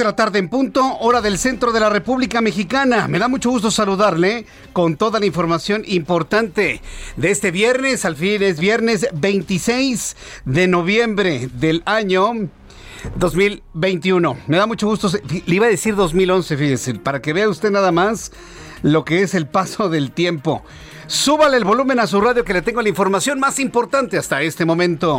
De 0.00 0.04
la 0.04 0.16
tarde 0.16 0.38
en 0.38 0.48
punto, 0.48 0.96
hora 1.00 1.20
del 1.20 1.36
centro 1.36 1.72
de 1.72 1.80
la 1.80 1.90
República 1.90 2.40
Mexicana. 2.40 3.06
Me 3.06 3.18
da 3.18 3.28
mucho 3.28 3.50
gusto 3.50 3.70
saludarle 3.70 4.46
con 4.72 4.96
toda 4.96 5.20
la 5.20 5.26
información 5.26 5.82
importante 5.86 6.80
de 7.16 7.30
este 7.30 7.50
viernes. 7.50 8.06
Al 8.06 8.16
fin 8.16 8.42
es 8.42 8.58
viernes 8.58 9.06
26 9.12 10.16
de 10.46 10.68
noviembre 10.68 11.50
del 11.52 11.82
año 11.84 12.48
2021. 13.16 14.38
Me 14.46 14.56
da 14.56 14.66
mucho 14.66 14.86
gusto. 14.86 15.10
Le 15.44 15.54
iba 15.54 15.66
a 15.66 15.70
decir 15.70 15.94
2011, 15.96 16.56
fíjese, 16.56 16.94
para 16.94 17.20
que 17.20 17.34
vea 17.34 17.50
usted 17.50 17.70
nada 17.70 17.92
más 17.92 18.32
lo 18.80 19.04
que 19.04 19.20
es 19.20 19.34
el 19.34 19.46
paso 19.46 19.90
del 19.90 20.12
tiempo. 20.12 20.64
Súbale 21.08 21.58
el 21.58 21.64
volumen 21.64 22.00
a 22.00 22.06
su 22.06 22.22
radio 22.22 22.42
que 22.42 22.54
le 22.54 22.62
tengo 22.62 22.80
la 22.80 22.88
información 22.88 23.38
más 23.38 23.58
importante 23.58 24.16
hasta 24.16 24.40
este 24.40 24.64
momento. 24.64 25.18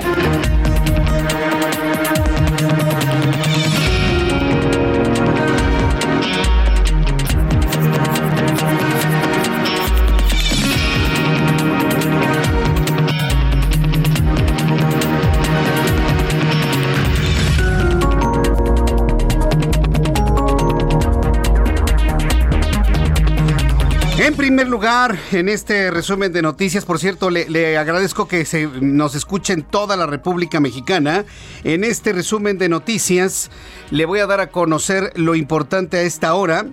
Lugar, 24.71 25.19
en 25.33 25.49
este 25.49 25.91
resumen 25.91 26.31
de 26.31 26.41
noticias, 26.41 26.85
por 26.85 26.97
cierto, 26.97 27.29
le, 27.29 27.77
agradezco 27.77 28.27
que 28.27 28.45
se, 28.45 28.67
nos 28.67 29.13
escuchen 29.13 29.61
toda 29.61 29.97
la 29.97 30.07
República 30.07 30.59
Mexicana. 30.59 31.25
En 31.63 31.83
este 31.83 32.13
resumen 32.13 32.57
de 32.57 32.69
noticias, 32.69 33.51
le 33.91 34.05
voy 34.05 34.19
a 34.19 34.27
dar 34.27 34.39
a 34.39 34.47
conocer 34.47 35.11
lo 35.15 35.35
importante 35.35 35.97
a 35.97 36.01
esta 36.01 36.33
hora. 36.33 36.65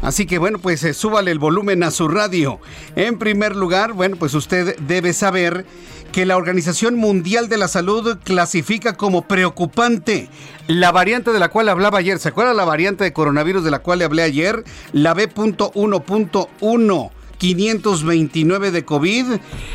Así 0.00 0.26
que 0.26 0.38
bueno, 0.38 0.58
pues 0.58 0.82
eh, 0.82 0.94
súbale 0.94 1.30
el 1.30 1.38
volumen 1.38 1.82
a 1.82 1.90
su 1.90 2.08
radio. 2.08 2.58
En 2.96 3.18
primer 3.18 3.54
lugar, 3.54 3.92
bueno, 3.92 4.16
pues 4.16 4.32
usted 4.34 4.76
debe 4.80 5.12
saber 5.12 5.66
que 6.12 6.24
la 6.24 6.38
Organización 6.38 6.96
Mundial 6.96 7.48
de 7.48 7.58
la 7.58 7.68
Salud 7.68 8.18
clasifica 8.24 8.94
como 8.94 9.28
preocupante 9.28 10.30
la 10.66 10.90
variante 10.90 11.32
de 11.32 11.38
la 11.38 11.50
cual 11.50 11.68
hablaba 11.68 11.98
ayer. 11.98 12.18
¿Se 12.18 12.30
acuerda 12.30 12.54
la 12.54 12.64
variante 12.64 13.04
de 13.04 13.12
coronavirus 13.12 13.62
de 13.62 13.70
la 13.70 13.80
cual 13.80 13.98
le 13.98 14.06
hablé 14.06 14.22
ayer? 14.22 14.64
La 14.92 15.12
B.1.1. 15.12 17.10
529 17.38 18.70
de 18.70 18.84
COVID. 18.84 19.26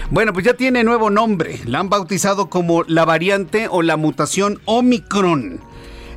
Bueno, 0.09 0.33
pues 0.33 0.45
ya 0.45 0.53
tiene 0.53 0.83
nuevo 0.83 1.09
nombre. 1.09 1.59
La 1.65 1.79
han 1.79 1.89
bautizado 1.89 2.49
como 2.49 2.83
la 2.83 3.05
variante 3.05 3.67
o 3.69 3.81
la 3.81 3.97
mutación 3.97 4.59
Omicron. 4.65 5.59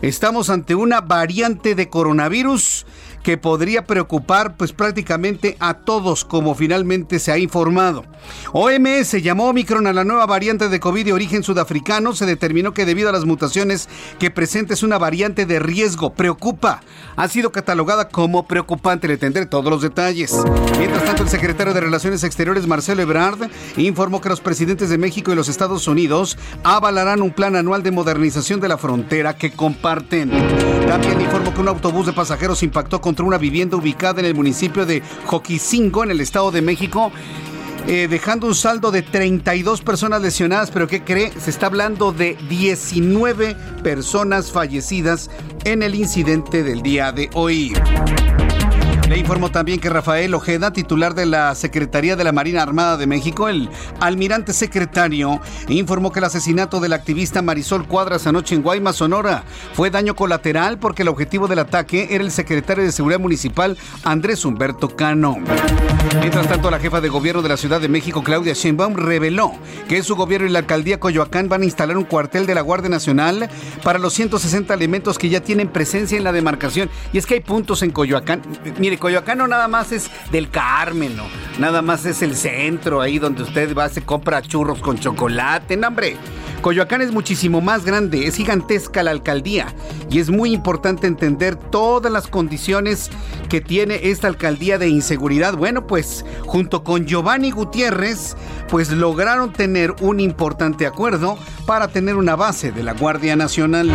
Estamos 0.02 0.50
ante 0.50 0.74
una 0.74 1.00
variante 1.00 1.74
de 1.74 1.88
coronavirus 1.88 2.84
que 3.24 3.38
podría 3.38 3.86
preocupar 3.86 4.56
pues 4.56 4.72
prácticamente 4.72 5.56
a 5.58 5.74
todos 5.74 6.24
como 6.24 6.54
finalmente 6.54 7.18
se 7.18 7.32
ha 7.32 7.38
informado. 7.38 8.04
OMS 8.52 9.20
llamó 9.22 9.48
Omicron 9.48 9.86
a 9.86 9.92
la 9.92 10.04
nueva 10.04 10.26
variante 10.26 10.68
de 10.68 10.78
COVID 10.78 11.06
de 11.06 11.12
origen 11.12 11.42
sudafricano. 11.42 12.12
Se 12.12 12.26
determinó 12.26 12.74
que 12.74 12.84
debido 12.84 13.08
a 13.08 13.12
las 13.12 13.24
mutaciones 13.24 13.88
que 14.18 14.30
presenta 14.30 14.74
es 14.74 14.82
una 14.82 14.98
variante 14.98 15.46
de 15.46 15.58
riesgo. 15.58 16.12
Preocupa. 16.12 16.82
Ha 17.16 17.28
sido 17.28 17.50
catalogada 17.50 18.08
como 18.08 18.46
preocupante. 18.46 19.08
Le 19.08 19.16
tendré 19.16 19.46
todos 19.46 19.70
los 19.70 19.82
detalles. 19.82 20.36
Mientras 20.78 21.04
tanto, 21.04 21.22
el 21.22 21.28
secretario 21.30 21.72
de 21.72 21.80
Relaciones 21.80 22.24
Exteriores, 22.24 22.66
Marcelo 22.66 23.02
Ebrard, 23.02 23.50
informó 23.78 24.20
que 24.20 24.28
los 24.28 24.42
presidentes 24.42 24.90
de 24.90 24.98
México 24.98 25.32
y 25.32 25.34
los 25.34 25.48
Estados 25.48 25.88
Unidos 25.88 26.36
avalarán 26.62 27.22
un 27.22 27.32
plan 27.32 27.56
anual 27.56 27.82
de 27.82 27.90
modernización 27.90 28.60
de 28.60 28.68
la 28.68 28.76
frontera 28.76 29.36
que 29.36 29.50
comparten. 29.50 30.83
También 30.86 31.20
informó 31.20 31.54
que 31.54 31.60
un 31.60 31.68
autobús 31.68 32.06
de 32.06 32.12
pasajeros 32.12 32.62
impactó 32.62 33.00
con 33.00 33.14
contra 33.14 33.26
una 33.26 33.38
vivienda 33.38 33.76
ubicada 33.76 34.18
en 34.18 34.26
el 34.26 34.34
municipio 34.34 34.84
de 34.84 35.00
Joquicingo, 35.26 36.02
en 36.02 36.10
el 36.10 36.20
Estado 36.20 36.50
de 36.50 36.62
México. 36.62 37.12
Eh, 37.86 38.08
dejando 38.08 38.48
un 38.48 38.56
saldo 38.56 38.90
de 38.90 39.02
32 39.02 39.82
personas 39.82 40.20
lesionadas, 40.20 40.72
pero 40.72 40.88
¿qué 40.88 41.04
cree? 41.04 41.30
Se 41.38 41.50
está 41.50 41.66
hablando 41.66 42.10
de 42.12 42.36
19 42.48 43.54
personas 43.84 44.50
fallecidas 44.50 45.30
en 45.64 45.84
el 45.84 45.94
incidente 45.94 46.64
del 46.64 46.82
día 46.82 47.12
de 47.12 47.30
hoy. 47.34 47.72
Le 49.14 49.20
informo 49.20 49.52
también 49.52 49.78
que 49.78 49.88
Rafael 49.88 50.34
Ojeda, 50.34 50.72
titular 50.72 51.14
de 51.14 51.24
la 51.24 51.54
Secretaría 51.54 52.16
de 52.16 52.24
la 52.24 52.32
Marina 52.32 52.64
Armada 52.64 52.96
de 52.96 53.06
México, 53.06 53.48
el 53.48 53.70
almirante 54.00 54.52
secretario, 54.52 55.40
informó 55.68 56.10
que 56.10 56.18
el 56.18 56.24
asesinato 56.24 56.80
del 56.80 56.94
activista 56.94 57.40
Marisol 57.40 57.86
Cuadras 57.86 58.26
anoche 58.26 58.56
en 58.56 58.62
Guaymas, 58.62 58.96
Sonora, 58.96 59.44
fue 59.72 59.90
daño 59.90 60.16
colateral 60.16 60.80
porque 60.80 61.02
el 61.02 61.08
objetivo 61.08 61.46
del 61.46 61.60
ataque 61.60 62.08
era 62.10 62.24
el 62.24 62.32
secretario 62.32 62.82
de 62.82 62.90
Seguridad 62.90 63.20
Municipal, 63.20 63.78
Andrés 64.02 64.44
Humberto 64.44 64.96
Cano. 64.96 65.36
Mientras 66.20 66.48
tanto, 66.48 66.70
la 66.70 66.78
jefa 66.78 67.00
de 67.00 67.08
gobierno 67.08 67.42
de 67.42 67.48
la 67.48 67.56
Ciudad 67.56 67.80
de 67.80 67.88
México, 67.88 68.22
Claudia 68.22 68.52
Sheinbaum, 68.52 68.94
reveló 68.94 69.52
que 69.88 70.02
su 70.02 70.16
gobierno 70.16 70.46
y 70.46 70.50
la 70.50 70.60
alcaldía 70.60 71.00
Coyoacán 71.00 71.48
van 71.48 71.62
a 71.62 71.64
instalar 71.64 71.96
un 71.96 72.04
cuartel 72.04 72.46
de 72.46 72.54
la 72.54 72.60
Guardia 72.60 72.88
Nacional 72.88 73.48
para 73.82 73.98
los 73.98 74.12
160 74.14 74.74
elementos 74.74 75.18
que 75.18 75.28
ya 75.28 75.40
tienen 75.40 75.68
presencia 75.68 76.16
en 76.16 76.24
la 76.24 76.32
demarcación. 76.32 76.90
Y 77.12 77.18
es 77.18 77.26
que 77.26 77.34
hay 77.34 77.40
puntos 77.40 77.82
en 77.82 77.90
Coyoacán. 77.90 78.42
Mire, 78.78 78.98
Coyoacán 79.04 79.36
no 79.36 79.46
nada 79.46 79.68
más 79.68 79.92
es 79.92 80.10
del 80.32 80.48
Carmen, 80.48 81.14
no. 81.14 81.24
Nada 81.58 81.82
más 81.82 82.06
es 82.06 82.22
el 82.22 82.34
centro 82.34 83.02
ahí 83.02 83.18
donde 83.18 83.42
usted 83.42 83.76
va, 83.76 83.86
se 83.90 84.00
compra 84.00 84.40
churros 84.40 84.78
con 84.78 84.98
chocolate, 84.98 85.76
no, 85.76 85.88
hombre. 85.88 86.16
Coyoacán 86.62 87.02
es 87.02 87.12
muchísimo 87.12 87.60
más 87.60 87.84
grande, 87.84 88.26
es 88.26 88.36
gigantesca 88.36 89.02
la 89.02 89.10
alcaldía 89.10 89.66
y 90.10 90.20
es 90.20 90.30
muy 90.30 90.54
importante 90.54 91.06
entender 91.06 91.54
todas 91.54 92.10
las 92.10 92.28
condiciones 92.28 93.10
que 93.50 93.60
tiene 93.60 94.08
esta 94.08 94.26
alcaldía 94.26 94.78
de 94.78 94.88
inseguridad. 94.88 95.54
Bueno, 95.54 95.86
pues 95.86 96.24
junto 96.46 96.82
con 96.82 97.04
Giovanni 97.04 97.50
Gutiérrez, 97.50 98.38
pues 98.70 98.90
lograron 98.90 99.52
tener 99.52 99.94
un 100.00 100.18
importante 100.18 100.86
acuerdo 100.86 101.36
para 101.66 101.88
tener 101.88 102.16
una 102.16 102.36
base 102.36 102.72
de 102.72 102.82
la 102.82 102.94
Guardia 102.94 103.36
Nacional. 103.36 103.90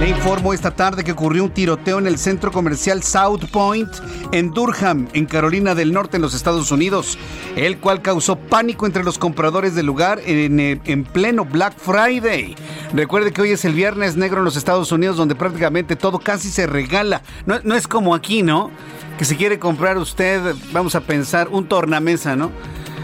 Le 0.00 0.08
informo 0.08 0.54
esta 0.54 0.70
tarde 0.70 1.04
que 1.04 1.12
ocurrió 1.12 1.44
un 1.44 1.50
tiroteo 1.50 1.98
en 1.98 2.06
el 2.06 2.16
centro 2.16 2.50
comercial 2.50 3.02
South 3.02 3.44
Point 3.52 3.90
en 4.32 4.52
Durham, 4.52 5.08
en 5.12 5.26
Carolina 5.26 5.74
del 5.74 5.92
Norte, 5.92 6.16
en 6.16 6.22
los 6.22 6.34
Estados 6.34 6.70
Unidos, 6.70 7.18
el 7.56 7.78
cual 7.78 8.02
causó 8.02 8.36
pánico 8.36 8.86
entre 8.86 9.04
los 9.04 9.18
compradores 9.18 9.74
del 9.74 9.86
lugar 9.86 10.20
en, 10.24 10.60
en 10.60 11.04
pleno 11.04 11.44
Black 11.44 11.74
Friday. 11.76 12.54
Recuerde 12.92 13.32
que 13.32 13.42
hoy 13.42 13.50
es 13.50 13.64
el 13.64 13.74
viernes 13.74 14.16
negro 14.16 14.38
en 14.38 14.44
los 14.44 14.56
Estados 14.56 14.92
Unidos, 14.92 15.16
donde 15.16 15.34
prácticamente 15.34 15.96
todo 15.96 16.18
casi 16.18 16.50
se 16.50 16.66
regala. 16.66 17.22
No, 17.46 17.60
no 17.62 17.74
es 17.74 17.86
como 17.86 18.14
aquí, 18.14 18.42
¿no? 18.42 18.70
Que 19.18 19.24
si 19.24 19.36
quiere 19.36 19.58
comprar 19.58 19.98
usted, 19.98 20.54
vamos 20.72 20.94
a 20.94 21.00
pensar, 21.00 21.48
un 21.48 21.66
tornamesa, 21.66 22.36
¿no? 22.36 22.50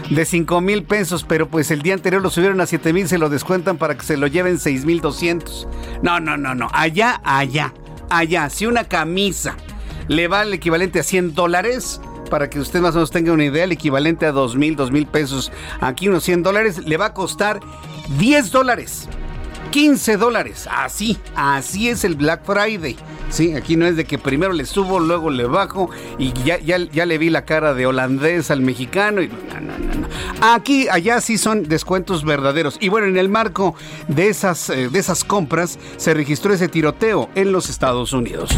de 0.09 0.23
5 0.23 0.61
mil 0.61 0.83
pesos, 0.83 1.25
pero 1.27 1.49
pues 1.49 1.69
el 1.69 1.81
día 1.81 1.93
anterior 1.93 2.21
lo 2.21 2.29
subieron 2.29 2.61
a 2.61 2.65
7 2.65 2.93
mil, 2.93 3.09
se 3.09 3.17
lo 3.17 3.29
descuentan 3.29 3.77
para 3.77 3.97
que 3.97 4.05
se 4.05 4.17
lo 4.17 4.27
lleven 4.27 4.57
6 4.57 4.85
mil 4.85 5.01
200. 5.01 5.67
No, 6.01 6.19
no, 6.19 6.37
no, 6.37 6.55
no, 6.55 6.69
allá, 6.71 7.19
allá. 7.25 7.73
allá, 8.09 8.49
si 8.49 8.65
una 8.65 8.85
camisa 8.85 9.57
le 10.07 10.27
vale 10.27 10.49
el 10.49 10.53
equivalente 10.53 10.99
a 10.99 11.03
100 11.03 11.35
dólares, 11.35 12.01
para 12.29 12.49
que 12.49 12.59
usted 12.59 12.81
más 12.81 12.91
o 12.91 12.97
menos 12.99 13.11
tenga 13.11 13.31
una 13.31 13.45
idea, 13.45 13.63
el 13.63 13.71
equivalente 13.71 14.25
a 14.25 14.31
2 14.31 14.55
mil, 14.55 14.75
2 14.75 14.91
mil 14.91 15.07
pesos, 15.07 15.51
aquí 15.81 16.07
unos 16.07 16.23
100 16.23 16.43
dólares, 16.43 16.79
le 16.85 16.97
va 16.97 17.07
a 17.07 17.13
costar 17.13 17.59
10 18.19 18.51
dólares. 18.51 19.07
15 19.71 20.17
dólares. 20.17 20.67
Así, 20.71 21.17
así 21.35 21.89
es 21.89 22.03
el 22.03 22.15
Black 22.15 22.41
Friday. 22.45 22.95
Sí, 23.29 23.53
aquí 23.53 23.75
no 23.75 23.85
es 23.85 23.97
de 23.97 24.05
que 24.05 24.17
primero 24.17 24.53
le 24.53 24.65
subo, 24.65 24.99
luego 24.99 25.29
le 25.29 25.45
bajo 25.45 25.89
y 26.17 26.31
ya, 26.45 26.59
ya, 26.59 26.77
ya 26.77 27.05
le 27.05 27.17
vi 27.17 27.29
la 27.29 27.43
cara 27.43 27.73
de 27.73 27.85
holandés 27.85 28.51
al 28.51 28.61
mexicano. 28.61 29.21
Y, 29.21 29.27
no, 29.27 29.59
no, 29.61 29.77
no, 29.77 30.07
Aquí, 30.41 30.87
allá 30.89 31.19
sí 31.19 31.37
son 31.37 31.63
descuentos 31.63 32.23
verdaderos. 32.23 32.77
Y 32.79 32.89
bueno, 32.89 33.07
en 33.07 33.17
el 33.17 33.27
marco 33.27 33.75
de 34.07 34.29
esas, 34.29 34.69
eh, 34.69 34.89
de 34.89 34.99
esas 34.99 35.23
compras 35.23 35.77
se 35.97 36.13
registró 36.13 36.53
ese 36.53 36.69
tiroteo 36.69 37.29
en 37.35 37.51
los 37.51 37.69
Estados 37.69 38.13
Unidos. 38.13 38.51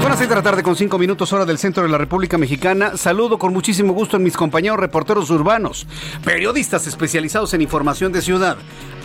Buenas 0.00 0.18
seis 0.18 0.28
de 0.28 0.36
la 0.36 0.42
tarde 0.42 0.62
con 0.62 0.76
cinco 0.76 0.98
minutos 0.98 1.32
hora 1.32 1.44
del 1.44 1.58
centro 1.58 1.82
de 1.82 1.88
la 1.88 1.98
República 1.98 2.38
Mexicana. 2.38 2.96
Saludo 2.96 3.38
con 3.38 3.52
muchísimo 3.52 3.92
gusto 3.92 4.16
a 4.16 4.20
mis 4.20 4.36
compañeros 4.36 4.78
reporteros 4.78 5.30
urbanos, 5.30 5.86
periodistas 6.24 6.86
especializados 6.86 7.52
en 7.54 7.62
información 7.62 8.12
de 8.12 8.22
ciudad. 8.22 8.56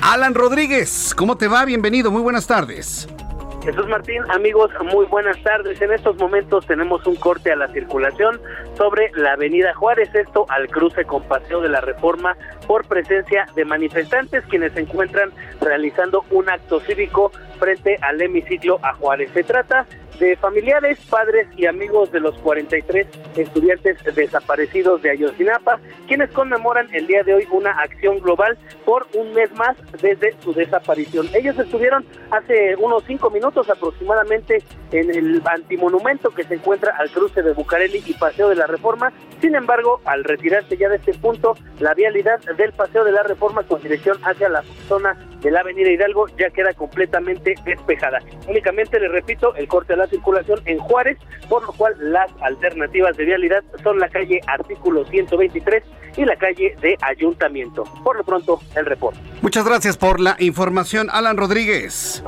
Alan 0.02 0.34
Rodríguez, 0.34 1.14
¿cómo 1.16 1.36
te 1.40 1.48
va? 1.48 1.64
Bienvenido, 1.64 2.12
muy 2.12 2.22
buenas 2.22 2.46
tardes. 2.46 3.08
Jesús 3.64 3.88
Martín, 3.88 4.22
amigos, 4.30 4.72
muy 4.92 5.06
buenas 5.06 5.42
tardes. 5.42 5.82
En 5.82 5.92
estos 5.94 6.18
momentos 6.18 6.66
tenemos 6.66 7.06
un 7.08 7.16
corte 7.16 7.52
a 7.52 7.56
la 7.56 7.68
circulación 7.70 8.42
sobre 8.78 9.10
la 9.16 9.34
Avenida 9.34 9.74
Juárez, 9.74 10.14
esto 10.14 10.46
al 10.50 10.68
cruce 10.68 11.06
con 11.06 11.24
Paseo 11.24 11.62
de 11.62 11.70
la 11.70 11.80
Reforma 11.80 12.36
por 12.68 12.86
presencia 12.86 13.48
de 13.56 13.64
manifestantes 13.64 14.44
quienes 14.48 14.74
se 14.74 14.82
encuentran 14.82 15.32
realizando 15.62 16.26
un 16.30 16.50
acto 16.50 16.82
cívico 16.82 17.32
frente 17.58 17.98
al 18.02 18.22
hemiciclo 18.22 18.80
a 18.82 18.94
Juárez. 18.94 19.32
Se 19.34 19.44
trata 19.44 19.86
de 20.20 20.36
familiares, 20.36 21.00
padres 21.10 21.48
y 21.56 21.66
amigos 21.66 22.12
de 22.12 22.20
los 22.20 22.38
43 22.40 23.08
estudiantes 23.38 23.98
desaparecidos 24.16 25.02
de 25.02 25.12
Ayotzinapa, 25.12 25.80
quienes 26.08 26.30
conmemoran 26.32 26.88
el 26.94 27.08
día 27.08 27.24
de 27.24 27.36
hoy 27.36 27.48
una 27.52 27.72
acción 27.72 28.20
global 28.20 28.58
por 28.86 29.08
un 29.16 29.34
mes 29.34 29.52
más 29.54 29.78
desde 30.02 30.36
su 30.42 30.54
desaparición. 30.54 31.28
Ellos 31.34 31.58
estuvieron 31.58 32.06
hace 32.32 32.76
unos 32.76 33.04
cinco 33.06 33.30
minutos 33.30 33.70
aproximadamente 33.70 34.64
en 34.92 35.10
el 35.10 35.42
antimonumento 35.46 36.32
que 36.32 36.44
se 36.44 36.56
encuentra 36.56 36.96
al 36.98 37.10
cruce 37.12 37.42
de 37.42 37.54
Bucareli 37.54 38.04
y 38.06 38.14
Paseo 38.14 38.50
de 38.50 38.56
la 38.56 38.68
Reforma. 38.68 39.12
Sin 39.40 39.56
embargo, 39.56 40.02
al 40.06 40.24
retirarse 40.24 40.76
ya 40.78 40.90
de 40.90 40.98
este 40.98 41.14
punto, 41.14 41.56
la 41.80 41.94
vialidad 41.94 42.40
del 42.58 42.74
Paseo 42.74 43.04
de 43.04 43.12
la 43.12 43.24
Reforma 43.24 43.64
con 43.64 43.82
dirección 43.82 44.18
hacia 44.24 44.50
la 44.50 44.64
zona 44.88 45.16
de 45.42 45.52
la 45.52 45.62
Avenida 45.62 45.90
Hidalgo 45.90 46.28
ya 46.38 46.50
queda 46.50 46.74
completamente 46.74 47.56
despejada. 47.64 48.20
Únicamente, 48.48 49.00
le 49.00 49.08
repito, 49.08 49.56
el 49.56 49.68
corte 49.68 49.94
a 49.94 49.98
la 49.98 50.08
circulación 50.10 50.60
en 50.66 50.80
Juárez, 50.80 51.18
por 51.48 51.64
lo 51.64 51.72
cual 51.74 51.94
las 52.00 52.30
alternativas 52.42 53.16
de 53.18 53.26
vialidad 53.26 53.64
son 53.84 54.00
la 54.00 54.10
calle 54.10 54.42
Artículo 54.48 55.06
123 55.06 55.84
y 56.18 56.26
la 56.26 56.36
calle 56.36 56.76
de 56.82 56.98
Ayuntamiento. 57.02 57.84
Por 58.04 58.18
lo 58.18 58.24
pronto, 58.24 58.60
el 58.76 58.86
reporte. 58.86 59.20
Muchas 59.42 59.66
gracias 59.66 59.98
por 59.98 60.20
la 60.20 60.36
información, 60.40 61.10
Alan 61.12 61.38
Rodríguez. 61.38 62.24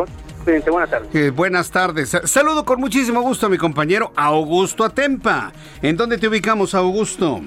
Buenas 0.45 0.89
tardes. 0.89 1.15
Eh, 1.15 1.29
buenas 1.29 1.71
tardes. 1.71 2.17
Saludo 2.23 2.65
con 2.65 2.79
muchísimo 2.79 3.21
gusto 3.21 3.45
a 3.45 3.49
mi 3.49 3.57
compañero 3.57 4.11
Augusto 4.15 4.83
Atempa. 4.83 5.51
¿En 5.81 5.97
dónde 5.97 6.17
te 6.17 6.27
ubicamos, 6.27 6.73
Augusto? 6.73 7.41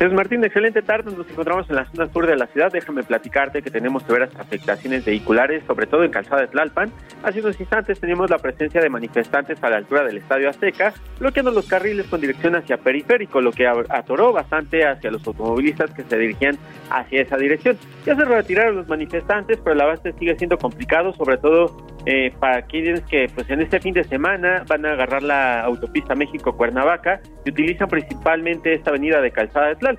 Jesús 0.00 0.14
Martín, 0.14 0.42
excelente 0.42 0.80
tarde. 0.80 1.14
Nos 1.14 1.28
encontramos 1.28 1.68
en 1.68 1.76
la 1.76 1.84
zona 1.84 2.10
sur 2.10 2.26
de 2.26 2.34
la 2.34 2.46
ciudad. 2.46 2.72
Déjame 2.72 3.02
platicarte 3.02 3.60
que 3.60 3.70
tenemos 3.70 4.02
severas 4.04 4.34
afectaciones 4.34 5.04
vehiculares, 5.04 5.62
sobre 5.66 5.86
todo 5.86 6.04
en 6.04 6.10
Calzada 6.10 6.40
de 6.40 6.48
Tlalpan. 6.48 6.90
Hace 7.22 7.40
unos 7.40 7.60
instantes 7.60 8.00
teníamos 8.00 8.30
la 8.30 8.38
presencia 8.38 8.80
de 8.80 8.88
manifestantes 8.88 9.62
a 9.62 9.68
la 9.68 9.76
altura 9.76 10.04
del 10.04 10.16
Estadio 10.16 10.48
Azteca, 10.48 10.94
bloqueando 11.18 11.50
los 11.50 11.68
carriles 11.68 12.06
con 12.06 12.18
dirección 12.18 12.56
hacia 12.56 12.78
periférico, 12.78 13.42
lo 13.42 13.52
que 13.52 13.66
atoró 13.66 14.32
bastante 14.32 14.86
hacia 14.86 15.10
los 15.10 15.26
automovilistas 15.26 15.90
que 15.90 16.02
se 16.04 16.16
dirigían 16.16 16.56
hacia 16.88 17.20
esa 17.20 17.36
dirección. 17.36 17.76
Ya 18.06 18.16
se 18.16 18.24
retiraron 18.24 18.76
los 18.76 18.88
manifestantes, 18.88 19.58
pero 19.58 19.74
el 19.74 19.82
avance 19.82 20.14
sigue 20.18 20.34
siendo 20.38 20.56
complicado, 20.56 21.12
sobre 21.12 21.36
todo 21.36 21.76
eh, 22.06 22.32
para 22.40 22.62
quienes 22.62 23.02
que 23.02 23.26
pues 23.34 23.50
en 23.50 23.60
este 23.60 23.78
fin 23.78 23.92
de 23.92 24.04
semana 24.04 24.64
van 24.66 24.86
a 24.86 24.92
agarrar 24.92 25.22
la 25.22 25.60
autopista 25.60 26.14
México-Cuernavaca 26.14 27.20
y 27.44 27.50
utilizan 27.50 27.88
principalmente 27.88 28.72
esta 28.72 28.88
avenida 28.88 29.20
de 29.20 29.30
Calzada 29.30 29.68
de 29.68 29.74
Tlalpan 29.76 29.89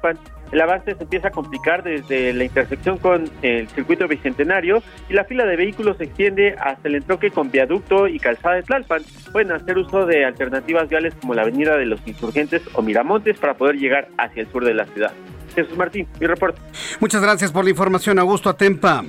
el 0.51 0.61
avance 0.61 0.95
se 0.95 1.03
empieza 1.03 1.29
a 1.29 1.31
complicar 1.31 1.83
desde 1.83 2.33
la 2.33 2.43
intersección 2.43 2.97
con 2.97 3.29
el 3.41 3.67
circuito 3.69 4.07
bicentenario 4.07 4.83
y 5.09 5.13
la 5.13 5.23
fila 5.23 5.45
de 5.45 5.55
vehículos 5.55 5.97
se 5.97 6.05
extiende 6.05 6.55
hasta 6.59 6.87
el 6.87 6.95
entroque 6.95 7.31
con 7.31 7.51
viaducto 7.51 8.07
y 8.07 8.19
calzada 8.19 8.55
de 8.55 8.63
Tlalpan. 8.63 9.03
Pueden 9.31 9.51
hacer 9.53 9.77
uso 9.77 10.05
de 10.05 10.25
alternativas 10.25 10.89
viales 10.89 11.13
como 11.21 11.33
la 11.33 11.43
avenida 11.43 11.77
de 11.77 11.85
los 11.85 12.05
insurgentes 12.05 12.61
o 12.73 12.81
Miramontes 12.81 13.39
para 13.39 13.53
poder 13.53 13.77
llegar 13.77 14.09
hacia 14.17 14.41
el 14.41 14.51
sur 14.51 14.65
de 14.65 14.73
la 14.73 14.85
ciudad. 14.85 15.13
Jesús 15.55 15.77
Martín, 15.77 16.07
mi 16.19 16.27
reporte. 16.27 16.61
Muchas 16.99 17.21
gracias 17.21 17.51
por 17.51 17.63
la 17.63 17.69
información, 17.69 18.19
Augusto 18.19 18.49
Atempa. 18.49 19.03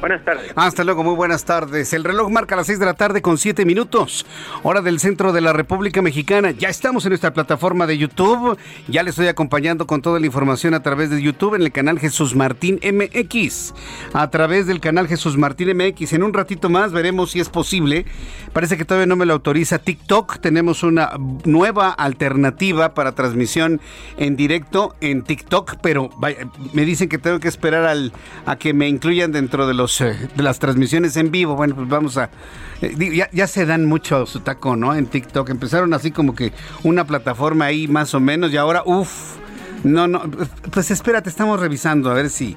Buenas 0.00 0.24
tardes. 0.24 0.52
Hasta 0.54 0.84
luego, 0.84 1.02
muy 1.02 1.16
buenas 1.16 1.44
tardes. 1.44 1.92
El 1.92 2.04
reloj 2.04 2.30
marca 2.30 2.54
las 2.54 2.68
6 2.68 2.78
de 2.78 2.86
la 2.86 2.94
tarde 2.94 3.20
con 3.20 3.36
7 3.36 3.64
minutos. 3.64 4.26
Hora 4.62 4.80
del 4.80 5.00
centro 5.00 5.32
de 5.32 5.40
la 5.40 5.52
República 5.52 6.02
Mexicana. 6.02 6.52
Ya 6.52 6.68
estamos 6.68 7.04
en 7.04 7.10
nuestra 7.10 7.32
plataforma 7.32 7.84
de 7.84 7.98
YouTube. 7.98 8.56
Ya 8.86 9.02
le 9.02 9.10
estoy 9.10 9.26
acompañando 9.26 9.88
con 9.88 10.00
toda 10.00 10.20
la 10.20 10.26
información 10.26 10.74
a 10.74 10.84
través 10.84 11.10
de 11.10 11.20
YouTube 11.20 11.56
en 11.56 11.62
el 11.62 11.72
canal 11.72 11.98
Jesús 11.98 12.36
Martín 12.36 12.78
MX. 12.80 13.74
A 14.12 14.30
través 14.30 14.68
del 14.68 14.80
canal 14.80 15.08
Jesús 15.08 15.36
Martín 15.36 15.76
MX. 15.76 16.12
En 16.12 16.22
un 16.22 16.32
ratito 16.32 16.70
más 16.70 16.92
veremos 16.92 17.32
si 17.32 17.40
es 17.40 17.48
posible. 17.48 18.06
Parece 18.52 18.76
que 18.76 18.84
todavía 18.84 19.06
no 19.06 19.16
me 19.16 19.26
lo 19.26 19.32
autoriza 19.32 19.80
TikTok. 19.80 20.38
Tenemos 20.38 20.84
una 20.84 21.10
nueva 21.44 21.90
alternativa 21.90 22.94
para 22.94 23.16
transmisión 23.16 23.80
en 24.16 24.36
directo 24.36 24.94
en 25.00 25.22
TikTok, 25.22 25.78
pero 25.82 26.10
me 26.72 26.84
dicen 26.84 27.08
que 27.08 27.18
tengo 27.18 27.40
que 27.40 27.48
esperar 27.48 27.88
a 28.46 28.56
que 28.56 28.72
me 28.72 28.86
incluyan 28.86 29.32
dentro 29.32 29.66
de 29.66 29.74
los 29.74 29.87
eh, 30.00 30.28
de 30.34 30.42
las 30.42 30.58
transmisiones 30.58 31.16
en 31.16 31.30
vivo. 31.30 31.56
Bueno, 31.56 31.74
pues 31.74 31.88
vamos 31.88 32.16
a... 32.16 32.30
Eh, 32.82 33.26
ya, 33.32 33.46
se 33.46 33.66
dan 33.66 33.86
mucho 33.86 34.26
su 34.26 34.40
taco, 34.40 34.76
¿no? 34.76 34.94
En 34.94 35.06
TikTok. 35.06 35.48
Empezaron 35.50 35.94
así 35.94 36.10
como 36.10 36.34
que 36.34 36.52
una 36.84 37.04
plataforma 37.04 37.66
ahí 37.66 37.88
más 37.88 38.14
o 38.14 38.20
menos 38.20 38.52
y 38.52 38.56
ahora, 38.56 38.82
uff. 38.84 39.36
No, 39.84 40.08
no, 40.08 40.22
pues 40.72 40.90
espérate, 40.90 41.30
estamos 41.30 41.60
revisando 41.60 42.10
a 42.10 42.14
ver 42.14 42.30
si 42.30 42.56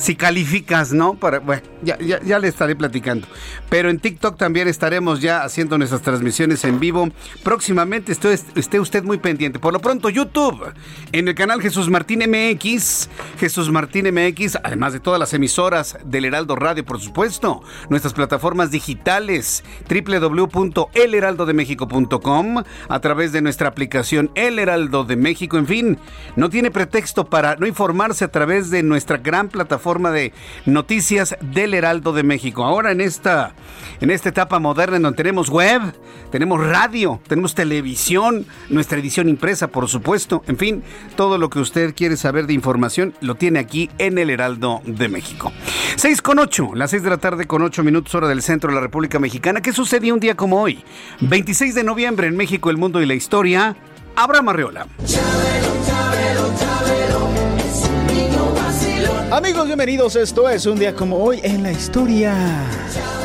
si 0.00 0.16
calificas, 0.16 0.92
¿no? 0.94 1.14
Para, 1.14 1.40
bueno, 1.40 1.62
ya, 1.82 1.98
ya, 1.98 2.38
le 2.38 2.48
estaré 2.48 2.74
platicando. 2.74 3.26
Pero 3.68 3.90
en 3.90 3.98
TikTok 3.98 4.38
también 4.38 4.66
estaremos 4.66 5.20
ya 5.20 5.42
haciendo 5.42 5.76
nuestras 5.76 6.00
transmisiones 6.00 6.64
en 6.64 6.80
vivo. 6.80 7.10
Próximamente 7.42 8.12
esté, 8.12 8.32
esté 8.32 8.80
usted 8.80 9.04
muy 9.04 9.18
pendiente. 9.18 9.58
Por 9.58 9.74
lo 9.74 9.80
pronto, 9.80 10.08
YouTube, 10.08 10.72
en 11.12 11.28
el 11.28 11.34
canal 11.34 11.60
Jesús 11.60 11.90
Martín 11.90 12.20
MX, 12.20 13.10
Jesús 13.38 13.70
Martín 13.70 14.06
MX, 14.10 14.56
además 14.64 14.94
de 14.94 15.00
todas 15.00 15.20
las 15.20 15.34
emisoras 15.34 15.98
del 16.02 16.24
Heraldo 16.24 16.56
Radio, 16.56 16.82
por 16.82 16.98
supuesto, 16.98 17.62
nuestras 17.90 18.14
plataformas 18.14 18.70
digitales, 18.70 19.62
www.elheraldodemexico.com, 19.86 22.62
a 22.88 23.00
través 23.00 23.32
de 23.32 23.42
nuestra 23.42 23.68
aplicación 23.68 24.30
El 24.34 24.58
Heraldo 24.58 25.04
de 25.04 25.16
México, 25.16 25.58
en 25.58 25.66
fin, 25.66 25.98
no 26.36 26.48
tiene 26.48 26.70
pretexto 26.70 27.26
para 27.26 27.56
no 27.56 27.66
informarse 27.66 28.24
a 28.24 28.28
través 28.28 28.70
de 28.70 28.82
nuestra 28.82 29.18
gran 29.18 29.50
plataforma 29.50 29.89
forma 29.90 30.12
de 30.12 30.32
noticias 30.66 31.36
del 31.40 31.74
Heraldo 31.74 32.12
de 32.12 32.22
México. 32.22 32.62
Ahora 32.62 32.92
en 32.92 33.00
esta, 33.00 33.54
en 34.00 34.12
esta 34.12 34.28
etapa 34.28 34.60
moderna 34.60 34.98
en 34.98 35.02
donde 35.02 35.16
tenemos 35.16 35.50
web, 35.50 35.82
tenemos 36.30 36.64
radio, 36.64 37.20
tenemos 37.26 37.56
televisión, 37.56 38.46
nuestra 38.68 39.00
edición 39.00 39.28
impresa, 39.28 39.66
por 39.66 39.88
supuesto. 39.88 40.44
En 40.46 40.58
fin, 40.58 40.84
todo 41.16 41.38
lo 41.38 41.50
que 41.50 41.58
usted 41.58 41.92
quiere 41.92 42.16
saber 42.16 42.46
de 42.46 42.52
información 42.52 43.14
lo 43.20 43.34
tiene 43.34 43.58
aquí 43.58 43.90
en 43.98 44.18
el 44.18 44.30
Heraldo 44.30 44.80
de 44.84 45.08
México. 45.08 45.50
6 45.96 46.22
con 46.22 46.38
8, 46.38 46.70
las 46.74 46.90
6 46.92 47.02
de 47.02 47.10
la 47.10 47.18
tarde 47.18 47.48
con 47.48 47.60
8 47.60 47.82
minutos 47.82 48.14
hora 48.14 48.28
del 48.28 48.42
centro 48.42 48.70
de 48.70 48.76
la 48.76 48.80
República 48.80 49.18
Mexicana. 49.18 49.60
¿Qué 49.60 49.72
sucedió 49.72 50.14
un 50.14 50.20
día 50.20 50.36
como 50.36 50.62
hoy? 50.62 50.84
26 51.22 51.74
de 51.74 51.82
noviembre 51.82 52.28
en 52.28 52.36
México, 52.36 52.70
el 52.70 52.76
mundo 52.76 53.02
y 53.02 53.06
la 53.06 53.14
historia. 53.14 53.74
Abraham 54.14 54.50
Arreola. 54.50 54.86
Amigos, 59.30 59.66
bienvenidos. 59.66 60.16
Esto 60.16 60.48
es 60.48 60.66
un 60.66 60.76
día 60.76 60.92
como 60.92 61.16
hoy 61.18 61.38
en 61.44 61.62
la 61.62 61.70
historia. 61.70 62.34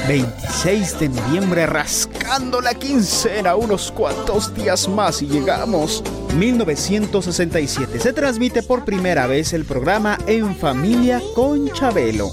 26 0.07 0.99
de 0.99 1.09
noviembre, 1.09 1.65
rascando 1.65 2.61
la 2.61 2.75
quincena, 2.75 3.55
unos 3.55 3.91
cuantos 3.91 4.53
días 4.53 4.87
más 4.87 5.23
y 5.23 5.27
llegamos. 5.27 6.03
1967 6.35 7.99
se 7.99 8.13
transmite 8.13 8.61
por 8.61 8.85
primera 8.85 9.25
vez 9.25 9.53
el 9.53 9.65
programa 9.65 10.19
En 10.27 10.55
Familia 10.55 11.19
con 11.33 11.71
Chabelo. 11.71 12.29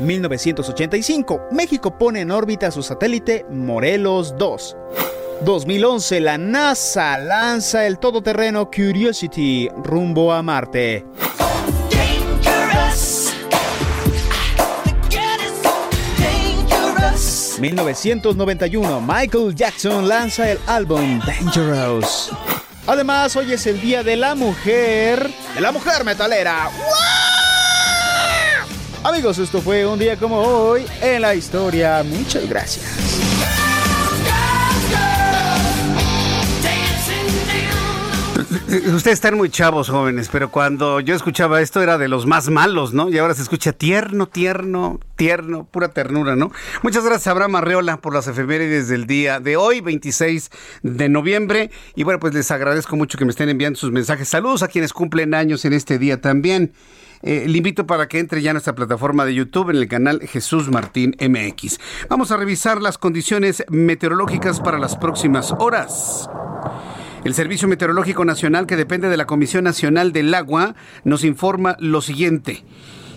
1985, 0.00 1.48
México 1.50 1.96
pone 1.96 2.20
en 2.20 2.30
órbita 2.30 2.70
su 2.70 2.82
satélite 2.82 3.46
Morelos 3.50 4.34
2. 4.36 4.76
2011, 5.46 6.20
la 6.20 6.36
NASA 6.36 7.16
lanza 7.16 7.86
el 7.86 7.98
todoterreno 7.98 8.70
Curiosity 8.70 9.70
rumbo 9.82 10.30
a 10.30 10.42
Marte. 10.42 11.06
1991, 17.60 19.00
Michael 19.00 19.54
Jackson 19.54 20.06
lanza 20.06 20.50
el 20.50 20.58
álbum 20.66 21.20
Dangerous. 21.20 22.30
Además, 22.86 23.34
hoy 23.36 23.52
es 23.52 23.66
el 23.66 23.80
Día 23.80 24.02
de 24.02 24.16
la 24.16 24.34
Mujer, 24.34 25.30
de 25.54 25.60
la 25.60 25.72
Mujer 25.72 26.04
Metalera. 26.04 26.70
Amigos, 29.02 29.38
esto 29.38 29.60
fue 29.60 29.86
un 29.86 29.98
día 29.98 30.16
como 30.16 30.38
hoy 30.38 30.84
en 31.00 31.22
la 31.22 31.34
historia. 31.34 32.02
Muchas 32.02 32.48
gracias. 32.48 33.07
Ustedes 38.94 39.06
están 39.08 39.36
muy 39.36 39.50
chavos, 39.50 39.90
jóvenes, 39.90 40.30
pero 40.32 40.50
cuando 40.50 41.00
yo 41.00 41.14
escuchaba 41.14 41.60
esto 41.60 41.82
era 41.82 41.98
de 41.98 42.08
los 42.08 42.24
más 42.24 42.48
malos, 42.48 42.94
¿no? 42.94 43.10
Y 43.10 43.18
ahora 43.18 43.34
se 43.34 43.42
escucha 43.42 43.72
tierno, 43.72 44.26
tierno, 44.26 45.00
tierno, 45.16 45.64
pura 45.64 45.88
ternura, 45.88 46.34
¿no? 46.34 46.50
Muchas 46.82 47.04
gracias, 47.04 47.26
Abraham 47.26 47.56
Arreola, 47.56 47.98
por 47.98 48.14
las 48.14 48.26
efemérides 48.26 48.88
del 48.88 49.06
día 49.06 49.38
de 49.38 49.58
hoy, 49.58 49.82
26 49.82 50.50
de 50.82 51.08
noviembre. 51.10 51.70
Y 51.94 52.04
bueno, 52.04 52.20
pues 52.20 52.32
les 52.32 52.50
agradezco 52.50 52.96
mucho 52.96 53.18
que 53.18 53.26
me 53.26 53.32
estén 53.32 53.50
enviando 53.50 53.78
sus 53.78 53.92
mensajes. 53.92 54.28
Saludos 54.28 54.62
a 54.62 54.68
quienes 54.68 54.94
cumplen 54.94 55.34
años 55.34 55.66
en 55.66 55.74
este 55.74 55.98
día 55.98 56.22
también. 56.22 56.72
Eh, 57.22 57.44
le 57.48 57.58
invito 57.58 57.86
para 57.86 58.08
que 58.08 58.18
entre 58.18 58.40
ya 58.40 58.50
a 58.50 58.54
nuestra 58.54 58.74
plataforma 58.74 59.26
de 59.26 59.34
YouTube 59.34 59.70
en 59.70 59.76
el 59.76 59.88
canal 59.88 60.20
Jesús 60.26 60.70
Martín 60.70 61.14
MX. 61.20 61.78
Vamos 62.08 62.30
a 62.30 62.38
revisar 62.38 62.80
las 62.80 62.96
condiciones 62.96 63.62
meteorológicas 63.68 64.60
para 64.60 64.78
las 64.78 64.96
próximas 64.96 65.52
horas. 65.58 66.30
El 67.24 67.34
Servicio 67.34 67.68
Meteorológico 67.68 68.24
Nacional, 68.24 68.66
que 68.66 68.76
depende 68.76 69.08
de 69.08 69.16
la 69.16 69.26
Comisión 69.26 69.64
Nacional 69.64 70.12
del 70.12 70.32
Agua, 70.34 70.76
nos 71.04 71.24
informa 71.24 71.76
lo 71.80 72.00
siguiente. 72.00 72.64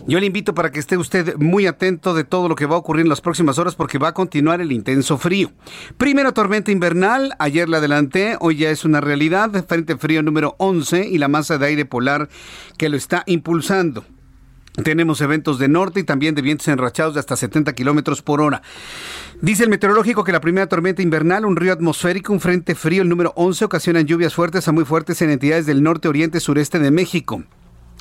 Yo 0.07 0.19
le 0.19 0.25
invito 0.25 0.55
para 0.55 0.71
que 0.71 0.79
esté 0.79 0.97
usted 0.97 1.35
muy 1.37 1.67
atento 1.67 2.15
de 2.15 2.23
todo 2.23 2.49
lo 2.49 2.55
que 2.55 2.65
va 2.65 2.75
a 2.75 2.79
ocurrir 2.79 3.03
en 3.03 3.09
las 3.09 3.21
próximas 3.21 3.59
horas 3.59 3.75
porque 3.75 3.99
va 3.99 4.09
a 4.09 4.13
continuar 4.13 4.59
el 4.59 4.71
intenso 4.71 5.19
frío. 5.19 5.51
Primera 5.97 6.31
tormenta 6.31 6.71
invernal, 6.71 7.35
ayer 7.37 7.69
la 7.69 7.77
adelanté, 7.77 8.37
hoy 8.39 8.57
ya 8.57 8.71
es 8.71 8.83
una 8.83 9.01
realidad, 9.01 9.65
frente 9.67 9.95
frío 9.95 10.23
número 10.23 10.55
11 10.57 11.07
y 11.07 11.19
la 11.19 11.27
masa 11.27 11.59
de 11.59 11.67
aire 11.67 11.85
polar 11.85 12.29
que 12.77 12.89
lo 12.89 12.97
está 12.97 13.23
impulsando. 13.27 14.03
Tenemos 14.83 15.19
eventos 15.19 15.59
de 15.59 15.67
norte 15.67 15.99
y 15.99 16.03
también 16.03 16.33
de 16.33 16.41
vientos 16.41 16.67
enrachados 16.67 17.13
de 17.13 17.19
hasta 17.19 17.35
70 17.35 17.73
kilómetros 17.73 18.21
por 18.21 18.39
hora. 18.39 18.61
Dice 19.41 19.63
el 19.63 19.69
meteorológico 19.69 20.23
que 20.23 20.31
la 20.31 20.39
primera 20.39 20.67
tormenta 20.67 21.01
invernal, 21.01 21.45
un 21.45 21.57
río 21.57 21.73
atmosférico, 21.73 22.31
un 22.31 22.39
frente 22.39 22.73
frío, 22.75 23.01
el 23.01 23.09
número 23.09 23.33
11, 23.35 23.65
ocasionan 23.65 24.05
lluvias 24.05 24.33
fuertes 24.33 24.67
a 24.67 24.71
muy 24.71 24.85
fuertes 24.85 25.21
en 25.21 25.29
entidades 25.29 25.65
del 25.65 25.83
norte, 25.83 26.07
oriente, 26.07 26.39
sureste 26.39 26.79
de 26.79 26.91
México. 26.91 27.43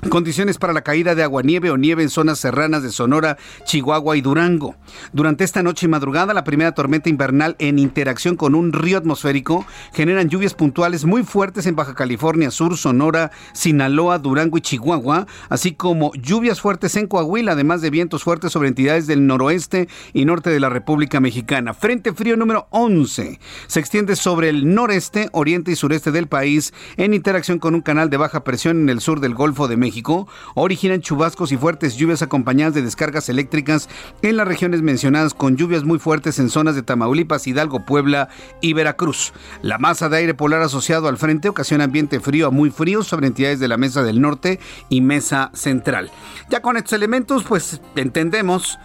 Condiciones 0.09 0.57
para 0.57 0.73
la 0.73 0.81
caída 0.81 1.15
de 1.15 1.23
aguanieve 1.23 1.71
o 1.71 1.77
nieve 1.77 2.03
en 2.03 2.09
zonas 2.09 2.39
serranas 2.39 2.83
de 2.83 2.91
Sonora, 2.91 3.37
Chihuahua 3.65 4.17
y 4.17 4.23
Durango. 4.23 4.75
Durante 5.13 5.45
esta 5.45 5.63
noche 5.63 5.87
y 5.87 5.89
madrugada, 5.91 6.33
la 6.33 6.43
primera 6.43 6.73
tormenta 6.73 7.11
invernal 7.11 7.55
en 7.59 7.79
interacción 7.79 8.35
con 8.35 8.55
un 8.55 8.73
río 8.73 8.97
atmosférico 8.97 9.67
generan 9.93 10.31
lluvias 10.31 10.55
puntuales 10.55 11.05
muy 11.05 11.23
fuertes 11.23 11.67
en 11.67 11.77
Baja 11.77 11.95
California 11.95 12.51
Sur, 12.51 12.79
Sonora, 12.79 13.31
Sinaloa, 13.53 14.19
Durango 14.19 14.57
y 14.57 14.63
Chihuahua, 14.63 15.27
así 15.51 15.73
como 15.73 16.15
lluvias 16.15 16.63
fuertes 16.63 16.97
en 16.97 17.07
Coahuila, 17.07 17.53
además 17.53 17.83
de 17.83 17.91
vientos 17.91 18.25
fuertes 18.25 18.53
sobre 18.53 18.69
entidades 18.69 19.07
del 19.07 19.27
noroeste 19.27 19.87
y 20.15 20.25
norte 20.25 20.49
de 20.49 20.61
la 20.61 20.71
República 20.71 21.21
Mexicana. 21.21 21.75
Frente 21.75 22.15
frío 22.15 22.39
número 22.39 22.69
11 22.71 23.39
se 23.67 23.81
extiende 23.81 24.17
sobre 24.17 24.49
el 24.49 24.75
noreste, 24.75 25.29
oriente 25.33 25.73
y 25.73 25.77
sureste 25.77 26.11
del 26.11 26.27
país 26.27 26.73
en 26.97 27.13
interacción 27.13 27.59
con 27.59 27.75
un 27.75 27.83
canal 27.83 28.09
de 28.09 28.17
baja 28.17 28.45
presión 28.45 28.81
en 28.81 28.89
el 28.89 29.03
sur 29.03 29.21
del 29.21 29.35
Golfo 29.35 29.69
de 29.69 29.77
México 29.77 29.90
México 29.91 30.29
originan 30.55 31.01
chubascos 31.01 31.51
y 31.51 31.57
fuertes 31.57 31.97
lluvias 31.97 32.23
acompañadas 32.23 32.75
de 32.75 32.83
descargas 32.83 33.29
eléctricas 33.29 33.89
en 34.23 34.37
las 34.37 34.47
regiones 34.47 34.83
mencionadas 34.83 35.35
con 35.35 35.57
lluvias 35.57 35.83
muy 35.83 35.99
fuertes 35.99 36.39
en 36.39 36.49
zonas 36.49 36.77
de 36.77 36.85
Tamaulipas, 36.85 37.49
Hidalgo, 37.49 37.85
Puebla 37.85 38.29
y 38.61 38.73
Veracruz. 38.73 39.33
La 39.63 39.79
masa 39.79 40.09
de 40.09 40.19
aire 40.19 40.35
polar 40.35 40.63
asociado 40.63 41.09
al 41.09 41.19
frente 41.19 41.49
ocasiona 41.49 41.85
ambiente 41.85 42.21
frío 42.21 42.47
a 42.47 42.51
muy 42.53 42.71
frío 42.71 43.03
sobre 43.03 43.27
entidades 43.27 43.59
de 43.59 43.67
la 43.67 43.79
Mesa 43.79 44.05
del 44.05 44.21
Norte 44.21 44.61
y 44.89 45.01
Mesa 45.01 45.51
Central. 45.55 46.13
Ya 46.51 46.63
con 46.63 46.77
estos 46.77 46.93
elementos 46.93 47.43
pues 47.43 47.81
entendemos 47.97 48.79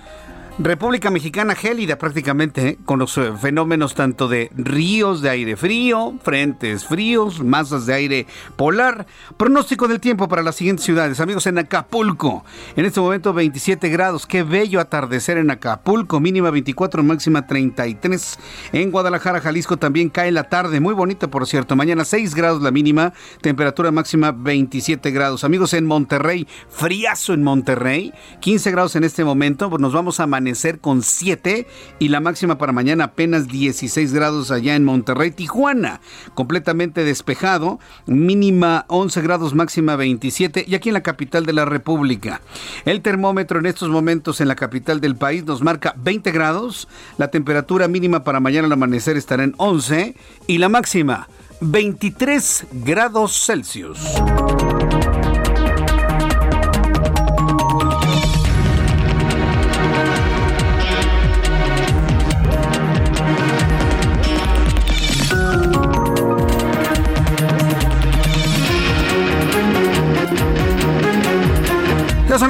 República 0.57 1.11
Mexicana 1.11 1.53
gélida 1.53 1.97
prácticamente, 1.97 2.65
¿eh? 2.65 2.77
con 2.85 2.97
los 2.97 3.17
eh, 3.17 3.33
fenómenos 3.41 3.93
tanto 3.93 4.29
de 4.29 4.49
ríos 4.55 5.21
de 5.21 5.29
aire 5.29 5.57
frío, 5.57 6.13
frentes 6.23 6.85
fríos, 6.85 7.43
masas 7.43 7.85
de 7.85 7.93
aire 7.93 8.27
polar. 8.55 9.05
Pronóstico 9.35 9.89
del 9.89 9.99
tiempo 9.99 10.29
para 10.29 10.43
las 10.43 10.55
siguientes 10.55 10.85
ciudades. 10.85 11.19
Amigos, 11.19 11.45
en 11.47 11.57
Acapulco, 11.57 12.45
en 12.77 12.85
este 12.85 13.01
momento 13.01 13.33
27 13.33 13.89
grados. 13.89 14.25
Qué 14.25 14.43
bello 14.43 14.79
atardecer 14.79 15.37
en 15.37 15.51
Acapulco, 15.51 16.21
mínima 16.21 16.51
24, 16.51 17.03
máxima 17.03 17.45
33. 17.45 18.39
En 18.71 18.91
Guadalajara, 18.91 19.41
Jalisco 19.41 19.75
también 19.75 20.07
cae 20.07 20.31
la 20.31 20.45
tarde, 20.45 20.79
muy 20.79 20.93
bonita 20.93 21.27
por 21.27 21.47
cierto. 21.47 21.75
Mañana 21.75 22.05
6 22.05 22.33
grados 22.33 22.61
la 22.61 22.71
mínima, 22.71 23.11
temperatura 23.41 23.91
máxima 23.91 24.31
27 24.31 25.11
grados. 25.11 25.43
Amigos, 25.43 25.73
en 25.73 25.85
Monterrey, 25.85 26.47
friazo 26.69 27.33
en 27.33 27.43
Monterrey, 27.43 28.13
15 28.39 28.71
grados 28.71 28.95
en 28.95 29.03
este 29.03 29.25
momento. 29.25 29.69
Pues 29.69 29.81
nos 29.81 29.91
vamos 29.91 30.21
a 30.21 30.27
amanecer 30.45 30.79
con 30.79 31.01
7 31.01 31.65
y 31.97 32.09
la 32.09 32.19
máxima 32.19 32.59
para 32.59 32.71
mañana 32.71 33.05
apenas 33.05 33.47
16 33.47 34.13
grados 34.13 34.51
allá 34.51 34.75
en 34.75 34.83
Monterrey, 34.83 35.31
Tijuana, 35.31 36.01
completamente 36.35 37.03
despejado, 37.03 37.79
mínima 38.05 38.85
11 38.89 39.21
grados, 39.21 39.55
máxima 39.55 39.95
27 39.95 40.65
y 40.67 40.75
aquí 40.75 40.89
en 40.89 40.93
la 40.93 41.01
capital 41.01 41.47
de 41.47 41.53
la 41.53 41.65
República. 41.65 42.41
El 42.85 43.01
termómetro 43.01 43.57
en 43.57 43.65
estos 43.65 43.89
momentos 43.89 44.39
en 44.39 44.47
la 44.47 44.55
capital 44.55 45.01
del 45.01 45.15
país 45.15 45.43
nos 45.45 45.63
marca 45.63 45.95
20 45.97 46.31
grados, 46.31 46.87
la 47.17 47.31
temperatura 47.31 47.87
mínima 47.87 48.23
para 48.23 48.39
mañana 48.39 48.67
al 48.67 48.73
amanecer 48.73 49.17
estará 49.17 49.43
en 49.43 49.55
11 49.57 50.15
y 50.45 50.59
la 50.59 50.69
máxima 50.69 51.27
23 51.59 52.67
grados 52.85 53.45
Celsius. 53.47 53.99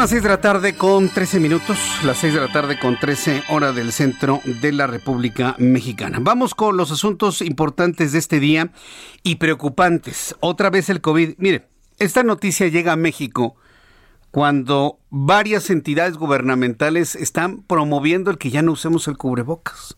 Las 0.05 0.11
6 0.11 0.21
de 0.21 0.29
la 0.29 0.39
tarde 0.39 0.75
con 0.75 1.09
13 1.09 1.39
minutos, 1.39 1.79
las 2.03 2.19
6 2.19 2.35
de 2.35 2.39
la 2.39 2.51
tarde 2.51 2.77
con 2.77 2.95
13 2.95 3.41
hora 3.49 3.71
del 3.71 3.91
centro 3.91 4.39
de 4.61 4.71
la 4.71 4.85
República 4.85 5.55
Mexicana. 5.57 6.19
Vamos 6.21 6.53
con 6.53 6.77
los 6.77 6.91
asuntos 6.91 7.41
importantes 7.41 8.11
de 8.11 8.19
este 8.19 8.39
día 8.39 8.69
y 9.23 9.37
preocupantes. 9.37 10.35
Otra 10.41 10.69
vez 10.69 10.91
el 10.91 11.01
COVID. 11.01 11.33
Mire, 11.39 11.69
esta 11.97 12.21
noticia 12.21 12.67
llega 12.67 12.91
a 12.91 12.97
México 12.97 13.55
cuando 14.29 14.99
varias 15.09 15.71
entidades 15.71 16.17
gubernamentales 16.17 17.15
están 17.15 17.63
promoviendo 17.63 18.29
el 18.29 18.37
que 18.37 18.51
ya 18.51 18.61
no 18.61 18.73
usemos 18.73 19.07
el 19.07 19.17
cubrebocas. 19.17 19.97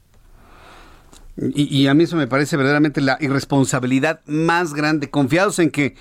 Y, 1.35 1.63
y 1.63 1.87
a 1.87 1.93
mí 1.93 2.05
eso 2.05 2.15
me 2.15 2.27
parece 2.27 2.55
verdaderamente 2.55 3.01
la 3.01 3.17
irresponsabilidad 3.19 4.21
más 4.25 4.73
grande, 4.73 5.09
confiados 5.09 5.59
en 5.59 5.69
que 5.69 5.95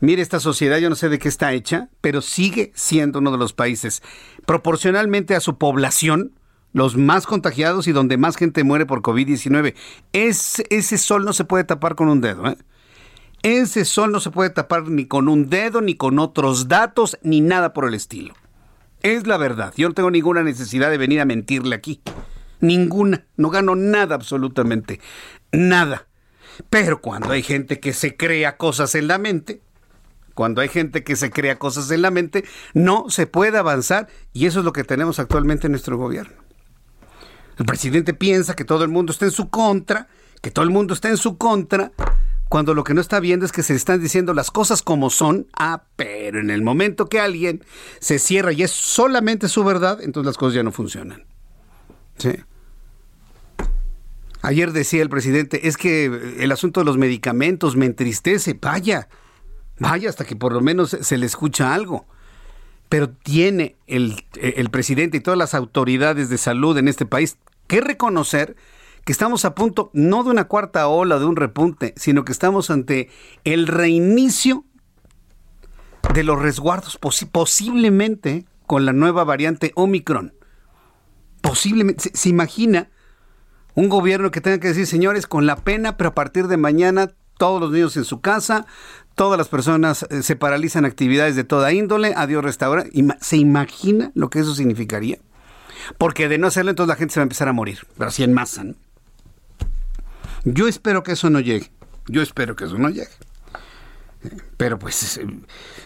Mire, 0.00 0.22
esta 0.22 0.40
sociedad 0.40 0.78
yo 0.78 0.88
no 0.88 0.96
sé 0.96 1.08
de 1.08 1.18
qué 1.18 1.28
está 1.28 1.52
hecha, 1.52 1.90
pero 2.00 2.22
sigue 2.22 2.72
siendo 2.74 3.18
uno 3.18 3.30
de 3.30 3.38
los 3.38 3.52
países 3.52 4.02
proporcionalmente 4.46 5.34
a 5.34 5.40
su 5.40 5.58
población 5.58 6.32
los 6.72 6.96
más 6.96 7.26
contagiados 7.26 7.88
y 7.88 7.92
donde 7.92 8.16
más 8.16 8.36
gente 8.36 8.64
muere 8.64 8.86
por 8.86 9.02
COVID-19. 9.02 9.74
ese 10.12 10.98
sol 10.98 11.24
no 11.24 11.32
se 11.32 11.44
puede 11.44 11.64
tapar 11.64 11.94
con 11.94 12.08
un 12.08 12.20
dedo. 12.20 12.46
¿eh? 12.48 12.56
Ese 13.42 13.84
sol 13.84 14.12
no 14.12 14.20
se 14.20 14.30
puede 14.30 14.50
tapar 14.50 14.88
ni 14.88 15.06
con 15.06 15.28
un 15.28 15.50
dedo, 15.50 15.80
ni 15.80 15.94
con 15.94 16.18
otros 16.18 16.68
datos, 16.68 17.18
ni 17.22 17.40
nada 17.40 17.72
por 17.72 17.88
el 17.88 17.94
estilo. 17.94 18.34
Es 19.02 19.26
la 19.26 19.36
verdad. 19.36 19.72
Yo 19.76 19.88
no 19.88 19.94
tengo 19.94 20.10
ninguna 20.10 20.42
necesidad 20.42 20.90
de 20.90 20.98
venir 20.98 21.20
a 21.20 21.24
mentirle 21.24 21.74
aquí. 21.74 22.00
Ninguna. 22.60 23.24
No 23.36 23.48
gano 23.50 23.74
nada 23.74 24.14
absolutamente. 24.14 25.00
Nada. 25.52 26.06
Pero 26.68 27.00
cuando 27.00 27.30
hay 27.30 27.42
gente 27.42 27.80
que 27.80 27.94
se 27.94 28.16
crea 28.16 28.58
cosas 28.58 28.94
en 28.94 29.08
la 29.08 29.16
mente, 29.16 29.62
cuando 30.40 30.62
hay 30.62 30.70
gente 30.70 31.04
que 31.04 31.16
se 31.16 31.30
crea 31.30 31.58
cosas 31.58 31.90
en 31.90 32.00
la 32.00 32.10
mente, 32.10 32.46
no 32.72 33.10
se 33.10 33.26
puede 33.26 33.58
avanzar 33.58 34.08
y 34.32 34.46
eso 34.46 34.60
es 34.60 34.64
lo 34.64 34.72
que 34.72 34.84
tenemos 34.84 35.18
actualmente 35.18 35.66
en 35.66 35.72
nuestro 35.72 35.98
gobierno. 35.98 36.32
El 37.58 37.66
presidente 37.66 38.14
piensa 38.14 38.56
que 38.56 38.64
todo 38.64 38.82
el 38.82 38.88
mundo 38.88 39.12
está 39.12 39.26
en 39.26 39.32
su 39.32 39.50
contra, 39.50 40.08
que 40.40 40.50
todo 40.50 40.64
el 40.64 40.70
mundo 40.70 40.94
está 40.94 41.10
en 41.10 41.18
su 41.18 41.36
contra, 41.36 41.92
cuando 42.48 42.72
lo 42.72 42.84
que 42.84 42.94
no 42.94 43.02
está 43.02 43.20
viendo 43.20 43.44
es 43.44 43.52
que 43.52 43.62
se 43.62 43.74
están 43.74 44.00
diciendo 44.00 44.32
las 44.32 44.50
cosas 44.50 44.80
como 44.80 45.10
son, 45.10 45.46
ah, 45.58 45.84
pero 45.96 46.40
en 46.40 46.48
el 46.48 46.62
momento 46.62 47.10
que 47.10 47.20
alguien 47.20 47.62
se 47.98 48.18
cierra 48.18 48.52
y 48.52 48.62
es 48.62 48.70
solamente 48.70 49.46
su 49.46 49.62
verdad, 49.62 50.00
entonces 50.00 50.24
las 50.24 50.38
cosas 50.38 50.54
ya 50.54 50.62
no 50.62 50.72
funcionan. 50.72 51.26
Sí. 52.16 52.32
Ayer 54.40 54.72
decía 54.72 55.02
el 55.02 55.10
presidente, 55.10 55.68
es 55.68 55.76
que 55.76 56.06
el 56.38 56.50
asunto 56.50 56.80
de 56.80 56.86
los 56.86 56.96
medicamentos 56.96 57.76
me 57.76 57.84
entristece, 57.84 58.58
vaya, 58.58 59.06
Vaya, 59.80 60.08
hasta 60.08 60.24
que 60.24 60.36
por 60.36 60.52
lo 60.52 60.60
menos 60.60 60.96
se 61.00 61.18
le 61.18 61.26
escucha 61.26 61.74
algo. 61.74 62.06
Pero 62.88 63.10
tiene 63.10 63.76
el, 63.86 64.24
el 64.34 64.70
presidente 64.70 65.16
y 65.16 65.20
todas 65.20 65.38
las 65.38 65.54
autoridades 65.54 66.28
de 66.28 66.38
salud 66.38 66.78
en 66.78 66.86
este 66.86 67.06
país 67.06 67.38
que 67.66 67.80
reconocer 67.80 68.56
que 69.04 69.12
estamos 69.12 69.44
a 69.44 69.54
punto 69.54 69.90
no 69.94 70.22
de 70.22 70.30
una 70.30 70.44
cuarta 70.44 70.86
ola, 70.88 71.18
de 71.18 71.24
un 71.24 71.36
repunte, 71.36 71.94
sino 71.96 72.24
que 72.24 72.32
estamos 72.32 72.70
ante 72.70 73.08
el 73.44 73.66
reinicio 73.66 74.64
de 76.12 76.24
los 76.24 76.40
resguardos, 76.40 76.98
posiblemente 76.98 78.44
con 78.66 78.84
la 78.84 78.92
nueva 78.92 79.24
variante 79.24 79.72
Omicron. 79.74 80.34
Posiblemente, 81.40 82.10
se, 82.12 82.28
imagina 82.28 82.90
un 83.74 83.88
gobierno 83.88 84.30
que 84.30 84.40
tenga 84.40 84.58
que 84.58 84.68
decir, 84.68 84.86
señores, 84.86 85.26
con 85.26 85.46
la 85.46 85.56
pena, 85.56 85.96
pero 85.96 86.10
a 86.10 86.14
partir 86.14 86.48
de 86.48 86.56
mañana 86.56 87.12
todos 87.40 87.58
los 87.58 87.70
niños 87.70 87.96
en 87.96 88.04
su 88.04 88.20
casa, 88.20 88.66
todas 89.14 89.38
las 89.38 89.48
personas 89.48 90.06
eh, 90.10 90.22
se 90.22 90.36
paralizan 90.36 90.84
actividades 90.84 91.36
de 91.36 91.42
toda 91.42 91.72
índole, 91.72 92.12
adiós 92.14 92.44
restaurante. 92.44 92.90
¿Se 93.22 93.38
imagina 93.38 94.12
lo 94.14 94.28
que 94.28 94.40
eso 94.40 94.54
significaría? 94.54 95.20
Porque 95.96 96.28
de 96.28 96.36
no 96.36 96.48
hacerlo, 96.48 96.68
entonces 96.68 96.90
la 96.90 96.96
gente 96.96 97.14
se 97.14 97.20
va 97.20 97.22
a 97.22 97.24
empezar 97.24 97.48
a 97.48 97.54
morir, 97.54 97.78
pero 97.96 98.08
así 98.08 98.22
en 98.22 98.34
masa. 98.34 98.64
Yo 100.44 100.68
espero 100.68 101.02
que 101.02 101.12
eso 101.12 101.30
no 101.30 101.40
llegue. 101.40 101.72
Yo 102.08 102.20
espero 102.20 102.56
que 102.56 102.64
eso 102.64 102.76
no 102.76 102.90
llegue. 102.90 103.08
Pero 104.58 104.78
pues, 104.78 105.16
eh, 105.16 105.26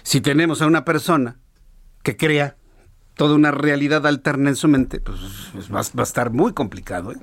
si 0.02 0.20
tenemos 0.20 0.61
a 0.61 0.66
una 0.66 0.84
persona 0.84 1.37
que 2.02 2.16
crea 2.16 2.56
toda 3.14 3.37
una 3.37 3.52
realidad 3.52 4.08
alterna 4.08 4.49
en 4.49 4.56
su 4.56 4.66
mente, 4.66 4.99
pues, 4.99 5.20
pues 5.52 5.73
va, 5.73 6.00
a 6.00 6.02
estar 6.02 6.32
muy 6.32 6.52
complicado. 6.52 7.12
¿eh? 7.12 7.16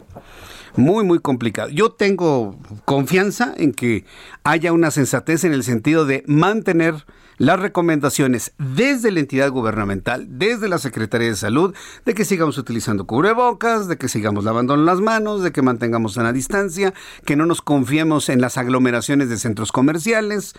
Muy, 0.76 1.04
muy 1.04 1.20
complicado. 1.20 1.70
Yo 1.70 1.92
tengo 1.92 2.56
confianza 2.86 3.54
en 3.58 3.74
que 3.74 4.06
haya 4.44 4.72
una 4.72 4.92
sensatez 4.92 5.44
en 5.44 5.54
el 5.54 5.64
sentido 5.64 6.06
de 6.06 6.24
mantener 6.28 7.06
las 7.38 7.60
recomendaciones 7.60 8.54
desde 8.58 9.12
la 9.12 9.20
entidad 9.20 9.50
gubernamental, 9.50 10.28
desde 10.30 10.70
la 10.70 10.78
Secretaría 10.78 11.30
de 11.30 11.36
Salud, 11.36 11.76
de 12.06 12.14
que 12.14 12.24
sigamos 12.24 12.58
utilizando 12.58 13.06
cubrebocas, 13.08 13.88
de 13.88 13.98
que 13.98 14.08
sigamos 14.08 14.44
lavando 14.44 14.78
las 14.78 15.02
manos, 15.02 15.42
de 15.42 15.52
que 15.52 15.62
mantengamos 15.62 16.18
una 16.18 16.32
distancia, 16.34 16.94
que 17.26 17.36
no 17.36 17.46
nos 17.46 17.62
confiemos 17.62 18.30
en 18.30 18.42
las 18.42 18.58
aglomeraciones 18.58 19.28
de 19.28 19.38
centros 19.38 19.72
comerciales. 19.72 20.54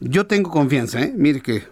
Yo 0.00 0.26
tengo 0.26 0.50
confianza, 0.50 1.00
¿eh? 1.00 1.14
Mire 1.16 1.40
que 1.40 1.64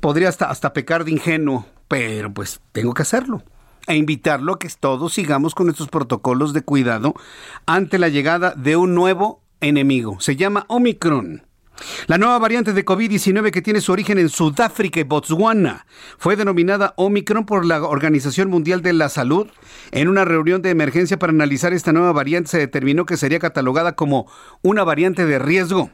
podría 0.00 0.28
hasta, 0.28 0.50
hasta 0.50 0.72
pecar 0.72 1.04
de 1.04 1.12
ingenuo, 1.12 1.66
pero 1.88 2.34
pues 2.34 2.60
tengo 2.72 2.92
que 2.92 3.02
hacerlo 3.02 3.42
e 3.86 3.96
invitarlo 3.96 4.54
a 4.54 4.58
que 4.58 4.68
todos 4.78 5.12
sigamos 5.14 5.54
con 5.54 5.68
estos 5.68 5.88
protocolos 5.88 6.52
de 6.52 6.62
cuidado 6.62 7.14
ante 7.66 7.98
la 7.98 8.08
llegada 8.08 8.54
de 8.56 8.76
un 8.76 8.94
nuevo 8.94 9.42
enemigo. 9.60 10.20
Se 10.20 10.36
llama 10.36 10.64
Omicron. 10.68 11.42
La 12.06 12.18
nueva 12.18 12.38
variante 12.38 12.72
de 12.72 12.84
COVID-19 12.84 13.50
que 13.50 13.62
tiene 13.62 13.80
su 13.80 13.90
origen 13.90 14.18
en 14.18 14.28
Sudáfrica 14.28 15.00
y 15.00 15.02
Botswana 15.02 15.86
fue 16.18 16.36
denominada 16.36 16.94
Omicron 16.96 17.46
por 17.46 17.64
la 17.64 17.82
Organización 17.82 18.48
Mundial 18.48 18.80
de 18.80 18.92
la 18.92 19.08
Salud. 19.08 19.48
En 19.90 20.08
una 20.08 20.24
reunión 20.24 20.62
de 20.62 20.70
emergencia 20.70 21.18
para 21.18 21.32
analizar 21.32 21.72
esta 21.72 21.92
nueva 21.92 22.12
variante 22.12 22.50
se 22.50 22.58
determinó 22.58 23.06
que 23.06 23.16
sería 23.16 23.40
catalogada 23.40 23.96
como 23.96 24.26
una 24.62 24.84
variante 24.84 25.26
de 25.26 25.38
riesgo. 25.40 25.90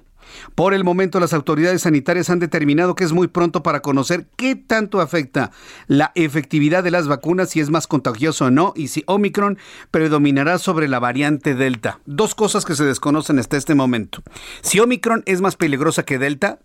Por 0.54 0.74
el 0.74 0.84
momento, 0.84 1.20
las 1.20 1.32
autoridades 1.32 1.82
sanitarias 1.82 2.30
han 2.30 2.38
determinado 2.38 2.94
que 2.94 3.04
es 3.04 3.12
muy 3.12 3.28
pronto 3.28 3.62
para 3.62 3.80
conocer 3.80 4.26
qué 4.36 4.54
tanto 4.56 5.00
afecta 5.00 5.50
la 5.86 6.12
efectividad 6.14 6.82
de 6.82 6.90
las 6.90 7.08
vacunas, 7.08 7.50
si 7.50 7.60
es 7.60 7.70
más 7.70 7.86
contagioso 7.86 8.46
o 8.46 8.50
no, 8.50 8.72
y 8.76 8.88
si 8.88 9.04
Omicron 9.06 9.58
predominará 9.90 10.58
sobre 10.58 10.88
la 10.88 10.98
variante 10.98 11.54
Delta. 11.54 12.00
Dos 12.06 12.34
cosas 12.34 12.64
que 12.64 12.74
se 12.74 12.84
desconocen 12.84 13.38
hasta 13.38 13.56
este 13.56 13.74
momento. 13.74 14.22
Si 14.62 14.80
Omicron 14.80 15.22
es 15.26 15.40
más 15.40 15.56
peligrosa 15.56 16.04
que 16.04 16.18
Delta, 16.18 16.60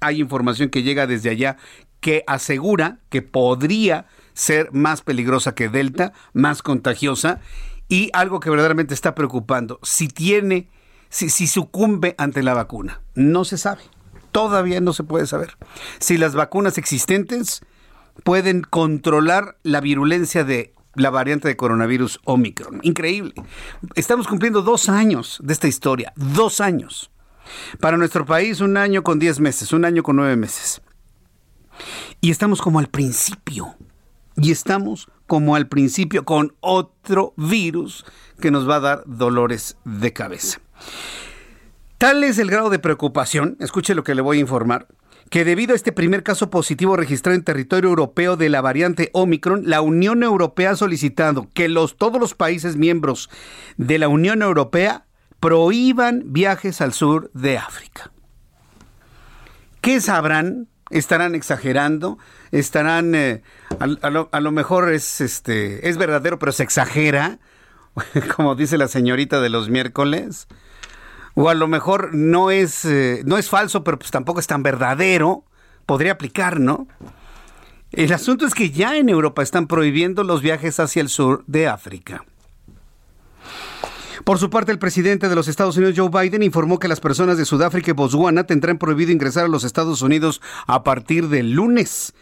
hay 0.00 0.20
información 0.20 0.68
que 0.68 0.82
llega 0.82 1.06
desde 1.06 1.30
allá 1.30 1.56
que 2.00 2.24
asegura 2.26 2.98
que 3.08 3.22
podría 3.22 4.06
ser 4.34 4.70
más 4.72 5.00
peligrosa 5.00 5.54
que 5.54 5.68
Delta, 5.68 6.12
más 6.34 6.62
contagiosa, 6.62 7.40
y 7.88 8.10
algo 8.12 8.40
que 8.40 8.50
verdaderamente 8.50 8.94
está 8.94 9.14
preocupando, 9.14 9.78
si 9.82 10.08
tiene 10.08 10.68
si, 11.14 11.46
sucumbe 11.46 12.14
ante 12.18 12.42
la 12.42 12.54
vacuna. 12.54 13.00
No 13.14 13.44
se 13.44 13.56
sabe. 13.56 13.82
Todavía 14.32 14.80
no 14.80 14.92
se 14.92 15.04
puede 15.04 15.26
saber. 15.26 15.56
Si 16.00 16.18
las 16.18 16.34
vacunas 16.34 16.76
existentes 16.76 17.60
pueden 18.24 18.62
controlar 18.62 19.56
la 19.62 19.80
virulencia 19.80 20.44
de 20.44 20.74
la 20.96 21.10
variante 21.10 21.48
de 21.48 21.56
coronavirus 21.56 22.20
Omicron. 22.24 22.80
Increíble. 22.82 23.34
Estamos 23.94 24.26
cumpliendo 24.26 24.62
dos 24.62 24.88
años 24.88 25.38
de 25.42 25.52
esta 25.52 25.68
historia. 25.68 26.12
Dos 26.16 26.60
años. 26.60 27.10
Para 27.78 27.96
nuestro 27.96 28.24
país, 28.24 28.60
un 28.60 28.76
año 28.76 29.02
con 29.02 29.18
diez 29.18 29.38
meses, 29.38 29.72
un 29.72 29.84
año 29.84 30.02
con 30.02 30.16
nueve 30.16 30.36
meses. 30.36 30.82
Y 32.20 32.30
estamos 32.30 32.60
como 32.60 32.78
al 32.80 32.88
principio. 32.88 33.76
Y 34.36 34.50
estamos 34.50 35.08
como 35.26 35.54
al 35.54 35.68
principio 35.68 36.24
con 36.24 36.56
otro 36.60 37.34
virus 37.36 38.04
que 38.40 38.50
nos 38.50 38.68
va 38.68 38.76
a 38.76 38.80
dar 38.80 39.02
dolores 39.06 39.76
de 39.84 40.12
cabeza. 40.12 40.63
Tal 41.98 42.24
es 42.24 42.38
el 42.38 42.50
grado 42.50 42.70
de 42.70 42.78
preocupación, 42.78 43.56
escuche 43.60 43.94
lo 43.94 44.04
que 44.04 44.14
le 44.14 44.22
voy 44.22 44.38
a 44.38 44.40
informar, 44.40 44.88
que 45.30 45.44
debido 45.44 45.72
a 45.72 45.76
este 45.76 45.92
primer 45.92 46.22
caso 46.22 46.50
positivo 46.50 46.96
registrado 46.96 47.34
en 47.34 47.44
territorio 47.44 47.90
europeo 47.90 48.36
de 48.36 48.48
la 48.48 48.60
variante 48.60 49.10
Omicron, 49.12 49.62
la 49.64 49.80
Unión 49.80 50.22
Europea 50.22 50.72
ha 50.72 50.76
solicitado 50.76 51.48
que 51.54 51.68
los, 51.68 51.96
todos 51.96 52.20
los 52.20 52.34
países 52.34 52.76
miembros 52.76 53.30
de 53.76 53.98
la 53.98 54.08
Unión 54.08 54.42
Europea 54.42 55.06
prohíban 55.40 56.22
viajes 56.26 56.80
al 56.80 56.92
sur 56.92 57.30
de 57.32 57.58
África. 57.58 58.10
¿Qué 59.80 60.00
sabrán? 60.00 60.68
¿Estarán 60.90 61.34
exagerando? 61.34 62.18
¿Estarán, 62.50 63.14
eh, 63.14 63.42
a, 63.78 63.86
lo, 64.10 64.28
a, 64.30 64.40
lo, 64.40 64.52
mejor 64.52 64.92
es, 64.92 65.20
este, 65.20 65.88
es 65.88 65.96
verdadero, 65.96 66.38
pero 66.38 66.52
se 66.52 66.62
exagera? 66.62 67.38
Como 68.36 68.54
dice 68.54 68.78
la 68.78 68.88
señorita 68.88 69.40
de 69.40 69.48
los 69.48 69.68
miércoles 69.68 70.48
o 71.34 71.48
a 71.48 71.54
lo 71.54 71.68
mejor 71.68 72.14
no 72.14 72.50
es, 72.50 72.84
eh, 72.84 73.22
no 73.24 73.38
es 73.38 73.48
falso, 73.48 73.84
pero 73.84 73.98
pues 73.98 74.10
tampoco 74.10 74.40
es 74.40 74.46
tan 74.46 74.62
verdadero, 74.62 75.44
podría 75.86 76.12
aplicar, 76.12 76.60
¿no? 76.60 76.86
El 77.92 78.12
asunto 78.12 78.46
es 78.46 78.54
que 78.54 78.70
ya 78.70 78.96
en 78.96 79.08
Europa 79.08 79.42
están 79.42 79.66
prohibiendo 79.66 80.24
los 80.24 80.42
viajes 80.42 80.80
hacia 80.80 81.00
el 81.00 81.08
sur 81.08 81.44
de 81.46 81.68
África. 81.68 82.24
Por 84.24 84.38
su 84.38 84.48
parte, 84.48 84.72
el 84.72 84.78
presidente 84.78 85.28
de 85.28 85.34
los 85.34 85.48
Estados 85.48 85.76
Unidos, 85.76 85.94
Joe 85.96 86.08
Biden, 86.08 86.42
informó 86.42 86.78
que 86.78 86.88
las 86.88 87.00
personas 87.00 87.36
de 87.36 87.44
Sudáfrica 87.44 87.90
y 87.90 87.94
Botswana 87.94 88.44
tendrán 88.44 88.78
prohibido 88.78 89.12
ingresar 89.12 89.44
a 89.44 89.48
los 89.48 89.64
Estados 89.64 90.00
Unidos 90.02 90.40
a 90.66 90.82
partir 90.82 91.28
del 91.28 91.52
lunes. 91.52 92.14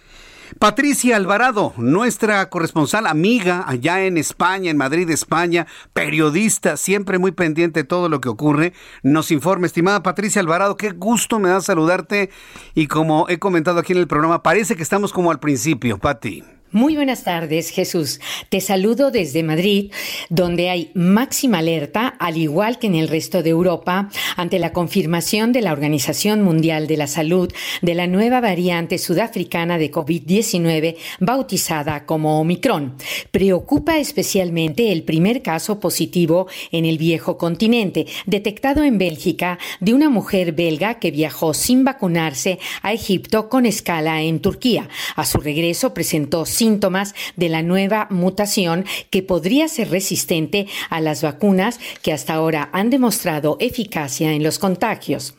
Patricia 0.58 1.16
Alvarado, 1.16 1.72
nuestra 1.76 2.48
corresponsal 2.48 3.06
amiga 3.06 3.64
allá 3.66 4.04
en 4.04 4.16
España, 4.18 4.70
en 4.70 4.76
Madrid, 4.76 5.08
España, 5.10 5.66
periodista, 5.92 6.76
siempre 6.76 7.18
muy 7.18 7.32
pendiente 7.32 7.80
de 7.80 7.84
todo 7.84 8.08
lo 8.08 8.20
que 8.20 8.28
ocurre, 8.28 8.72
nos 9.02 9.30
informa. 9.30 9.66
Estimada 9.66 10.02
Patricia 10.02 10.40
Alvarado, 10.40 10.76
qué 10.76 10.90
gusto 10.90 11.38
me 11.38 11.48
da 11.48 11.60
saludarte 11.60 12.30
y 12.74 12.86
como 12.86 13.28
he 13.28 13.38
comentado 13.38 13.78
aquí 13.80 13.92
en 13.92 13.98
el 13.98 14.08
programa, 14.08 14.42
parece 14.42 14.76
que 14.76 14.82
estamos 14.82 15.12
como 15.12 15.30
al 15.30 15.40
principio, 15.40 15.98
Pati. 15.98 16.61
Muy 16.74 16.96
buenas 16.96 17.22
tardes, 17.22 17.68
Jesús. 17.68 18.18
Te 18.48 18.62
saludo 18.62 19.10
desde 19.10 19.42
Madrid, 19.42 19.92
donde 20.30 20.70
hay 20.70 20.90
máxima 20.94 21.58
alerta, 21.58 22.08
al 22.18 22.38
igual 22.38 22.78
que 22.78 22.86
en 22.86 22.94
el 22.94 23.08
resto 23.08 23.42
de 23.42 23.50
Europa, 23.50 24.08
ante 24.36 24.58
la 24.58 24.72
confirmación 24.72 25.52
de 25.52 25.60
la 25.60 25.72
Organización 25.72 26.40
Mundial 26.40 26.86
de 26.86 26.96
la 26.96 27.08
Salud 27.08 27.52
de 27.82 27.94
la 27.94 28.06
nueva 28.06 28.40
variante 28.40 28.96
sudafricana 28.96 29.76
de 29.76 29.92
COVID-19 29.92 30.96
bautizada 31.20 32.06
como 32.06 32.40
Omicron. 32.40 32.94
Preocupa 33.30 33.98
especialmente 33.98 34.92
el 34.92 35.02
primer 35.02 35.42
caso 35.42 35.78
positivo 35.78 36.46
en 36.70 36.86
el 36.86 36.96
viejo 36.96 37.36
continente, 37.36 38.06
detectado 38.24 38.82
en 38.82 38.96
Bélgica, 38.96 39.58
de 39.80 39.92
una 39.92 40.08
mujer 40.08 40.52
belga 40.52 40.98
que 40.98 41.10
viajó 41.10 41.52
sin 41.52 41.84
vacunarse 41.84 42.58
a 42.80 42.94
Egipto 42.94 43.50
con 43.50 43.66
escala 43.66 44.22
en 44.22 44.40
Turquía. 44.40 44.88
A 45.16 45.26
su 45.26 45.36
regreso 45.36 45.92
presentó 45.92 46.46
síntomas 46.62 47.16
de 47.34 47.48
la 47.48 47.64
nueva 47.64 48.06
mutación 48.08 48.84
que 49.10 49.24
podría 49.24 49.66
ser 49.66 49.90
resistente 49.90 50.68
a 50.90 51.00
las 51.00 51.20
vacunas 51.20 51.80
que 52.02 52.12
hasta 52.12 52.34
ahora 52.34 52.70
han 52.72 52.88
demostrado 52.88 53.56
eficacia 53.58 54.30
en 54.30 54.44
los 54.44 54.60
contagios. 54.60 55.34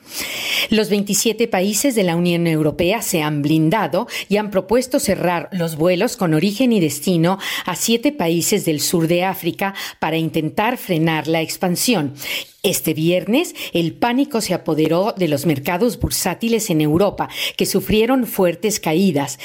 Los 0.69 0.89
27 0.89 1.47
países 1.47 1.95
de 1.95 2.03
la 2.03 2.17
Unión 2.17 2.45
Europea 2.45 3.01
se 3.01 3.21
han 3.21 3.41
blindado 3.41 4.05
y 4.27 4.35
han 4.35 4.51
propuesto 4.51 4.99
cerrar 4.99 5.47
los 5.53 5.77
vuelos 5.77 6.17
con 6.17 6.33
origen 6.33 6.73
y 6.73 6.81
destino 6.81 7.39
a 7.65 7.77
siete 7.77 8.11
países 8.11 8.65
del 8.65 8.81
sur 8.81 9.07
de 9.07 9.23
África 9.23 9.73
para 9.99 10.17
intentar 10.17 10.77
frenar 10.77 11.29
la 11.29 11.41
expansión. 11.41 12.15
Este 12.63 12.93
viernes, 12.93 13.55
el 13.73 13.93
pánico 13.93 14.41
se 14.41 14.53
apoderó 14.53 15.13
de 15.17 15.27
los 15.27 15.45
mercados 15.45 15.99
bursátiles 15.99 16.69
en 16.69 16.79
Europa, 16.79 17.29
que 17.57 17.65
sufrieron 17.65 18.25
fuertes 18.25 18.79
caídas 18.79 19.37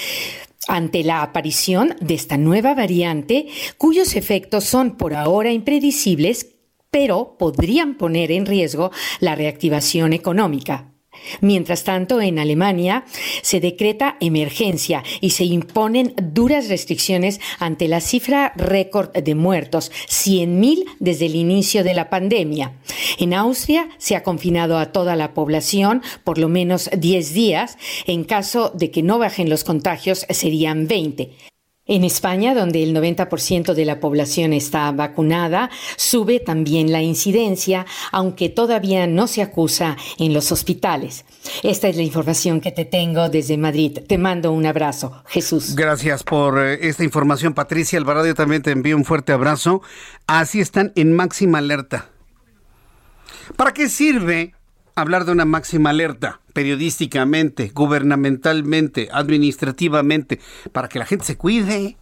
ante 0.68 1.02
la 1.02 1.22
aparición 1.22 1.96
de 2.00 2.14
esta 2.14 2.36
nueva 2.36 2.74
variante, 2.74 3.48
cuyos 3.78 4.14
efectos 4.14 4.64
son 4.64 4.96
por 4.96 5.14
ahora 5.14 5.50
impredecibles, 5.50 6.54
pero 6.90 7.36
podrían 7.38 7.96
poner 7.96 8.30
en 8.30 8.46
riesgo 8.46 8.90
la 9.20 9.34
reactivación 9.34 10.12
económica. 10.12 10.92
Mientras 11.40 11.84
tanto, 11.84 12.20
en 12.20 12.38
Alemania 12.38 13.04
se 13.42 13.60
decreta 13.60 14.16
emergencia 14.20 15.02
y 15.20 15.30
se 15.30 15.44
imponen 15.44 16.14
duras 16.16 16.68
restricciones 16.68 17.40
ante 17.58 17.88
la 17.88 18.00
cifra 18.00 18.52
récord 18.56 19.10
de 19.12 19.34
muertos, 19.34 19.90
100.000 20.08 20.84
desde 20.98 21.26
el 21.26 21.36
inicio 21.36 21.84
de 21.84 21.94
la 21.94 22.10
pandemia. 22.10 22.72
En 23.18 23.34
Austria 23.34 23.88
se 23.98 24.16
ha 24.16 24.22
confinado 24.22 24.78
a 24.78 24.92
toda 24.92 25.16
la 25.16 25.34
población 25.34 26.02
por 26.24 26.38
lo 26.38 26.48
menos 26.48 26.90
10 26.96 27.34
días. 27.34 27.78
En 28.06 28.24
caso 28.24 28.70
de 28.74 28.90
que 28.90 29.02
no 29.02 29.18
bajen 29.18 29.50
los 29.50 29.64
contagios, 29.64 30.26
serían 30.30 30.86
20. 30.86 31.47
En 31.88 32.04
España, 32.04 32.54
donde 32.54 32.82
el 32.82 32.94
90% 32.94 33.72
de 33.72 33.84
la 33.86 33.98
población 33.98 34.52
está 34.52 34.92
vacunada, 34.92 35.70
sube 35.96 36.38
también 36.38 36.92
la 36.92 37.02
incidencia, 37.02 37.86
aunque 38.12 38.50
todavía 38.50 39.06
no 39.06 39.26
se 39.26 39.40
acusa 39.40 39.96
en 40.18 40.34
los 40.34 40.52
hospitales. 40.52 41.24
Esta 41.62 41.88
es 41.88 41.96
la 41.96 42.02
información 42.02 42.60
que 42.60 42.72
te 42.72 42.84
tengo 42.84 43.30
desde 43.30 43.56
Madrid. 43.56 44.00
Te 44.06 44.18
mando 44.18 44.52
un 44.52 44.66
abrazo, 44.66 45.22
Jesús. 45.26 45.74
Gracias 45.74 46.22
por 46.22 46.58
eh, 46.58 46.78
esta 46.88 47.04
información, 47.04 47.54
Patricia 47.54 47.98
Alvarado. 47.98 48.26
Yo 48.26 48.34
también 48.34 48.62
te 48.62 48.70
envío 48.70 48.94
un 48.94 49.06
fuerte 49.06 49.32
abrazo. 49.32 49.80
Así 50.26 50.60
están 50.60 50.92
en 50.94 51.16
máxima 51.16 51.58
alerta. 51.58 52.10
¿Para 53.56 53.72
qué 53.72 53.88
sirve 53.88 54.54
hablar 54.94 55.24
de 55.24 55.32
una 55.32 55.44
máxima 55.44 55.90
alerta 55.90 56.40
periodísticamente, 56.58 57.70
gubernamentalmente, 57.72 59.08
administrativamente, 59.12 60.40
para 60.72 60.88
que 60.88 60.98
la 60.98 61.06
gente 61.06 61.24
se 61.24 61.36
cuide. 61.36 61.96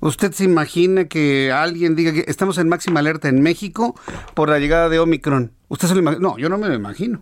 ¿Usted 0.00 0.30
se 0.30 0.44
imagina 0.44 1.08
que 1.08 1.50
alguien 1.50 1.96
diga 1.96 2.12
que 2.12 2.24
estamos 2.28 2.56
en 2.58 2.68
máxima 2.68 3.00
alerta 3.00 3.28
en 3.28 3.42
México 3.42 3.98
por 4.34 4.48
la 4.48 4.60
llegada 4.60 4.88
de 4.88 5.00
Omicron? 5.00 5.50
¿Usted 5.66 5.88
se 5.88 5.94
lo 5.94 6.02
imagina? 6.02 6.22
No, 6.22 6.38
yo 6.38 6.48
no 6.48 6.56
me 6.56 6.68
lo 6.68 6.74
imagino. 6.74 7.20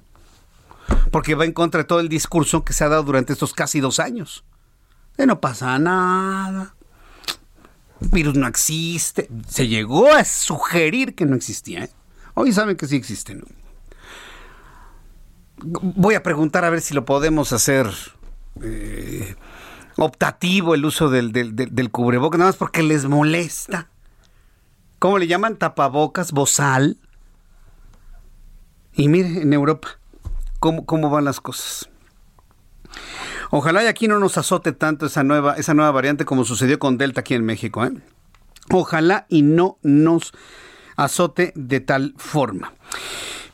Porque 1.11 1.35
va 1.35 1.47
en 1.47 1.53
contra 1.53 1.79
de 1.79 1.85
todo 1.85 2.01
el 2.01 2.11
discurso 2.11 2.67
que 2.67 2.75
se 2.75 2.85
ha 2.85 2.91
dado 2.91 3.05
durante 3.05 3.33
estos 3.33 3.55
casi 3.55 3.81
dos 3.81 3.99
años. 3.99 4.45
De 5.17 5.25
no 5.25 5.41
pasa 5.41 5.79
nada. 5.79 6.75
Virus 8.13 8.35
no 8.35 8.47
existe. 8.47 9.31
Se 9.49 9.69
llegó 9.69 10.13
a 10.13 10.27
sugerir 10.27 11.15
que 11.15 11.25
no 11.25 11.35
existía. 11.35 11.85
¿eh? 11.85 11.91
Hoy 12.35 12.53
saben 12.53 12.77
que 12.77 12.87
sí 12.87 12.97
existe. 12.97 13.35
¿no? 13.35 13.47
Voy 15.63 16.15
a 16.15 16.23
preguntar 16.23 16.65
a 16.65 16.71
ver 16.71 16.81
si 16.81 16.95
lo 16.95 17.05
podemos 17.05 17.53
hacer 17.53 17.91
eh, 18.63 19.37
optativo 19.97 20.75
el 20.75 20.85
uso 20.85 21.11
del, 21.11 21.33
del, 21.33 21.91
cubrebocas, 21.91 22.39
nada 22.39 22.51
más 22.51 22.57
porque 22.57 22.83
les 22.83 23.07
molesta. 23.07 23.89
¿Cómo 24.99 25.19
le 25.19 25.27
llaman? 25.27 25.57
Tapabocas, 25.57 26.33
bozal. 26.33 26.99
Y 28.95 29.09
mire, 29.09 29.43
en 29.43 29.53
Europa, 29.53 29.89
cómo, 30.59 30.85
cómo 30.87 31.11
van 31.11 31.25
las 31.25 31.41
cosas. 31.41 31.89
Ojalá 33.51 33.85
y 33.85 33.87
aquí 33.87 34.09
no 34.09 34.19
nos 34.19 34.37
azote 34.37 34.73
tanto 34.73 35.07
esa 35.07 35.23
nueva, 35.25 35.55
esa 35.55 35.75
nueva 35.75 35.91
variante 35.91 36.25
como 36.25 36.45
sucedió 36.45 36.79
con 36.79 36.99
Delta 36.99 37.21
aquí 37.21 37.35
en 37.35 37.45
México. 37.45 37.85
¿eh? 37.85 37.93
Ojalá 38.71 39.27
y 39.29 39.43
no 39.43 39.79
nos 39.83 40.33
azote 40.97 41.53
de 41.55 41.81
tal 41.81 42.15
forma. 42.17 42.75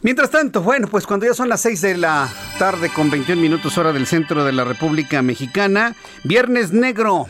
Mientras 0.05 0.29
tanto, 0.29 0.61
bueno, 0.61 0.87
pues 0.87 1.07
cuando 1.07 1.25
ya 1.25 1.33
son 1.33 1.49
las 1.49 1.63
6 1.63 1.81
de 1.81 1.97
la 1.97 2.31
tarde 2.59 2.91
con 2.91 3.11
21 3.11 3.41
minutos 3.41 3.79
hora 3.79 3.91
del 3.91 4.07
centro 4.07 4.45
de 4.45 4.53
la 4.53 4.63
República 4.63 5.23
Mexicana, 5.23 5.97
Viernes 6.25 6.75
Negro. 6.75 7.25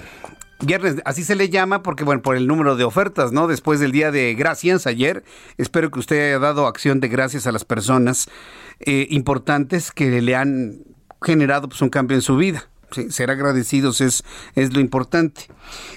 Viernes, 0.59 0.97
así 1.05 1.23
se 1.23 1.37
le 1.37 1.51
llama 1.51 1.85
porque, 1.85 2.03
bueno, 2.03 2.21
por 2.21 2.37
el 2.37 2.49
número 2.49 2.75
de 2.75 2.83
ofertas, 2.83 3.31
¿no? 3.31 3.47
Después 3.47 3.79
del 3.79 3.93
Día 3.93 4.11
de 4.11 4.35
Gracias 4.35 4.89
ayer, 4.89 5.23
espero 5.57 5.93
que 5.93 6.01
usted 6.01 6.17
haya 6.17 6.41
dado 6.41 6.67
acción 6.67 6.99
de 6.99 7.07
gracias 7.07 7.47
a 7.47 7.53
las 7.53 7.65
personas 7.65 8.29
eh, 8.81 9.07
importantes 9.09 9.93
que 9.93 10.21
le 10.21 10.35
han 10.35 10.81
generado 11.23 11.69
pues, 11.69 11.81
un 11.81 11.91
cambio 11.91 12.17
en 12.17 12.23
su 12.23 12.37
vida. 12.37 12.69
ser 13.09 13.31
agradecidos 13.31 14.01
es, 14.01 14.25
es 14.57 14.75
lo 14.75 14.81
importante. 14.81 15.43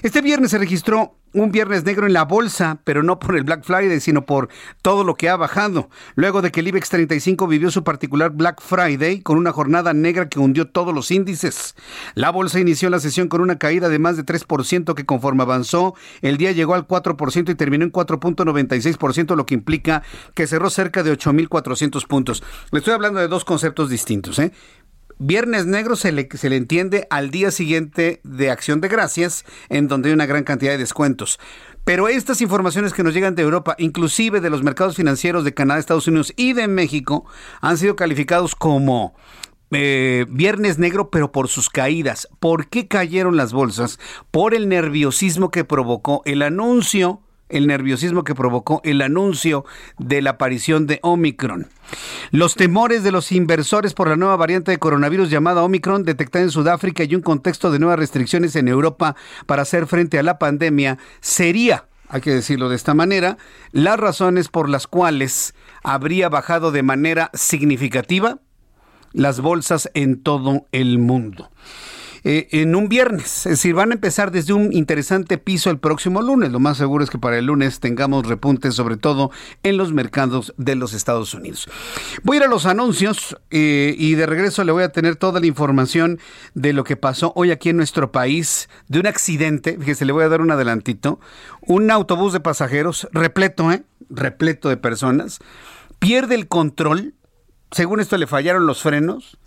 Este 0.02 0.20
viernes 0.20 0.52
se 0.52 0.58
registró 0.58 1.17
un 1.32 1.52
viernes 1.52 1.84
negro 1.84 2.06
en 2.06 2.12
la 2.12 2.24
bolsa, 2.24 2.80
pero 2.84 3.02
no 3.02 3.18
por 3.18 3.36
el 3.36 3.44
Black 3.44 3.64
Friday, 3.64 4.00
sino 4.00 4.24
por 4.26 4.48
todo 4.82 5.04
lo 5.04 5.14
que 5.14 5.28
ha 5.28 5.36
bajado. 5.36 5.90
Luego 6.14 6.42
de 6.42 6.50
que 6.50 6.60
el 6.60 6.68
IBEX 6.68 6.88
35 6.90 7.46
vivió 7.46 7.70
su 7.70 7.84
particular 7.84 8.30
Black 8.30 8.60
Friday 8.60 9.20
con 9.20 9.38
una 9.38 9.52
jornada 9.52 9.92
negra 9.92 10.28
que 10.28 10.38
hundió 10.38 10.68
todos 10.68 10.94
los 10.94 11.10
índices. 11.10 11.74
La 12.14 12.30
bolsa 12.30 12.60
inició 12.60 12.90
la 12.90 13.00
sesión 13.00 13.28
con 13.28 13.40
una 13.40 13.58
caída 13.58 13.88
de 13.88 13.98
más 13.98 14.16
de 14.16 14.24
3% 14.24 14.94
que 14.94 15.06
conforme 15.06 15.42
avanzó, 15.42 15.94
el 16.22 16.36
día 16.36 16.52
llegó 16.52 16.74
al 16.74 16.86
4% 16.86 17.50
y 17.50 17.54
terminó 17.54 17.84
en 17.84 17.92
4.96%, 17.92 19.36
lo 19.36 19.46
que 19.46 19.54
implica 19.54 20.02
que 20.34 20.46
cerró 20.46 20.70
cerca 20.70 21.02
de 21.02 21.12
8.400 21.12 22.06
puntos. 22.06 22.42
Le 22.70 22.78
estoy 22.78 22.94
hablando 22.94 23.20
de 23.20 23.28
dos 23.28 23.44
conceptos 23.44 23.90
distintos. 23.90 24.38
¿eh? 24.38 24.52
Viernes 25.18 25.66
Negro 25.66 25.96
se 25.96 26.12
le, 26.12 26.28
se 26.32 26.48
le 26.48 26.56
entiende 26.56 27.06
al 27.10 27.30
día 27.30 27.50
siguiente 27.50 28.20
de 28.22 28.50
Acción 28.50 28.80
de 28.80 28.88
Gracias, 28.88 29.44
en 29.68 29.88
donde 29.88 30.08
hay 30.10 30.14
una 30.14 30.26
gran 30.26 30.44
cantidad 30.44 30.70
de 30.70 30.78
descuentos. 30.78 31.40
Pero 31.84 32.08
estas 32.08 32.40
informaciones 32.40 32.92
que 32.92 33.02
nos 33.02 33.14
llegan 33.14 33.34
de 33.34 33.42
Europa, 33.42 33.74
inclusive 33.78 34.40
de 34.40 34.50
los 34.50 34.62
mercados 34.62 34.94
financieros 34.94 35.42
de 35.42 35.54
Canadá, 35.54 35.80
Estados 35.80 36.06
Unidos 36.06 36.32
y 36.36 36.52
de 36.52 36.68
México, 36.68 37.24
han 37.60 37.78
sido 37.78 37.96
calificados 37.96 38.54
como 38.54 39.14
eh, 39.70 40.26
Viernes 40.28 40.78
Negro, 40.78 41.10
pero 41.10 41.32
por 41.32 41.48
sus 41.48 41.68
caídas. 41.68 42.28
¿Por 42.38 42.68
qué 42.68 42.88
cayeron 42.88 43.36
las 43.36 43.52
bolsas? 43.52 43.98
Por 44.30 44.54
el 44.54 44.68
nerviosismo 44.68 45.50
que 45.50 45.64
provocó 45.64 46.22
el 46.26 46.42
anuncio 46.42 47.22
el 47.48 47.66
nerviosismo 47.66 48.24
que 48.24 48.34
provocó 48.34 48.80
el 48.84 49.02
anuncio 49.02 49.64
de 49.98 50.22
la 50.22 50.30
aparición 50.30 50.86
de 50.86 51.00
Omicron. 51.02 51.68
Los 52.30 52.54
temores 52.54 53.02
de 53.02 53.12
los 53.12 53.32
inversores 53.32 53.94
por 53.94 54.08
la 54.08 54.16
nueva 54.16 54.36
variante 54.36 54.70
de 54.70 54.78
coronavirus 54.78 55.30
llamada 55.30 55.62
Omicron 55.62 56.04
detectada 56.04 56.44
en 56.44 56.50
Sudáfrica 56.50 57.04
y 57.04 57.14
un 57.14 57.22
contexto 57.22 57.70
de 57.70 57.78
nuevas 57.78 57.98
restricciones 57.98 58.56
en 58.56 58.68
Europa 58.68 59.16
para 59.46 59.62
hacer 59.62 59.86
frente 59.86 60.18
a 60.18 60.22
la 60.22 60.38
pandemia 60.38 60.98
sería, 61.20 61.86
hay 62.08 62.20
que 62.20 62.34
decirlo 62.34 62.68
de 62.68 62.76
esta 62.76 62.94
manera, 62.94 63.38
las 63.72 63.98
razones 63.98 64.48
por 64.48 64.68
las 64.68 64.86
cuales 64.86 65.54
habría 65.82 66.28
bajado 66.28 66.72
de 66.72 66.82
manera 66.82 67.30
significativa 67.34 68.38
las 69.12 69.40
bolsas 69.40 69.90
en 69.94 70.22
todo 70.22 70.66
el 70.72 70.98
mundo. 70.98 71.50
Eh, 72.30 72.46
en 72.60 72.76
un 72.76 72.90
viernes. 72.90 73.46
Es 73.46 73.52
decir, 73.52 73.72
van 73.72 73.90
a 73.90 73.94
empezar 73.94 74.30
desde 74.30 74.52
un 74.52 74.70
interesante 74.74 75.38
piso 75.38 75.70
el 75.70 75.78
próximo 75.78 76.20
lunes. 76.20 76.52
Lo 76.52 76.60
más 76.60 76.76
seguro 76.76 77.02
es 77.02 77.08
que 77.08 77.16
para 77.16 77.38
el 77.38 77.46
lunes 77.46 77.80
tengamos 77.80 78.26
repuntes, 78.26 78.74
sobre 78.74 78.98
todo 78.98 79.30
en 79.62 79.78
los 79.78 79.94
mercados 79.94 80.52
de 80.58 80.74
los 80.74 80.92
Estados 80.92 81.32
Unidos. 81.32 81.70
Voy 82.24 82.36
a 82.36 82.40
ir 82.40 82.44
a 82.44 82.48
los 82.48 82.66
anuncios 82.66 83.34
eh, 83.50 83.94
y 83.96 84.14
de 84.14 84.26
regreso 84.26 84.62
le 84.62 84.72
voy 84.72 84.82
a 84.82 84.92
tener 84.92 85.16
toda 85.16 85.40
la 85.40 85.46
información 85.46 86.20
de 86.52 86.74
lo 86.74 86.84
que 86.84 86.96
pasó 86.98 87.32
hoy 87.34 87.50
aquí 87.50 87.70
en 87.70 87.78
nuestro 87.78 88.12
país, 88.12 88.68
de 88.88 89.00
un 89.00 89.06
accidente. 89.06 89.78
Fíjese, 89.78 90.04
le 90.04 90.12
voy 90.12 90.24
a 90.24 90.28
dar 90.28 90.42
un 90.42 90.50
adelantito. 90.50 91.20
Un 91.62 91.90
autobús 91.90 92.34
de 92.34 92.40
pasajeros 92.40 93.08
repleto, 93.10 93.72
¿eh? 93.72 93.84
Repleto 94.10 94.68
de 94.68 94.76
personas. 94.76 95.38
Pierde 95.98 96.34
el 96.34 96.46
control. 96.46 97.14
Según 97.70 98.00
esto 98.00 98.18
le 98.18 98.26
fallaron 98.26 98.66
los 98.66 98.82
frenos 98.82 99.38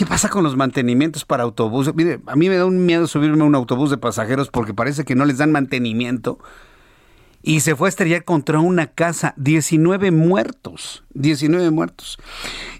¿Qué 0.00 0.06
pasa 0.06 0.30
con 0.30 0.42
los 0.42 0.56
mantenimientos 0.56 1.26
para 1.26 1.42
autobuses? 1.42 1.94
Mire, 1.94 2.20
a 2.24 2.34
mí 2.34 2.48
me 2.48 2.56
da 2.56 2.64
un 2.64 2.86
miedo 2.86 3.06
subirme 3.06 3.42
a 3.42 3.44
un 3.44 3.54
autobús 3.54 3.90
de 3.90 3.98
pasajeros 3.98 4.48
porque 4.48 4.72
parece 4.72 5.04
que 5.04 5.14
no 5.14 5.26
les 5.26 5.36
dan 5.36 5.52
mantenimiento. 5.52 6.38
Y 7.42 7.60
se 7.60 7.76
fue 7.76 7.88
a 7.88 7.90
estrellar 7.90 8.24
contra 8.24 8.60
una 8.60 8.86
casa. 8.86 9.34
19 9.36 10.10
muertos. 10.10 11.04
19 11.12 11.70
muertos. 11.70 12.16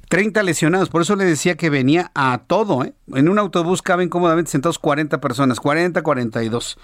30 0.08 0.42
lesionados. 0.44 0.88
Por 0.88 1.02
eso 1.02 1.14
le 1.14 1.26
decía 1.26 1.58
que 1.58 1.68
venía 1.68 2.10
a 2.14 2.40
todo. 2.46 2.84
¿eh? 2.84 2.94
En 3.08 3.28
un 3.28 3.38
autobús 3.38 3.82
caben 3.82 4.08
cómodamente 4.08 4.50
sentados 4.50 4.78
40 4.78 5.20
personas. 5.20 5.60
40, 5.60 6.00
42. 6.00 6.78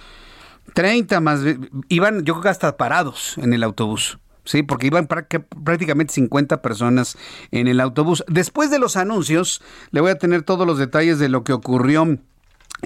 30 0.75 1.21
más. 1.21 1.41
Iban, 1.89 2.25
yo 2.27 2.35
creo 2.35 2.43
que 2.43 2.49
hasta 2.51 2.77
parados 2.77 3.39
en 3.39 3.55
el 3.55 3.63
autobús. 3.63 4.19
Sí, 4.47 4.63
porque 4.63 4.87
iban 4.87 5.09
prácticamente 5.09 6.15
50 6.15 6.63
personas 6.63 7.19
en 7.51 7.67
el 7.67 7.81
autobús. 7.81 8.25
Después 8.29 8.71
de 8.71 8.79
los 8.79 8.97
anuncios, 8.97 9.61
le 9.91 10.01
voy 10.01 10.13
a 10.13 10.19
tener 10.19 10.43
todos 10.43 10.67
los 10.67 10.79
detalles 10.79 11.19
de 11.19 11.29
lo 11.29 11.45
que 11.45 11.53
ocurrió 11.53 12.17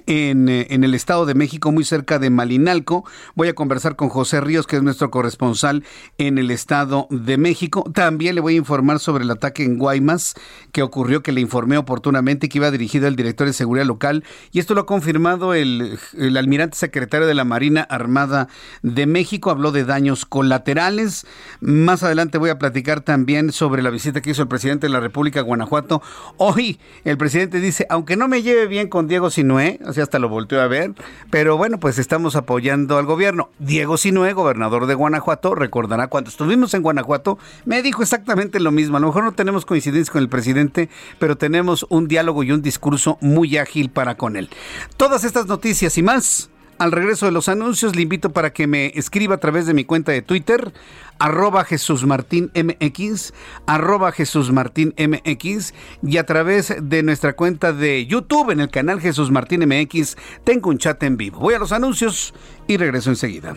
en, 0.06 0.48
eh, 0.48 0.68
en, 0.70 0.84
el 0.84 0.94
Estado 0.94 1.26
de 1.26 1.34
México, 1.34 1.72
muy 1.72 1.84
cerca 1.84 2.18
de 2.18 2.30
Malinalco. 2.30 3.04
Voy 3.34 3.48
a 3.48 3.54
conversar 3.54 3.96
con 3.96 4.08
José 4.08 4.40
Ríos, 4.40 4.66
que 4.66 4.76
es 4.76 4.82
nuestro 4.82 5.10
corresponsal 5.10 5.84
en 6.18 6.38
el 6.38 6.50
Estado 6.50 7.06
de 7.10 7.36
México. 7.38 7.84
También 7.92 8.34
le 8.34 8.40
voy 8.40 8.54
a 8.54 8.58
informar 8.58 9.00
sobre 9.00 9.24
el 9.24 9.30
ataque 9.30 9.64
en 9.64 9.78
Guaymas 9.78 10.34
que 10.72 10.82
ocurrió, 10.82 11.22
que 11.22 11.32
le 11.32 11.40
informé 11.40 11.76
oportunamente 11.76 12.48
que 12.48 12.58
iba 12.58 12.70
dirigido 12.70 13.06
al 13.06 13.16
director 13.16 13.46
de 13.46 13.52
seguridad 13.52 13.86
local. 13.86 14.24
Y 14.52 14.60
esto 14.60 14.74
lo 14.74 14.82
ha 14.82 14.86
confirmado 14.86 15.54
el, 15.54 15.98
el 16.16 16.36
almirante 16.36 16.76
secretario 16.76 17.26
de 17.26 17.34
la 17.34 17.44
Marina 17.44 17.82
Armada 17.82 18.48
de 18.82 19.06
México. 19.06 19.50
Habló 19.50 19.72
de 19.72 19.84
daños 19.84 20.24
colaterales. 20.24 21.26
Más 21.60 22.02
adelante 22.02 22.38
voy 22.38 22.50
a 22.50 22.58
platicar 22.58 23.00
también 23.00 23.52
sobre 23.52 23.82
la 23.82 23.90
visita 23.90 24.20
que 24.20 24.30
hizo 24.30 24.42
el 24.42 24.48
presidente 24.48 24.86
de 24.86 24.92
la 24.92 25.00
República 25.00 25.40
a 25.40 25.42
Guanajuato. 25.42 26.02
Hoy 26.36 26.78
el 27.04 27.16
presidente 27.18 27.60
dice, 27.60 27.86
aunque 27.90 28.16
no 28.16 28.28
me 28.28 28.42
lleve 28.42 28.66
bien 28.66 28.88
con 28.88 29.08
Diego 29.08 29.30
Sinué, 29.30 29.69
¿eh? 29.70 29.80
O 29.86 29.92
sea, 29.92 30.04
hasta 30.04 30.18
lo 30.18 30.28
volteó 30.28 30.60
a 30.60 30.66
ver. 30.66 30.92
Pero 31.30 31.56
bueno, 31.56 31.78
pues 31.78 31.98
estamos 31.98 32.36
apoyando 32.36 32.98
al 32.98 33.06
gobierno. 33.06 33.50
Diego 33.58 33.96
Sinue, 33.96 34.32
gobernador 34.32 34.86
de 34.86 34.94
Guanajuato, 34.94 35.54
recordará 35.54 36.08
cuando 36.08 36.30
estuvimos 36.30 36.74
en 36.74 36.82
Guanajuato, 36.82 37.38
me 37.64 37.82
dijo 37.82 38.02
exactamente 38.02 38.60
lo 38.60 38.70
mismo. 38.70 38.96
A 38.96 39.00
lo 39.00 39.08
mejor 39.08 39.24
no 39.24 39.32
tenemos 39.32 39.64
coincidencia 39.64 40.12
con 40.12 40.22
el 40.22 40.28
presidente, 40.28 40.88
pero 41.18 41.36
tenemos 41.36 41.86
un 41.88 42.08
diálogo 42.08 42.42
y 42.42 42.52
un 42.52 42.62
discurso 42.62 43.18
muy 43.20 43.56
ágil 43.56 43.90
para 43.90 44.16
con 44.16 44.36
él. 44.36 44.50
Todas 44.96 45.24
estas 45.24 45.46
noticias 45.46 45.96
y 45.98 46.02
más 46.02 46.50
al 46.80 46.92
regreso 46.92 47.26
de 47.26 47.32
los 47.32 47.50
anuncios, 47.50 47.94
le 47.94 48.00
invito 48.00 48.30
para 48.30 48.54
que 48.54 48.66
me 48.66 48.86
escriba 48.94 49.34
a 49.34 49.38
través 49.38 49.66
de 49.66 49.74
mi 49.74 49.84
cuenta 49.84 50.12
de 50.12 50.22
Twitter, 50.22 50.72
arroba 51.18 51.62
Jesús 51.62 52.06
arroba 53.66 54.14
y 56.02 56.16
a 56.16 56.24
través 56.24 56.74
de 56.80 57.02
nuestra 57.02 57.34
cuenta 57.34 57.74
de 57.74 58.06
YouTube 58.06 58.50
en 58.50 58.60
el 58.60 58.70
canal 58.70 58.98
Jesús 58.98 59.30
Martín 59.30 59.68
MX, 59.68 60.16
tengo 60.44 60.70
un 60.70 60.78
chat 60.78 61.02
en 61.02 61.18
vivo. 61.18 61.40
Voy 61.40 61.52
a 61.52 61.58
los 61.58 61.72
anuncios 61.72 62.32
y 62.66 62.78
regreso 62.78 63.10
enseguida. 63.10 63.56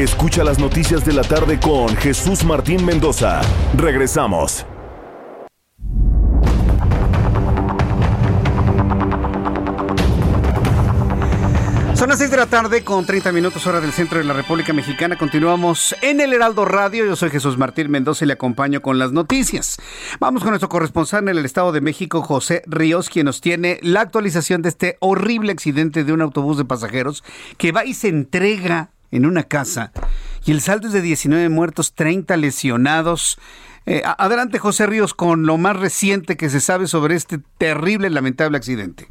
Escucha 0.00 0.42
las 0.44 0.58
noticias 0.58 1.04
de 1.04 1.12
la 1.12 1.20
tarde 1.20 1.60
con 1.60 1.94
Jesús 1.94 2.42
Martín 2.42 2.86
Mendoza. 2.86 3.42
Regresamos. 3.76 4.64
Son 11.92 12.08
las 12.08 12.16
6 12.16 12.30
de 12.30 12.36
la 12.38 12.46
tarde 12.46 12.82
con 12.82 13.04
30 13.04 13.30
minutos 13.30 13.66
hora 13.66 13.82
del 13.82 13.92
centro 13.92 14.16
de 14.16 14.24
la 14.24 14.32
República 14.32 14.72
Mexicana. 14.72 15.18
Continuamos 15.18 15.94
en 16.00 16.22
el 16.22 16.32
Heraldo 16.32 16.64
Radio. 16.64 17.04
Yo 17.04 17.14
soy 17.14 17.28
Jesús 17.28 17.58
Martín 17.58 17.90
Mendoza 17.90 18.24
y 18.24 18.28
le 18.28 18.32
acompaño 18.32 18.80
con 18.80 18.98
las 18.98 19.12
noticias. 19.12 19.76
Vamos 20.18 20.40
con 20.42 20.52
nuestro 20.52 20.70
corresponsal 20.70 21.28
en 21.28 21.36
el 21.36 21.44
Estado 21.44 21.72
de 21.72 21.82
México, 21.82 22.22
José 22.22 22.62
Ríos, 22.66 23.10
quien 23.10 23.26
nos 23.26 23.42
tiene 23.42 23.78
la 23.82 24.00
actualización 24.00 24.62
de 24.62 24.70
este 24.70 24.96
horrible 25.00 25.52
accidente 25.52 26.04
de 26.04 26.12
un 26.14 26.22
autobús 26.22 26.56
de 26.56 26.64
pasajeros 26.64 27.22
que 27.58 27.70
va 27.70 27.84
y 27.84 27.92
se 27.92 28.08
entrega 28.08 28.92
en 29.10 29.26
una 29.26 29.44
casa 29.44 29.92
y 30.44 30.52
el 30.52 30.60
saldo 30.60 30.88
es 30.88 30.92
de 30.92 31.02
19 31.02 31.48
muertos, 31.48 31.94
30 31.94 32.36
lesionados. 32.36 33.38
Eh, 33.86 34.02
adelante, 34.04 34.58
José 34.58 34.86
Ríos, 34.86 35.14
con 35.14 35.46
lo 35.46 35.58
más 35.58 35.76
reciente 35.76 36.36
que 36.36 36.48
se 36.48 36.60
sabe 36.60 36.86
sobre 36.86 37.14
este 37.14 37.38
terrible 37.58 38.08
lamentable 38.10 38.56
accidente. 38.56 39.06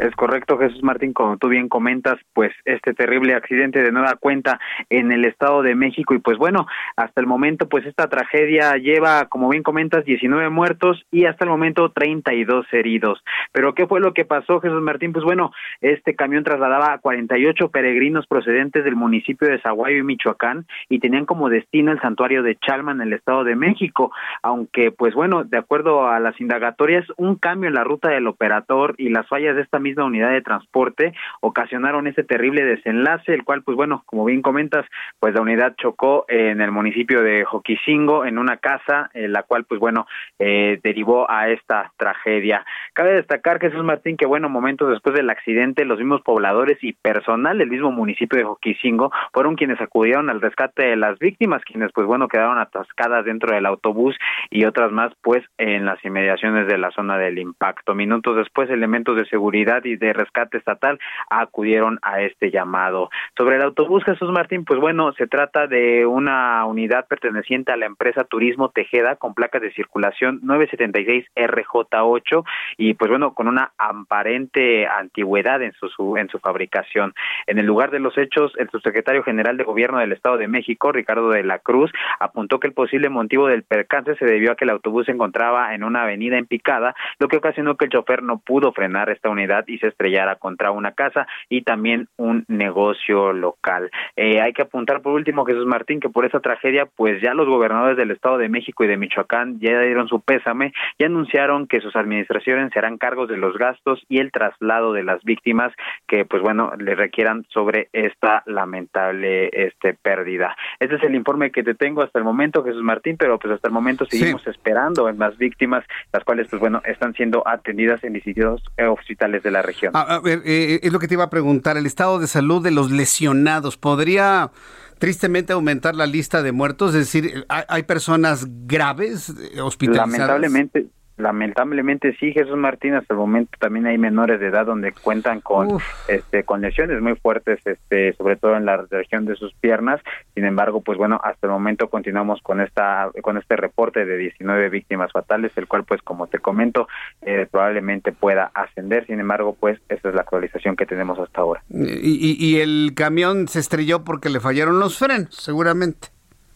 Es 0.00 0.16
correcto, 0.16 0.56
Jesús 0.56 0.82
Martín, 0.82 1.12
como 1.12 1.36
tú 1.36 1.48
bien 1.48 1.68
comentas, 1.68 2.18
pues 2.32 2.52
este 2.64 2.94
terrible 2.94 3.34
accidente 3.34 3.82
de 3.82 3.92
nueva 3.92 4.14
cuenta 4.14 4.58
en 4.88 5.12
el 5.12 5.26
Estado 5.26 5.60
de 5.60 5.74
México 5.74 6.14
y 6.14 6.18
pues 6.20 6.38
bueno, 6.38 6.66
hasta 6.96 7.20
el 7.20 7.26
momento 7.26 7.68
pues 7.68 7.84
esta 7.84 8.08
tragedia 8.08 8.78
lleva, 8.78 9.26
como 9.26 9.50
bien 9.50 9.62
comentas, 9.62 10.06
19 10.06 10.48
muertos 10.48 11.04
y 11.10 11.26
hasta 11.26 11.44
el 11.44 11.50
momento 11.50 11.90
32 11.90 12.64
heridos. 12.72 13.22
Pero 13.52 13.74
¿qué 13.74 13.86
fue 13.86 14.00
lo 14.00 14.14
que 14.14 14.24
pasó, 14.24 14.58
Jesús 14.62 14.80
Martín? 14.80 15.12
Pues 15.12 15.22
bueno, 15.22 15.52
este 15.82 16.16
camión 16.16 16.44
trasladaba 16.44 16.94
a 16.94 16.98
48 16.98 17.68
peregrinos 17.68 18.26
procedentes 18.26 18.84
del 18.84 18.96
municipio 18.96 19.48
de 19.48 19.60
Zaguayo 19.60 19.98
y 19.98 20.02
Michoacán 20.02 20.64
y 20.88 21.00
tenían 21.00 21.26
como 21.26 21.50
destino 21.50 21.92
el 21.92 22.00
santuario 22.00 22.42
de 22.42 22.56
Chalma 22.56 22.92
en 22.92 23.02
el 23.02 23.12
Estado 23.12 23.44
de 23.44 23.54
México, 23.54 24.12
aunque 24.42 24.92
pues 24.92 25.12
bueno, 25.12 25.44
de 25.44 25.58
acuerdo 25.58 26.08
a 26.08 26.20
las 26.20 26.40
indagatorias, 26.40 27.04
un 27.18 27.36
cambio 27.36 27.68
en 27.68 27.74
la 27.74 27.84
ruta 27.84 28.08
del 28.08 28.28
operador 28.28 28.94
y 28.96 29.10
las 29.10 29.28
fallas 29.28 29.56
de 29.56 29.60
esta 29.60 29.78
misma 29.78 29.89
unidad 29.98 30.30
de 30.30 30.42
transporte 30.42 31.12
ocasionaron 31.40 32.06
ese 32.06 32.24
terrible 32.24 32.64
desenlace, 32.64 33.32
el 33.32 33.44
cual, 33.44 33.62
pues 33.62 33.76
bueno, 33.76 34.02
como 34.06 34.24
bien 34.24 34.42
comentas, 34.42 34.86
pues 35.18 35.34
la 35.34 35.42
unidad 35.42 35.74
chocó 35.76 36.24
en 36.28 36.60
el 36.60 36.72
municipio 36.72 37.22
de 37.22 37.44
Joquisingo, 37.44 38.24
en 38.24 38.38
una 38.38 38.56
casa, 38.56 39.10
en 39.14 39.32
la 39.32 39.42
cual, 39.42 39.64
pues 39.64 39.80
bueno, 39.80 40.06
eh, 40.38 40.78
derivó 40.82 41.30
a 41.30 41.48
esta 41.48 41.92
tragedia. 41.96 42.64
Cabe 42.94 43.14
destacar, 43.14 43.60
Jesús 43.60 43.84
Martín, 43.84 44.16
que 44.16 44.26
bueno, 44.26 44.48
momentos 44.48 44.90
después 44.90 45.14
del 45.14 45.30
accidente, 45.30 45.84
los 45.84 45.98
mismos 45.98 46.22
pobladores 46.22 46.78
y 46.82 46.92
personal 46.92 47.58
del 47.58 47.70
mismo 47.70 47.90
municipio 47.90 48.38
de 48.38 48.44
Joquisingo 48.44 49.10
fueron 49.32 49.56
quienes 49.56 49.80
acudieron 49.80 50.30
al 50.30 50.40
rescate 50.40 50.86
de 50.86 50.96
las 50.96 51.18
víctimas, 51.18 51.62
quienes, 51.64 51.92
pues 51.92 52.06
bueno, 52.06 52.28
quedaron 52.28 52.58
atascadas 52.58 53.24
dentro 53.24 53.54
del 53.54 53.66
autobús 53.66 54.16
y 54.50 54.64
otras 54.64 54.92
más, 54.92 55.12
pues, 55.22 55.44
en 55.58 55.84
las 55.84 56.02
inmediaciones 56.04 56.66
de 56.66 56.78
la 56.78 56.90
zona 56.90 57.18
del 57.18 57.38
impacto. 57.38 57.94
Minutos 57.94 58.36
después, 58.36 58.70
elementos 58.70 59.16
de 59.16 59.26
seguridad 59.26 59.79
y 59.84 59.96
de 59.96 60.12
rescate 60.12 60.58
estatal 60.58 60.98
acudieron 61.28 61.98
a 62.02 62.22
este 62.22 62.50
llamado. 62.50 63.10
Sobre 63.36 63.56
el 63.56 63.62
autobús 63.62 64.04
Jesús 64.04 64.30
Martín, 64.30 64.64
pues 64.64 64.80
bueno, 64.80 65.12
se 65.12 65.26
trata 65.26 65.66
de 65.66 66.06
una 66.06 66.64
unidad 66.66 67.06
perteneciente 67.06 67.72
a 67.72 67.76
la 67.76 67.86
empresa 67.86 68.24
Turismo 68.24 68.70
Tejeda 68.70 69.16
con 69.16 69.34
placas 69.34 69.62
de 69.62 69.72
circulación 69.72 70.40
976 70.42 71.26
RJ8 71.36 72.44
y 72.76 72.94
pues 72.94 73.10
bueno, 73.10 73.34
con 73.34 73.48
una 73.48 73.72
aparente 73.78 74.86
antigüedad 74.86 75.62
en 75.62 75.72
su, 75.72 76.16
en 76.16 76.28
su 76.28 76.38
fabricación. 76.38 77.14
En 77.46 77.58
el 77.58 77.66
lugar 77.66 77.90
de 77.90 78.00
los 78.00 78.16
hechos, 78.18 78.52
el 78.58 78.70
subsecretario 78.70 79.22
general 79.22 79.56
de 79.56 79.64
Gobierno 79.64 79.98
del 79.98 80.12
Estado 80.12 80.36
de 80.36 80.48
México, 80.48 80.92
Ricardo 80.92 81.30
de 81.30 81.44
la 81.44 81.58
Cruz, 81.58 81.90
apuntó 82.18 82.60
que 82.60 82.68
el 82.68 82.74
posible 82.74 83.08
motivo 83.08 83.48
del 83.48 83.62
percance 83.62 84.16
se 84.16 84.24
debió 84.24 84.52
a 84.52 84.56
que 84.56 84.64
el 84.64 84.70
autobús 84.70 85.06
se 85.06 85.12
encontraba 85.12 85.74
en 85.74 85.84
una 85.84 86.02
avenida 86.02 86.38
en 86.38 86.46
picada, 86.46 86.94
lo 87.18 87.28
que 87.28 87.36
ocasionó 87.36 87.76
que 87.76 87.86
el 87.86 87.90
chofer 87.90 88.22
no 88.22 88.38
pudo 88.38 88.72
frenar 88.72 89.10
esta 89.10 89.28
unidad 89.28 89.64
y 89.70 89.78
se 89.78 89.88
estrellara 89.88 90.36
contra 90.36 90.70
una 90.70 90.92
casa 90.92 91.26
y 91.48 91.62
también 91.62 92.08
un 92.16 92.44
negocio 92.48 93.32
local. 93.32 93.90
Eh, 94.16 94.40
hay 94.40 94.52
que 94.52 94.62
apuntar 94.62 95.02
por 95.02 95.12
último, 95.12 95.44
Jesús 95.44 95.66
Martín, 95.66 96.00
que 96.00 96.08
por 96.08 96.24
esa 96.24 96.40
tragedia, 96.40 96.86
pues 96.86 97.20
ya 97.22 97.34
los 97.34 97.48
gobernadores 97.48 97.96
del 97.96 98.10
Estado 98.10 98.38
de 98.38 98.48
México 98.48 98.84
y 98.84 98.88
de 98.88 98.96
Michoacán 98.96 99.58
ya 99.60 99.80
dieron 99.80 100.08
su 100.08 100.20
pésame 100.20 100.72
y 100.98 101.04
anunciaron 101.04 101.66
que 101.66 101.80
sus 101.80 101.96
administraciones 101.96 102.72
se 102.72 102.78
harán 102.78 102.98
cargos 102.98 103.28
de 103.28 103.36
los 103.36 103.56
gastos 103.56 104.04
y 104.08 104.18
el 104.18 104.32
traslado 104.32 104.92
de 104.92 105.04
las 105.04 105.22
víctimas 105.24 105.72
que, 106.06 106.24
pues 106.24 106.42
bueno, 106.42 106.72
le 106.78 106.94
requieran 106.94 107.44
sobre 107.48 107.88
esta 107.92 108.42
lamentable 108.46 109.50
este 109.52 109.94
pérdida. 109.94 110.56
Este 110.78 110.96
es 110.96 111.02
el 111.02 111.14
informe 111.14 111.50
que 111.50 111.62
te 111.62 111.74
tengo 111.74 112.02
hasta 112.02 112.18
el 112.18 112.24
momento, 112.24 112.64
Jesús 112.64 112.82
Martín, 112.82 113.16
pero 113.18 113.38
pues 113.38 113.54
hasta 113.54 113.68
el 113.68 113.74
momento 113.74 114.04
seguimos 114.06 114.46
esperando 114.46 115.08
en 115.08 115.18
más 115.18 115.36
víctimas, 115.38 115.84
las 116.12 116.24
cuales, 116.24 116.48
pues 116.48 116.60
bueno, 116.60 116.82
están 116.84 117.14
siendo 117.14 117.46
atendidas 117.46 118.02
en 118.04 118.12
distintos 118.12 118.62
hospitales 118.78 119.42
de 119.42 119.49
la 119.50 119.62
región. 119.62 119.92
A, 119.94 120.20
ver, 120.20 120.42
eh, 120.44 120.80
es 120.82 120.92
lo 120.92 120.98
que 120.98 121.08
te 121.08 121.14
iba 121.14 121.24
a 121.24 121.30
preguntar, 121.30 121.76
el 121.76 121.86
estado 121.86 122.18
de 122.18 122.26
salud 122.26 122.62
de 122.62 122.70
los 122.70 122.90
lesionados, 122.90 123.76
¿podría 123.76 124.50
tristemente 124.98 125.52
aumentar 125.52 125.94
la 125.94 126.06
lista 126.06 126.42
de 126.42 126.52
muertos? 126.52 126.94
Es 126.94 127.12
decir, 127.12 127.46
¿hay, 127.48 127.82
personas 127.84 128.46
graves 128.66 129.30
eh, 129.30 129.60
hospitalizadas? 129.60 130.10
Lamentablemente, 130.12 130.88
Lamentablemente 131.20 132.16
sí, 132.18 132.32
Jesús 132.32 132.56
Martín, 132.56 132.94
hasta 132.94 133.14
el 133.14 133.18
momento 133.18 133.52
también 133.58 133.86
hay 133.86 133.98
menores 133.98 134.40
de 134.40 134.48
edad 134.48 134.66
donde 134.66 134.92
cuentan 134.92 135.40
con 135.40 135.78
este 136.08 136.44
con 136.44 136.60
lesiones 136.60 137.00
muy 137.00 137.14
fuertes, 137.16 137.60
este 137.64 138.12
sobre 138.14 138.36
todo 138.36 138.56
en 138.56 138.64
la 138.64 138.78
región 138.90 139.26
de 139.26 139.36
sus 139.36 139.52
piernas. 139.54 140.00
Sin 140.34 140.44
embargo, 140.44 140.80
pues 140.80 140.98
bueno, 140.98 141.20
hasta 141.22 141.46
el 141.46 141.52
momento 141.52 141.88
continuamos 141.88 142.40
con 142.42 142.60
esta 142.60 143.10
con 143.22 143.36
este 143.36 143.56
reporte 143.56 144.04
de 144.04 144.16
19 144.16 144.68
víctimas 144.70 145.12
fatales, 145.12 145.52
el 145.56 145.66
cual 145.66 145.84
pues 145.84 146.00
como 146.02 146.26
te 146.26 146.38
comento, 146.38 146.88
eh, 147.22 147.46
probablemente 147.50 148.12
pueda 148.12 148.50
ascender. 148.54 149.06
Sin 149.06 149.20
embargo, 149.20 149.56
pues 149.58 149.78
esa 149.88 150.08
es 150.08 150.14
la 150.14 150.22
actualización 150.22 150.76
que 150.76 150.86
tenemos 150.86 151.18
hasta 151.18 151.40
ahora. 151.40 151.62
Y, 151.68 152.36
y 152.38 152.60
el 152.60 152.92
camión 152.94 153.48
se 153.48 153.60
estrelló 153.60 154.04
porque 154.04 154.30
le 154.30 154.40
fallaron 154.40 154.80
los 154.80 154.98
frenos, 154.98 155.34
seguramente. 155.34 156.08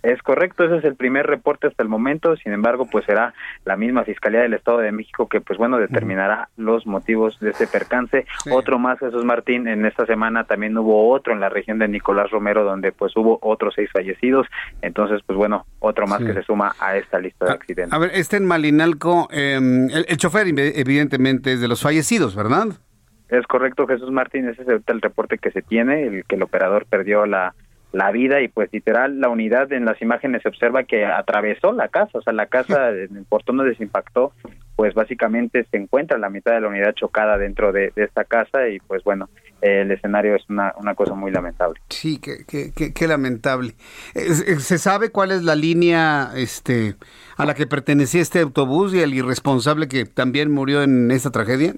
Es 0.05 0.23
correcto, 0.23 0.64
ese 0.64 0.77
es 0.77 0.85
el 0.85 0.97
primer 0.97 1.27
reporte 1.27 1.67
hasta 1.67 1.83
el 1.83 1.88
momento, 1.88 2.37
sin 2.37 2.53
embargo, 2.53 2.87
pues 2.93 3.07
será 3.07 3.33
la 3.64 3.75
misma 3.79 4.05
Fiscalía 4.05 4.43
del 4.43 4.53
Estado 4.53 4.79
de 4.79 4.93
México 4.93 5.31
que, 5.31 5.40
pues 5.40 5.59
bueno, 5.59 5.79
determinará 5.79 6.51
los 6.59 6.87
motivos 6.87 7.40
de 7.40 7.51
este 7.51 7.67
percance. 7.67 8.27
Otro 8.51 8.79
más, 8.79 8.99
Jesús 8.99 9.25
Martín, 9.25 9.67
en 9.67 9.87
esta 9.87 10.05
semana 10.05 10.45
también 10.45 10.77
hubo 10.77 11.11
otro 11.11 11.33
en 11.33 11.40
la 11.40 11.49
región 11.49 11.79
de 11.79 11.88
Nicolás 11.88 12.31
Romero, 12.31 12.64
donde 12.64 12.93
pues 12.93 13.17
hubo 13.17 13.38
otros 13.40 13.73
seis 13.77 13.88
fallecidos, 13.90 14.47
entonces, 14.83 15.23
pues 15.25 15.38
bueno, 15.38 15.64
otro 15.79 16.07
más 16.07 16.23
que 16.23 16.35
se 16.35 16.43
suma 16.43 16.75
a 16.81 16.99
esta 16.99 17.19
lista 17.19 17.47
de 17.47 17.53
accidentes. 17.53 17.95
A 17.95 17.99
ver, 17.99 18.11
este 18.12 18.37
en 18.37 18.45
Malinalco, 18.45 19.29
em, 19.31 19.88
el 19.88 20.17
chofer 20.19 20.49
evidentemente 20.49 21.55
es 21.55 21.62
de 21.62 21.69
los 21.69 21.81
fallecidos, 21.81 22.37
¿verdad? 22.37 22.67
Es 23.31 23.47
correcto, 23.47 23.87
Jesús 23.87 24.11
Martín, 24.11 24.49
ese 24.49 24.62
es 24.62 24.69
el 24.69 25.01
reporte 25.01 25.38
que 25.38 25.51
se 25.51 25.62
tiene, 25.62 26.03
el 26.03 26.25
que 26.27 26.37
el 26.37 26.43
operador 26.43 26.85
perdió 26.85 27.25
la, 27.25 27.55
la 27.94 28.11
vida 28.11 28.42
y 28.42 28.48
pues 28.48 28.68
literal 28.72 29.20
la 29.20 29.28
unidad 29.28 29.72
en 29.72 29.85
las 29.85 30.02
imágenes 30.02 30.42
se 30.42 30.48
observa 30.48 30.83
que 30.83 31.07
atravesó 31.07 31.72
la 31.72 31.88
casa, 31.88 32.18
o 32.18 32.22
sea, 32.22 32.33
la 32.33 32.46
casa 32.46 32.90
en 32.90 33.16
el 33.16 33.24
portón 33.24 33.57
donde 33.57 33.76
se 33.76 33.85
impactó, 33.85 34.33
pues 34.76 34.94
básicamente 34.94 35.64
se 35.70 35.76
encuentra 35.76 36.18
la 36.18 36.28
mitad 36.28 36.52
de 36.52 36.61
la 36.61 36.68
unidad 36.68 36.92
chocada 36.94 37.38
dentro 37.38 37.72
de, 37.72 37.92
esta 37.94 38.24
casa 38.24 38.68
y 38.68 38.80
pues 38.80 39.04
bueno, 39.04 39.28
el 39.61 39.92
escenario 39.92 40.35
es 40.35 40.42
una, 40.50 40.74
una 40.76 40.94
cosa 40.94 41.14
muy 41.14 41.30
lamentable. 41.30 41.80
Sí, 41.88 42.18
qué, 42.18 42.44
qué, 42.46 42.92
qué, 42.92 43.07
lamentable. 43.07 43.74
¿Se 44.14 44.78
sabe 44.78 45.11
cuál 45.11 45.30
es 45.30 45.44
la 45.44 45.54
línea 45.54 46.33
este, 46.35 46.96
a 47.37 47.46
la 47.46 47.54
que 47.54 47.66
pertenecía 47.66 48.20
este 48.20 48.40
autobús 48.40 48.92
y 48.92 49.00
el 49.00 49.14
irresponsable 49.14 49.87
que 49.87 50.04
también 50.04 50.50
murió 50.50 50.83
en 50.83 51.12
esta 51.12 51.30
tragedia? 51.30 51.74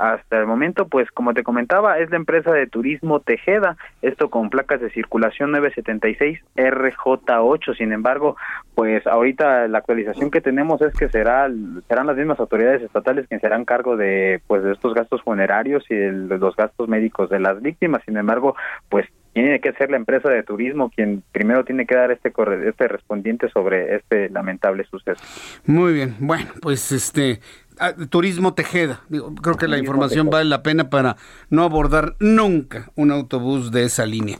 Hasta 0.00 0.38
el 0.38 0.46
momento, 0.46 0.88
pues 0.88 1.10
como 1.10 1.34
te 1.34 1.42
comentaba, 1.42 1.98
es 1.98 2.08
la 2.08 2.16
empresa 2.16 2.52
de 2.52 2.66
turismo 2.66 3.20
Tejeda, 3.20 3.76
esto 4.00 4.30
con 4.30 4.48
placas 4.48 4.80
de 4.80 4.88
circulación 4.88 5.50
976 5.50 6.40
RJ8. 6.56 7.76
Sin 7.76 7.92
embargo, 7.92 8.34
pues 8.74 9.06
ahorita 9.06 9.68
la 9.68 9.78
actualización 9.78 10.30
que 10.30 10.40
tenemos 10.40 10.80
es 10.80 10.94
que 10.94 11.10
será 11.10 11.50
serán 11.86 12.06
las 12.06 12.16
mismas 12.16 12.40
autoridades 12.40 12.80
estatales 12.80 13.28
quienes 13.28 13.42
serán 13.42 13.66
cargo 13.66 13.98
de 13.98 14.40
pues 14.46 14.62
de 14.62 14.72
estos 14.72 14.94
gastos 14.94 15.20
funerarios 15.20 15.84
y 15.90 15.94
de 15.94 16.12
los 16.12 16.56
gastos 16.56 16.88
médicos 16.88 17.28
de 17.28 17.40
las 17.40 17.60
víctimas. 17.60 18.02
Sin 18.06 18.16
embargo, 18.16 18.56
pues 18.88 19.06
tiene 19.32 19.60
que 19.60 19.72
ser 19.74 19.90
la 19.90 19.96
empresa 19.96 20.28
de 20.28 20.42
turismo 20.42 20.90
quien 20.90 21.22
primero 21.30 21.64
tiene 21.64 21.86
que 21.86 21.94
dar 21.94 22.10
este 22.10 22.32
este 22.66 22.88
respondiente 22.88 23.48
sobre 23.50 23.96
este 23.96 24.28
lamentable 24.30 24.84
suceso. 24.84 25.22
Muy 25.66 25.92
bien. 25.92 26.16
Bueno, 26.18 26.46
pues 26.60 26.90
este 26.90 27.40
Ah, 27.82 27.94
Turismo 28.10 28.52
Tejeda. 28.52 29.00
creo 29.42 29.56
que 29.56 29.66
la 29.66 29.78
información 29.78 30.28
vale 30.28 30.44
la 30.44 30.62
pena 30.62 30.90
para 30.90 31.16
no 31.48 31.64
abordar 31.64 32.14
nunca 32.20 32.90
un 32.94 33.10
autobús 33.10 33.70
de 33.72 33.84
esa 33.84 34.04
línea 34.04 34.36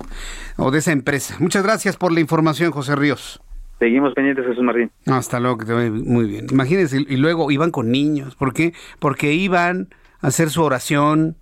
o 0.59 0.71
de 0.71 0.81
esa 0.81 0.93
empresa. 0.93 1.37
Muchas 1.39 1.63
gracias 1.63 1.97
por 1.97 2.13
la 2.13 2.21
información, 2.21 2.71
José 2.71 2.97
Ríos. 2.97 3.41
Seguimos 3.79 4.13
pendientes, 4.13 4.45
Jesús 4.45 4.63
Martín. 4.63 4.91
hasta 5.07 5.41
luego, 5.41 5.57
que 5.57 5.65
te 5.65 5.73
vaya 5.73 5.91
muy 5.91 6.27
bien. 6.27 6.49
Imagínense, 6.51 6.99
y 7.09 7.17
luego 7.17 7.51
iban 7.51 7.71
con 7.71 7.91
niños. 7.91 8.37
¿Por 8.37 8.53
qué? 8.53 8.75
Porque 8.99 9.33
iban 9.33 9.89
a 10.21 10.27
hacer 10.27 10.51
su 10.51 10.63
oración, 10.63 11.39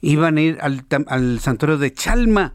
iban 0.00 0.36
a 0.36 0.42
ir 0.42 0.58
al, 0.60 0.84
al 1.08 1.40
santuario 1.40 1.76
de 1.76 1.92
Chalma. 1.92 2.54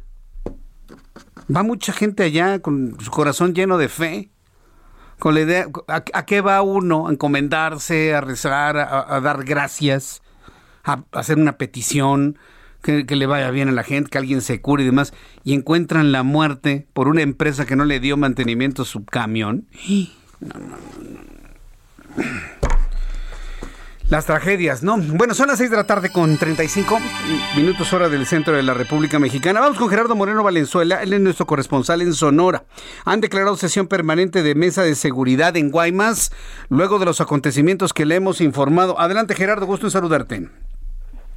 Va 1.53 1.61
mucha 1.61 1.91
gente 1.91 2.23
allá 2.23 2.59
con 2.59 2.95
su 3.01 3.11
corazón 3.11 3.53
lleno 3.53 3.77
de 3.77 3.89
fe 3.89 4.29
con 5.19 5.33
la 5.33 5.41
idea, 5.41 5.67
¿a, 5.87 6.25
qué 6.25 6.41
va 6.41 6.61
uno? 6.61 7.07
A 7.07 7.11
encomendarse, 7.11 8.13
a 8.13 8.21
rezar, 8.21 8.77
a, 8.77 9.19
dar 9.19 9.43
gracias, 9.43 10.21
a, 10.83 11.03
hacer 11.11 11.37
una 11.37 11.57
petición, 11.57 12.37
que, 12.81 13.03
le 13.03 13.25
vaya 13.25 13.51
bien 13.51 13.67
a 13.67 13.71
la 13.71 13.83
gente, 13.83 14.09
que 14.09 14.17
alguien 14.17 14.41
se 14.41 14.61
cure 14.61 14.83
y 14.83 14.85
demás, 14.85 15.13
y 15.43 15.53
encuentran 15.53 16.11
la 16.11 16.23
muerte 16.23 16.87
por 16.93 17.07
una 17.07 17.21
empresa 17.21 17.65
que 17.65 17.75
no 17.75 17.85
le 17.85 17.99
dio 17.99 18.15
mantenimiento 18.17 18.83
a 18.83 18.85
su 18.85 19.05
camión. 19.05 19.65
No, 20.39 20.53
no, 20.59 20.77
no. 22.15 22.66
Las 24.09 24.25
tragedias, 24.25 24.83
¿no? 24.83 24.95
Bueno, 25.17 25.33
son 25.33 25.47
las 25.47 25.57
6 25.57 25.69
de 25.69 25.75
la 25.75 25.85
tarde 25.85 26.09
con 26.09 26.37
35 26.37 26.97
minutos 27.57 27.91
hora 27.91 28.07
del 28.07 28.25
centro 28.25 28.55
de 28.55 28.63
la 28.63 28.73
República 28.73 29.19
Mexicana. 29.19 29.59
Vamos 29.59 29.77
con 29.77 29.89
Gerardo 29.89 30.15
Moreno 30.15 30.45
Valenzuela, 30.45 31.03
él 31.03 31.11
es 31.11 31.19
nuestro 31.19 31.45
corresponsal 31.45 32.01
en 32.01 32.13
Sonora. 32.13 32.63
Han 33.03 33.19
declarado 33.19 33.57
sesión 33.57 33.89
permanente 33.89 34.43
de 34.43 34.55
mesa 34.55 34.83
de 34.83 34.95
seguridad 34.95 35.57
en 35.57 35.71
Guaymas, 35.71 36.31
luego 36.69 36.99
de 36.99 37.05
los 37.05 37.19
acontecimientos 37.19 37.91
que 37.91 38.05
le 38.05 38.15
hemos 38.15 38.39
informado. 38.39 38.97
Adelante 38.97 39.35
Gerardo, 39.35 39.65
gusto 39.65 39.87
en 39.87 39.91
saludarte. 39.91 40.47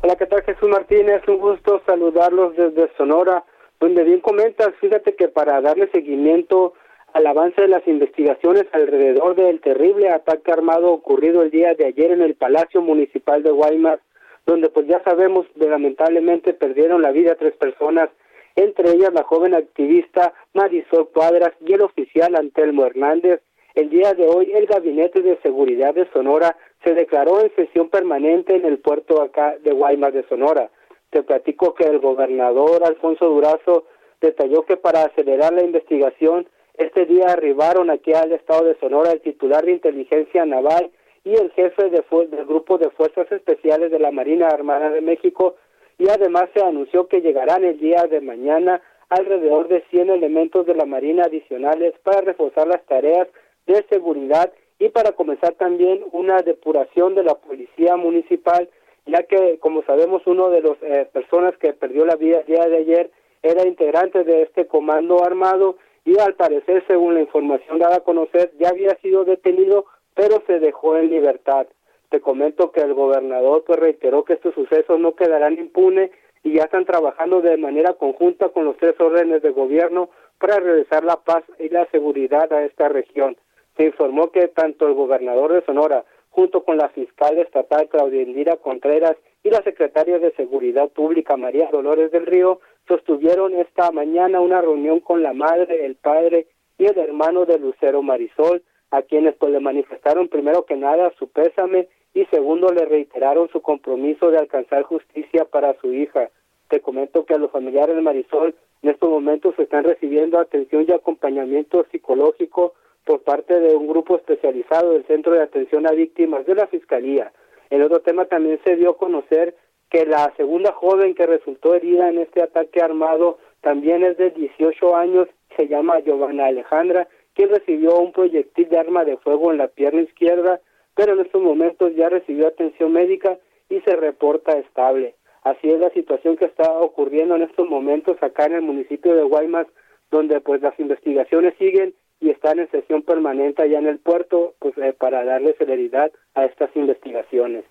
Hola, 0.02 0.14
¿qué 0.14 0.26
tal 0.26 0.44
Jesús 0.44 0.68
Martínez? 0.68 1.22
Un 1.26 1.38
gusto 1.38 1.82
saludarlos 1.84 2.54
desde 2.56 2.88
Sonora, 2.96 3.42
donde 3.80 4.04
bien 4.04 4.20
comentas, 4.20 4.68
fíjate 4.80 5.16
que 5.16 5.26
para 5.26 5.60
darle 5.60 5.90
seguimiento 5.90 6.74
al 7.12 7.26
avance 7.26 7.60
de 7.60 7.68
las 7.68 7.86
investigaciones 7.86 8.66
alrededor 8.72 9.34
del 9.34 9.60
terrible 9.60 10.10
ataque 10.10 10.52
armado 10.52 10.92
ocurrido 10.92 11.42
el 11.42 11.50
día 11.50 11.74
de 11.74 11.86
ayer 11.86 12.12
en 12.12 12.22
el 12.22 12.34
Palacio 12.34 12.80
Municipal 12.80 13.42
de 13.42 13.50
Guaymas, 13.50 14.00
donde 14.46 14.68
pues 14.68 14.86
ya 14.86 15.02
sabemos 15.02 15.46
lamentablemente 15.54 16.54
perdieron 16.54 17.02
la 17.02 17.10
vida 17.10 17.36
tres 17.36 17.54
personas, 17.56 18.10
entre 18.56 18.90
ellas 18.90 19.12
la 19.12 19.24
joven 19.24 19.54
activista 19.54 20.34
Marisol 20.54 21.08
Cuadras 21.10 21.52
y 21.64 21.72
el 21.72 21.82
oficial 21.82 22.34
Antelmo 22.36 22.86
Hernández. 22.86 23.40
El 23.74 23.90
día 23.90 24.14
de 24.14 24.26
hoy 24.26 24.52
el 24.52 24.66
Gabinete 24.66 25.22
de 25.22 25.38
Seguridad 25.42 25.94
de 25.94 26.08
Sonora 26.12 26.56
se 26.84 26.94
declaró 26.94 27.40
en 27.40 27.54
sesión 27.54 27.88
permanente 27.88 28.56
en 28.56 28.64
el 28.64 28.78
puerto 28.78 29.22
acá 29.22 29.56
de 29.62 29.72
Guaymas 29.72 30.14
de 30.14 30.24
Sonora. 30.28 30.70
Te 31.10 31.22
platico 31.22 31.74
que 31.74 31.84
el 31.84 31.98
gobernador 31.98 32.82
Alfonso 32.84 33.26
Durazo 33.26 33.84
detalló 34.20 34.64
que 34.64 34.76
para 34.76 35.02
acelerar 35.02 35.52
la 35.52 35.62
investigación 35.62 36.46
este 36.80 37.04
día 37.04 37.26
arribaron 37.26 37.90
aquí 37.90 38.14
al 38.14 38.32
estado 38.32 38.64
de 38.64 38.74
Sonora 38.80 39.12
el 39.12 39.20
titular 39.20 39.64
de 39.66 39.72
inteligencia 39.72 40.46
naval 40.46 40.90
y 41.24 41.34
el 41.34 41.50
jefe 41.50 41.90
de 41.90 42.02
del 42.26 42.46
grupo 42.46 42.78
de 42.78 42.88
fuerzas 42.88 43.30
especiales 43.30 43.90
de 43.90 43.98
la 43.98 44.10
Marina 44.10 44.48
Armada 44.48 44.88
de 44.88 45.02
México 45.02 45.56
y 45.98 46.08
además 46.08 46.48
se 46.54 46.62
anunció 46.64 47.06
que 47.06 47.20
llegarán 47.20 47.64
el 47.64 47.78
día 47.78 48.04
de 48.04 48.22
mañana 48.22 48.80
alrededor 49.10 49.68
de 49.68 49.82
100 49.90 50.08
elementos 50.08 50.64
de 50.64 50.74
la 50.74 50.86
Marina 50.86 51.24
adicionales 51.24 51.92
para 52.02 52.22
reforzar 52.22 52.66
las 52.66 52.82
tareas 52.86 53.28
de 53.66 53.84
seguridad 53.90 54.50
y 54.78 54.88
para 54.88 55.12
comenzar 55.12 55.52
también 55.56 56.02
una 56.12 56.40
depuración 56.40 57.14
de 57.14 57.24
la 57.24 57.34
policía 57.34 57.96
municipal, 57.96 58.70
ya 59.04 59.24
que 59.24 59.58
como 59.58 59.82
sabemos 59.82 60.22
uno 60.24 60.48
de 60.48 60.62
las 60.62 60.82
eh, 60.82 61.06
personas 61.12 61.54
que 61.58 61.74
perdió 61.74 62.06
la 62.06 62.16
vida 62.16 62.40
el 62.40 62.46
día 62.46 62.66
de 62.66 62.78
ayer 62.78 63.10
era 63.42 63.66
integrante 63.66 64.24
de 64.24 64.42
este 64.42 64.66
comando 64.66 65.22
armado 65.22 65.76
y 66.10 66.18
al 66.18 66.34
parecer, 66.34 66.82
según 66.88 67.14
la 67.14 67.20
información 67.20 67.78
dada 67.78 67.98
a 67.98 68.00
conocer, 68.00 68.50
ya 68.58 68.70
había 68.70 68.96
sido 68.96 69.24
detenido, 69.24 69.84
pero 70.14 70.42
se 70.44 70.58
dejó 70.58 70.96
en 70.96 71.08
libertad. 71.08 71.68
Te 72.08 72.20
comento 72.20 72.72
que 72.72 72.80
el 72.80 72.94
gobernador 72.94 73.62
pues 73.64 73.78
reiteró 73.78 74.24
que 74.24 74.32
estos 74.32 74.52
sucesos 74.54 74.98
no 74.98 75.14
quedarán 75.14 75.56
impunes 75.56 76.10
y 76.42 76.54
ya 76.54 76.64
están 76.64 76.84
trabajando 76.84 77.42
de 77.42 77.56
manera 77.56 77.92
conjunta 77.92 78.48
con 78.48 78.64
los 78.64 78.76
tres 78.78 78.98
órdenes 78.98 79.40
de 79.42 79.50
gobierno 79.50 80.10
para 80.40 80.58
regresar 80.58 81.04
la 81.04 81.16
paz 81.16 81.44
y 81.60 81.68
la 81.68 81.86
seguridad 81.92 82.52
a 82.52 82.64
esta 82.64 82.88
región. 82.88 83.36
Se 83.76 83.84
informó 83.84 84.32
que 84.32 84.48
tanto 84.48 84.88
el 84.88 84.94
gobernador 84.94 85.52
de 85.52 85.64
Sonora, 85.64 86.04
junto 86.30 86.64
con 86.64 86.76
la 86.76 86.88
fiscal 86.88 87.38
estatal 87.38 87.88
Claudia 87.88 88.22
Indira 88.22 88.56
Contreras 88.56 89.16
y 89.44 89.50
la 89.50 89.62
secretaria 89.62 90.18
de 90.18 90.32
Seguridad 90.32 90.88
Pública 90.88 91.36
María 91.36 91.68
Dolores 91.70 92.10
del 92.10 92.26
Río, 92.26 92.58
sostuvieron 92.90 93.54
esta 93.54 93.92
mañana 93.92 94.40
una 94.40 94.60
reunión 94.60 94.98
con 94.98 95.22
la 95.22 95.32
madre, 95.32 95.86
el 95.86 95.94
padre 95.94 96.48
y 96.76 96.86
el 96.86 96.98
hermano 96.98 97.46
de 97.46 97.56
Lucero 97.56 98.02
Marisol, 98.02 98.64
a 98.90 99.02
quienes 99.02 99.36
pues 99.36 99.52
le 99.52 99.60
manifestaron 99.60 100.26
primero 100.26 100.64
que 100.64 100.74
nada 100.74 101.12
su 101.16 101.28
pésame 101.28 101.86
y 102.14 102.24
segundo 102.26 102.72
le 102.72 102.84
reiteraron 102.86 103.48
su 103.50 103.62
compromiso 103.62 104.32
de 104.32 104.38
alcanzar 104.38 104.82
justicia 104.82 105.44
para 105.44 105.74
su 105.74 105.92
hija. 105.92 106.30
Te 106.68 106.80
comento 106.80 107.24
que 107.24 107.34
a 107.34 107.38
los 107.38 107.52
familiares 107.52 107.94
de 107.94 108.02
Marisol 108.02 108.56
en 108.82 108.90
estos 108.90 109.08
momentos 109.08 109.56
están 109.56 109.84
recibiendo 109.84 110.40
atención 110.40 110.84
y 110.88 110.92
acompañamiento 110.92 111.86
psicológico 111.92 112.74
por 113.04 113.22
parte 113.22 113.60
de 113.60 113.76
un 113.76 113.86
grupo 113.86 114.16
especializado 114.16 114.94
del 114.94 115.06
Centro 115.06 115.32
de 115.34 115.42
Atención 115.42 115.86
a 115.86 115.92
Víctimas 115.92 116.44
de 116.44 116.56
la 116.56 116.66
Fiscalía. 116.66 117.30
El 117.70 117.82
otro 117.82 118.00
tema 118.00 118.24
también 118.24 118.58
se 118.64 118.74
dio 118.74 118.90
a 118.90 118.96
conocer 118.96 119.54
que 119.90 120.06
la 120.06 120.32
segunda 120.36 120.72
joven 120.72 121.14
que 121.14 121.26
resultó 121.26 121.74
herida 121.74 122.08
en 122.08 122.18
este 122.18 122.42
ataque 122.42 122.80
armado 122.80 123.38
también 123.60 124.04
es 124.04 124.16
de 124.16 124.30
18 124.30 124.96
años, 124.96 125.28
se 125.56 125.66
llama 125.66 125.98
Giovanna 126.00 126.46
Alejandra, 126.46 127.08
quien 127.34 127.50
recibió 127.50 127.98
un 127.98 128.12
proyectil 128.12 128.68
de 128.68 128.78
arma 128.78 129.04
de 129.04 129.16
fuego 129.18 129.50
en 129.50 129.58
la 129.58 129.68
pierna 129.68 130.02
izquierda, 130.02 130.60
pero 130.94 131.14
en 131.14 131.20
estos 131.20 131.42
momentos 131.42 131.94
ya 131.96 132.08
recibió 132.08 132.46
atención 132.46 132.92
médica 132.92 133.38
y 133.68 133.80
se 133.80 133.96
reporta 133.96 134.52
estable. 134.58 135.14
Así 135.42 135.70
es 135.70 135.80
la 135.80 135.90
situación 135.90 136.36
que 136.36 136.44
está 136.44 136.70
ocurriendo 136.70 137.36
en 137.36 137.42
estos 137.42 137.68
momentos 137.68 138.16
acá 138.22 138.46
en 138.46 138.54
el 138.54 138.62
municipio 138.62 139.14
de 139.14 139.22
Guaymas, 139.22 139.66
donde 140.10 140.40
pues 140.40 140.60
las 140.60 140.78
investigaciones 140.78 141.54
siguen 141.58 141.94
y 142.20 142.30
están 142.30 142.58
en 142.58 142.70
sesión 142.70 143.02
permanente 143.02 143.62
allá 143.62 143.78
en 143.78 143.86
el 143.86 143.98
puerto 143.98 144.54
pues 144.58 144.76
eh, 144.78 144.92
para 144.92 145.24
darle 145.24 145.54
celeridad 145.54 146.12
a 146.34 146.44
estas 146.44 146.70
investigaciones. 146.76 147.64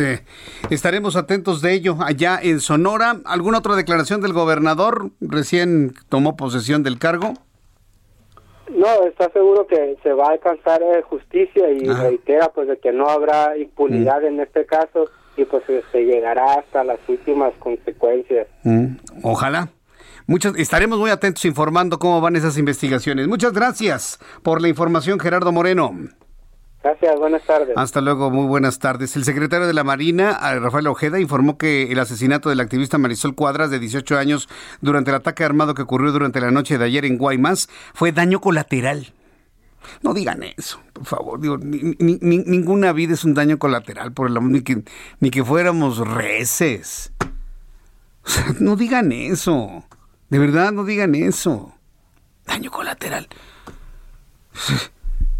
Este, 0.00 0.24
estaremos 0.70 1.16
atentos 1.16 1.60
de 1.60 1.74
ello 1.74 1.96
allá 2.00 2.38
en 2.42 2.60
Sonora. 2.60 3.20
¿Alguna 3.26 3.58
otra 3.58 3.76
declaración 3.76 4.22
del 4.22 4.32
gobernador? 4.32 5.10
Recién 5.20 5.92
tomó 6.08 6.36
posesión 6.36 6.82
del 6.82 6.98
cargo. 6.98 7.34
No, 8.70 9.04
está 9.06 9.30
seguro 9.30 9.66
que 9.66 9.96
se 10.02 10.12
va 10.12 10.28
a 10.28 10.32
alcanzar 10.32 10.80
eh, 10.82 11.02
justicia 11.02 11.70
y 11.70 11.80
reitera 11.80 12.48
pues 12.54 12.68
de 12.68 12.78
que 12.78 12.92
no 12.92 13.08
habrá 13.08 13.58
impunidad 13.58 14.22
mm. 14.22 14.26
en 14.26 14.40
este 14.40 14.64
caso 14.64 15.10
y 15.36 15.44
pues 15.44 15.64
se 15.66 16.04
llegará 16.04 16.54
hasta 16.54 16.82
las 16.84 17.00
últimas 17.08 17.52
consecuencias. 17.58 18.46
Mm. 18.62 18.96
Ojalá. 19.22 19.68
Muchas, 20.26 20.54
estaremos 20.56 20.98
muy 20.98 21.10
atentos 21.10 21.44
informando 21.44 21.98
cómo 21.98 22.20
van 22.20 22.36
esas 22.36 22.56
investigaciones. 22.56 23.26
Muchas 23.26 23.52
gracias 23.52 24.18
por 24.42 24.62
la 24.62 24.68
información, 24.68 25.18
Gerardo 25.18 25.50
Moreno. 25.50 25.92
Gracias, 26.82 27.18
buenas 27.18 27.42
tardes. 27.44 27.76
Hasta 27.76 28.00
luego, 28.00 28.30
muy 28.30 28.46
buenas 28.46 28.78
tardes. 28.78 29.14
El 29.14 29.24
secretario 29.24 29.66
de 29.66 29.74
la 29.74 29.84
Marina, 29.84 30.38
Rafael 30.60 30.86
Ojeda, 30.86 31.20
informó 31.20 31.58
que 31.58 31.92
el 31.92 31.98
asesinato 31.98 32.48
del 32.48 32.60
activista 32.60 32.96
Marisol 32.96 33.34
Cuadras, 33.34 33.70
de 33.70 33.78
18 33.78 34.16
años, 34.16 34.48
durante 34.80 35.10
el 35.10 35.16
ataque 35.16 35.44
armado 35.44 35.74
que 35.74 35.82
ocurrió 35.82 36.10
durante 36.10 36.40
la 36.40 36.50
noche 36.50 36.78
de 36.78 36.84
ayer 36.86 37.04
en 37.04 37.18
Guaymas, 37.18 37.68
fue 37.92 38.12
daño 38.12 38.40
colateral. 38.40 39.12
No 40.02 40.14
digan 40.14 40.42
eso, 40.42 40.80
por 40.94 41.04
favor. 41.04 41.40
Digo, 41.40 41.58
ninguna 41.58 42.92
vida 42.92 43.12
es 43.12 43.24
un 43.24 43.34
daño 43.34 43.58
colateral, 43.58 44.12
por 44.12 44.28
el 44.28 44.34
ni 44.50 44.62
que, 44.62 44.82
ni 45.20 45.30
que 45.30 45.44
fuéramos 45.44 45.98
reces. 45.98 47.12
no 48.58 48.76
digan 48.76 49.12
eso. 49.12 49.84
De 50.30 50.38
verdad, 50.38 50.72
no 50.72 50.84
digan 50.84 51.14
eso. 51.14 51.74
Daño 52.46 52.70
colateral 52.70 53.28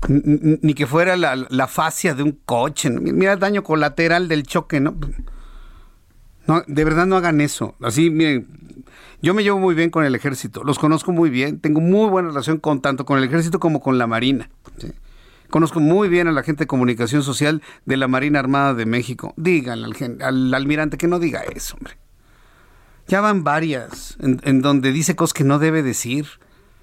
ni 0.09 0.75
que 0.75 0.87
fuera 0.87 1.17
la, 1.17 1.37
la 1.49 1.67
fascia 1.67 2.15
de 2.15 2.23
un 2.23 2.33
coche. 2.45 2.91
Mira 2.91 3.35
el 3.35 3.39
daño 3.39 3.63
colateral 3.63 4.29
del 4.29 4.45
choque, 4.45 4.81
¿no? 4.81 4.97
No, 6.47 6.63
de 6.67 6.85
verdad 6.85 7.07
no 7.07 7.17
hagan 7.17 7.41
eso. 7.41 7.75
Así, 7.83 8.11
miren, 8.11 8.49
yo 9.23 9.35
me 9.35 9.43
llevo 9.43 9.59
muy 9.59 9.75
bien 9.75 9.91
con 9.91 10.05
el 10.05 10.15
ejército, 10.15 10.65
los 10.65 10.79
conozco 10.79 11.13
muy 11.13 11.29
bien, 11.29 11.61
tengo 11.61 11.81
muy 11.81 12.09
buena 12.09 12.29
relación 12.29 12.59
con 12.59 12.81
tanto 12.81 13.05
con 13.05 13.19
el 13.19 13.25
ejército 13.25 13.61
como 13.61 13.81
con 13.81 13.99
la 13.99 14.07
marina. 14.07 14.51
Conozco 15.51 15.81
muy 15.81 16.09
bien 16.09 16.29
a 16.29 16.33
la 16.33 16.43
gente 16.43 16.65
de 16.65 16.69
comunicación 16.69 17.23
social 17.23 17.61
de 17.85 17.97
la 17.97 18.07
Marina 18.07 18.39
Armada 18.39 18.73
de 18.73 18.87
México. 18.87 19.35
Díganle 19.37 19.87
al, 19.87 20.23
al 20.23 20.55
almirante 20.55 20.97
que 20.97 21.09
no 21.09 21.19
diga 21.19 21.41
eso, 21.41 21.77
hombre. 21.77 21.99
Ya 23.09 23.21
van 23.21 23.43
varias 23.43 24.17
en, 24.21 24.41
en 24.45 24.63
donde 24.63 24.93
dice 24.93 25.17
cosas 25.17 25.35
que 25.35 25.43
no 25.43 25.59
debe 25.59 25.83
decir 25.83 26.27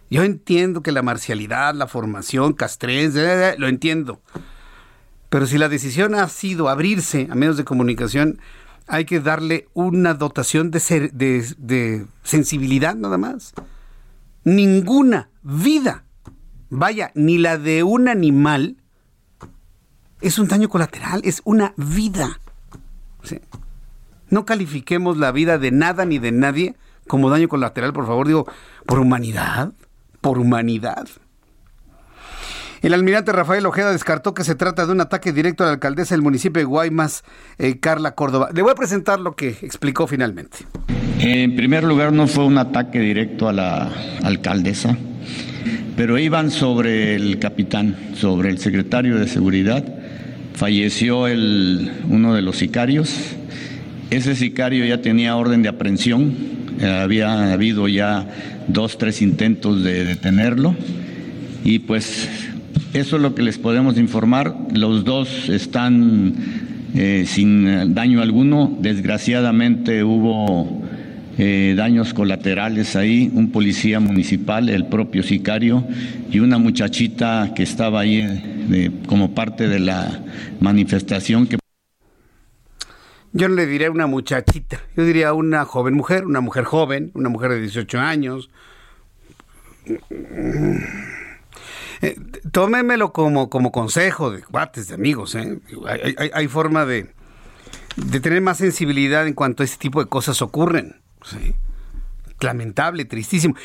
yo 0.10 0.24
entiendo 0.24 0.82
que 0.82 0.92
la 0.92 1.02
marcialidad, 1.02 1.74
la 1.76 1.88
formación, 1.88 2.54
castrés, 2.54 3.16
eh, 3.16 3.56
lo 3.58 3.68
entiendo. 3.68 4.22
Pero 5.30 5.46
si 5.46 5.58
la 5.58 5.68
decisión 5.68 6.16
ha 6.16 6.28
sido 6.30 6.70
abrirse 6.70 7.28
a 7.30 7.36
medios 7.36 7.58
de 7.58 7.66
comunicación, 7.66 8.40
hay 8.88 9.04
que 9.04 9.20
darle 9.20 9.68
una 9.74 10.14
dotación 10.14 10.72
de, 10.72 11.12
de, 11.58 12.06
sensibilidad 12.24 12.96
nada 12.96 13.18
más. 13.18 13.54
Ninguna 14.46 15.30
vida, 15.44 16.06
vaya, 16.70 17.12
ni 17.14 17.38
la 17.38 17.58
de 17.58 17.84
un 17.84 18.08
animal, 18.08 18.78
es 20.22 20.40
un 20.40 20.48
daño 20.48 20.70
colateral, 20.70 21.22
es 21.26 21.42
una 21.44 21.74
vida. 21.76 22.40
No 24.30 24.46
califiquemos 24.46 25.18
la 25.18 25.34
vida 25.34 25.58
de 25.58 25.72
nada 25.72 26.06
ni 26.06 26.18
de 26.18 26.32
nadie 26.32 26.76
como 27.08 27.30
daño 27.30 27.50
colateral, 27.50 27.92
por 27.92 28.06
favor, 28.06 28.28
digo, 28.28 28.48
por 28.86 29.00
humanidad 29.00 29.74
por 30.22 30.40
humanidad. 30.40 31.08
El 32.82 32.94
almirante 32.94 33.32
Rafael 33.32 33.66
Ojeda 33.66 33.92
descartó 33.92 34.34
que 34.34 34.44
se 34.44 34.56
trata 34.56 34.86
de 34.86 34.92
un 34.92 35.02
ataque 35.02 35.34
directo 35.34 35.64
a 35.64 35.68
la 35.68 35.74
alcaldesa 35.74 36.14
del 36.14 36.22
municipio 36.22 36.60
de 36.60 36.66
Guaymas, 36.66 37.24
eh, 37.58 37.80
Carla 37.80 38.14
Córdoba. 38.14 38.50
Le 38.54 38.62
voy 38.62 38.72
a 38.72 38.76
presentar 38.76 39.20
lo 39.20 39.36
que 39.36 39.50
explicó 39.50 40.06
finalmente. 40.06 40.60
En 41.20 41.56
primer 41.56 41.84
lugar, 41.84 42.14
no 42.14 42.28
fue 42.28 42.46
un 42.46 42.60
ataque 42.60 43.00
directo 43.00 43.50
a 43.50 43.54
la 43.54 43.92
alcaldesa, 44.24 44.96
pero 45.96 46.20
iban 46.20 46.52
sobre 46.52 47.16
el 47.16 47.40
capitán, 47.40 47.96
sobre 48.14 48.50
el 48.50 48.60
secretario 48.60 49.18
de 49.18 49.28
seguridad. 49.28 49.84
Falleció 50.54 51.28
el, 51.28 51.92
uno 52.10 52.36
de 52.36 52.44
los 52.44 52.58
sicarios. 52.58 53.36
Ese 54.12 54.36
sicario 54.36 54.86
ya 54.86 55.02
tenía 55.02 55.36
orden 55.36 55.64
de 55.64 55.70
aprehensión. 55.70 56.36
había 56.82 57.52
habido 57.52 57.88
ya 57.88 58.28
dos, 58.68 58.98
tres 58.98 59.22
intentos 59.22 59.84
de 59.84 60.06
detenerlo. 60.06 60.76
Y 61.64 61.80
pues 61.80 62.30
eso 62.94 63.16
es 63.18 63.22
lo 63.22 63.36
que 63.36 63.44
les 63.44 63.58
podemos 63.58 63.98
informar. 63.98 64.56
Los 64.74 65.04
dos 65.04 65.50
están 65.50 66.34
eh, 66.96 67.26
sin 67.28 67.94
daño 67.94 68.22
alguno. 68.22 68.78
Desgraciadamente 68.82 70.04
hubo 70.04 70.84
eh, 71.38 71.76
daños 71.78 72.16
colaterales 72.16 72.96
ahí, 72.96 73.30
un 73.32 73.52
policía 73.52 74.00
municipal, 74.00 74.70
el 74.70 74.86
propio 74.86 75.22
sicario 75.22 75.84
y 76.32 76.40
una 76.40 76.58
muchachita 76.58 77.52
que 77.56 77.62
estaba 77.62 78.00
ahí 78.00 78.24
eh, 78.72 78.90
como 79.06 79.36
parte 79.36 79.68
de 79.68 79.80
la 79.80 80.20
manifestación 80.60 81.46
que 81.46 81.60
yo 83.38 83.48
no 83.50 83.56
le 83.56 83.68
diría 83.68 83.92
una 83.92 84.08
muchachita, 84.08 84.82
yo 84.96 85.04
diría 85.04 85.32
una 85.34 85.64
joven 85.64 85.94
mujer, 85.94 86.26
una 86.26 86.42
mujer 86.42 86.64
joven, 86.64 87.12
una 87.14 87.30
mujer 87.30 87.52
de 87.52 87.62
18 87.62 88.00
años. 88.00 88.50
Eh, 92.02 92.20
tómemelo 92.52 93.14
como, 93.14 93.50
como 93.50 93.72
consejo 93.72 94.32
de 94.32 94.42
cuates, 94.42 94.88
de 94.88 94.96
amigos. 94.96 95.36
¿eh? 95.36 95.60
Hay, 96.34 96.48
forma 96.48 96.86
de, 96.86 97.12
de, 97.96 98.20
tener 98.20 98.42
más 98.42 98.58
sensibilidad 98.58 99.28
en 99.28 99.34
cuanto 99.36 99.62
a 99.62 99.66
este 99.66 99.78
tipo 99.78 100.04
de 100.04 100.10
cosas 100.10 100.42
ocurren. 100.42 100.96
Lamentable, 102.40 103.06
tristísimo. 103.06 103.56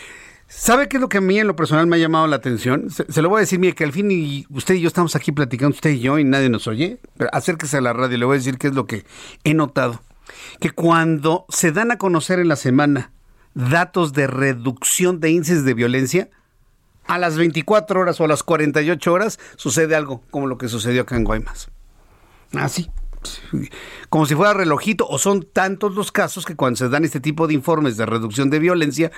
¿Sabe 0.55 0.87
qué 0.87 0.99
es 0.99 1.01
lo 1.01 1.09
que 1.09 1.19
a 1.19 1.21
mí 1.21 1.39
en 1.39 1.47
lo 1.47 1.57
personal 1.57 1.87
me 1.87 1.97
ha 1.97 1.99
llamado 1.99 2.27
la 2.27 2.37
atención? 2.37 2.89
Se, 2.91 3.23
lo 3.23 3.29
voy 3.31 3.39
a 3.39 3.41
decir, 3.41 3.59
mire, 3.59 3.75
que 3.75 3.85
al 3.85 3.93
fin 3.93 4.11
y 4.11 4.47
usted 4.51 4.75
y 4.75 4.83
yo 4.83 4.89
estamos 4.89 5.17
aquí 5.17 5.33
platicando, 5.33 5.75
usted 5.75 5.91
y 5.91 6.01
yo, 6.01 6.19
y 6.19 6.25
nadie 6.25 6.51
nos 6.51 6.67
oye. 6.69 7.01
Pero 7.17 7.31
acérquese 7.33 7.79
a 7.79 7.81
la 7.81 7.93
radio, 7.93 8.19
le 8.19 8.25
voy 8.27 8.35
a 8.35 8.39
decir 8.39 8.59
qué 8.59 8.69
es 8.69 8.75
lo 8.75 8.87
que 8.87 9.05
he 9.45 9.55
notado. 9.55 10.03
Que 10.61 10.71
cuando 10.71 11.47
se 11.49 11.73
dan 11.73 11.91
a 11.91 11.99
conocer 11.99 12.39
en 12.39 12.49
la 12.49 12.57
semana 12.57 13.13
datos 13.55 14.13
de 14.13 14.27
reducción 14.27 15.21
de 15.21 15.31
índices 15.31 15.65
de 15.65 15.75
violencia, 15.75 16.31
a 17.07 17.19
las 17.19 17.37
24 17.37 18.01
horas 18.01 18.21
o 18.21 18.25
a 18.25 18.29
las 18.29 18.43
48 18.43 19.13
horas 19.13 19.41
sucede 19.57 19.97
algo 19.97 20.23
como 20.31 20.47
lo 20.47 20.59
que 20.59 20.69
sucedió 20.69 21.03
acá 21.03 21.17
en 21.17 21.25
Guaymas. 21.25 21.71
Así. 22.55 22.91
como 24.11 24.27
si 24.27 24.35
fuera 24.35 24.53
relojito, 24.53 25.09
o 25.09 25.19
son 25.19 25.43
tantos 25.43 25.95
los 25.95 26.13
casos 26.13 26.45
que 26.45 26.57
cuando 26.57 26.77
se 26.77 26.89
dan 26.89 27.05
este 27.05 27.21
tipo 27.21 27.47
de 27.47 27.55
informes 27.55 27.97
de 27.97 28.07
reducción 28.07 28.51
de 28.51 28.59
violencia, 28.59 29.11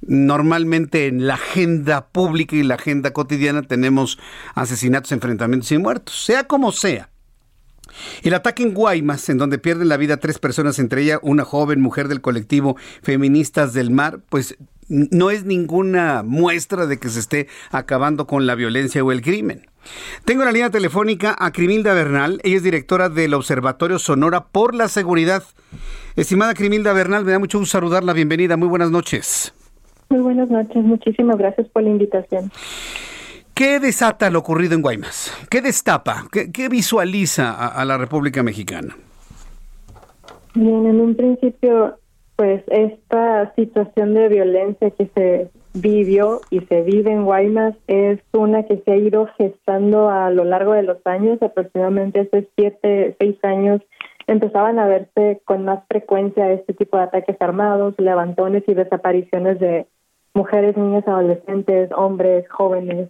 normalmente 0.00 1.06
en 1.06 1.26
la 1.26 1.34
agenda 1.34 2.08
pública 2.08 2.56
y 2.56 2.62
la 2.62 2.74
agenda 2.74 3.12
cotidiana 3.12 3.62
tenemos 3.62 4.18
asesinatos, 4.54 5.12
enfrentamientos 5.12 5.70
y 5.72 5.78
muertos, 5.78 6.24
sea 6.24 6.44
como 6.44 6.72
sea. 6.72 7.10
El 8.22 8.34
ataque 8.34 8.62
en 8.62 8.74
Guaymas, 8.74 9.28
en 9.28 9.38
donde 9.38 9.58
pierden 9.58 9.88
la 9.88 9.96
vida 9.96 10.18
tres 10.18 10.38
personas, 10.38 10.78
entre 10.78 11.02
ellas 11.02 11.20
una 11.22 11.44
joven 11.44 11.80
mujer 11.80 12.08
del 12.08 12.20
colectivo 12.20 12.76
Feministas 13.02 13.72
del 13.72 13.90
Mar, 13.90 14.20
pues 14.28 14.56
no 14.88 15.30
es 15.30 15.44
ninguna 15.44 16.22
muestra 16.22 16.86
de 16.86 16.98
que 16.98 17.08
se 17.08 17.20
esté 17.20 17.48
acabando 17.70 18.26
con 18.26 18.46
la 18.46 18.54
violencia 18.54 19.02
o 19.02 19.12
el 19.12 19.22
crimen. 19.22 19.66
Tengo 20.24 20.42
en 20.42 20.46
la 20.46 20.52
línea 20.52 20.70
telefónica 20.70 21.36
a 21.38 21.52
Crimilda 21.52 21.94
Bernal, 21.94 22.40
ella 22.42 22.56
es 22.56 22.62
directora 22.62 23.08
del 23.08 23.34
Observatorio 23.34 23.98
Sonora 23.98 24.46
por 24.46 24.74
la 24.74 24.88
Seguridad. 24.88 25.44
Estimada 26.16 26.54
Crimilda 26.54 26.92
Bernal, 26.92 27.24
me 27.24 27.32
da 27.32 27.38
mucho 27.38 27.58
gusto 27.58 27.72
saludarla, 27.72 28.12
bienvenida, 28.12 28.56
muy 28.56 28.68
buenas 28.68 28.90
noches. 28.90 29.54
Muy 30.08 30.20
buenas 30.20 30.50
noches, 30.50 30.84
muchísimas 30.84 31.36
gracias 31.36 31.68
por 31.68 31.82
la 31.82 31.90
invitación. 31.90 32.50
¿Qué 33.54 33.80
desata 33.80 34.30
lo 34.30 34.40
ocurrido 34.40 34.74
en 34.74 34.82
Guaymas? 34.82 35.32
¿Qué 35.50 35.62
destapa? 35.62 36.26
¿Qué, 36.30 36.68
visualiza 36.68 37.52
a, 37.68 37.84
la 37.86 37.96
República 37.96 38.42
Mexicana? 38.42 38.94
Bien, 40.54 40.86
en 40.86 41.00
un 41.00 41.16
principio, 41.16 41.98
pues 42.36 42.62
esta 42.68 43.54
situación 43.54 44.12
de 44.14 44.28
violencia 44.28 44.90
que 44.90 45.08
se 45.14 45.50
vivió 45.72 46.40
y 46.50 46.60
se 46.60 46.82
vive 46.82 47.12
en 47.12 47.24
Guaymas 47.24 47.74
es 47.86 48.20
una 48.32 48.64
que 48.64 48.82
se 48.84 48.92
ha 48.92 48.96
ido 48.96 49.28
gestando 49.38 50.10
a 50.10 50.30
lo 50.30 50.44
largo 50.44 50.72
de 50.74 50.82
los 50.82 50.98
años, 51.06 51.40
aproximadamente 51.42 52.20
hace 52.20 52.48
siete, 52.56 53.16
seis 53.18 53.36
años 53.42 53.80
empezaban 54.26 54.78
a 54.78 54.86
verse 54.86 55.40
con 55.44 55.64
más 55.64 55.84
frecuencia 55.88 56.50
este 56.52 56.74
tipo 56.74 56.96
de 56.96 57.04
ataques 57.04 57.36
armados, 57.40 57.94
levantones 57.98 58.64
y 58.66 58.74
desapariciones 58.74 59.60
de 59.60 59.86
mujeres, 60.36 60.76
niñas, 60.76 61.08
adolescentes, 61.08 61.90
hombres, 61.96 62.48
jóvenes 62.50 63.08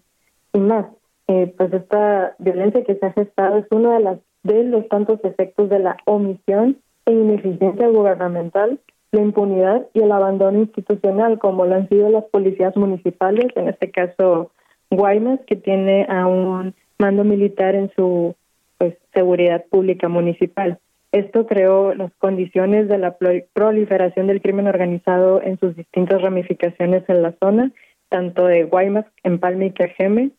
y 0.52 0.58
más. 0.58 0.86
Eh, 1.28 1.52
pues 1.56 1.72
esta 1.72 2.36
violencia 2.38 2.84
que 2.84 2.94
se 2.94 3.04
ha 3.04 3.12
gestado 3.12 3.58
es 3.58 3.66
uno 3.70 3.90
de, 3.90 4.00
las, 4.00 4.18
de 4.44 4.62
los 4.62 4.88
tantos 4.88 5.18
efectos 5.24 5.68
de 5.68 5.80
la 5.80 5.96
omisión 6.04 6.78
e 7.04 7.12
ineficiencia 7.12 7.88
gubernamental, 7.88 8.78
la 9.10 9.20
impunidad 9.20 9.86
y 9.92 10.02
el 10.02 10.12
abandono 10.12 10.58
institucional, 10.58 11.38
como 11.38 11.66
lo 11.66 11.74
han 11.74 11.88
sido 11.88 12.08
las 12.10 12.24
policías 12.26 12.76
municipales, 12.76 13.46
en 13.56 13.68
este 13.68 13.90
caso 13.90 14.52
Guaymas, 14.90 15.40
que 15.46 15.56
tiene 15.56 16.06
a 16.08 16.26
un 16.26 16.74
mando 16.98 17.24
militar 17.24 17.74
en 17.74 17.90
su 17.96 18.36
pues, 18.78 18.96
seguridad 19.12 19.64
pública 19.68 20.08
municipal. 20.08 20.78
Esto 21.16 21.46
creó 21.46 21.94
las 21.94 22.12
condiciones 22.16 22.88
de 22.88 22.98
la 22.98 23.16
proliferación 23.54 24.26
del 24.26 24.42
crimen 24.42 24.66
organizado 24.66 25.40
en 25.40 25.58
sus 25.58 25.74
distintas 25.74 26.20
ramificaciones 26.20 27.04
en 27.08 27.22
la 27.22 27.32
zona, 27.40 27.72
tanto 28.10 28.44
de 28.44 28.64
Guaymas, 28.64 29.06
Empalme 29.22 29.66
y 29.66 29.70
Cajeme. 29.70 30.32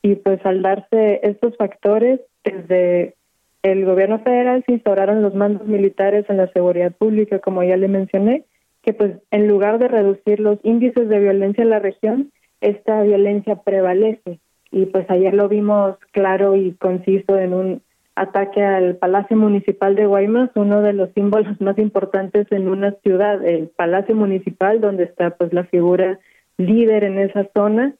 Y 0.00 0.14
pues 0.14 0.38
al 0.46 0.62
darse 0.62 1.18
estos 1.24 1.56
factores, 1.56 2.20
desde 2.44 3.16
el 3.64 3.84
gobierno 3.84 4.20
federal 4.20 4.62
se 4.64 4.74
instauraron 4.74 5.22
los 5.22 5.34
mandos 5.34 5.66
militares 5.66 6.24
en 6.28 6.36
la 6.36 6.52
seguridad 6.52 6.92
pública, 6.92 7.40
como 7.40 7.64
ya 7.64 7.76
le 7.76 7.88
mencioné, 7.88 8.44
que 8.82 8.92
pues 8.92 9.16
en 9.32 9.48
lugar 9.48 9.80
de 9.80 9.88
reducir 9.88 10.38
los 10.38 10.60
índices 10.62 11.08
de 11.08 11.18
violencia 11.18 11.64
en 11.64 11.70
la 11.70 11.80
región, 11.80 12.30
esta 12.60 13.02
violencia 13.02 13.56
prevalece 13.56 14.38
y 14.70 14.86
pues 14.86 15.10
ayer 15.10 15.34
lo 15.34 15.48
vimos 15.48 15.96
claro 16.12 16.54
y 16.54 16.74
conciso 16.74 17.36
en 17.38 17.54
un 17.54 17.82
ataque 18.16 18.62
al 18.62 18.96
Palacio 18.96 19.36
Municipal 19.36 19.96
de 19.96 20.06
Guaymas, 20.06 20.50
uno 20.54 20.82
de 20.82 20.92
los 20.92 21.10
símbolos 21.12 21.60
más 21.60 21.78
importantes 21.78 22.46
en 22.50 22.68
una 22.68 22.92
ciudad, 23.02 23.44
el 23.44 23.68
Palacio 23.68 24.14
Municipal, 24.14 24.80
donde 24.80 25.04
está 25.04 25.30
pues 25.30 25.52
la 25.52 25.64
figura 25.64 26.18
líder 26.56 27.04
en 27.04 27.18
esa 27.18 27.48
zona 27.54 27.94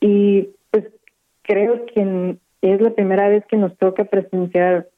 y 0.00 0.50
pues 0.70 0.84
creo 1.42 1.86
que 1.86 2.36
es 2.60 2.80
la 2.80 2.90
primera 2.90 3.28
vez 3.28 3.44
que 3.46 3.56
nos 3.56 3.76
toca 3.78 4.04
presenciar 4.04 4.88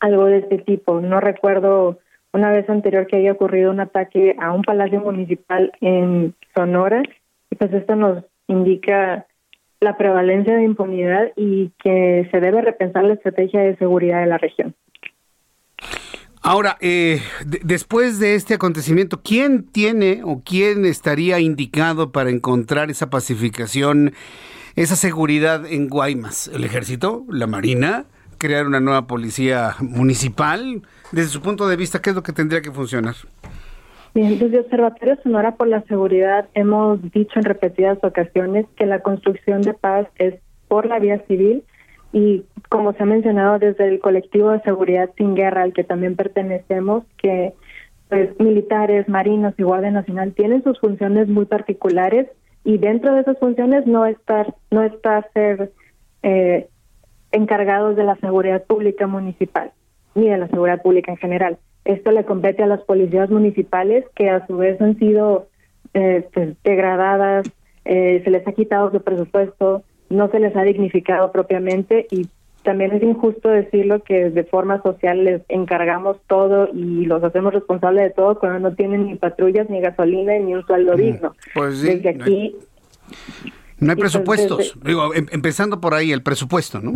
algo 0.00 0.24
de 0.24 0.38
este 0.38 0.58
tipo. 0.58 1.00
No 1.00 1.20
recuerdo 1.20 1.98
una 2.32 2.50
vez 2.50 2.68
anterior 2.68 3.06
que 3.06 3.16
haya 3.16 3.32
ocurrido 3.32 3.70
un 3.70 3.80
ataque 3.80 4.36
a 4.40 4.52
un 4.52 4.62
palacio 4.62 5.00
municipal 5.00 5.72
en 5.80 6.34
Sonora 6.54 7.02
y 7.50 7.54
pues 7.54 7.72
esto 7.72 7.94
nos 7.94 8.24
indica 8.48 9.26
la 9.82 9.96
prevalencia 9.96 10.54
de 10.54 10.64
impunidad 10.64 11.32
y 11.36 11.72
que 11.82 12.28
se 12.30 12.40
debe 12.40 12.62
repensar 12.62 13.04
la 13.04 13.14
estrategia 13.14 13.60
de 13.60 13.76
seguridad 13.76 14.20
de 14.20 14.26
la 14.26 14.38
región. 14.38 14.74
Ahora, 16.40 16.76
eh, 16.80 17.20
después 17.62 18.18
de 18.18 18.34
este 18.34 18.54
acontecimiento, 18.54 19.22
¿quién 19.22 19.64
tiene 19.64 20.22
o 20.24 20.42
quién 20.44 20.84
estaría 20.84 21.38
indicado 21.38 22.10
para 22.10 22.30
encontrar 22.30 22.90
esa 22.90 23.10
pacificación, 23.10 24.12
esa 24.74 24.96
seguridad 24.96 25.64
en 25.66 25.88
Guaymas? 25.88 26.48
¿El 26.48 26.64
ejército? 26.64 27.24
¿La 27.28 27.46
marina? 27.46 28.06
¿Crear 28.38 28.66
una 28.66 28.80
nueva 28.80 29.06
policía 29.06 29.76
municipal? 29.80 30.82
Desde 31.12 31.30
su 31.30 31.42
punto 31.42 31.68
de 31.68 31.76
vista, 31.76 32.02
¿qué 32.02 32.10
es 32.10 32.16
lo 32.16 32.24
que 32.24 32.32
tendría 32.32 32.60
que 32.60 32.72
funcionar? 32.72 33.14
Bien, 34.14 34.38
desde 34.38 34.60
Observatorio 34.60 35.16
Sonora 35.22 35.56
por 35.56 35.68
la 35.68 35.82
Seguridad 35.84 36.46
hemos 36.52 37.00
dicho 37.12 37.38
en 37.38 37.44
repetidas 37.44 37.98
ocasiones 38.02 38.66
que 38.76 38.84
la 38.84 39.00
construcción 39.00 39.62
de 39.62 39.72
paz 39.72 40.06
es 40.16 40.34
por 40.68 40.84
la 40.84 40.98
vía 40.98 41.24
civil 41.26 41.64
y 42.12 42.44
como 42.68 42.92
se 42.92 43.02
ha 43.02 43.06
mencionado 43.06 43.58
desde 43.58 43.88
el 43.88 44.00
colectivo 44.00 44.50
de 44.50 44.60
seguridad 44.60 45.08
sin 45.16 45.34
guerra 45.34 45.62
al 45.62 45.72
que 45.72 45.82
también 45.82 46.14
pertenecemos, 46.14 47.04
que 47.16 47.54
pues 48.10 48.38
militares, 48.38 49.08
marinos 49.08 49.54
y 49.56 49.62
Guardia 49.62 49.90
Nacional 49.90 50.34
tienen 50.34 50.62
sus 50.62 50.78
funciones 50.78 51.28
muy 51.28 51.46
particulares 51.46 52.28
y 52.64 52.76
dentro 52.76 53.14
de 53.14 53.22
esas 53.22 53.38
funciones 53.38 53.86
no 53.86 54.04
estar 54.04 54.54
no 54.70 54.82
está 54.82 55.26
ser 55.32 55.72
eh, 56.22 56.68
encargados 57.30 57.96
de 57.96 58.04
la 58.04 58.16
seguridad 58.16 58.62
pública 58.64 59.06
municipal 59.06 59.72
ni 60.14 60.28
de 60.28 60.36
la 60.36 60.48
seguridad 60.48 60.82
pública 60.82 61.12
en 61.12 61.16
general. 61.16 61.58
Esto 61.84 62.12
le 62.12 62.24
compete 62.24 62.62
a 62.62 62.66
las 62.66 62.80
policías 62.82 63.30
municipales 63.30 64.04
que 64.14 64.30
a 64.30 64.46
su 64.46 64.56
vez 64.56 64.80
han 64.80 64.98
sido 64.98 65.48
eh, 65.94 66.28
pues, 66.32 66.56
degradadas, 66.62 67.50
eh, 67.84 68.20
se 68.24 68.30
les 68.30 68.46
ha 68.46 68.52
quitado 68.52 68.90
su 68.92 69.02
presupuesto, 69.02 69.82
no 70.08 70.30
se 70.30 70.38
les 70.38 70.54
ha 70.56 70.62
dignificado 70.62 71.32
propiamente 71.32 72.06
y 72.10 72.28
también 72.62 72.92
es 72.92 73.02
injusto 73.02 73.48
decirlo 73.48 74.04
que 74.04 74.30
de 74.30 74.44
forma 74.44 74.80
social 74.82 75.24
les 75.24 75.42
encargamos 75.48 76.18
todo 76.28 76.68
y 76.72 77.06
los 77.06 77.22
hacemos 77.24 77.52
responsables 77.52 78.04
de 78.04 78.10
todo 78.10 78.38
cuando 78.38 78.70
no 78.70 78.76
tienen 78.76 79.06
ni 79.06 79.16
patrullas, 79.16 79.68
ni 79.68 79.80
gasolina, 79.80 80.38
ni 80.38 80.54
un 80.54 80.64
sueldo 80.64 80.94
mm, 80.94 80.96
digno. 80.96 81.34
Pues 81.54 81.78
sí, 81.78 81.88
Desde 81.88 82.08
aquí... 82.10 82.56
No 83.80 83.90
hay, 83.90 83.96
presupuestos, 83.96 84.78
digo, 84.84 85.12
em, 85.12 85.26
empezando 85.32 85.80
por 85.80 85.94
ahí, 85.94 86.12
el 86.12 86.22
presupuesto, 86.22 86.80
¿no? 86.80 86.92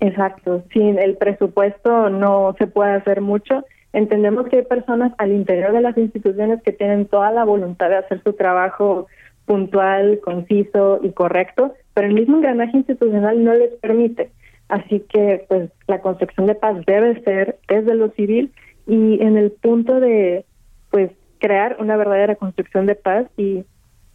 Exacto, 0.00 0.64
sin 0.72 0.98
el 0.98 1.18
presupuesto 1.18 2.08
no 2.08 2.54
se 2.58 2.66
puede 2.66 2.92
hacer 2.92 3.20
mucho 3.20 3.64
Entendemos 3.96 4.46
que 4.48 4.56
hay 4.56 4.62
personas 4.62 5.14
al 5.16 5.32
interior 5.32 5.72
de 5.72 5.80
las 5.80 5.96
instituciones 5.96 6.62
que 6.62 6.72
tienen 6.72 7.06
toda 7.06 7.30
la 7.30 7.44
voluntad 7.44 7.88
de 7.88 7.96
hacer 7.96 8.22
su 8.22 8.34
trabajo 8.34 9.06
puntual, 9.46 10.20
conciso 10.22 11.00
y 11.02 11.12
correcto, 11.12 11.72
pero 11.94 12.06
el 12.06 12.12
mismo 12.12 12.36
engranaje 12.36 12.76
institucional 12.76 13.42
no 13.42 13.54
les 13.54 13.72
permite. 13.76 14.32
Así 14.68 15.00
que, 15.08 15.46
pues, 15.48 15.70
la 15.86 16.02
construcción 16.02 16.44
de 16.44 16.56
paz 16.56 16.76
debe 16.86 17.22
ser 17.22 17.58
desde 17.68 17.94
lo 17.94 18.10
civil 18.10 18.52
y 18.86 19.22
en 19.22 19.38
el 19.38 19.50
punto 19.50 19.98
de, 19.98 20.44
pues, 20.90 21.10
crear 21.38 21.78
una 21.80 21.96
verdadera 21.96 22.36
construcción 22.36 22.84
de 22.84 22.96
paz 22.96 23.24
y, 23.38 23.64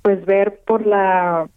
pues, 0.03 0.23
ver 0.27 0.59
por 0.63 0.85
la 0.85 1.49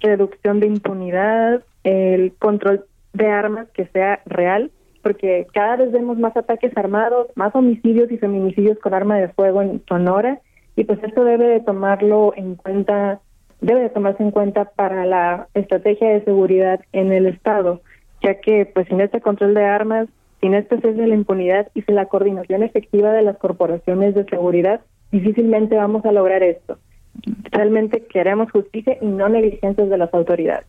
reducción 0.00 0.60
de 0.60 0.66
impunidad, 0.66 1.64
el 1.84 2.34
control 2.38 2.84
de 3.14 3.28
armas 3.28 3.66
que 3.72 3.86
sea 3.86 4.20
real 4.26 4.70
porque 5.06 5.46
cada 5.52 5.76
vez 5.76 5.92
vemos 5.92 6.18
más 6.18 6.36
ataques 6.36 6.76
armados, 6.76 7.28
más 7.36 7.54
homicidios 7.54 8.10
y 8.10 8.18
feminicidios 8.18 8.76
con 8.80 8.92
arma 8.92 9.16
de 9.16 9.28
fuego 9.28 9.62
en 9.62 9.80
Sonora 9.88 10.40
y 10.74 10.82
pues 10.82 10.98
esto 11.04 11.22
debe 11.22 11.46
de 11.46 11.60
tomarlo 11.60 12.32
en 12.34 12.56
cuenta, 12.56 13.20
debe 13.60 13.82
de 13.82 13.90
tomarse 13.90 14.24
en 14.24 14.32
cuenta 14.32 14.64
para 14.64 15.06
la 15.06 15.46
estrategia 15.54 16.08
de 16.08 16.24
seguridad 16.24 16.80
en 16.92 17.12
el 17.12 17.26
estado, 17.26 17.82
ya 18.20 18.40
que 18.40 18.66
pues 18.66 18.88
sin 18.88 19.00
este 19.00 19.20
control 19.20 19.54
de 19.54 19.64
armas, 19.64 20.08
sin 20.40 20.54
este 20.54 20.74
cese 20.80 21.00
de 21.00 21.06
la 21.06 21.14
impunidad 21.14 21.68
y 21.72 21.82
sin 21.82 21.94
la 21.94 22.06
coordinación 22.06 22.64
efectiva 22.64 23.12
de 23.12 23.22
las 23.22 23.38
corporaciones 23.38 24.12
de 24.16 24.24
seguridad, 24.24 24.80
difícilmente 25.12 25.76
vamos 25.76 26.04
a 26.04 26.10
lograr 26.10 26.42
esto. 26.42 26.78
Realmente 27.52 28.06
queremos 28.06 28.50
justicia 28.50 28.98
y 29.00 29.06
no 29.06 29.28
negligencias 29.28 29.88
de 29.88 29.98
las 29.98 30.12
autoridades. 30.12 30.66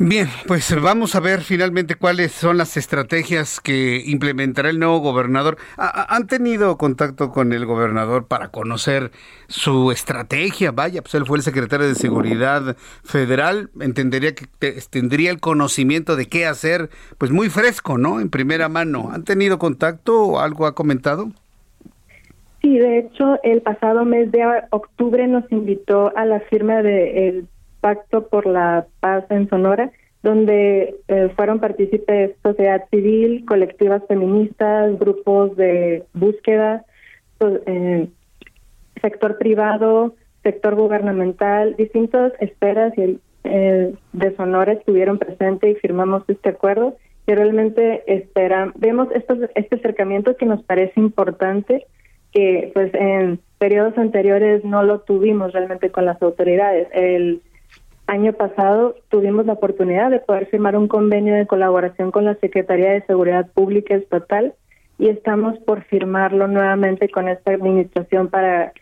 Bien, 0.00 0.28
pues 0.46 0.80
vamos 0.80 1.16
a 1.16 1.20
ver 1.20 1.40
finalmente 1.40 1.96
cuáles 1.96 2.30
son 2.30 2.56
las 2.56 2.76
estrategias 2.76 3.60
que 3.60 4.00
implementará 4.06 4.70
el 4.70 4.78
nuevo 4.78 5.00
gobernador. 5.00 5.56
¿Han 5.76 6.28
tenido 6.28 6.78
contacto 6.78 7.32
con 7.32 7.52
el 7.52 7.66
gobernador 7.66 8.28
para 8.28 8.48
conocer 8.48 9.10
su 9.48 9.90
estrategia? 9.90 10.70
Vaya, 10.70 11.02
pues 11.02 11.16
él 11.16 11.26
fue 11.26 11.38
el 11.38 11.42
secretario 11.42 11.88
de 11.88 11.96
Seguridad 11.96 12.76
Federal, 13.02 13.70
entendería 13.80 14.36
que 14.36 14.46
tendría 14.88 15.32
el 15.32 15.40
conocimiento 15.40 16.14
de 16.14 16.26
qué 16.26 16.46
hacer, 16.46 16.90
pues 17.18 17.32
muy 17.32 17.48
fresco, 17.50 17.98
¿no? 17.98 18.20
En 18.20 18.30
primera 18.30 18.68
mano. 18.68 19.10
¿Han 19.12 19.24
tenido 19.24 19.58
contacto 19.58 20.22
o 20.22 20.38
algo 20.38 20.66
ha 20.66 20.76
comentado? 20.76 21.28
Sí, 22.62 22.78
de 22.78 23.00
hecho, 23.00 23.40
el 23.42 23.62
pasado 23.62 24.04
mes 24.04 24.30
de 24.30 24.44
octubre 24.70 25.26
nos 25.26 25.50
invitó 25.50 26.16
a 26.16 26.24
la 26.24 26.38
firma 26.38 26.82
de 26.82 27.44
Pacto 27.80 28.28
por 28.28 28.46
la 28.46 28.86
Paz 29.00 29.24
en 29.30 29.48
Sonora, 29.48 29.90
donde 30.22 30.96
eh, 31.08 31.30
fueron 31.36 31.60
partícipes 31.60 32.32
sociedad 32.42 32.84
civil, 32.90 33.44
colectivas 33.46 34.02
feministas, 34.08 34.98
grupos 34.98 35.56
de 35.56 36.04
búsqueda, 36.12 36.84
eh, 37.40 38.08
sector 39.00 39.38
privado, 39.38 40.14
sector 40.42 40.74
gubernamental, 40.74 41.76
distintas 41.76 42.32
esferas 42.40 42.96
y, 42.98 43.20
eh, 43.44 43.94
de 44.12 44.36
Sonora 44.36 44.72
estuvieron 44.72 45.18
presentes 45.18 45.76
y 45.76 45.80
firmamos 45.80 46.24
este 46.28 46.50
acuerdo. 46.50 46.96
Y 47.26 47.34
realmente 47.34 48.02
esperan, 48.06 48.72
vemos 48.76 49.08
estos, 49.14 49.38
este 49.54 49.76
acercamiento 49.76 50.36
que 50.36 50.46
nos 50.46 50.62
parece 50.62 50.98
importante, 50.98 51.86
que 52.32 52.70
pues 52.72 52.92
en 52.94 53.38
periodos 53.58 53.96
anteriores 53.98 54.64
no 54.64 54.82
lo 54.82 55.00
tuvimos 55.00 55.52
realmente 55.52 55.90
con 55.90 56.06
las 56.06 56.20
autoridades. 56.22 56.88
El 56.92 57.42
año 58.08 58.32
pasado 58.32 58.96
tuvimos 59.10 59.44
la 59.46 59.52
oportunidad 59.52 60.10
de 60.10 60.18
poder 60.18 60.46
firmar 60.46 60.76
un 60.76 60.88
convenio 60.88 61.34
de 61.34 61.46
colaboración 61.46 62.10
con 62.10 62.24
la 62.24 62.34
Secretaría 62.36 62.90
de 62.92 63.02
Seguridad 63.02 63.46
Pública 63.52 63.94
Estatal 63.94 64.54
y 64.98 65.10
estamos 65.10 65.58
por 65.58 65.84
firmarlo 65.84 66.48
nuevamente 66.48 67.10
con 67.10 67.28
esta 67.28 67.52
administración 67.52 68.28
para 68.28 68.72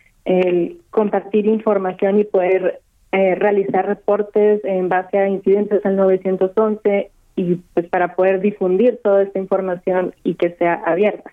compartir 0.89 1.45
información 1.45 2.19
y 2.19 2.25
poder 2.25 2.81
eh, 3.13 3.35
realizar 3.35 3.85
reportes 3.85 4.63
en 4.65 4.89
base 4.89 5.17
a 5.17 5.29
incidentes 5.29 5.85
al 5.85 5.95
911 5.95 7.11
y 7.37 7.55
pues 7.73 7.87
para 7.87 8.15
poder 8.15 8.41
difundir 8.41 8.99
toda 9.01 9.23
esta 9.23 9.39
información 9.39 10.13
y 10.23 10.35
que 10.35 10.51
sea 10.55 10.81
abierta. 10.85 11.31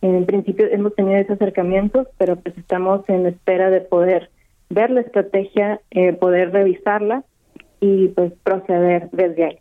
En 0.00 0.24
principio 0.24 0.66
hemos 0.70 0.94
tenido 0.94 1.18
ese 1.18 1.34
acercamiento, 1.34 2.06
pero 2.16 2.36
pues 2.36 2.56
estamos 2.56 3.06
en 3.08 3.26
espera 3.26 3.68
de 3.68 3.82
poder 3.82 4.30
ver 4.70 4.90
la 4.90 5.02
estrategia, 5.02 5.80
eh, 5.90 6.14
poder 6.14 6.52
revisarla 6.52 7.24
y 7.80 8.08
pues 8.08 8.32
proceder 8.44 9.08
desde 9.12 9.44
ahí. 9.44 9.58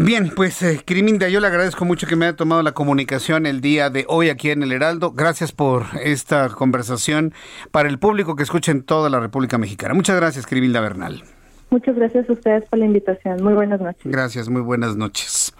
Bien, 0.00 0.30
pues 0.34 0.62
eh, 0.62 0.80
Criminda, 0.84 1.28
yo 1.28 1.40
le 1.40 1.48
agradezco 1.48 1.84
mucho 1.84 2.06
que 2.06 2.14
me 2.14 2.26
haya 2.26 2.36
tomado 2.36 2.62
la 2.62 2.70
comunicación 2.70 3.46
el 3.46 3.60
día 3.60 3.90
de 3.90 4.04
hoy 4.08 4.28
aquí 4.30 4.50
en 4.50 4.62
el 4.62 4.70
Heraldo. 4.70 5.10
Gracias 5.10 5.50
por 5.50 5.86
esta 6.00 6.48
conversación 6.50 7.34
para 7.72 7.88
el 7.88 7.98
público 7.98 8.36
que 8.36 8.44
escucha 8.44 8.70
en 8.70 8.84
toda 8.84 9.10
la 9.10 9.18
República 9.18 9.58
Mexicana. 9.58 9.94
Muchas 9.94 10.14
gracias, 10.14 10.46
Criminda 10.46 10.80
Bernal. 10.80 11.24
Muchas 11.70 11.96
gracias 11.96 12.30
a 12.30 12.32
ustedes 12.32 12.64
por 12.70 12.78
la 12.78 12.86
invitación. 12.86 13.42
Muy 13.42 13.54
buenas 13.54 13.80
noches. 13.80 14.04
Gracias, 14.04 14.48
muy 14.48 14.62
buenas 14.62 14.94
noches. 14.94 15.52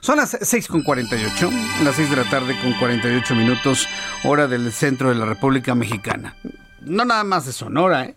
Son 0.00 0.18
las 0.18 0.36
6 0.40 0.68
con 0.68 0.82
48, 0.82 1.50
las 1.82 1.96
6 1.96 2.10
de 2.10 2.16
la 2.16 2.24
tarde 2.24 2.54
con 2.62 2.74
48 2.74 3.34
minutos, 3.34 3.88
hora 4.24 4.46
del 4.46 4.70
centro 4.72 5.08
de 5.08 5.14
la 5.14 5.24
República 5.24 5.74
Mexicana. 5.74 6.36
No 6.82 7.06
nada 7.06 7.24
más 7.24 7.46
de 7.46 7.52
Sonora, 7.52 8.04
¿eh? 8.04 8.14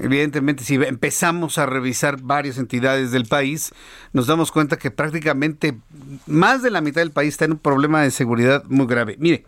Evidentemente, 0.00 0.64
si 0.64 0.76
empezamos 0.76 1.58
a 1.58 1.66
revisar 1.66 2.20
varias 2.22 2.58
entidades 2.58 3.10
del 3.10 3.26
país, 3.26 3.72
nos 4.12 4.26
damos 4.26 4.50
cuenta 4.50 4.78
que 4.78 4.90
prácticamente 4.90 5.76
más 6.26 6.62
de 6.62 6.70
la 6.70 6.80
mitad 6.80 7.02
del 7.02 7.10
país 7.10 7.34
está 7.34 7.44
en 7.44 7.52
un 7.52 7.58
problema 7.58 8.02
de 8.02 8.10
seguridad 8.10 8.64
muy 8.68 8.86
grave. 8.86 9.16
Mire, 9.18 9.44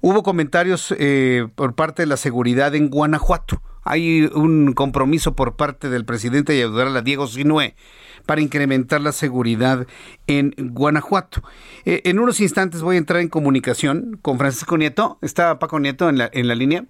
hubo 0.00 0.22
comentarios 0.22 0.92
eh, 0.98 1.46
por 1.54 1.74
parte 1.74 2.02
de 2.02 2.06
la 2.06 2.16
seguridad 2.16 2.74
en 2.74 2.88
Guanajuato. 2.88 3.62
hay 3.84 4.24
un 4.34 4.72
compromiso 4.74 5.34
por 5.34 5.56
parte 5.56 5.88
del 5.88 6.04
presidente 6.04 6.52
de 6.52 6.62
ayudar 6.64 6.88
a 6.88 7.02
Diego 7.02 7.26
Sinué 7.26 7.74
para 8.26 8.40
incrementar 8.40 9.00
la 9.00 9.12
seguridad 9.12 9.86
en 10.26 10.54
Guanajuato. 10.56 11.42
Eh, 11.84 12.02
en 12.04 12.18
unos 12.18 12.40
instantes 12.40 12.82
voy 12.82 12.96
a 12.96 12.98
entrar 12.98 13.20
en 13.20 13.28
comunicación 13.28 14.18
con 14.22 14.38
Francisco 14.38 14.78
Nieto. 14.78 15.18
Está 15.22 15.58
Paco 15.58 15.80
Nieto 15.80 16.08
en 16.08 16.18
la, 16.18 16.30
en 16.32 16.48
la 16.48 16.54
línea. 16.54 16.84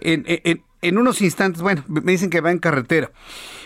En, 0.00 0.24
en, 0.26 0.62
en 0.82 0.98
unos 0.98 1.20
instantes, 1.22 1.62
bueno, 1.62 1.84
me 1.88 2.12
dicen 2.12 2.30
que 2.30 2.40
va 2.40 2.50
en 2.50 2.58
carretera. 2.58 3.10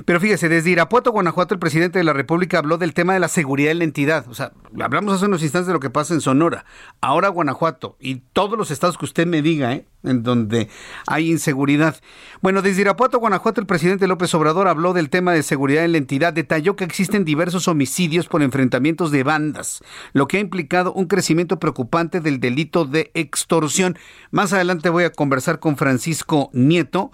Pero 0.05 0.21
fíjese, 0.21 0.49
desde 0.49 0.71
Irapuato, 0.71 1.13
Guanajuato, 1.13 1.55
el 1.55 1.61
presidente 1.61 1.99
de 1.99 2.05
la 2.05 2.13
República 2.13 2.59
habló 2.59 2.79
del 2.79 2.95
tema 2.95 3.15
de 3.15 3.21
la 3.21 3.29
seguridad 3.29 3.73
en 3.73 3.79
la 3.79 3.85
entidad. 3.85 4.27
O 4.29 4.35
sea, 4.35 4.53
hablamos 4.81 5.15
hace 5.15 5.27
unos 5.27 5.43
instantes 5.43 5.67
de 5.67 5.73
lo 5.73 5.81
que 5.81 5.91
pasa 5.91 6.15
en 6.15 6.21
Sonora. 6.21 6.65
Ahora 7.01 7.29
Guanajuato 7.29 7.97
y 8.01 8.17
todos 8.33 8.59
los 8.59 8.71
estados 8.71 8.99
que 8.99 9.05
usted 9.05 9.27
me 9.27 9.43
diga, 9.43 9.73
¿eh? 9.73 9.87
en 10.03 10.23
donde 10.23 10.69
hay 11.07 11.31
inseguridad. 11.31 11.97
Bueno, 12.41 12.63
desde 12.63 12.83
Irapuato, 12.83 13.19
Guanajuato, 13.19 13.61
el 13.61 13.67
presidente 13.67 14.07
López 14.07 14.35
Obrador 14.35 14.69
habló 14.69 14.93
del 14.93 15.11
tema 15.11 15.33
de 15.33 15.43
seguridad 15.43 15.85
en 15.85 15.93
la 15.93 15.99
entidad. 15.99 16.33
Detalló 16.33 16.77
que 16.77 16.85
existen 16.85 17.25
diversos 17.25 17.69
homicidios 17.69 18.27
por 18.27 18.43
enfrentamientos 18.43 19.11
de 19.11 19.23
bandas, 19.23 19.83
lo 20.13 20.27
que 20.27 20.39
ha 20.39 20.41
implicado 20.41 20.93
un 20.93 21.07
crecimiento 21.07 21.59
preocupante 21.59 22.21
del 22.21 22.41
delito 22.41 22.85
de 22.85 23.11
extorsión. 23.15 23.99
Más 24.31 24.53
adelante 24.53 24.89
voy 24.89 25.05
a 25.05 25.13
conversar 25.13 25.61
con 25.61 25.77
Francisco 25.77 26.51
Nieto, 26.53 27.13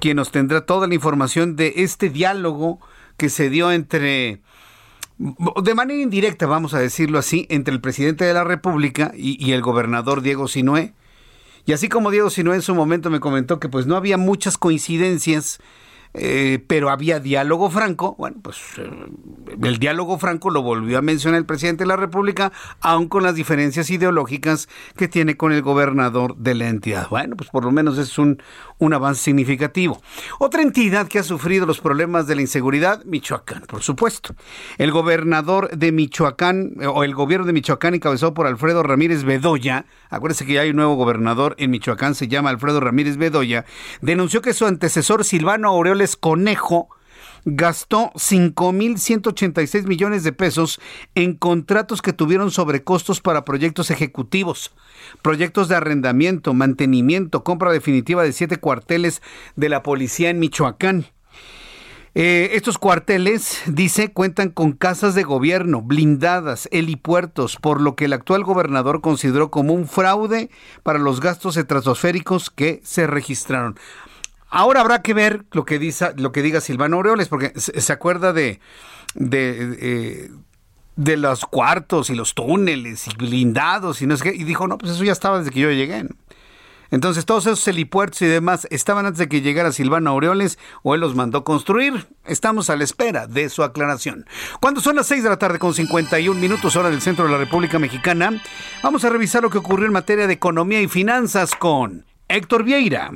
quien 0.00 0.16
nos 0.16 0.30
tendrá 0.30 0.62
toda 0.66 0.86
la 0.86 0.94
información 0.94 1.56
de 1.56 1.74
este 1.76 2.10
diálogo 2.10 2.80
que 3.16 3.28
se 3.28 3.48
dio 3.48 3.70
entre 3.70 4.42
de 5.18 5.74
manera 5.74 6.00
indirecta, 6.00 6.46
vamos 6.46 6.74
a 6.74 6.80
decirlo 6.80 7.18
así, 7.18 7.46
entre 7.48 7.72
el 7.72 7.80
presidente 7.80 8.24
de 8.24 8.34
la 8.34 8.44
República 8.44 9.12
y, 9.14 9.52
el 9.52 9.62
gobernador 9.62 10.22
Diego 10.22 10.48
Sinué 10.48 10.92
y 11.66 11.72
así 11.72 11.88
como 11.88 12.10
Diego 12.10 12.30
Sinoé 12.30 12.56
en 12.56 12.62
su 12.62 12.74
momento 12.74 13.10
me 13.10 13.20
comentó 13.20 13.60
que 13.60 13.68
pues 13.68 13.86
no 13.86 13.96
había 13.96 14.18
muchas 14.18 14.58
coincidencias 14.58 15.60
eh, 16.16 16.64
pero 16.68 16.90
había 16.90 17.18
diálogo 17.18 17.70
franco. 17.70 18.14
Bueno, 18.16 18.36
pues 18.40 18.58
eh, 18.78 18.88
el 19.62 19.78
diálogo 19.78 20.16
franco 20.16 20.48
lo 20.48 20.62
volvió 20.62 20.98
a 20.98 21.02
mencionar 21.02 21.38
el 21.38 21.44
presidente 21.44 21.82
de 21.82 21.88
la 21.88 21.96
República, 21.96 22.52
aun 22.80 23.08
con 23.08 23.24
las 23.24 23.34
diferencias 23.34 23.90
ideológicas 23.90 24.68
que 24.96 25.08
tiene 25.08 25.36
con 25.36 25.52
el 25.52 25.62
gobernador 25.62 26.36
de 26.36 26.54
la 26.54 26.68
entidad. 26.68 27.08
Bueno, 27.08 27.36
pues 27.36 27.50
por 27.50 27.64
lo 27.64 27.72
menos 27.72 27.98
es 27.98 28.16
un, 28.16 28.40
un 28.84 28.94
avance 28.94 29.22
significativo. 29.22 30.00
Otra 30.38 30.62
entidad 30.62 31.08
que 31.08 31.18
ha 31.18 31.22
sufrido 31.22 31.66
los 31.66 31.80
problemas 31.80 32.26
de 32.26 32.34
la 32.34 32.42
inseguridad, 32.42 33.04
Michoacán, 33.04 33.62
por 33.62 33.82
supuesto. 33.82 34.34
El 34.78 34.90
gobernador 34.90 35.70
de 35.70 35.92
Michoacán, 35.92 36.74
o 36.86 37.04
el 37.04 37.14
gobierno 37.14 37.46
de 37.46 37.52
Michoacán, 37.52 37.94
encabezado 37.94 38.34
por 38.34 38.46
Alfredo 38.46 38.82
Ramírez 38.82 39.24
Bedoya, 39.24 39.86
acuérdense 40.10 40.46
que 40.46 40.54
ya 40.54 40.62
hay 40.62 40.70
un 40.70 40.76
nuevo 40.76 40.94
gobernador 40.94 41.54
en 41.58 41.70
Michoacán, 41.70 42.14
se 42.14 42.28
llama 42.28 42.50
Alfredo 42.50 42.80
Ramírez 42.80 43.16
Bedoya, 43.16 43.64
denunció 44.00 44.42
que 44.42 44.52
su 44.52 44.66
antecesor 44.66 45.24
Silvano 45.24 45.68
Aureoles 45.68 46.16
Conejo 46.16 46.88
gastó 47.44 48.10
5.186 48.14 49.84
millones 49.84 50.24
de 50.24 50.32
pesos 50.32 50.80
en 51.14 51.34
contratos 51.34 52.02
que 52.02 52.12
tuvieron 52.12 52.50
sobrecostos 52.50 53.20
para 53.20 53.44
proyectos 53.44 53.90
ejecutivos, 53.90 54.74
proyectos 55.22 55.68
de 55.68 55.76
arrendamiento, 55.76 56.54
mantenimiento, 56.54 57.44
compra 57.44 57.72
definitiva 57.72 58.22
de 58.22 58.32
siete 58.32 58.56
cuarteles 58.56 59.22
de 59.56 59.68
la 59.68 59.82
policía 59.82 60.30
en 60.30 60.38
Michoacán. 60.38 61.06
Eh, 62.16 62.50
estos 62.52 62.78
cuarteles, 62.78 63.60
dice, 63.66 64.12
cuentan 64.12 64.50
con 64.50 64.70
casas 64.70 65.16
de 65.16 65.24
gobierno, 65.24 65.82
blindadas, 65.82 66.68
helipuertos, 66.70 67.56
por 67.56 67.80
lo 67.80 67.96
que 67.96 68.04
el 68.04 68.12
actual 68.12 68.44
gobernador 68.44 69.00
consideró 69.00 69.50
como 69.50 69.74
un 69.74 69.88
fraude 69.88 70.48
para 70.84 71.00
los 71.00 71.20
gastos 71.20 71.56
estratosféricos 71.56 72.50
que 72.50 72.80
se 72.84 73.08
registraron. 73.08 73.76
Ahora 74.54 74.82
habrá 74.82 75.02
que 75.02 75.14
ver 75.14 75.46
lo 75.50 75.64
que, 75.64 75.80
diga 75.80 76.60
Silvano 76.60 76.98
Aureoles, 76.98 77.26
porque 77.26 77.52
se, 77.56 77.92
acuerda 77.92 78.32
eh, 78.36 78.60
de, 79.16 81.16
los 81.16 81.44
cuartos 81.44 82.08
y 82.08 82.14
los 82.14 82.34
túneles 82.34 83.08
y 83.08 83.16
blindados 83.16 84.00
y 84.00 84.06
no 84.06 84.16
sé 84.16 84.30
qué. 84.30 84.36
Y 84.36 84.44
dijo, 84.44 84.68
no, 84.68 84.78
pues 84.78 84.92
eso 84.92 85.02
ya 85.02 85.10
estaba 85.10 85.38
desde 85.38 85.50
que 85.50 85.58
yo 85.58 85.72
llegué. 85.72 86.06
Entonces, 86.92 87.26
todos 87.26 87.46
esos 87.46 87.66
helipuertos 87.66 88.22
y 88.22 88.26
demás 88.26 88.68
estaban 88.70 89.06
antes 89.06 89.18
de 89.18 89.28
que 89.28 89.40
llegara 89.40 89.72
Silvano 89.72 90.10
Aureoles 90.10 90.56
o 90.84 90.94
él 90.94 91.00
los 91.00 91.16
mandó 91.16 91.42
construir. 91.42 92.06
Estamos 92.24 92.70
a 92.70 92.76
la 92.76 92.84
espera 92.84 93.26
de 93.26 93.48
su 93.48 93.64
aclaración. 93.64 94.24
Cuando 94.60 94.80
son 94.80 94.94
las 94.94 95.08
6 95.08 95.24
de 95.24 95.30
la 95.30 95.38
tarde 95.40 95.58
con 95.58 95.74
51 95.74 96.38
minutos 96.38 96.76
hora 96.76 96.90
del 96.90 97.02
centro 97.02 97.24
de 97.24 97.32
la 97.32 97.38
República 97.38 97.80
Mexicana, 97.80 98.40
vamos 98.84 99.04
a 99.04 99.10
revisar 99.10 99.42
lo 99.42 99.50
que 99.50 99.58
ocurrió 99.58 99.86
en 99.86 99.92
materia 99.92 100.28
de 100.28 100.34
economía 100.34 100.80
y 100.80 100.86
finanzas 100.86 101.56
con 101.56 102.04
Héctor 102.28 102.62
Vieira. 102.62 103.10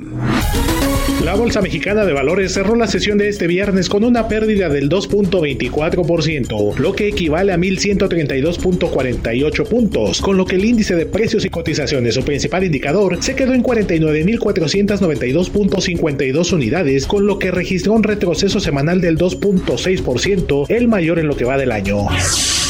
La 1.23 1.35
Bolsa 1.35 1.61
Mexicana 1.61 2.05
de 2.05 2.13
Valores 2.13 2.53
cerró 2.53 2.75
la 2.77 2.87
sesión 2.87 3.17
de 3.17 3.27
este 3.27 3.45
viernes 3.45 3.89
con 3.89 4.05
una 4.05 4.29
pérdida 4.29 4.69
del 4.69 4.87
2.24%, 4.89 6.77
lo 6.77 6.93
que 6.93 7.09
equivale 7.09 7.51
a 7.51 7.57
1.132.48 7.57 9.67
puntos, 9.67 10.21
con 10.21 10.37
lo 10.37 10.45
que 10.45 10.55
el 10.55 10.63
índice 10.63 10.95
de 10.95 11.05
precios 11.05 11.43
y 11.43 11.49
cotizaciones, 11.49 12.15
su 12.15 12.23
principal 12.23 12.63
indicador, 12.63 13.21
se 13.21 13.35
quedó 13.35 13.53
en 13.53 13.63
49.492.52 13.63 16.53
unidades, 16.53 17.05
con 17.05 17.27
lo 17.27 17.37
que 17.37 17.51
registró 17.51 17.91
un 17.93 18.03
retroceso 18.03 18.61
semanal 18.61 19.01
del 19.01 19.17
2.6%, 19.17 20.67
el 20.69 20.87
mayor 20.87 21.19
en 21.19 21.27
lo 21.27 21.35
que 21.35 21.43
va 21.43 21.57
del 21.57 21.73
año. 21.73 22.07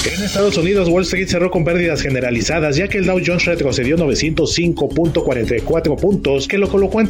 En 0.06 0.24
Estados 0.24 0.56
Unidos, 0.58 0.88
Wall 0.88 1.04
Street 1.04 1.28
cerró 1.28 1.52
con 1.52 1.66
pérdidas 1.66 2.02
generalizadas, 2.02 2.78
ya 2.78 2.88
que 2.88 3.00
el 3.00 3.06
Dow 3.06 3.20
Jones 3.24 3.43
retrocedió 3.43 3.97
905.44 3.97 6.00
puntos, 6.00 6.47
que 6.47 6.58
lo 6.58 6.70
colocó 6.70 7.02
en 7.02 7.08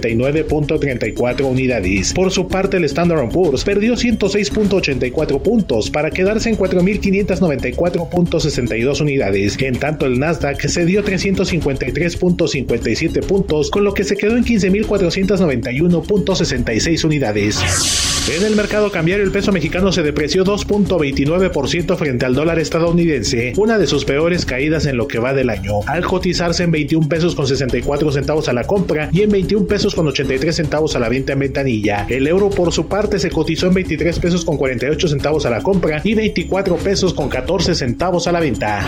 34.899.34 0.00 1.44
unidades. 1.44 2.12
Por 2.12 2.30
su 2.30 2.46
parte, 2.48 2.76
el 2.76 2.84
Standard 2.84 3.30
Poor's 3.30 3.64
perdió 3.64 3.94
106.84 3.94 5.42
puntos 5.42 5.90
para 5.90 6.10
quedarse 6.10 6.50
en 6.50 6.58
4.594.62 6.58 9.00
unidades. 9.00 9.56
En 9.60 9.78
tanto, 9.78 10.04
el 10.06 10.18
Nasdaq 10.18 10.60
cedió 10.68 11.04
353.57 11.04 13.26
puntos, 13.26 13.70
con 13.70 13.84
lo 13.84 13.94
que 13.94 14.02
se 14.04 14.16
quedó 14.16 14.36
en 14.36 14.44
15.491.66 14.44 17.04
unidades. 17.04 18.15
En 18.28 18.42
el 18.42 18.56
mercado 18.56 18.90
cambiario, 18.90 19.24
el 19.24 19.30
peso 19.30 19.52
mexicano 19.52 19.92
se 19.92 20.02
depreció 20.02 20.44
2.29% 20.44 21.96
frente 21.96 22.26
al 22.26 22.34
dólar 22.34 22.58
estadounidense, 22.58 23.52
una 23.56 23.78
de 23.78 23.86
sus 23.86 24.04
peores 24.04 24.44
caídas 24.44 24.86
en 24.86 24.96
lo 24.96 25.06
que 25.06 25.20
va 25.20 25.32
del 25.32 25.48
año, 25.48 25.74
al 25.86 26.04
cotizarse 26.04 26.64
en 26.64 26.72
21 26.72 27.08
pesos 27.08 27.36
con 27.36 27.46
64 27.46 28.10
centavos 28.10 28.48
a 28.48 28.52
la 28.52 28.64
compra 28.64 29.10
y 29.12 29.22
en 29.22 29.30
21 29.30 29.66
pesos 29.68 29.94
con 29.94 30.08
83 30.08 30.56
centavos 30.56 30.96
a 30.96 30.98
la 30.98 31.08
venta 31.08 31.34
en 31.34 31.38
ventanilla. 31.38 32.04
El 32.08 32.26
euro 32.26 32.50
por 32.50 32.72
su 32.72 32.88
parte 32.88 33.20
se 33.20 33.30
cotizó 33.30 33.68
en 33.68 33.74
23 33.74 34.18
pesos 34.18 34.44
con 34.44 34.56
48 34.56 35.06
centavos 35.06 35.46
a 35.46 35.50
la 35.50 35.62
compra 35.62 36.00
y 36.02 36.14
24 36.14 36.76
pesos 36.78 37.14
con 37.14 37.28
14 37.28 37.76
centavos 37.76 38.26
a 38.26 38.32
la 38.32 38.40
venta. 38.40 38.84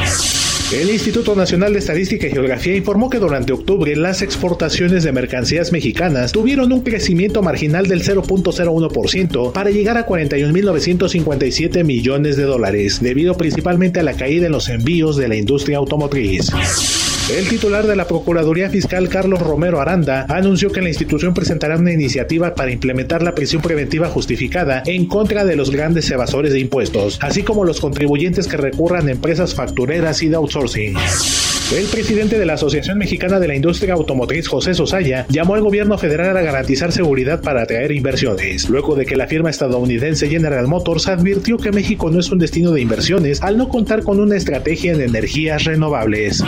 El 0.72 0.90
Instituto 0.90 1.34
Nacional 1.34 1.72
de 1.72 1.78
Estadística 1.78 2.26
y 2.26 2.30
Geografía 2.30 2.76
informó 2.76 3.08
que 3.08 3.18
durante 3.18 3.54
octubre 3.54 3.96
las 3.96 4.20
exportaciones 4.20 5.02
de 5.02 5.12
mercancías 5.12 5.72
mexicanas 5.72 6.32
tuvieron 6.32 6.70
un 6.74 6.82
crecimiento 6.82 7.42
marginal 7.42 7.86
del 7.86 8.02
0.01% 8.02 9.52
para 9.52 9.70
llegar 9.70 9.96
a 9.96 10.06
41.957 10.06 11.84
millones 11.84 12.36
de 12.36 12.42
dólares, 12.42 13.00
debido 13.00 13.34
principalmente 13.34 14.00
a 14.00 14.02
la 14.02 14.12
caída 14.12 14.44
en 14.44 14.52
los 14.52 14.68
envíos 14.68 15.16
de 15.16 15.28
la 15.28 15.36
industria 15.36 15.78
automotriz. 15.78 16.50
El 17.30 17.46
titular 17.46 17.86
de 17.86 17.94
la 17.94 18.06
Procuraduría 18.06 18.70
Fiscal, 18.70 19.10
Carlos 19.10 19.40
Romero 19.40 19.82
Aranda, 19.82 20.24
anunció 20.30 20.70
que 20.70 20.80
la 20.80 20.88
institución 20.88 21.34
presentará 21.34 21.76
una 21.76 21.92
iniciativa 21.92 22.54
para 22.54 22.72
implementar 22.72 23.22
la 23.22 23.34
prisión 23.34 23.60
preventiva 23.60 24.08
justificada 24.08 24.82
en 24.86 25.04
contra 25.04 25.44
de 25.44 25.54
los 25.54 25.70
grandes 25.70 26.10
evasores 26.10 26.54
de 26.54 26.60
impuestos, 26.60 27.18
así 27.20 27.42
como 27.42 27.66
los 27.66 27.82
contribuyentes 27.82 28.48
que 28.48 28.56
recurran 28.56 29.08
a 29.08 29.10
empresas 29.10 29.54
factureras 29.54 30.22
y 30.22 30.28
de 30.30 30.36
outsourcing. 30.36 30.96
El 31.76 31.84
presidente 31.88 32.38
de 32.38 32.46
la 32.46 32.54
Asociación 32.54 32.96
Mexicana 32.96 33.38
de 33.38 33.46
la 33.46 33.54
Industria 33.54 33.92
Automotriz, 33.92 34.48
José 34.48 34.72
Sosaya, 34.72 35.26
llamó 35.28 35.54
al 35.54 35.60
gobierno 35.60 35.98
federal 35.98 36.34
a 36.34 36.40
garantizar 36.40 36.92
seguridad 36.92 37.42
para 37.42 37.60
atraer 37.60 37.92
inversiones, 37.92 38.70
luego 38.70 38.96
de 38.96 39.04
que 39.04 39.16
la 39.16 39.26
firma 39.26 39.50
estadounidense 39.50 40.30
General 40.30 40.66
Motors 40.66 41.08
advirtió 41.08 41.58
que 41.58 41.72
México 41.72 42.10
no 42.10 42.20
es 42.20 42.30
un 42.30 42.38
destino 42.38 42.72
de 42.72 42.80
inversiones 42.80 43.42
al 43.42 43.58
no 43.58 43.68
contar 43.68 44.02
con 44.02 44.18
una 44.18 44.36
estrategia 44.36 44.94
en 44.94 45.02
energías 45.02 45.64
renovables. 45.64 46.42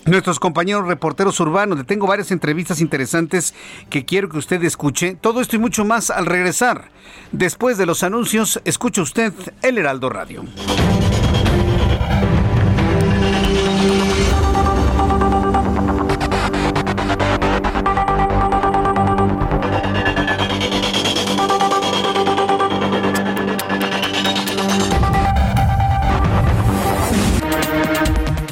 Nuestros 0.05 0.38
compañeros 0.38 0.86
reporteros 0.86 1.40
urbanos, 1.40 1.78
le 1.78 1.84
tengo 1.84 2.07
varias 2.07 2.30
entrevistas 2.30 2.80
interesantes 2.80 3.55
que 3.90 4.05
quiero 4.05 4.28
que 4.28 4.38
usted 4.38 4.62
escuche. 4.62 5.16
Todo 5.20 5.40
esto 5.40 5.57
y 5.57 5.59
mucho 5.59 5.84
más 5.84 6.11
al 6.11 6.26
regresar. 6.26 6.90
Después 7.32 7.76
de 7.76 7.86
los 7.86 8.05
anuncios, 8.05 8.61
escuche 8.64 9.01
usted 9.01 9.32
el 9.62 9.78
Heraldo 9.78 10.09
Radio. 10.09 10.44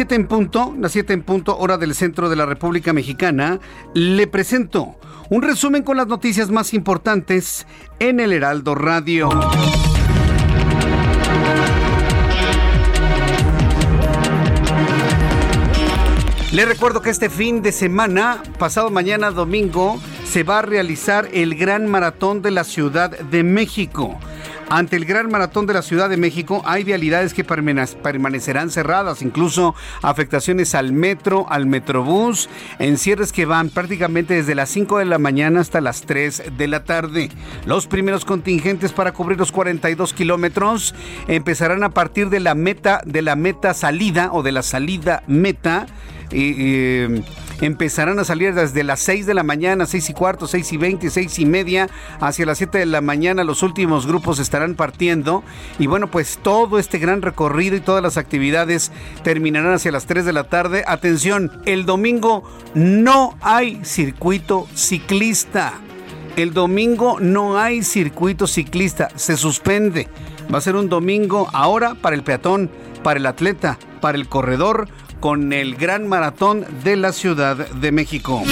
7 0.00 0.14
en 0.14 0.26
punto, 0.28 0.74
las 0.78 0.92
7 0.92 1.12
en 1.12 1.22
punto, 1.22 1.58
hora 1.58 1.76
del 1.76 1.94
centro 1.94 2.30
de 2.30 2.36
la 2.36 2.46
República 2.46 2.94
Mexicana. 2.94 3.60
Le 3.92 4.26
presento 4.26 4.98
un 5.28 5.42
resumen 5.42 5.82
con 5.82 5.98
las 5.98 6.06
noticias 6.06 6.50
más 6.50 6.72
importantes 6.72 7.66
en 7.98 8.18
el 8.18 8.32
Heraldo 8.32 8.74
Radio. 8.74 9.28
Le 16.50 16.64
recuerdo 16.64 17.02
que 17.02 17.10
este 17.10 17.28
fin 17.28 17.60
de 17.60 17.70
semana, 17.70 18.42
pasado 18.58 18.88
mañana 18.88 19.30
domingo, 19.30 20.00
se 20.24 20.44
va 20.44 20.60
a 20.60 20.62
realizar 20.62 21.28
el 21.34 21.56
Gran 21.56 21.86
Maratón 21.86 22.40
de 22.40 22.52
la 22.52 22.64
Ciudad 22.64 23.10
de 23.10 23.44
México. 23.44 24.18
Ante 24.72 24.94
el 24.94 25.04
Gran 25.04 25.28
Maratón 25.28 25.66
de 25.66 25.74
la 25.74 25.82
Ciudad 25.82 26.08
de 26.08 26.16
México 26.16 26.62
hay 26.64 26.84
vialidades 26.84 27.34
que 27.34 27.42
permanecerán 27.42 28.70
cerradas, 28.70 29.20
incluso 29.20 29.74
afectaciones 30.00 30.76
al 30.76 30.92
metro, 30.92 31.44
al 31.50 31.66
metrobús, 31.66 32.48
en 32.78 32.96
cierres 32.96 33.32
que 33.32 33.46
van 33.46 33.70
prácticamente 33.70 34.34
desde 34.34 34.54
las 34.54 34.68
5 34.68 34.98
de 34.98 35.06
la 35.06 35.18
mañana 35.18 35.58
hasta 35.58 35.80
las 35.80 36.02
3 36.02 36.52
de 36.56 36.68
la 36.68 36.84
tarde. 36.84 37.30
Los 37.66 37.88
primeros 37.88 38.24
contingentes 38.24 38.92
para 38.92 39.10
cubrir 39.10 39.38
los 39.38 39.50
42 39.50 40.14
kilómetros 40.14 40.94
empezarán 41.26 41.82
a 41.82 41.90
partir 41.90 42.30
de 42.30 42.38
la 42.38 42.54
meta, 42.54 43.02
de 43.04 43.22
la 43.22 43.34
meta 43.34 43.74
salida 43.74 44.30
o 44.32 44.44
de 44.44 44.52
la 44.52 44.62
salida 44.62 45.24
meta. 45.26 45.86
y 46.30 47.22
empezarán 47.60 48.18
a 48.18 48.24
salir 48.24 48.54
desde 48.54 48.84
las 48.84 49.00
6 49.00 49.26
de 49.26 49.34
la 49.34 49.42
mañana, 49.42 49.86
6 49.86 50.10
y 50.10 50.12
cuarto, 50.14 50.46
6 50.46 50.72
y 50.72 50.76
20, 50.76 51.10
6 51.10 51.38
y 51.38 51.46
media, 51.46 51.88
hacia 52.20 52.46
las 52.46 52.58
7 52.58 52.78
de 52.78 52.86
la 52.86 53.00
mañana 53.00 53.44
los 53.44 53.62
últimos 53.62 54.06
grupos 54.06 54.38
estarán 54.38 54.74
partiendo 54.74 55.42
y 55.78 55.86
bueno, 55.86 56.10
pues 56.10 56.38
todo 56.42 56.78
este 56.78 56.98
gran 56.98 57.22
recorrido 57.22 57.76
y 57.76 57.80
todas 57.80 58.02
las 58.02 58.16
actividades 58.16 58.92
terminarán 59.22 59.74
hacia 59.74 59.92
las 59.92 60.06
3 60.06 60.24
de 60.24 60.32
la 60.32 60.44
tarde. 60.44 60.84
Atención, 60.86 61.50
el 61.66 61.86
domingo 61.86 62.44
no 62.74 63.36
hay 63.40 63.84
circuito 63.84 64.66
ciclista. 64.74 65.74
El 66.36 66.54
domingo 66.54 67.18
no 67.20 67.58
hay 67.58 67.82
circuito 67.82 68.46
ciclista, 68.46 69.08
se 69.16 69.36
suspende. 69.36 70.08
Va 70.52 70.58
a 70.58 70.62
ser 70.62 70.76
un 70.76 70.88
domingo 70.88 71.48
ahora 71.52 71.94
para 71.94 72.16
el 72.16 72.22
peatón, 72.22 72.70
para 73.02 73.18
el 73.18 73.26
atleta, 73.26 73.78
para 74.00 74.16
el 74.16 74.28
corredor, 74.28 74.88
con 75.20 75.52
el 75.52 75.76
Gran 75.76 76.08
Maratón 76.08 76.64
de 76.82 76.96
la 76.96 77.12
Ciudad 77.12 77.56
de 77.56 77.92
México. 77.92 78.42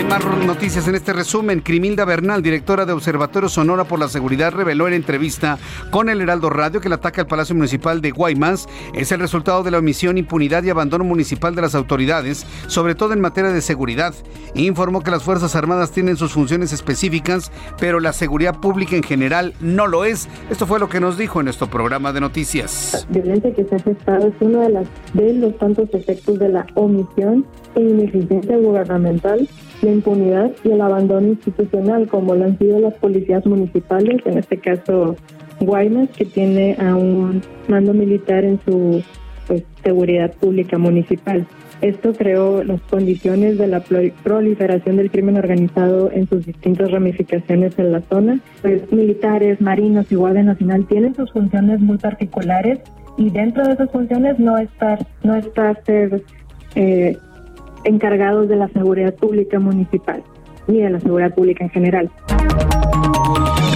En 0.00 0.08
más 0.08 0.24
noticias 0.46 0.88
en 0.88 0.94
este 0.94 1.12
resumen, 1.12 1.60
Crimilda 1.60 2.06
Bernal, 2.06 2.42
directora 2.42 2.86
de 2.86 2.92
Observatorio 2.94 3.50
Sonora 3.50 3.84
por 3.84 3.98
la 3.98 4.08
Seguridad, 4.08 4.50
reveló 4.50 4.88
en 4.88 4.94
entrevista 4.94 5.58
con 5.90 6.08
el 6.08 6.22
Heraldo 6.22 6.48
Radio 6.48 6.80
que 6.80 6.88
el 6.88 6.94
ataque 6.94 7.20
al 7.20 7.26
Palacio 7.26 7.54
Municipal 7.54 8.00
de 8.00 8.10
Guaymas 8.10 8.66
es 8.94 9.12
el 9.12 9.20
resultado 9.20 9.62
de 9.62 9.70
la 9.70 9.76
omisión, 9.76 10.16
impunidad 10.16 10.64
y 10.64 10.70
abandono 10.70 11.04
municipal 11.04 11.54
de 11.54 11.60
las 11.60 11.74
autoridades, 11.74 12.46
sobre 12.66 12.94
todo 12.94 13.12
en 13.12 13.20
materia 13.20 13.50
de 13.50 13.60
seguridad. 13.60 14.14
Informó 14.54 15.02
que 15.02 15.10
las 15.10 15.22
Fuerzas 15.22 15.54
Armadas 15.54 15.92
tienen 15.92 16.16
sus 16.16 16.32
funciones 16.32 16.72
específicas, 16.72 17.52
pero 17.78 18.00
la 18.00 18.14
seguridad 18.14 18.58
pública 18.58 18.96
en 18.96 19.02
general 19.02 19.52
no 19.60 19.86
lo 19.86 20.06
es. 20.06 20.30
Esto 20.48 20.66
fue 20.66 20.80
lo 20.80 20.88
que 20.88 21.00
nos 21.00 21.18
dijo 21.18 21.40
en 21.40 21.44
nuestro 21.44 21.68
programa 21.68 22.10
de 22.14 22.22
noticias. 22.22 23.06
La 23.10 23.20
violencia 23.20 23.52
que 23.52 23.64
se 23.66 23.74
ha 23.74 23.78
gestado 23.80 24.28
es 24.28 24.34
uno 24.40 24.60
de, 24.60 24.70
las, 24.70 24.88
de 25.12 25.34
los 25.34 25.58
tantos 25.58 25.90
efectos 25.92 26.38
de 26.38 26.48
la 26.48 26.66
omisión 26.74 27.44
e 27.74 27.82
ineficiencia 27.82 28.56
gubernamental 28.56 29.46
la 29.82 29.90
impunidad 29.90 30.50
y 30.64 30.70
el 30.70 30.80
abandono 30.80 31.28
institucional, 31.28 32.08
como 32.08 32.34
lo 32.34 32.44
han 32.44 32.58
sido 32.58 32.80
las 32.80 32.94
policías 32.94 33.46
municipales, 33.46 34.20
en 34.24 34.38
este 34.38 34.58
caso 34.58 35.16
Guaymas, 35.60 36.08
que 36.10 36.24
tiene 36.24 36.76
a 36.78 36.96
un 36.96 37.42
mando 37.68 37.92
militar 37.92 38.44
en 38.44 38.60
su 38.64 39.02
pues, 39.46 39.64
seguridad 39.82 40.32
pública 40.34 40.78
municipal. 40.78 41.46
Esto 41.80 42.12
creó 42.12 42.62
las 42.62 42.80
condiciones 42.82 43.56
de 43.56 43.66
la 43.66 43.80
proliferación 43.80 44.96
del 44.96 45.10
crimen 45.10 45.38
organizado 45.38 46.10
en 46.12 46.28
sus 46.28 46.44
distintas 46.44 46.90
ramificaciones 46.90 47.78
en 47.78 47.92
la 47.92 48.02
zona. 48.02 48.38
Pues 48.60 48.92
militares, 48.92 49.60
marinos 49.62 50.12
y 50.12 50.14
Guardia 50.14 50.42
Nacional 50.42 50.86
tienen 50.86 51.14
sus 51.14 51.32
funciones 51.32 51.80
muy 51.80 51.96
particulares 51.96 52.80
y 53.16 53.30
dentro 53.30 53.66
de 53.66 53.72
esas 53.72 53.90
funciones 53.90 54.38
no 54.38 54.58
estar, 54.58 55.06
no 55.22 55.36
está 55.36 55.74
ser 55.84 56.22
encargados 57.84 58.48
de 58.48 58.56
la 58.56 58.68
seguridad 58.68 59.14
pública 59.14 59.58
municipal 59.58 60.22
ni 60.66 60.80
de 60.80 60.90
la 60.90 61.00
seguridad 61.00 61.34
pública 61.34 61.64
en 61.64 61.70
general. 61.70 62.10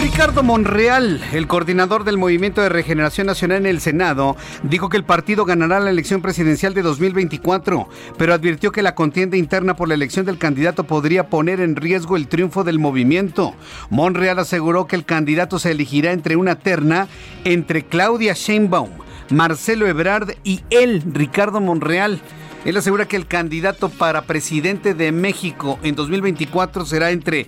Ricardo 0.00 0.44
Monreal, 0.44 1.20
el 1.32 1.48
coordinador 1.48 2.04
del 2.04 2.18
Movimiento 2.18 2.62
de 2.62 2.68
Regeneración 2.68 3.26
Nacional 3.26 3.58
en 3.58 3.66
el 3.66 3.80
Senado, 3.80 4.36
dijo 4.62 4.88
que 4.88 4.96
el 4.96 5.04
partido 5.04 5.44
ganará 5.44 5.80
la 5.80 5.90
elección 5.90 6.22
presidencial 6.22 6.72
de 6.72 6.82
2024, 6.82 7.88
pero 8.16 8.32
advirtió 8.32 8.70
que 8.70 8.82
la 8.82 8.94
contienda 8.94 9.36
interna 9.36 9.74
por 9.74 9.88
la 9.88 9.94
elección 9.94 10.24
del 10.24 10.38
candidato 10.38 10.84
podría 10.84 11.28
poner 11.28 11.60
en 11.60 11.74
riesgo 11.74 12.16
el 12.16 12.28
triunfo 12.28 12.62
del 12.62 12.78
movimiento. 12.78 13.54
Monreal 13.90 14.38
aseguró 14.38 14.86
que 14.86 14.96
el 14.96 15.04
candidato 15.04 15.58
se 15.58 15.72
elegirá 15.72 16.12
entre 16.12 16.36
una 16.36 16.60
terna 16.60 17.08
entre 17.44 17.82
Claudia 17.82 18.34
Sheinbaum, 18.34 18.90
Marcelo 19.30 19.88
Ebrard 19.88 20.36
y 20.44 20.60
él, 20.70 21.02
Ricardo 21.12 21.60
Monreal. 21.60 22.20
Él 22.64 22.76
asegura 22.76 23.06
que 23.06 23.16
el 23.16 23.26
candidato 23.26 23.90
para 23.90 24.22
presidente 24.22 24.94
de 24.94 25.12
México 25.12 25.78
en 25.82 25.94
2024 25.94 26.86
será 26.86 27.10
entre 27.10 27.46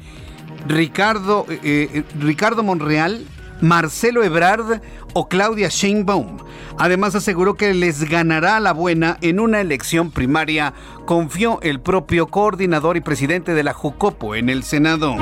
Ricardo, 0.69 1.47
eh, 1.49 1.61
eh, 1.63 2.03
Ricardo 2.21 2.63
Monreal, 2.63 3.25
Marcelo 3.61 4.23
Ebrard 4.23 4.83
o 5.15 5.29
Claudia 5.29 5.69
Sheinbaum. 5.69 6.39
Además 6.79 7.15
aseguró 7.15 7.55
que 7.55 7.73
les 7.73 8.09
ganará 8.09 8.61
la 8.61 8.73
buena 8.73 9.17
en 9.23 9.41
una 9.41 9.61
elección 9.61 10.11
primaria, 10.11 10.75
confió 11.07 11.61
el 11.63 11.81
propio 11.81 12.27
coordinador 12.27 12.99
y 12.99 13.01
presidente 13.01 13.55
de 13.55 13.63
la 13.63 13.73
Jucopo 13.73 14.35
en 14.35 14.51
el 14.51 14.63
Senado. 14.63 15.17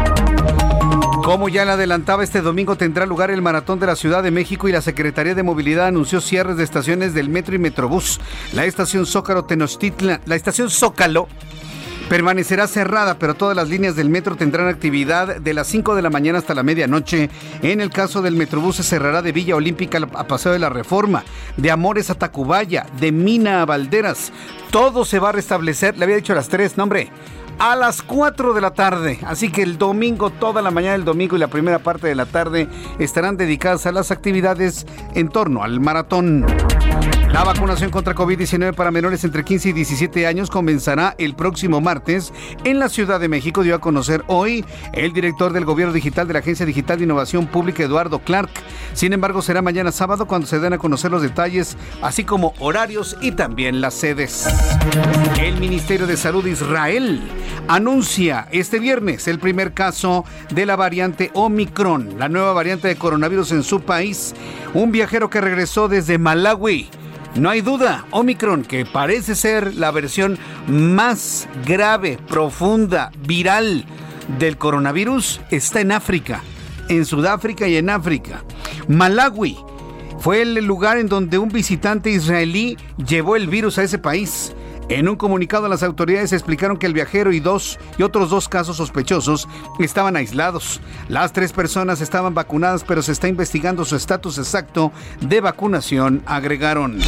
Como 1.25 1.49
ya 1.49 1.64
le 1.64 1.70
adelantaba, 1.70 2.22
este 2.22 2.43
domingo 2.43 2.77
tendrá 2.77 3.07
lugar 3.07 3.31
el 3.31 3.41
Maratón 3.41 3.81
de 3.81 3.87
la 3.87 3.97
Ciudad 3.97 4.22
de 4.22 4.31
México 4.31 4.68
y 4.68 4.72
la 4.72 4.83
Secretaría 4.83 5.35
de 5.35 5.43
Movilidad 5.43 5.87
anunció 5.87 6.20
cierres 6.20 6.59
de 6.59 6.64
estaciones 6.64 7.14
del 7.14 7.31
Metro 7.31 7.55
y 7.55 7.59
Metrobús. 7.59 8.20
La 8.53 8.66
estación 8.66 9.07
Zócalo 9.07 9.47
Tenochtitlan, 9.47 10.20
la 10.27 10.37
estación 10.37 10.68
Zócalo 10.68 11.27
permanecerá 12.11 12.66
cerrada, 12.66 13.18
pero 13.18 13.33
todas 13.33 13.57
las 13.57 13.70
líneas 13.70 13.97
del 13.97 14.11
metro 14.11 14.37
tendrán 14.37 14.68
actividad 14.68 15.37
de 15.37 15.55
las 15.55 15.66
5 15.68 15.95
de 15.95 16.03
la 16.03 16.11
mañana 16.11 16.41
hasta 16.41 16.55
la 16.55 16.62
medianoche. 16.62 17.31
En 17.62 17.81
el 17.81 17.89
caso 17.89 18.20
del 18.20 18.37
Metrobús 18.37 18.77
se 18.77 18.83
cerrará 18.83 19.22
de 19.22 19.33
Villa 19.33 19.57
Olímpica 19.57 20.07
a 20.12 20.27
Paseo 20.27 20.53
de 20.53 20.59
la 20.59 20.68
Reforma, 20.68 21.25
de 21.57 21.70
Amores 21.70 22.11
a 22.11 22.16
Tacubaya, 22.16 22.85
de 23.01 23.12
Mina 23.12 23.62
a 23.62 23.64
Valderas. 23.64 24.31
Todo 24.70 25.07
se 25.07 25.20
va 25.20 25.31
a 25.31 25.33
restablecer, 25.33 25.97
le 25.97 26.05
había 26.05 26.16
dicho 26.16 26.35
a 26.35 26.37
las 26.37 26.51
3, 26.51 26.77
no 26.77 26.83
hombre, 26.83 27.09
a 27.59 27.76
las 27.76 28.02
4 28.02 28.55
de 28.55 28.61
la 28.61 28.72
tarde. 28.72 29.18
Así 29.26 29.50
que 29.50 29.62
el 29.62 29.78
domingo, 29.78 30.30
toda 30.30 30.62
la 30.62 30.70
mañana 30.70 30.92
del 30.92 31.05
domingo 31.05 31.36
y 31.36 31.38
la 31.38 31.48
primera 31.48 31.78
parte 31.78 32.07
de 32.07 32.14
la 32.14 32.26
tarde 32.26 32.68
estarán 32.98 33.36
dedicadas 33.36 33.86
a 33.86 33.92
las 33.92 34.11
actividades 34.11 34.86
en 35.14 35.28
torno 35.28 35.62
al 35.62 35.80
maratón. 35.80 36.46
La 37.34 37.42
vacunación 37.42 37.90
contra 37.90 38.14
COVID-19 38.14 38.76
para 38.76 38.92
menores 38.92 39.24
entre 39.24 39.42
15 39.42 39.70
y 39.70 39.72
17 39.72 40.24
años 40.24 40.50
comenzará 40.50 41.16
el 41.18 41.34
próximo 41.34 41.80
martes 41.80 42.32
en 42.62 42.78
la 42.78 42.88
Ciudad 42.88 43.18
de 43.18 43.26
México, 43.26 43.64
dio 43.64 43.74
a 43.74 43.80
conocer 43.80 44.22
hoy 44.28 44.64
el 44.92 45.12
director 45.12 45.52
del 45.52 45.64
Gobierno 45.64 45.92
Digital 45.92 46.28
de 46.28 46.34
la 46.34 46.38
Agencia 46.38 46.64
Digital 46.64 46.98
de 46.98 47.05
Innovación 47.05 47.48
Pública, 47.48 47.82
Eduardo 47.82 48.20
Clark. 48.20 48.50
Sin 48.95 49.12
embargo, 49.12 49.42
será 49.42 49.61
mañana 49.61 49.92
sábado 49.92 50.26
cuando 50.26 50.47
se 50.47 50.59
den 50.59 50.72
a 50.72 50.78
conocer 50.78 51.11
los 51.11 51.20
detalles, 51.20 51.76
así 52.01 52.24
como 52.24 52.55
horarios 52.59 53.16
y 53.20 53.32
también 53.32 53.80
las 53.80 53.95
sedes. 53.95 54.47
El 55.38 55.59
Ministerio 55.59 56.07
de 56.07 56.16
Salud 56.16 56.42
de 56.42 56.53
Israel 56.53 57.20
anuncia 57.68 58.49
este 58.53 58.78
viernes 58.78 59.28
el 59.28 59.38
primer 59.38 59.74
caso 59.74 60.24
de 60.51 60.64
la 60.64 60.76
variante 60.76 61.30
Omicron, 61.34 62.18
la 62.18 62.28
nueva 62.28 62.53
variante 62.53 62.88
de 62.88 62.97
coronavirus 62.97 63.53
en 63.53 63.62
su 63.62 63.80
país. 63.80 64.34
Un 64.72 64.92
viajero 64.92 65.28
que 65.28 65.40
regresó 65.40 65.88
desde 65.88 66.18
Malawi 66.18 66.88
no 67.36 67.51
hay 67.51 67.62
duda, 67.62 68.05
Omicron, 68.12 68.62
que 68.62 68.86
parece 68.86 69.34
ser 69.34 69.74
la 69.74 69.90
versión 69.90 70.38
más 70.68 71.49
grave, 71.66 72.16
profunda, 72.28 73.11
viral 73.26 73.84
del 74.38 74.57
coronavirus, 74.57 75.40
está 75.51 75.80
en 75.80 75.90
África, 75.90 76.42
en 76.89 77.05
Sudáfrica 77.05 77.66
y 77.68 77.76
en 77.76 77.91
África. 77.91 78.43
Malawi 78.89 79.57
fue 80.18 80.43
el 80.43 80.55
lugar 80.64 80.99
en 80.99 81.09
donde 81.09 81.39
un 81.39 81.49
visitante 81.49 82.11
israelí 82.11 82.76
llevó 83.07 83.37
el 83.37 83.49
virus 83.49 83.78
a 83.78 83.82
ese 83.82 83.99
país. 83.99 84.55
En 84.89 85.09
un 85.09 85.16
comunicado, 85.16 85.68
las 85.68 85.82
autoridades 85.82 86.32
explicaron 86.32 86.76
que 86.76 86.87
el 86.87 86.93
viajero 86.93 87.32
y 87.32 87.41
dos 87.41 87.78
y 87.97 88.03
otros 88.03 88.28
dos 88.28 88.49
casos 88.49 88.76
sospechosos 88.76 89.49
estaban 89.78 90.16
aislados. 90.16 90.80
Las 91.09 91.32
tres 91.32 91.53
personas 91.53 92.03
estaban 92.03 92.35
vacunadas, 92.35 92.85
pero 92.87 93.01
se 93.01 93.12
está 93.12 93.28
investigando 93.28 93.85
su 93.85 93.97
estatus 93.97 94.37
exacto 94.39 94.93
de 95.20 95.41
vacunación, 95.41 96.22
agregaron. 96.26 96.99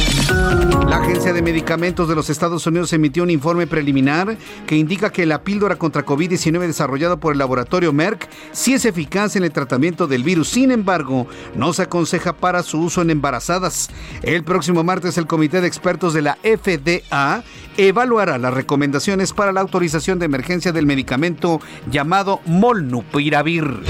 La 0.87 0.97
Agencia 0.97 1.33
de 1.33 1.41
Medicamentos 1.41 2.09
de 2.09 2.15
los 2.15 2.29
Estados 2.29 2.65
Unidos 2.65 2.93
emitió 2.93 3.21
un 3.21 3.29
informe 3.29 3.67
preliminar 3.67 4.37
que 4.65 4.75
indica 4.75 5.11
que 5.11 5.25
la 5.25 5.43
píldora 5.43 5.75
contra 5.75 6.05
COVID-19 6.05 6.65
desarrollada 6.65 7.17
por 7.17 7.33
el 7.33 7.39
laboratorio 7.39 7.93
Merck 7.93 8.27
sí 8.53 8.73
es 8.73 8.85
eficaz 8.85 9.35
en 9.35 9.43
el 9.43 9.51
tratamiento 9.51 10.07
del 10.07 10.23
virus. 10.23 10.49
Sin 10.49 10.71
embargo, 10.71 11.27
no 11.55 11.73
se 11.73 11.83
aconseja 11.83 12.33
para 12.33 12.63
su 12.63 12.79
uso 12.79 13.01
en 13.01 13.11
embarazadas. 13.11 13.89
El 14.23 14.43
próximo 14.43 14.83
martes, 14.83 15.17
el 15.17 15.27
Comité 15.27 15.61
de 15.61 15.67
Expertos 15.67 16.13
de 16.13 16.21
la 16.23 16.37
FDA 16.41 17.43
evaluará 17.77 18.37
las 18.37 18.53
recomendaciones 18.53 19.33
para 19.33 19.51
la 19.53 19.61
autorización 19.61 20.19
de 20.19 20.25
emergencia 20.25 20.71
del 20.71 20.85
medicamento 20.85 21.61
llamado 21.89 22.41
Molnupiravir. 22.45 23.83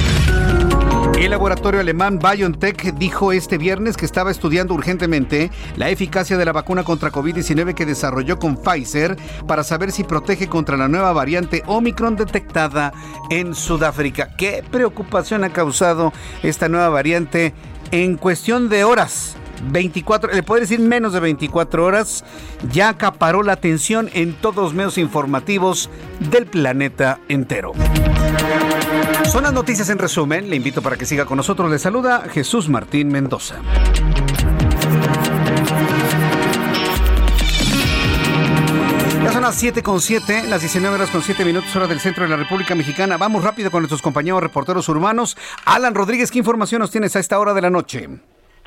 El 1.18 1.32
laboratorio 1.32 1.80
alemán 1.80 2.20
BioNTech 2.20 2.94
dijo 2.94 3.32
este 3.32 3.58
viernes 3.58 3.98
que 3.98 4.06
estaba 4.06 4.30
estudiando 4.30 4.76
urgentemente 4.76 5.50
la 5.76 5.90
eficacia 5.90 6.38
de 6.38 6.46
la 6.46 6.52
vacuna 6.52 6.84
contra 6.84 7.12
COVID-19 7.12 7.74
que 7.74 7.88
desarrolló 7.88 8.38
con 8.38 8.56
Pfizer 8.56 9.18
para 9.48 9.64
saber 9.64 9.92
si 9.92 10.04
protege 10.04 10.48
contra 10.48 10.78
la 10.78 10.88
nueva 10.88 11.14
variante 11.14 11.64
Omicron 11.66 12.16
detectada 12.18 12.94
en 13.32 13.56
Sudáfrica. 13.56 14.36
¿Qué 14.38 14.64
preocupación 14.70 15.44
ha 15.44 15.50
causado 15.50 16.14
esta 16.44 16.70
nueva 16.70 16.90
variante 16.90 17.56
en 17.90 18.18
cuestión 18.18 18.70
de 18.70 18.84
horas? 18.84 19.38
24, 19.70 20.32
le 20.34 20.44
puedo 20.44 20.62
decir 20.62 20.80
menos 20.80 21.14
de 21.14 21.20
24 21.20 21.86
horas, 21.86 22.24
ya 22.72 22.90
acaparó 22.90 23.44
la 23.44 23.54
atención 23.54 24.10
en 24.14 24.34
todos 24.34 24.58
los 24.58 24.74
medios 24.74 24.98
informativos 24.98 25.90
del 26.32 26.46
planeta 26.46 27.20
entero. 27.28 27.74
Son 29.32 29.44
las 29.44 29.54
noticias 29.54 29.90
en 29.90 30.00
resumen. 30.00 30.50
Le 30.50 30.56
invito 30.56 30.82
para 30.82 30.96
que 30.96 31.06
siga 31.06 31.26
con 31.26 31.38
nosotros. 31.38 31.70
Le 31.70 31.80
saluda 31.80 32.24
Jesús 32.32 32.70
Martín 32.70 33.10
Mendoza. 33.10 33.56
Ya 39.24 39.34
son 39.34 39.42
las 39.42 39.56
7 39.56 39.84
con 39.84 40.00
7, 40.00 40.44
las 40.48 40.62
19 40.62 40.96
horas 40.96 41.10
con 41.10 41.22
7 41.22 41.44
minutos, 41.44 41.76
hora 41.76 41.88
del 41.88 42.00
centro 42.00 42.24
de 42.24 42.30
la 42.30 42.38
República 42.38 42.76
Mexicana. 42.76 43.18
Vamos 43.18 43.44
rápido 43.44 43.70
con 43.70 43.82
nuestros 43.82 44.02
compañeros 44.02 44.42
reporteros 44.42 44.88
urbanos. 44.88 45.36
Alan 45.66 45.94
Rodríguez, 45.94 46.32
¿qué 46.32 46.40
información 46.40 46.80
nos 46.80 46.92
tienes 46.92 47.16
a 47.18 47.20
esta 47.20 47.38
hora 47.38 47.54
de 47.54 47.62
la 47.62 47.70
noche? 47.70 48.08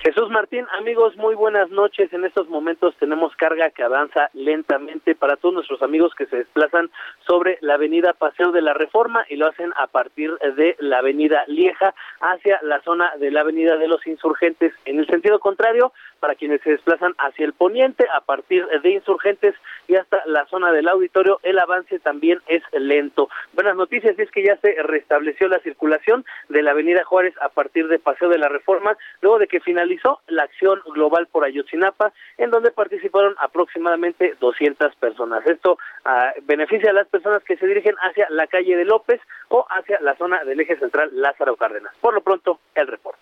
Jesús 0.02 0.30
Martín, 0.30 0.66
amigos, 0.78 1.14
muy 1.18 1.34
buenas 1.34 1.68
noches. 1.68 2.10
En 2.14 2.24
estos 2.24 2.48
momentos 2.48 2.96
tenemos 2.96 3.36
carga 3.36 3.68
que 3.68 3.82
avanza 3.82 4.30
lentamente 4.32 5.14
para 5.14 5.36
todos 5.36 5.54
nuestros 5.54 5.82
amigos 5.82 6.14
que 6.14 6.24
se 6.24 6.38
desplazan 6.38 6.90
sobre 7.26 7.58
la 7.60 7.74
avenida 7.74 8.14
Paseo 8.14 8.50
de 8.50 8.62
la 8.62 8.72
Reforma 8.72 9.26
y 9.28 9.36
lo 9.36 9.46
hacen 9.46 9.74
a 9.76 9.88
partir 9.88 10.32
de 10.56 10.74
la 10.78 11.00
avenida 11.00 11.44
Lieja 11.48 11.94
hacia 12.18 12.58
la 12.62 12.80
zona 12.80 13.14
de 13.18 13.30
la 13.30 13.42
avenida 13.42 13.76
de 13.76 13.88
los 13.88 14.06
Insurgentes. 14.06 14.72
En 14.86 15.00
el 15.00 15.06
sentido 15.06 15.38
contrario, 15.38 15.92
para 16.18 16.34
quienes 16.34 16.62
se 16.62 16.70
desplazan 16.70 17.14
hacia 17.18 17.44
el 17.44 17.52
poniente 17.52 18.06
a 18.14 18.22
partir 18.22 18.66
de 18.66 18.90
Insurgentes 18.90 19.54
y 19.86 19.96
hasta 19.96 20.22
la 20.24 20.46
zona 20.46 20.72
del 20.72 20.88
auditorio, 20.88 21.40
el 21.42 21.58
avance 21.58 21.98
también 21.98 22.40
es 22.46 22.62
lento. 22.72 23.28
Buenas 23.52 23.76
noticias 23.76 24.18
es 24.18 24.30
que 24.30 24.44
ya 24.44 24.56
se 24.56 24.76
restableció 24.82 25.46
la 25.48 25.58
circulación 25.58 26.24
de 26.48 26.62
la 26.62 26.70
avenida 26.70 27.04
Juárez 27.04 27.34
a 27.42 27.50
partir 27.50 27.86
de 27.88 27.98
Paseo 27.98 28.30
de 28.30 28.38
la 28.38 28.48
Reforma, 28.48 28.96
luego 29.20 29.38
de 29.38 29.46
que 29.46 29.60
finalizó 29.60 29.89
la 30.28 30.44
acción 30.44 30.80
global 30.94 31.28
por 31.30 31.44
Ayotzinapa, 31.44 32.12
en 32.38 32.50
donde 32.50 32.70
participaron 32.70 33.34
aproximadamente 33.40 34.36
200 34.40 34.94
personas. 34.96 35.46
Esto 35.46 35.78
ah, 36.04 36.32
beneficia 36.42 36.90
a 36.90 36.94
las 36.94 37.08
personas 37.08 37.42
que 37.44 37.56
se 37.56 37.66
dirigen 37.66 37.94
hacia 37.98 38.26
la 38.30 38.46
calle 38.46 38.76
de 38.76 38.84
López 38.84 39.20
o 39.48 39.66
hacia 39.70 40.00
la 40.00 40.16
zona 40.16 40.44
del 40.44 40.60
eje 40.60 40.78
central 40.78 41.10
Lázaro 41.12 41.56
Cárdenas. 41.56 41.92
Por 42.00 42.14
lo 42.14 42.22
pronto, 42.22 42.60
el 42.74 42.86
reporte. 42.86 43.20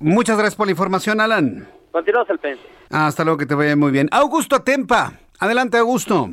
Muchas 0.00 0.36
gracias 0.36 0.56
por 0.56 0.66
la 0.66 0.72
información, 0.72 1.20
Alan. 1.20 1.68
Continuamos 1.90 2.30
al 2.30 2.38
pendiente. 2.38 2.72
Hasta 2.90 3.24
luego, 3.24 3.38
que 3.38 3.46
te 3.46 3.54
vaya 3.54 3.76
muy 3.76 3.90
bien. 3.90 4.08
Augusto 4.10 4.62
Tempa. 4.62 5.12
Adelante, 5.38 5.78
Augusto. 5.78 6.28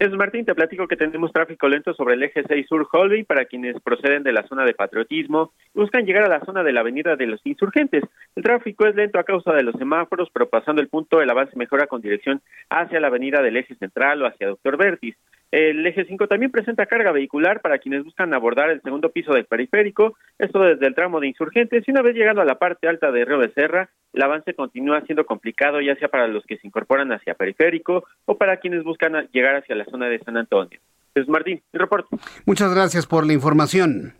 Es 0.00 0.10
Martín, 0.12 0.46
te 0.46 0.54
platico 0.54 0.88
que 0.88 0.96
tenemos 0.96 1.30
tráfico 1.30 1.68
lento 1.68 1.92
sobre 1.92 2.14
el 2.14 2.22
eje 2.22 2.42
6 2.48 2.66
Sur 2.66 2.88
Holby 2.90 3.22
para 3.24 3.44
quienes 3.44 3.78
proceden 3.82 4.22
de 4.22 4.32
la 4.32 4.48
zona 4.48 4.64
de 4.64 4.72
patriotismo 4.72 5.52
y 5.74 5.78
buscan 5.78 6.06
llegar 6.06 6.24
a 6.24 6.38
la 6.38 6.42
zona 6.46 6.62
de 6.62 6.72
la 6.72 6.80
avenida 6.80 7.16
de 7.16 7.26
los 7.26 7.38
insurgentes. 7.44 8.04
El 8.34 8.42
tráfico 8.42 8.86
es 8.86 8.94
lento 8.94 9.18
a 9.18 9.24
causa 9.24 9.52
de 9.52 9.62
los 9.62 9.74
semáforos, 9.74 10.30
pero 10.32 10.48
pasando 10.48 10.80
el 10.80 10.88
punto 10.88 11.20
el 11.20 11.28
avance 11.28 11.54
mejora 11.54 11.86
con 11.86 12.00
dirección 12.00 12.40
hacia 12.70 12.98
la 12.98 13.08
avenida 13.08 13.42
del 13.42 13.58
eje 13.58 13.74
central 13.74 14.22
o 14.22 14.26
hacia 14.26 14.48
Doctor 14.48 14.78
Vertis. 14.78 15.16
El 15.50 15.84
eje 15.84 16.04
5 16.04 16.28
también 16.28 16.52
presenta 16.52 16.86
carga 16.86 17.10
vehicular 17.10 17.60
para 17.60 17.78
quienes 17.78 18.04
buscan 18.04 18.32
abordar 18.34 18.70
el 18.70 18.82
segundo 18.82 19.10
piso 19.10 19.32
del 19.32 19.46
periférico, 19.46 20.16
esto 20.38 20.60
desde 20.60 20.86
el 20.86 20.94
tramo 20.94 21.18
de 21.18 21.26
insurgentes, 21.26 21.82
y 21.86 21.90
una 21.90 22.02
vez 22.02 22.14
llegando 22.14 22.40
a 22.40 22.44
la 22.44 22.58
parte 22.58 22.86
alta 22.86 23.10
de 23.10 23.24
Río 23.24 23.38
Becerra, 23.38 23.90
el 24.12 24.22
avance 24.22 24.54
continúa 24.54 25.00
siendo 25.02 25.26
complicado 25.26 25.80
ya 25.80 25.96
sea 25.96 26.08
para 26.08 26.28
los 26.28 26.44
que 26.44 26.56
se 26.58 26.66
incorporan 26.66 27.12
hacia 27.12 27.34
periférico 27.34 28.04
o 28.26 28.38
para 28.38 28.58
quienes 28.58 28.84
buscan 28.84 29.28
llegar 29.32 29.56
hacia 29.56 29.74
la 29.74 29.84
zona 29.86 30.06
de 30.06 30.20
San 30.20 30.36
Antonio. 30.36 30.78
Es 31.14 31.28
Martín, 31.28 31.60
el 31.72 31.80
reporte. 31.80 32.16
Muchas 32.46 32.72
gracias 32.72 33.06
por 33.06 33.26
la 33.26 33.32
información. 33.32 34.14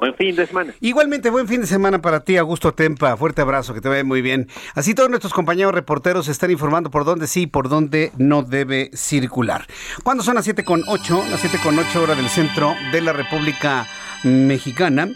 Buen 0.00 0.14
fin 0.14 0.34
de 0.34 0.46
semana. 0.46 0.72
Igualmente, 0.80 1.28
buen 1.28 1.46
fin 1.46 1.60
de 1.60 1.66
semana 1.66 2.00
para 2.00 2.20
ti, 2.20 2.38
Augusto 2.38 2.72
Tempa. 2.72 3.18
Fuerte 3.18 3.42
abrazo, 3.42 3.74
que 3.74 3.82
te 3.82 3.88
vaya 3.90 4.02
muy 4.02 4.22
bien. 4.22 4.48
Así 4.74 4.94
todos 4.94 5.10
nuestros 5.10 5.34
compañeros 5.34 5.74
reporteros 5.74 6.28
están 6.28 6.50
informando 6.50 6.90
por 6.90 7.04
dónde 7.04 7.26
sí 7.26 7.42
y 7.42 7.46
por 7.46 7.68
dónde 7.68 8.10
no 8.16 8.42
debe 8.42 8.90
circular. 8.94 9.66
¿Cuándo 10.02 10.24
son 10.24 10.36
las 10.36 10.44
7 10.44 10.64
con 10.64 10.84
8? 10.86 11.24
Las 11.30 11.40
7 11.40 11.58
con 11.62 11.78
8 11.78 12.02
horas 12.02 12.16
del 12.16 12.30
centro 12.30 12.74
de 12.92 13.02
la 13.02 13.12
República 13.12 13.86
Mexicana. 14.24 15.10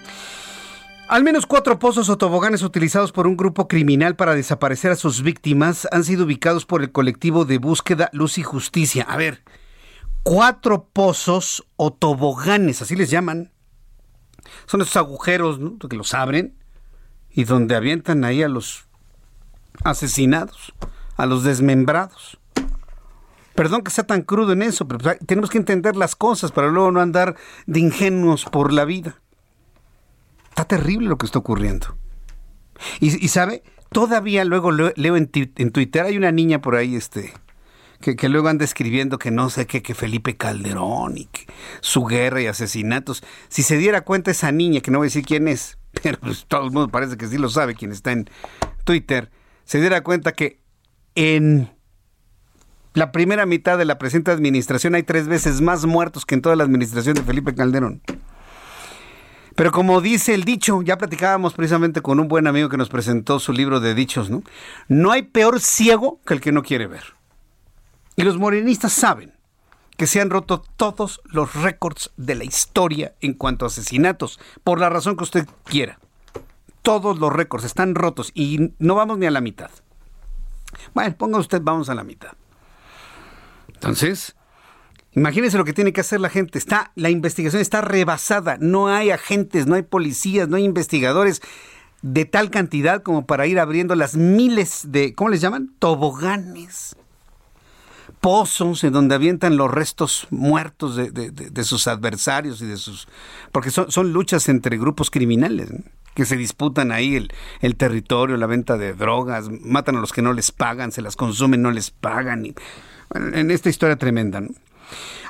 Al 1.09 1.25
menos 1.25 1.47
cuatro 1.47 1.79
pozos 1.79 2.11
o 2.11 2.19
toboganes 2.19 2.63
utilizados 2.63 3.11
por 3.11 3.27
un 3.27 3.39
grupo 3.39 3.69
criminal 3.69 4.17
para 4.17 4.35
desaparecer 4.35 4.91
a 4.91 4.97
sus 4.97 5.23
víctimas 5.23 5.89
han 5.93 6.05
sido 6.05 6.25
ubicados 6.25 6.67
por 6.67 6.83
el 6.83 6.93
colectivo 6.93 7.47
de 7.47 7.57
búsqueda 7.57 8.11
Luz 8.13 8.37
y 8.37 8.43
Justicia. 8.43 9.07
A 9.09 9.17
ver, 9.17 9.45
cuatro 10.23 10.91
pozos 10.93 11.67
o 11.77 11.91
toboganes, 11.91 12.83
así 12.83 12.97
les 12.97 13.09
llaman. 13.09 13.54
Son 14.67 14.81
esos 14.83 14.97
agujeros 14.97 15.59
que 15.89 15.97
los 15.97 16.15
abren 16.15 16.57
y 17.31 17.45
donde 17.45 17.75
avientan 17.77 18.25
ahí 18.25 18.43
a 18.43 18.49
los 18.49 18.87
asesinados, 19.83 20.73
a 21.17 21.27
los 21.27 21.43
desmembrados. 21.43 22.39
Perdón 23.55 23.83
que 23.83 23.91
sea 23.91 24.05
tan 24.05 24.23
crudo 24.23 24.53
en 24.53 24.63
eso, 24.63 24.87
pero 24.89 24.99
pues, 24.99 25.19
tenemos 25.27 25.51
que 25.51 25.59
entender 25.59 25.97
las 25.97 26.17
cosas 26.17 26.51
para 26.51 26.69
luego 26.69 26.91
no 26.91 27.01
andar 27.01 27.37
de 27.67 27.81
ingenuos 27.81 28.45
por 28.45 28.73
la 28.73 28.85
vida. 28.85 29.21
Está 30.51 30.65
terrible 30.65 31.09
lo 31.09 31.19
que 31.19 31.27
está 31.27 31.39
ocurriendo. 31.39 31.97
Y, 33.01 33.29
sabe, 33.29 33.63
todavía 33.93 34.45
luego 34.45 34.73
leo 34.73 35.17
en, 35.17 35.31
en, 35.33 35.71
Twitter, 35.71 36.03
hay 36.03 36.17
una 36.17 36.33
niña 36.33 36.61
por 36.61 36.75
ahí, 36.75 36.97
este, 36.97 37.33
que, 38.13 38.29
luego 38.29 38.49
anda 38.49 38.65
escribiendo 38.65 39.19
que 39.19 39.31
no 39.31 39.49
sé 39.49 39.67
qué, 39.67 39.83
que 39.83 39.95
Felipe 39.95 40.37
Calderón 40.37 41.17
y 41.17 41.25
que 41.27 41.47
su 41.81 42.05
guerra 42.05 42.43
y 42.43 42.47
asesinatos. 42.47 43.23
Si 43.49 43.63
se 43.63 43.79
diera 43.79 44.03
cuenta 44.03 44.31
esa 44.31 44.53
niña, 44.53 44.81
que 44.81 44.91
no 44.91 44.99
voy 44.99 45.07
a 45.07 45.09
decir 45.09 45.25
quién 45.25 45.49
es, 45.49 45.79
pero 46.03 46.19
pues 46.21 46.45
todo 46.47 46.67
el 46.67 46.71
mundo 46.73 46.89
parece 46.89 47.17
que 47.17 47.27
sí 47.27 47.39
lo 47.39 47.49
sabe, 47.49 47.75
quien 47.75 47.93
está 47.93 48.13
en 48.13 48.29
Twitter, 48.85 49.31
se 49.65 49.81
diera 49.81 50.03
cuenta 50.03 50.33
que 50.33 50.61
en 51.15 51.71
la 52.93 53.11
primera 53.11 53.47
mitad 53.47 53.79
de 53.79 53.87
la 53.87 53.99
presente 53.99 54.31
administración 54.31 54.95
hay 54.95 55.03
tres 55.03 55.27
veces 55.27 55.61
más 55.61 55.87
muertos 55.87 56.27
que 56.27 56.35
en 56.35 56.43
toda 56.43 56.57
la 56.57 56.65
administración 56.65 57.15
de 57.15 57.23
Felipe 57.23 57.55
Calderón. 57.55 58.03
Pero 59.57 59.71
como 59.71 60.01
dice 60.01 60.35
el 60.35 60.45
dicho, 60.45 60.83
ya 60.83 60.99
platicábamos 60.99 61.55
precisamente 61.55 62.03
con 62.03 62.19
un 62.19 62.29
buen 62.29 62.47
amigo 62.47 62.69
que 62.69 62.77
nos 62.77 62.89
presentó 62.89 63.39
su 63.39 63.53
libro 63.53 63.79
de 63.81 63.95
dichos, 63.95 64.29
¿no? 64.29 64.43
No 64.89 65.13
hay 65.13 65.23
peor 65.23 65.61
ciego 65.61 66.21
que 66.27 66.35
el 66.35 66.41
que 66.41 66.51
no 66.51 66.63
quiere 66.63 66.89
ver. 66.89 67.15
Y 68.17 68.23
los 68.23 68.39
morenistas 68.39 68.93
saben 68.93 69.35
que 69.97 70.07
se 70.07 70.21
han 70.21 70.31
roto 70.31 70.63
todos 70.77 71.21
los 71.25 71.55
récords 71.55 72.13
de 72.17 72.35
la 72.35 72.45
historia 72.45 73.15
en 73.21 73.35
cuanto 73.35 73.65
a 73.65 73.69
asesinatos, 73.69 74.41
por 74.63 74.81
la 74.81 74.91
razón 74.91 75.17
que 75.17 75.25
usted 75.25 75.47
quiera. 75.65 75.99
Todos 76.83 77.19
los 77.19 77.33
récords 77.33 77.65
están 77.65 77.95
rotos 77.95 78.31
y 78.35 78.73
no 78.79 78.95
vamos 78.95 79.19
ni 79.19 79.27
a 79.27 79.31
la 79.31 79.41
mitad. 79.41 79.71
Bueno, 80.93 81.15
ponga 81.17 81.39
usted, 81.39 81.61
vamos 81.63 81.89
a 81.89 81.95
la 81.95 82.05
mitad. 82.05 82.33
Entonces, 83.73 84.35
imagínese 85.13 85.57
lo 85.57 85.65
que 85.65 85.73
tiene 85.73 85.93
que 85.93 86.01
hacer 86.01 86.21
la 86.21 86.29
gente. 86.29 86.59
Está, 86.59 86.93
la 86.95 87.11
investigación 87.11 87.63
está 87.63 87.81
rebasada. 87.81 88.59
No 88.61 88.89
hay 88.89 89.11
agentes, 89.11 89.67
no 89.67 89.77
hay 89.77 89.83
policías, 89.83 90.49
no 90.49 90.57
hay 90.57 90.65
investigadores 90.65 91.41
de 92.03 92.25
tal 92.27 92.51
cantidad 92.51 93.03
como 93.03 93.25
para 93.25 93.47
ir 93.47 93.59
abriendo 93.59 93.95
las 93.95 94.17
miles 94.17 94.83
de, 94.89 95.15
¿cómo 95.15 95.31
les 95.31 95.41
llaman? 95.41 95.75
Toboganes 95.79 96.97
pozos 98.25 98.83
en 98.85 98.95
donde 98.95 99.15
avientan 99.15 99.59
los 99.59 99.71
restos 99.71 100.27
muertos 100.31 100.97
de, 100.97 101.65
sus 101.65 101.87
adversarios 101.87 102.63
y 102.63 102.65
de 102.65 102.79
sus... 102.79 103.07
porque 103.53 103.71
son, 103.71 103.91
son 103.91 104.15
luchas 104.15 104.49
entre 104.49 104.79
grupos 104.79 105.11
criminales 105.11 105.69
que 106.15 106.25
se 106.25 106.39
disputan 106.39 106.91
ahí 106.91 107.17
el, 107.17 107.31
el, 107.61 107.77
territorio, 107.77 108.39
la 108.39 108.47
venta 108.47 108.79
de 108.79 108.95
drogas, 108.95 109.51
matan 109.61 109.97
a 109.97 110.01
los 110.01 110.15
que 110.15 110.23
no 110.23 110.33
les 110.33 110.53
pagan, 110.53 110.91
se 110.91 111.03
las 111.03 111.17
consumen, 111.17 111.61
no 111.61 111.71
les 111.71 111.91
pagan. 111.91 112.47
Y, 112.47 112.55
en 113.35 113.51
esta 113.51 113.69
historia 113.69 113.97
tremenda. 113.97 114.43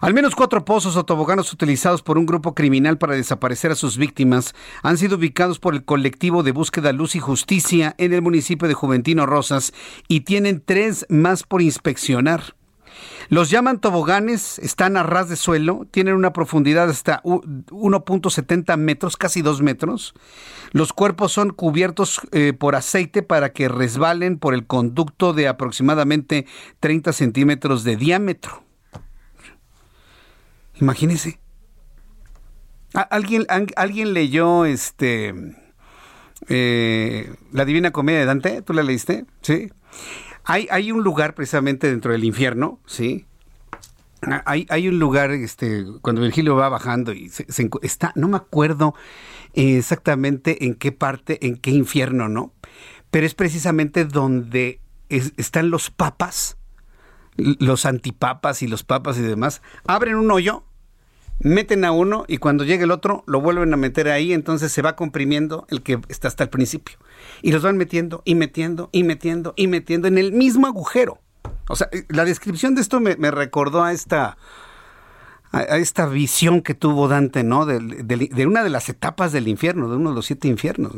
Al 0.00 0.14
menos 0.14 0.36
cuatro 0.36 0.64
pozos 0.64 0.94
o 0.94 1.04
toboganos 1.04 1.52
utilizados 1.52 2.00
por 2.00 2.16
un 2.16 2.26
grupo 2.26 2.54
criminal 2.54 2.96
para 2.96 3.16
desaparecer 3.16 3.72
a 3.72 3.76
sus 3.76 3.98
víctimas 3.98 4.54
han 4.84 4.98
sido 4.98 5.16
ubicados 5.16 5.58
por 5.58 5.74
el 5.74 5.84
colectivo 5.84 6.44
de 6.44 6.52
búsqueda 6.52 6.92
Luz 6.92 7.16
y 7.16 7.20
Justicia 7.20 7.96
en 7.98 8.12
el 8.12 8.22
municipio 8.22 8.68
de 8.68 8.74
Juventino 8.74 9.26
Rosas 9.26 9.72
y 10.06 10.20
tienen 10.20 10.62
tres 10.64 11.06
más 11.08 11.42
por 11.42 11.60
inspeccionar. 11.60 12.54
Los 13.28 13.50
llaman 13.50 13.80
toboganes, 13.80 14.58
están 14.58 14.96
a 14.96 15.02
ras 15.02 15.28
de 15.28 15.36
suelo, 15.36 15.86
tienen 15.90 16.14
una 16.14 16.32
profundidad 16.32 16.88
hasta 16.88 17.22
1.70 17.22 18.76
metros, 18.76 19.16
casi 19.16 19.42
2 19.42 19.62
metros. 19.62 20.14
Los 20.72 20.92
cuerpos 20.92 21.32
son 21.32 21.50
cubiertos 21.50 22.20
eh, 22.32 22.52
por 22.52 22.74
aceite 22.74 23.22
para 23.22 23.52
que 23.52 23.68
resbalen 23.68 24.38
por 24.38 24.54
el 24.54 24.66
conducto 24.66 25.32
de 25.32 25.48
aproximadamente 25.48 26.46
30 26.80 27.12
centímetros 27.12 27.84
de 27.84 27.96
diámetro. 27.96 28.62
Imagínese. 30.80 31.38
¿Alguien, 32.92 33.46
¿Alguien 33.76 34.12
leyó 34.12 34.64
este 34.64 35.34
eh, 36.48 37.34
La 37.52 37.64
Divina 37.64 37.90
Comedia 37.90 38.20
de 38.20 38.26
Dante? 38.26 38.62
¿Tú 38.62 38.72
la 38.72 38.82
leíste? 38.82 39.24
Sí. 39.42 39.70
Hay, 40.44 40.92
un 40.92 41.02
lugar 41.02 41.34
precisamente 41.34 41.88
dentro 41.88 42.12
del 42.12 42.24
infierno, 42.24 42.78
¿sí? 42.86 43.26
Hay, 44.44 44.66
hay 44.68 44.88
un 44.88 44.98
lugar, 44.98 45.30
este, 45.30 45.84
cuando 46.02 46.22
Virgilio 46.22 46.54
va 46.56 46.68
bajando 46.68 47.12
y 47.12 47.28
se, 47.28 47.46
está, 47.82 48.12
no 48.14 48.28
me 48.28 48.36
acuerdo 48.36 48.94
exactamente 49.54 50.64
en 50.64 50.74
qué 50.74 50.92
parte, 50.92 51.46
en 51.46 51.56
qué 51.56 51.70
infierno, 51.70 52.28
¿no? 52.28 52.52
Pero 53.10 53.26
es 53.26 53.34
precisamente 53.34 54.04
donde 54.04 54.80
están 55.08 55.70
los 55.70 55.90
papas, 55.90 56.56
los 57.36 57.86
antipapas 57.86 58.62
y 58.62 58.66
los 58.66 58.82
papas 58.84 59.18
y 59.18 59.22
demás, 59.22 59.62
abren 59.86 60.16
un 60.16 60.30
hoyo 60.30 60.64
meten 61.40 61.84
a 61.84 61.92
uno 61.92 62.24
y 62.28 62.38
cuando 62.38 62.64
llega 62.64 62.84
el 62.84 62.90
otro 62.90 63.24
lo 63.26 63.40
vuelven 63.40 63.72
a 63.74 63.76
meter 63.76 64.08
ahí, 64.08 64.32
entonces 64.32 64.72
se 64.72 64.82
va 64.82 64.96
comprimiendo 64.96 65.66
el 65.70 65.82
que 65.82 66.00
está 66.08 66.28
hasta 66.28 66.44
el 66.44 66.50
principio. 66.50 66.96
Y 67.42 67.52
los 67.52 67.62
van 67.62 67.76
metiendo 67.76 68.22
y 68.24 68.34
metiendo 68.34 68.88
y 68.92 69.04
metiendo 69.04 69.54
y 69.56 69.66
metiendo 69.66 70.08
en 70.08 70.18
el 70.18 70.32
mismo 70.32 70.66
agujero. 70.66 71.20
O 71.68 71.76
sea, 71.76 71.88
la 72.08 72.24
descripción 72.24 72.74
de 72.74 72.82
esto 72.82 73.00
me, 73.00 73.30
recordó 73.30 73.82
a 73.82 73.92
esta, 73.92 74.36
a, 75.50 75.62
esta 75.78 76.06
visión 76.06 76.60
que 76.60 76.74
tuvo 76.74 77.08
Dante, 77.08 77.42
¿no? 77.42 77.64
De, 77.66 78.46
una 78.46 78.62
de 78.62 78.70
las 78.70 78.88
etapas 78.88 79.32
del 79.32 79.48
infierno, 79.48 79.88
de 79.88 79.96
uno 79.96 80.10
de 80.10 80.16
los 80.16 80.26
siete 80.26 80.48
infiernos, 80.48 80.92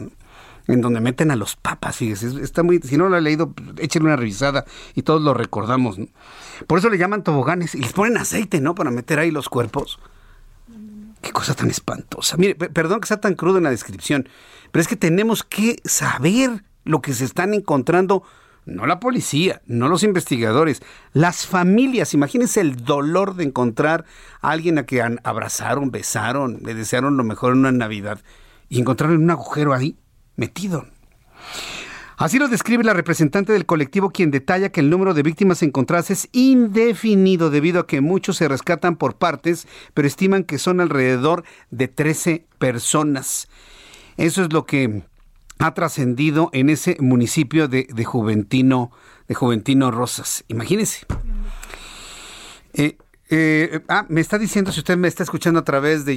en 0.66 0.80
donde 0.80 1.00
meten 1.00 1.30
a 1.30 1.36
los 1.36 1.54
papas, 1.54 1.96
fíjese, 1.96 2.42
está 2.42 2.64
muy, 2.64 2.80
si 2.80 2.96
no 2.96 3.08
lo 3.08 3.14
ha 3.14 3.20
leído, 3.20 3.54
échenle 3.78 4.08
una 4.08 4.16
revisada 4.16 4.64
y 4.96 5.02
todos 5.02 5.22
lo 5.22 5.34
recordamos. 5.34 5.98
Por 6.66 6.80
eso 6.80 6.90
le 6.90 6.98
llaman 6.98 7.22
toboganes 7.22 7.76
y 7.76 7.80
les 7.80 7.92
ponen 7.92 8.16
aceite, 8.16 8.60
¿no? 8.60 8.74
Para 8.74 8.90
meter 8.90 9.20
ahí 9.20 9.30
los 9.30 9.48
cuerpos. 9.48 10.00
Qué 11.26 11.32
cosa 11.32 11.54
tan 11.54 11.70
espantosa. 11.70 12.36
Mire, 12.36 12.54
perdón 12.54 13.00
que 13.00 13.08
sea 13.08 13.20
tan 13.20 13.34
crudo 13.34 13.58
en 13.58 13.64
la 13.64 13.70
descripción, 13.70 14.28
pero 14.70 14.80
es 14.80 14.86
que 14.86 14.94
tenemos 14.94 15.42
que 15.42 15.80
saber 15.84 16.62
lo 16.84 17.02
que 17.02 17.14
se 17.14 17.24
están 17.24 17.52
encontrando, 17.52 18.22
no 18.64 18.86
la 18.86 19.00
policía, 19.00 19.60
no 19.66 19.88
los 19.88 20.04
investigadores, 20.04 20.82
las 21.12 21.44
familias. 21.44 22.14
Imagínense 22.14 22.60
el 22.60 22.76
dolor 22.76 23.34
de 23.34 23.42
encontrar 23.42 24.04
a 24.40 24.50
alguien 24.50 24.78
a 24.78 24.84
quien 24.84 25.18
abrazaron, 25.24 25.90
besaron, 25.90 26.60
le 26.62 26.74
desearon 26.74 27.16
lo 27.16 27.24
mejor 27.24 27.54
en 27.54 27.58
una 27.58 27.72
Navidad 27.72 28.20
y 28.68 28.78
encontrarlo 28.78 29.16
en 29.16 29.24
un 29.24 29.30
agujero 29.32 29.74
ahí, 29.74 29.96
metido. 30.36 30.86
Así 32.16 32.38
lo 32.38 32.48
describe 32.48 32.82
la 32.82 32.94
representante 32.94 33.52
del 33.52 33.66
colectivo 33.66 34.10
quien 34.10 34.30
detalla 34.30 34.70
que 34.70 34.80
el 34.80 34.88
número 34.88 35.12
de 35.12 35.22
víctimas 35.22 35.62
encontradas 35.62 36.10
es 36.10 36.28
indefinido 36.32 37.50
debido 37.50 37.80
a 37.80 37.86
que 37.86 38.00
muchos 38.00 38.38
se 38.38 38.48
rescatan 38.48 38.96
por 38.96 39.16
partes, 39.16 39.68
pero 39.92 40.08
estiman 40.08 40.44
que 40.44 40.58
son 40.58 40.80
alrededor 40.80 41.44
de 41.70 41.88
13 41.88 42.46
personas. 42.58 43.48
Eso 44.16 44.42
es 44.42 44.52
lo 44.52 44.64
que 44.64 45.02
ha 45.58 45.74
trascendido 45.74 46.48
en 46.54 46.70
ese 46.70 46.96
municipio 47.00 47.68
de, 47.68 47.86
Juventino, 48.04 48.92
de 49.28 49.34
Juventino 49.34 49.90
Rosas. 49.90 50.42
Imagínense. 50.48 51.04
Eh, 52.72 52.96
eh, 53.28 53.80
ah, 53.88 54.06
me 54.08 54.22
está 54.22 54.38
diciendo, 54.38 54.72
si 54.72 54.80
usted 54.80 54.96
me 54.96 55.08
está 55.08 55.22
escuchando 55.22 55.60
a 55.60 55.64
través 55.64 56.06
de, 56.06 56.14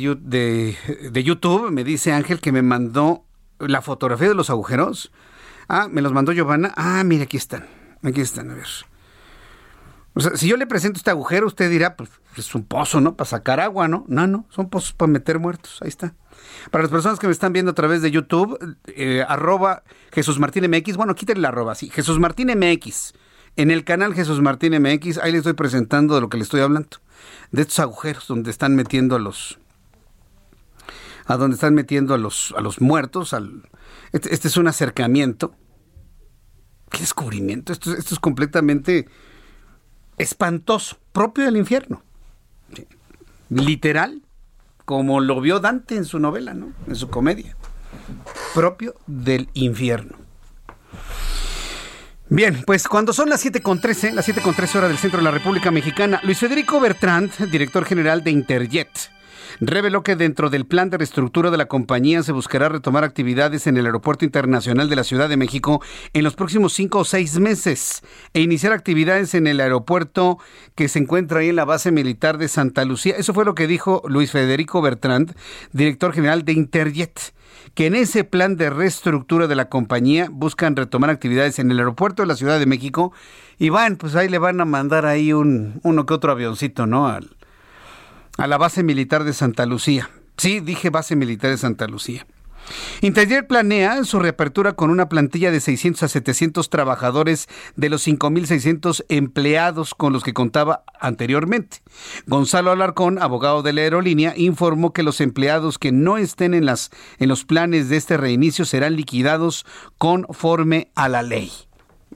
de 1.11 1.23
YouTube, 1.23 1.71
me 1.71 1.83
dice 1.83 2.13
Ángel 2.13 2.39
que 2.39 2.53
me 2.53 2.61
mandó 2.61 3.25
la 3.59 3.81
fotografía 3.81 4.29
de 4.29 4.35
los 4.35 4.49
agujeros. 4.49 5.11
Ah, 5.69 5.87
me 5.89 6.01
los 6.01 6.11
mandó 6.11 6.33
Giovanna. 6.33 6.73
Ah, 6.75 7.03
mire, 7.05 7.23
aquí 7.23 7.37
están. 7.37 7.67
Aquí 8.03 8.21
están, 8.21 8.49
a 8.49 8.55
ver. 8.55 8.67
O 10.15 10.19
sea, 10.19 10.35
si 10.35 10.47
yo 10.47 10.57
le 10.57 10.65
presento 10.65 10.97
este 10.97 11.11
agujero, 11.11 11.45
usted 11.45 11.69
dirá, 11.69 11.95
pues 11.95 12.09
es 12.35 12.55
un 12.55 12.63
pozo, 12.63 12.99
¿no? 12.99 13.15
Para 13.15 13.29
sacar 13.29 13.59
agua, 13.59 13.87
¿no? 13.87 14.03
No, 14.07 14.25
no, 14.25 14.45
son 14.49 14.69
pozos 14.69 14.93
para 14.93 15.11
meter 15.11 15.37
muertos. 15.37 15.77
Ahí 15.81 15.89
está. 15.89 16.15
Para 16.71 16.83
las 16.83 16.91
personas 16.91 17.19
que 17.19 17.27
me 17.27 17.33
están 17.33 17.53
viendo 17.53 17.71
a 17.71 17.75
través 17.75 18.01
de 18.01 18.09
YouTube, 18.09 18.57
eh, 18.87 19.23
arroba 19.27 19.83
Jesús 20.11 20.39
Martín 20.39 20.69
MX, 20.69 20.97
bueno, 20.97 21.13
quítenle 21.13 21.41
la 21.41 21.49
arroba, 21.49 21.75
sí, 21.75 21.89
Jesús 21.89 22.19
Martín 22.19 22.47
MX. 22.47 23.13
En 23.55 23.71
el 23.71 23.83
canal 23.83 24.15
Jesús 24.15 24.41
Martín 24.41 24.73
MX, 24.81 25.19
ahí 25.19 25.31
les 25.31 25.39
estoy 25.39 25.53
presentando 25.53 26.15
de 26.15 26.21
lo 26.21 26.29
que 26.29 26.37
le 26.37 26.43
estoy 26.43 26.61
hablando. 26.61 26.97
De 27.51 27.61
estos 27.61 27.79
agujeros 27.79 28.27
donde 28.27 28.51
están 28.51 28.75
metiendo 28.75 29.15
a 29.15 29.19
los, 29.19 29.58
a 31.29 31.37
donde 31.37 31.53
están 31.53 31.75
metiendo 31.75 32.15
a 32.15 32.17
los, 32.17 32.55
a 32.57 32.61
los 32.61 32.81
muertos. 32.81 33.33
Al, 33.33 33.69
este, 34.11 34.33
este 34.33 34.47
es 34.47 34.57
un 34.57 34.67
acercamiento. 34.67 35.53
¿Qué 36.89 36.99
descubrimiento? 36.99 37.71
Esto, 37.71 37.93
esto 37.93 38.15
es 38.15 38.19
completamente 38.19 39.07
espantoso, 40.17 40.97
propio 41.11 41.45
del 41.45 41.55
infierno. 41.55 42.01
Literal, 43.49 44.23
como 44.85 45.19
lo 45.19 45.39
vio 45.39 45.59
Dante 45.59 45.95
en 45.95 46.05
su 46.05 46.17
novela, 46.17 46.55
¿no? 46.55 46.73
En 46.87 46.95
su 46.95 47.11
comedia. 47.11 47.55
Propio 48.55 48.95
del 49.05 49.49
infierno. 49.53 50.17
Bien, 52.27 52.63
pues 52.65 52.87
cuando 52.87 53.13
son 53.13 53.29
las 53.29 53.45
7.13, 53.45 54.13
las 54.13 54.27
7.13 54.27 54.75
horas 54.77 54.89
del 54.89 54.97
centro 54.97 55.19
de 55.19 55.25
la 55.25 55.31
República 55.31 55.69
Mexicana, 55.69 56.21
Luis 56.23 56.39
Federico 56.39 56.79
Bertrand, 56.79 57.31
director 57.51 57.85
general 57.85 58.23
de 58.23 58.31
Interjet, 58.31 58.89
reveló 59.59 60.03
que 60.03 60.15
dentro 60.15 60.49
del 60.49 60.65
plan 60.65 60.89
de 60.89 60.97
reestructura 60.97 61.51
de 61.51 61.57
la 61.57 61.67
compañía 61.67 62.23
se 62.23 62.31
buscará 62.31 62.69
retomar 62.69 63.03
actividades 63.03 63.67
en 63.67 63.77
el 63.77 63.85
Aeropuerto 63.85 64.25
Internacional 64.25 64.89
de 64.89 64.95
la 64.95 65.03
Ciudad 65.03 65.29
de 65.29 65.37
México 65.37 65.81
en 66.13 66.23
los 66.23 66.35
próximos 66.35 66.73
cinco 66.73 66.99
o 66.99 67.05
seis 67.05 67.39
meses 67.39 68.01
e 68.33 68.41
iniciar 68.41 68.73
actividades 68.73 69.33
en 69.33 69.47
el 69.47 69.59
aeropuerto 69.59 70.37
que 70.75 70.87
se 70.87 70.99
encuentra 70.99 71.39
ahí 71.39 71.49
en 71.49 71.55
la 71.55 71.65
base 71.65 71.91
militar 71.91 72.37
de 72.37 72.47
Santa 72.47 72.85
Lucía. 72.85 73.15
Eso 73.17 73.33
fue 73.33 73.45
lo 73.45 73.55
que 73.55 73.67
dijo 73.67 74.01
Luis 74.07 74.31
Federico 74.31 74.81
Bertrand, 74.81 75.35
director 75.73 76.13
general 76.13 76.45
de 76.45 76.53
Interjet 76.53 77.33
que 77.73 77.85
en 77.85 77.95
ese 77.95 78.23
plan 78.23 78.55
de 78.55 78.69
reestructura 78.69 79.47
de 79.47 79.55
la 79.55 79.69
compañía 79.69 80.27
buscan 80.31 80.75
retomar 80.75 81.09
actividades 81.09 81.59
en 81.59 81.71
el 81.71 81.79
aeropuerto 81.79 82.23
de 82.23 82.27
la 82.27 82.35
Ciudad 82.35 82.59
de 82.59 82.65
México 82.65 83.11
y 83.57 83.69
van, 83.69 83.97
pues 83.97 84.15
ahí 84.15 84.29
le 84.29 84.37
van 84.37 84.59
a 84.61 84.65
mandar 84.65 85.05
ahí 85.05 85.33
un 85.33 85.79
uno 85.83 86.05
que 86.05 86.13
otro 86.13 86.31
avioncito, 86.31 86.87
¿no? 86.87 87.07
Al, 87.07 87.29
a 88.39 88.47
la 88.47 88.57
base 88.57 88.83
militar 88.83 89.23
de 89.23 89.33
Santa 89.33 89.65
Lucía. 89.65 90.09
Sí, 90.37 90.61
dije 90.61 90.89
base 90.89 91.15
militar 91.15 91.51
de 91.51 91.57
Santa 91.57 91.87
Lucía. 91.87 92.25
Interjet 93.01 93.47
planea 93.47 94.03
su 94.03 94.19
reapertura 94.19 94.73
con 94.73 94.91
una 94.91 95.09
plantilla 95.09 95.51
de 95.51 95.59
600 95.59 96.03
a 96.03 96.07
700 96.07 96.69
trabajadores 96.69 97.47
de 97.75 97.89
los 97.89 98.07
5.600 98.07 99.05
empleados 99.09 99.95
con 99.95 100.13
los 100.13 100.23
que 100.23 100.33
contaba 100.33 100.83
anteriormente. 100.99 101.77
Gonzalo 102.27 102.71
Alarcón, 102.71 103.21
abogado 103.21 103.63
de 103.63 103.73
la 103.73 103.81
aerolínea, 103.81 104.33
informó 104.37 104.93
que 104.93 105.03
los 105.03 105.19
empleados 105.19 105.79
que 105.79 105.91
no 105.91 106.17
estén 106.17 106.53
en, 106.53 106.65
las, 106.65 106.91
en 107.17 107.27
los 107.27 107.43
planes 107.43 107.89
de 107.89 107.97
este 107.97 108.17
reinicio 108.17 108.65
serán 108.65 108.95
liquidados 108.95 109.65
conforme 109.97 110.91
a 110.95 111.09
la 111.09 111.23
ley. 111.23 111.51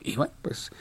Y 0.02 0.18
bueno, 0.18 0.34
pues 0.42 0.72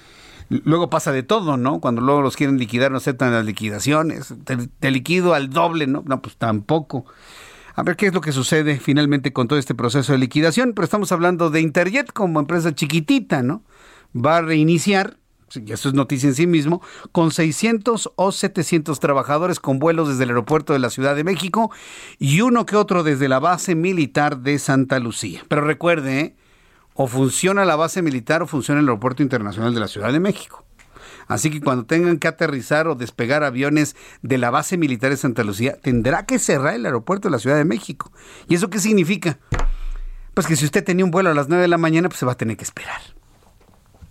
Luego 0.64 0.90
pasa 0.90 1.12
de 1.12 1.22
todo, 1.22 1.56
¿no? 1.56 1.80
Cuando 1.80 2.02
luego 2.02 2.20
los 2.20 2.36
quieren 2.36 2.58
liquidar, 2.58 2.90
no 2.90 2.98
aceptan 2.98 3.32
las 3.32 3.44
liquidaciones. 3.44 4.34
Te, 4.44 4.90
liquido 4.90 5.34
al 5.34 5.50
doble, 5.50 5.86
¿no? 5.86 6.02
No, 6.06 6.20
pues 6.20 6.36
tampoco. 6.36 7.06
A 7.74 7.82
ver 7.82 7.96
qué 7.96 8.06
es 8.06 8.14
lo 8.14 8.20
que 8.20 8.32
sucede 8.32 8.78
finalmente 8.78 9.32
con 9.32 9.48
todo 9.48 9.58
este 9.58 9.74
proceso 9.74 10.12
de 10.12 10.18
liquidación. 10.18 10.74
Pero 10.74 10.84
estamos 10.84 11.10
hablando 11.10 11.48
de 11.48 11.60
Interjet 11.60 12.12
como 12.12 12.38
empresa 12.38 12.74
chiquitita, 12.74 13.42
¿no? 13.42 13.62
Va 14.14 14.38
a 14.38 14.42
reiniciar, 14.42 15.16
y 15.54 15.72
eso 15.72 15.88
es 15.88 15.94
noticia 15.94 16.28
en 16.28 16.34
sí 16.34 16.46
mismo, 16.46 16.82
con 17.12 17.30
600 17.30 18.12
o 18.14 18.32
700 18.32 19.00
trabajadores 19.00 19.58
con 19.58 19.78
vuelos 19.78 20.08
desde 20.08 20.24
el 20.24 20.30
aeropuerto 20.30 20.74
de 20.74 20.80
la 20.80 20.90
Ciudad 20.90 21.16
de 21.16 21.24
México 21.24 21.70
y 22.18 22.42
uno 22.42 22.66
que 22.66 22.76
otro 22.76 23.02
desde 23.02 23.28
la 23.28 23.38
base 23.38 23.74
militar 23.74 24.40
de 24.40 24.58
Santa 24.58 24.98
Lucía. 24.98 25.44
Pero 25.48 25.62
recuerde, 25.62 26.20
¿eh? 26.20 26.36
O 26.94 27.06
funciona 27.06 27.64
la 27.64 27.76
base 27.76 28.02
militar 28.02 28.42
o 28.42 28.46
funciona 28.46 28.80
el 28.80 28.86
aeropuerto 28.86 29.22
internacional 29.22 29.74
de 29.74 29.80
la 29.80 29.88
Ciudad 29.88 30.12
de 30.12 30.20
México. 30.20 30.64
Así 31.28 31.50
que 31.50 31.60
cuando 31.60 31.86
tengan 31.86 32.18
que 32.18 32.28
aterrizar 32.28 32.88
o 32.88 32.94
despegar 32.94 33.44
aviones 33.44 33.96
de 34.22 34.38
la 34.38 34.50
base 34.50 34.76
militar 34.76 35.10
de 35.10 35.16
Santa 35.16 35.44
Lucía, 35.44 35.78
tendrá 35.80 36.26
que 36.26 36.38
cerrar 36.38 36.74
el 36.74 36.84
aeropuerto 36.84 37.28
de 37.28 37.32
la 37.32 37.38
Ciudad 37.38 37.56
de 37.56 37.64
México. 37.64 38.12
¿Y 38.48 38.54
eso 38.54 38.70
qué 38.70 38.78
significa? 38.78 39.38
Pues 40.34 40.46
que 40.46 40.56
si 40.56 40.64
usted 40.64 40.84
tenía 40.84 41.04
un 41.04 41.10
vuelo 41.10 41.30
a 41.30 41.34
las 41.34 41.48
9 41.48 41.62
de 41.62 41.68
la 41.68 41.78
mañana, 41.78 42.08
pues 42.08 42.18
se 42.18 42.26
va 42.26 42.32
a 42.32 42.36
tener 42.36 42.56
que 42.56 42.64
esperar. 42.64 43.00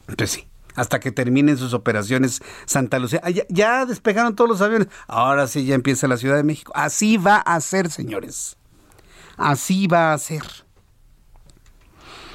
Entonces 0.08 0.32
sí, 0.32 0.48
hasta 0.76 1.00
que 1.00 1.12
terminen 1.12 1.58
sus 1.58 1.74
operaciones 1.74 2.42
Santa 2.66 3.00
Lucía. 3.00 3.22
Ah, 3.24 3.30
ya, 3.30 3.44
ya, 3.50 3.86
despegaron 3.86 4.36
todos 4.36 4.50
los 4.50 4.62
aviones. 4.62 4.88
Ahora 5.08 5.48
sí 5.48 5.66
ya 5.66 5.76
empieza 5.76 6.08
la 6.08 6.18
Ciudad 6.18 6.38
de 6.38 6.44
México. 6.44 6.72
Así 6.76 7.18
va 7.18 7.38
a 7.38 7.60
ser, 7.62 7.90
señores. 7.90 8.58
Así 9.38 9.88
va 9.88 10.14
a 10.14 10.18
ser. 10.18 10.44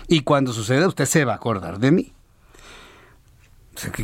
Y 0.08 0.20
cuando 0.20 0.52
suceda, 0.52 0.86
usted 0.86 1.04
se 1.04 1.24
va 1.24 1.32
a 1.32 1.36
acordar 1.36 1.78
de 1.78 1.90
mí. 1.90 2.12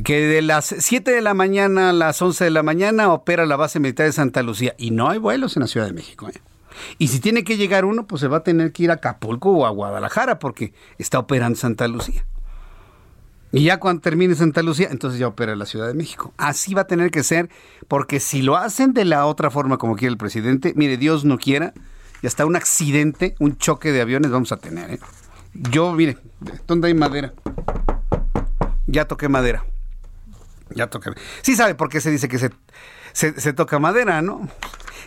que 0.04 0.26
de 0.26 0.42
las 0.42 0.74
7 0.78 1.10
de 1.10 1.22
la 1.22 1.34
mañana 1.34 1.90
a 1.90 1.92
las 1.92 2.20
11 2.20 2.44
de 2.44 2.50
la 2.50 2.62
mañana 2.62 3.12
opera 3.12 3.46
la 3.46 3.56
base 3.56 3.80
militar 3.80 4.06
de 4.06 4.12
Santa 4.12 4.42
Lucía. 4.42 4.74
Y 4.78 4.90
no 4.90 5.08
hay 5.08 5.18
vuelos 5.18 5.56
en 5.56 5.60
la 5.62 5.66
Ciudad 5.66 5.86
de 5.86 5.92
México. 5.92 6.28
¿eh? 6.28 6.40
Y 6.98 7.08
si 7.08 7.20
tiene 7.20 7.44
que 7.44 7.56
llegar 7.56 7.84
uno, 7.84 8.06
pues 8.06 8.20
se 8.20 8.28
va 8.28 8.38
a 8.38 8.42
tener 8.42 8.72
que 8.72 8.84
ir 8.84 8.90
a 8.90 8.94
Acapulco 8.94 9.50
o 9.50 9.66
a 9.66 9.70
Guadalajara 9.70 10.38
porque 10.38 10.72
está 10.98 11.18
operando 11.18 11.58
Santa 11.58 11.88
Lucía. 11.88 12.24
Y 13.52 13.64
ya 13.64 13.78
cuando 13.78 14.00
termine 14.00 14.34
Santa 14.34 14.62
Lucía, 14.62 14.88
entonces 14.90 15.20
ya 15.20 15.28
opera 15.28 15.54
la 15.54 15.66
Ciudad 15.66 15.86
de 15.86 15.94
México. 15.94 16.32
Así 16.38 16.72
va 16.72 16.82
a 16.82 16.86
tener 16.86 17.10
que 17.10 17.22
ser, 17.22 17.50
porque 17.86 18.18
si 18.18 18.40
lo 18.40 18.56
hacen 18.56 18.94
de 18.94 19.04
la 19.04 19.26
otra 19.26 19.50
forma 19.50 19.76
como 19.76 19.94
quiere 19.94 20.12
el 20.12 20.16
presidente, 20.16 20.72
mire, 20.74 20.96
Dios 20.96 21.26
no 21.26 21.36
quiera, 21.36 21.74
y 22.22 22.26
hasta 22.26 22.46
un 22.46 22.56
accidente, 22.56 23.34
un 23.40 23.58
choque 23.58 23.92
de 23.92 24.00
aviones 24.00 24.30
vamos 24.30 24.52
a 24.52 24.56
tener. 24.56 24.92
¿eh? 24.92 25.00
Yo, 25.54 25.92
mire, 25.92 26.18
¿dónde 26.66 26.88
hay 26.88 26.94
madera? 26.94 27.34
Ya 28.86 29.06
toqué 29.06 29.28
madera. 29.28 29.64
Ya 30.74 30.88
toqué. 30.88 31.10
Sí 31.42 31.54
sabe 31.56 31.74
por 31.74 31.88
qué 31.88 32.00
se 32.00 32.10
dice 32.10 32.28
que 32.28 32.38
se, 32.38 32.50
se, 33.12 33.52
toca 33.52 33.78
madera, 33.78 34.22
¿no? 34.22 34.48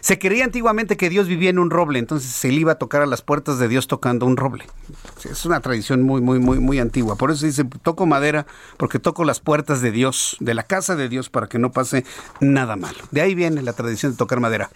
Se 0.01 0.19
creía 0.19 0.43
antiguamente 0.43 0.97
que 0.97 1.09
Dios 1.09 1.27
vivía 1.27 1.49
en 1.49 1.57
un 1.57 1.71
roble, 1.71 1.97
entonces 1.97 2.29
se 2.29 2.49
iba 2.49 2.73
a 2.73 2.75
tocar 2.75 3.01
a 3.01 3.07
las 3.07 3.23
puertas 3.23 3.57
de 3.57 3.67
Dios 3.67 3.87
tocando 3.87 4.27
un 4.27 4.37
roble. 4.37 4.65
Es 5.29 5.45
una 5.45 5.59
tradición 5.61 6.03
muy, 6.03 6.21
muy, 6.21 6.37
muy, 6.37 6.59
muy 6.59 6.79
antigua. 6.79 7.15
Por 7.15 7.31
eso 7.31 7.47
dice, 7.47 7.63
toco 7.81 8.05
madera, 8.05 8.45
porque 8.77 8.99
toco 8.99 9.25
las 9.25 9.39
puertas 9.39 9.81
de 9.81 9.91
Dios, 9.91 10.37
de 10.39 10.53
la 10.53 10.63
casa 10.63 10.95
de 10.95 11.09
Dios, 11.09 11.29
para 11.29 11.47
que 11.47 11.57
no 11.57 11.71
pase 11.71 12.05
nada 12.39 12.75
malo. 12.75 12.99
De 13.09 13.21
ahí 13.21 13.33
viene 13.33 13.63
la 13.63 13.73
tradición 13.73 14.11
de 14.11 14.17
tocar 14.17 14.39
madera. 14.39 14.69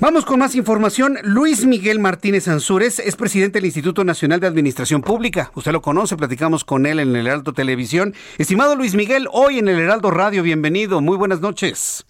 Vamos 0.00 0.24
con 0.24 0.38
más 0.38 0.54
información. 0.54 1.16
Luis 1.24 1.66
Miguel 1.66 1.98
Martínez 1.98 2.46
Ansúrez 2.46 3.00
es 3.00 3.16
presidente 3.16 3.58
del 3.58 3.64
Instituto 3.64 4.04
Nacional 4.04 4.38
de 4.38 4.46
Administración 4.46 5.02
Pública. 5.02 5.50
Usted 5.56 5.72
lo 5.72 5.82
conoce, 5.82 6.16
platicamos 6.16 6.64
con 6.64 6.86
él 6.86 7.00
en 7.00 7.16
el 7.16 7.26
Heraldo 7.26 7.52
Televisión. 7.52 8.12
Estimado 8.38 8.76
Luis 8.76 8.94
Miguel, 8.94 9.26
hoy 9.32 9.58
en 9.58 9.66
el 9.66 9.76
Heraldo 9.80 10.12
Radio, 10.12 10.44
bienvenido. 10.44 11.00
Muy 11.00 11.16
buenas 11.16 11.40
noches. 11.40 12.06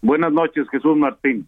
Buenas 0.00 0.32
noches, 0.32 0.66
Jesús 0.70 0.96
Martín. 0.96 1.46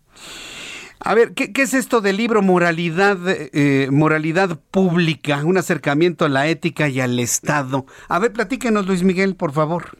A 1.00 1.14
ver, 1.14 1.32
¿qué, 1.32 1.50
es 1.54 1.72
esto 1.72 2.02
del 2.02 2.18
libro 2.18 2.42
Moralidad, 2.42 3.16
eh, 3.26 3.88
Moralidad 3.90 4.60
Pública? 4.70 5.42
Un 5.42 5.56
acercamiento 5.56 6.26
a 6.26 6.28
la 6.28 6.48
ética 6.48 6.90
y 6.90 7.00
al 7.00 7.18
Estado. 7.18 7.86
A 8.10 8.18
ver, 8.18 8.34
platíquenos, 8.34 8.86
Luis 8.86 9.02
Miguel, 9.02 9.36
por 9.36 9.52
favor. 9.52 9.96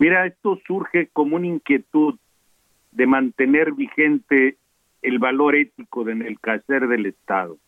Mira, 0.00 0.26
esto 0.26 0.58
surge 0.66 1.08
como 1.12 1.36
una 1.36 1.46
inquietud 1.46 2.16
de 2.90 3.06
mantener 3.06 3.74
vigente 3.74 4.56
el 5.02 5.18
valor 5.18 5.56
ético 5.56 6.08
en 6.08 6.22
el 6.22 6.38
quehacer 6.38 6.86
del 6.88 7.06
Estado. 7.06 7.58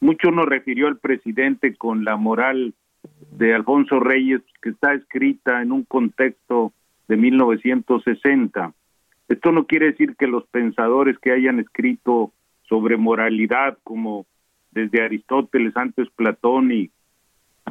Mucho 0.00 0.30
nos 0.30 0.46
refirió 0.46 0.88
el 0.88 0.98
presidente 0.98 1.74
con 1.74 2.04
la 2.04 2.16
moral 2.16 2.74
de 3.32 3.54
Alfonso 3.54 4.00
Reyes, 4.00 4.40
que 4.62 4.70
está 4.70 4.94
escrita 4.94 5.62
en 5.62 5.72
un 5.72 5.84
contexto 5.84 6.72
de 7.08 7.16
1960. 7.16 8.72
Esto 9.28 9.52
no 9.52 9.66
quiere 9.66 9.86
decir 9.86 10.16
que 10.16 10.26
los 10.26 10.46
pensadores 10.46 11.18
que 11.18 11.32
hayan 11.32 11.58
escrito 11.58 12.32
sobre 12.68 12.96
moralidad, 12.96 13.78
como 13.82 14.26
desde 14.70 15.02
Aristóteles, 15.02 15.76
antes 15.76 16.08
Platón 16.10 16.72
y 16.72 16.90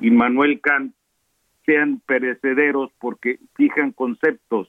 Immanuel 0.02 0.60
Kant, 0.62 0.94
sean 1.66 2.02
perecederos 2.06 2.92
porque 3.00 3.40
fijan 3.56 3.92
conceptos 3.92 4.68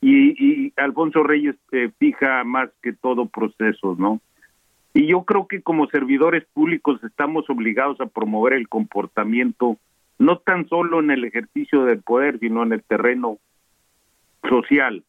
y, 0.00 0.72
Alfonso 0.76 1.22
Reyes 1.22 1.56
eh, 1.72 1.90
fija 1.98 2.42
más 2.44 2.70
que 2.82 2.92
todo 2.92 3.26
procesos, 3.26 3.98
¿no? 3.98 4.20
Y 4.94 5.06
yo 5.06 5.24
creo 5.24 5.46
que 5.46 5.62
como 5.62 5.86
servidores 5.88 6.44
públicos 6.52 7.02
estamos 7.04 7.48
obligados 7.48 8.00
a 8.00 8.06
promover 8.06 8.54
el 8.54 8.68
comportamiento, 8.68 9.76
no 10.18 10.38
tan 10.38 10.68
solo 10.68 11.00
en 11.00 11.10
el 11.10 11.24
ejercicio 11.24 11.84
del 11.84 12.02
poder, 12.02 12.38
sino 12.40 12.62
en 12.62 12.72
el 12.72 12.82
terreno 12.82 13.38
social, 14.48 15.04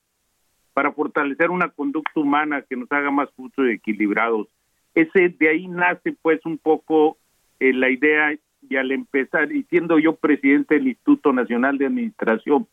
para 0.73 0.91
fortalecer 0.91 1.49
una 1.49 1.69
conducta 1.69 2.19
humana 2.19 2.61
que 2.61 2.75
nos 2.75 2.91
haga 2.91 3.11
más 3.11 3.29
justos 3.35 3.67
y 3.67 3.71
equilibrados. 3.71 4.47
Ese 4.93 5.29
de 5.29 5.49
ahí 5.49 5.67
nace 5.67 6.15
pues 6.21 6.45
un 6.45 6.57
poco 6.57 7.17
eh, 7.59 7.73
la 7.73 7.89
idea 7.89 8.37
y 8.69 8.75
al 8.75 8.91
empezar, 8.91 9.51
y 9.51 9.63
siendo 9.63 9.97
yo 9.99 10.15
presidente 10.15 10.75
del 10.75 10.89
Instituto 10.89 11.33
Nacional 11.33 11.77
de 11.77 11.87
Administración 11.87 12.67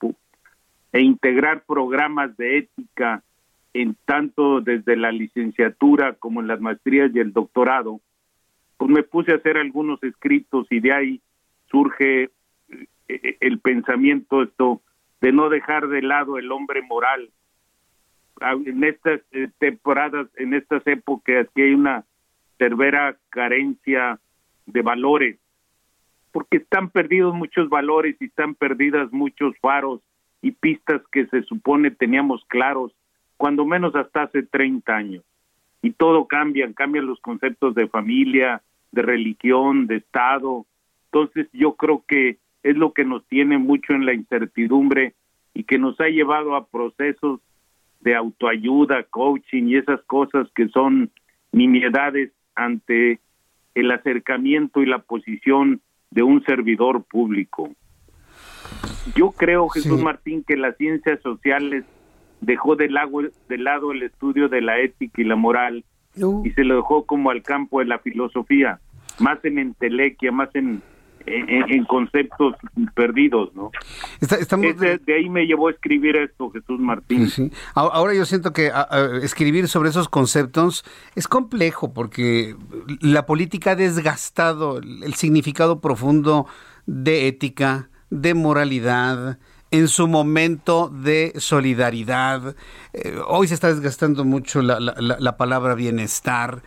e 0.93 1.01
integrar 1.01 1.65
programas 1.65 2.37
de 2.37 2.59
ética 2.59 3.23
en 3.75 3.97
tanto 4.05 4.61
desde 4.61 4.97
la 4.97 5.13
licenciatura 5.13 6.15
como 6.15 6.41
en 6.41 6.47
las 6.47 6.61
maestrías 6.61 7.11
y 7.15 7.19
el 7.19 7.33
doctorado, 7.33 8.01
pues 8.77 8.91
me 8.91 9.03
puse 9.03 9.33
a 9.33 9.37
hacer 9.37 9.57
algunos 9.57 10.03
escritos 10.03 10.67
y 10.71 10.81
de 10.81 10.93
ahí 10.93 11.21
surge 11.71 12.25
eh, 12.25 12.31
eh, 13.09 13.37
el 13.41 13.61
pensamiento 13.61 14.43
esto 14.43 14.81
de 15.21 15.33
no 15.33 15.49
dejar 15.49 15.89
de 15.89 16.03
lado 16.03 16.39
el 16.39 16.51
hombre 16.53 16.83
moral. 16.83 17.31
En 18.41 18.85
estas 18.85 19.21
eh, 19.33 19.49
temporadas, 19.59 20.29
en 20.37 20.55
estas 20.55 20.87
épocas 20.87 21.49
que 21.55 21.65
hay 21.65 21.75
una 21.75 22.05
severa 22.57 23.17
carencia 23.31 24.21
de 24.67 24.83
valores, 24.83 25.39
porque 26.31 26.59
están 26.59 26.91
perdidos 26.91 27.35
muchos 27.35 27.69
valores 27.69 28.17
y 28.21 28.27
están 28.27 28.55
perdidas 28.55 29.11
muchos 29.13 29.57
faros 29.61 30.01
y 30.43 30.53
pistas 30.53 31.03
que 31.13 31.27
se 31.27 31.43
supone 31.43 31.91
teníamos 31.91 32.45
claros, 32.47 32.93
cuando 33.37 33.65
menos 33.65 33.95
hasta 33.95 34.23
hace 34.23 34.43
30 34.43 34.95
años. 34.95 35.25
Y 35.83 35.93
todo 35.93 36.27
cambia, 36.27 36.73
cambian 36.75 37.07
los 37.07 37.21
conceptos 37.21 37.75
de 37.75 37.89
familia, 37.89 38.63
de 38.93 39.03
religión, 39.03 39.87
de 39.87 39.97
Estado. 39.97 40.67
Entonces 41.07 41.49
yo 41.53 41.75
creo 41.75 42.05
que 42.07 42.39
es 42.63 42.77
lo 42.77 42.93
que 42.93 43.05
nos 43.05 43.27
tiene 43.27 43.59
mucho 43.59 43.93
en 43.93 44.07
la 44.07 44.15
incertidumbre 44.15 45.15
y 45.55 45.65
que 45.65 45.79
nos 45.79 45.99
ha 46.01 46.09
llevado 46.09 46.57
a 46.57 46.67
procesos 46.67 47.41
de 48.01 48.15
autoayuda, 48.15 49.05
coaching 49.05 49.65
y 49.69 49.77
esas 49.77 50.03
cosas 50.05 50.49
que 50.55 50.69
son 50.69 51.11
nimiedades 51.53 52.33
ante 52.55 53.21
el 53.75 53.91
acercamiento 53.91 54.83
y 54.83 54.87
la 54.87 54.99
posición 54.99 55.81
de 56.11 56.23
un 56.23 56.45
servidor 56.45 57.05
público. 57.05 57.73
Yo 59.15 59.31
creo, 59.31 59.69
Jesús 59.69 60.03
Martín, 60.03 60.45
que 60.47 60.57
las 60.57 60.77
ciencias 60.77 61.21
sociales 61.23 61.85
dejó 62.41 62.77
de 62.77 62.89
lado, 62.89 63.21
de 63.49 63.59
lado 63.59 63.93
el 63.93 64.03
estudio 64.03 64.49
de 64.49 64.61
la 64.61 64.79
ética 64.81 65.23
y 65.23 65.25
la 65.25 65.37
moral 65.37 65.85
y 66.45 66.51
se 66.51 66.65
lo 66.65 66.77
dejó 66.77 67.05
como 67.05 67.31
al 67.31 67.43
campo 67.43 67.81
de 67.81 67.87
la 67.87 67.99
filosofía, 67.99 68.81
más 69.19 69.45
en 69.45 69.59
entelequia, 69.59 70.33
más 70.33 70.49
en, 70.55 70.83
en, 71.27 71.85
conceptos 71.85 72.55
perdidos, 72.95 73.55
¿no? 73.55 73.71
de, 74.21 75.15
ahí 75.15 75.29
me 75.29 75.47
llevó 75.47 75.69
a 75.69 75.73
escribir 75.73 76.17
esto, 76.17 76.51
Jesús 76.51 76.81
Martín. 76.81 77.29
Ahora 77.75 78.15
yo 78.15 78.25
siento 78.25 78.53
que 78.53 78.71
escribir 79.23 79.69
sobre 79.69 79.91
esos 79.91 80.09
conceptos 80.09 80.85
es 81.15 81.29
complejo 81.29 81.93
porque 81.93 82.57
la 83.01 83.27
política 83.27 83.73
ha 83.73 83.77
desgastado 83.77 84.79
el 84.79 85.15
significado 85.15 85.81
profundo 85.81 86.47
de 86.87 87.29
ética, 87.29 87.91
de 88.11 88.35
moralidad, 88.35 89.39
en 89.71 89.89
su 89.89 90.09
momento 90.09 90.89
de 90.89 91.33
solidaridad. 91.37 92.57
Eh, 92.93 93.19
hoy 93.27 93.49
se 93.49 93.55
está 93.55 93.69
desgastando 93.69 94.25
mucho 94.25 94.63
la, 94.63 94.81
la, 94.81 95.37
palabra 95.37 95.75
bienestar. 95.75 96.63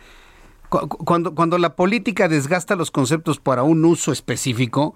Cuando, 0.68 1.34
cuando 1.34 1.58
la 1.58 1.76
política 1.76 2.28
desgasta 2.28 2.76
los 2.76 2.90
conceptos 2.90 3.40
para 3.40 3.62
un 3.62 3.84
uso 3.84 4.12
específico, 4.12 4.94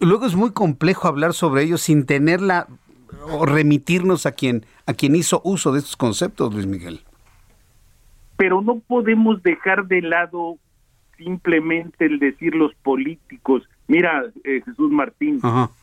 luego 0.00 0.26
es 0.26 0.36
muy 0.36 0.52
complejo 0.52 1.08
hablar 1.08 1.34
sobre 1.34 1.62
ellos 1.62 1.82
sin 1.82 2.06
tenerla 2.06 2.66
o 3.30 3.44
remitirnos 3.44 4.26
a 4.26 4.32
quien, 4.32 4.64
a 4.86 4.94
quien 4.94 5.16
hizo 5.16 5.40
uso 5.44 5.72
de 5.72 5.80
estos 5.80 5.96
conceptos, 5.96 6.54
Luis 6.54 6.66
Miguel. 6.66 7.00
Pero 8.36 8.62
no 8.62 8.78
podemos 8.78 9.42
dejar 9.42 9.86
de 9.86 10.00
lado 10.02 10.58
simplemente 11.16 12.06
el 12.06 12.18
decir 12.18 12.54
los 12.54 12.74
políticos. 12.76 13.68
Mira, 13.88 14.24
eh, 14.44 14.62
Jesús 14.64 14.90
Martín, 14.90 15.40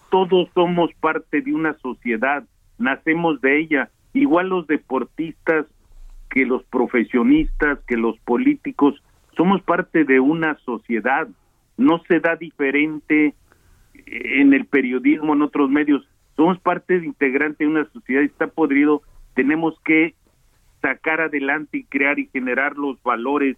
todos 0.10 0.49
somos 0.53 0.91
parte 0.99 1.41
de 1.41 1.53
una 1.53 1.73
sociedad, 1.80 2.44
nacemos 2.77 3.41
de 3.41 3.60
ella, 3.60 3.90
igual 4.14 4.49
los 4.49 4.68
deportistas 4.68 5.65
que 6.30 6.45
los 6.45 6.64
profesionistas, 6.64 7.80
que 7.88 7.98
los 7.98 8.18
políticos, 8.19 9.02
somos 9.36 9.61
parte 9.61 10.03
de 10.03 10.19
una 10.19 10.57
sociedad, 10.60 11.27
no 11.77 12.02
se 12.07 12.19
da 12.19 12.36
diferente 12.36 13.34
en 14.06 14.53
el 14.53 14.65
periodismo, 14.65 15.34
en 15.34 15.41
otros 15.41 15.69
medios, 15.69 16.07
somos 16.36 16.60
parte 16.60 16.95
integrante 16.98 17.64
de 17.64 17.69
una 17.69 17.86
sociedad 17.91 18.22
y 18.22 18.26
está 18.26 18.48
podrido, 18.48 19.02
tenemos 19.34 19.80
que 19.82 20.15
sacar 20.82 21.22
adelante 21.22 21.80
y 21.80 21.84
crear 21.86 22.19
y 22.19 22.27
generar 22.27 22.77
los 22.77 23.02
valores, 23.03 23.57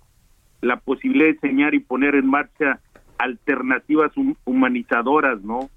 la 0.62 0.78
posibilidad 0.78 1.26
de 1.26 1.32
enseñar 1.32 1.74
y 1.76 1.80
poner 1.80 2.16
en 2.16 2.28
marcha 2.28 2.80
alternativas 3.18 4.12
humanizadoras, 4.46 5.42
¿no? 5.42 5.70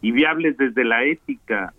Y 0.00 0.12
viables 0.12 0.56
desde 0.56 0.84
la 0.84 1.04
ética. 1.04 1.74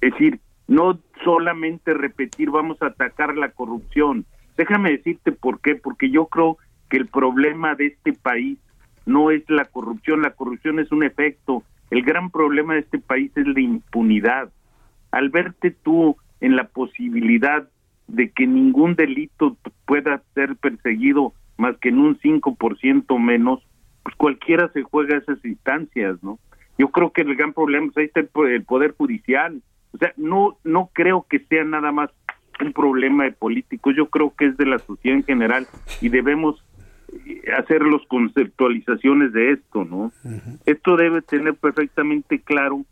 Es 0.00 0.12
decir, 0.12 0.40
no 0.68 0.98
solamente 1.24 1.94
repetir 1.94 2.50
vamos 2.50 2.80
a 2.82 2.86
atacar 2.86 3.36
la 3.36 3.50
corrupción. 3.50 4.24
Déjame 4.56 4.92
decirte 4.92 5.32
por 5.32 5.60
qué, 5.60 5.74
porque 5.74 6.10
yo 6.10 6.26
creo 6.26 6.58
que 6.88 6.98
el 6.98 7.06
problema 7.06 7.74
de 7.74 7.86
este 7.86 8.12
país 8.12 8.58
no 9.06 9.30
es 9.30 9.42
la 9.48 9.64
corrupción, 9.64 10.22
la 10.22 10.30
corrupción 10.30 10.78
es 10.78 10.92
un 10.92 11.02
efecto. 11.02 11.62
El 11.90 12.02
gran 12.02 12.30
problema 12.30 12.74
de 12.74 12.80
este 12.80 12.98
país 12.98 13.30
es 13.36 13.46
la 13.46 13.60
impunidad. 13.60 14.50
Al 15.10 15.28
verte 15.28 15.70
tú 15.70 16.16
en 16.40 16.56
la 16.56 16.68
posibilidad 16.68 17.68
de 18.08 18.30
que 18.30 18.46
ningún 18.46 18.94
delito 18.94 19.56
pueda 19.86 20.22
ser 20.34 20.56
perseguido 20.56 21.32
más 21.56 21.76
que 21.78 21.90
en 21.90 21.98
un 21.98 22.18
5% 22.18 23.18
menos, 23.18 23.60
pues 24.02 24.16
cualquiera 24.16 24.68
se 24.72 24.82
juega 24.82 25.18
esas 25.18 25.44
instancias, 25.44 26.22
¿no? 26.22 26.38
Yo 26.78 26.88
creo 26.88 27.10
que 27.10 27.22
el 27.22 27.36
gran 27.36 27.52
problema 27.52 27.88
es 27.88 27.96
ahí 27.96 28.04
está 28.04 28.20
el, 28.20 28.64
poder 28.64 28.94
judicial. 28.96 29.62
O 29.92 29.98
sea, 29.98 30.12
no 30.16 30.56
no 30.64 30.90
creo 30.92 31.26
que 31.28 31.40
sea 31.40 31.64
nada 31.64 31.92
más 31.92 32.10
un 32.60 32.72
problema 32.72 33.24
de 33.24 33.32
políticos, 33.32 33.94
yo 33.96 34.06
creo 34.06 34.34
que 34.36 34.46
es 34.46 34.56
de 34.56 34.66
la 34.66 34.78
sociedad 34.78 35.18
en 35.18 35.24
general 35.24 35.66
y 36.00 36.08
debemos 36.08 36.64
eh, 37.12 37.42
hacer 37.58 37.82
las 37.82 38.02
conceptualizaciones 38.06 39.32
de 39.32 39.52
esto, 39.52 39.84
¿no? 39.84 40.12
Esto 40.64 40.96
debe 40.96 41.22
tener 41.22 41.54
perfectamente 41.54 42.40
claro 42.40 42.84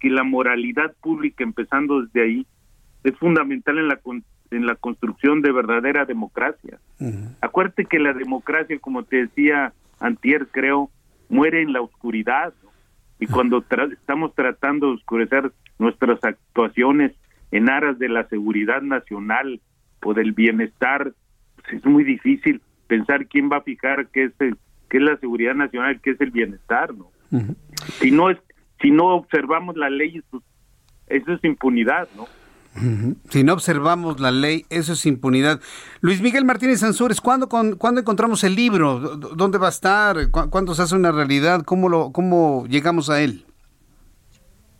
que 0.00 0.10
la 0.10 0.22
moralidad 0.22 0.94
pública, 1.00 1.44
empezando 1.44 2.02
desde 2.02 2.22
ahí, 2.22 2.46
es 3.04 3.16
fundamental 3.16 3.78
en 3.78 3.88
la 3.88 3.98
en 4.50 4.66
la 4.66 4.76
construcción 4.76 5.42
de 5.42 5.52
verdadera 5.52 6.04
democracia. 6.04 6.78
Acuérdate 7.40 7.84
que 7.84 7.98
la 7.98 8.12
democracia, 8.12 8.78
como 8.78 9.02
te 9.02 9.26
decía 9.26 9.72
Antier, 10.00 10.48
creo, 10.50 10.90
muere 11.28 11.62
en 11.62 11.72
la 11.72 11.80
oscuridad. 11.80 12.54
Y 13.18 13.26
cuando 13.26 13.64
estamos 13.92 14.34
tratando 14.34 14.88
de 14.88 14.94
oscurecer 14.94 15.52
nuestras 15.78 16.22
actuaciones 16.22 17.12
en 17.50 17.70
aras 17.70 17.98
de 17.98 18.08
la 18.08 18.28
seguridad 18.28 18.82
nacional 18.82 19.60
o 20.02 20.14
del 20.14 20.32
bienestar, 20.32 21.12
pues 21.56 21.72
es 21.74 21.84
muy 21.86 22.04
difícil 22.04 22.60
pensar 22.86 23.26
quién 23.26 23.50
va 23.50 23.58
a 23.58 23.62
fijar 23.62 24.08
qué 24.08 24.24
es 24.24 24.32
qué 24.88 24.98
es 24.98 25.02
la 25.02 25.16
seguridad 25.16 25.54
nacional, 25.54 26.00
qué 26.00 26.10
es 26.10 26.20
el 26.20 26.30
bienestar, 26.30 26.94
¿no? 26.94 27.10
Si 27.98 28.10
no 28.10 28.30
es 28.30 28.38
si 28.80 28.90
no 28.90 29.14
observamos 29.14 29.76
la 29.76 29.88
ley, 29.88 30.22
pues, 30.30 30.42
eso 31.06 31.32
es 31.32 31.44
impunidad, 31.44 32.08
¿no? 32.16 32.26
Si 33.30 33.44
no 33.44 33.52
observamos 33.52 34.20
la 34.20 34.30
ley, 34.30 34.64
eso 34.70 34.92
es 34.92 35.06
impunidad. 35.06 35.60
Luis 36.00 36.20
Miguel 36.20 36.44
Martínez 36.44 36.82
Ansúrez, 36.82 37.20
¿cuándo, 37.20 37.48
con, 37.48 37.76
¿cuándo 37.76 38.00
encontramos 38.00 38.44
el 38.44 38.54
libro? 38.54 38.98
¿Dónde 38.98 39.58
va 39.58 39.66
a 39.66 39.70
estar? 39.70 40.30
¿Cuándo 40.30 40.74
se 40.74 40.82
hace 40.82 40.94
una 40.94 41.12
realidad? 41.12 41.62
¿Cómo, 41.64 41.88
lo, 41.88 42.12
cómo 42.12 42.66
llegamos 42.68 43.10
a 43.10 43.20
él? 43.22 43.44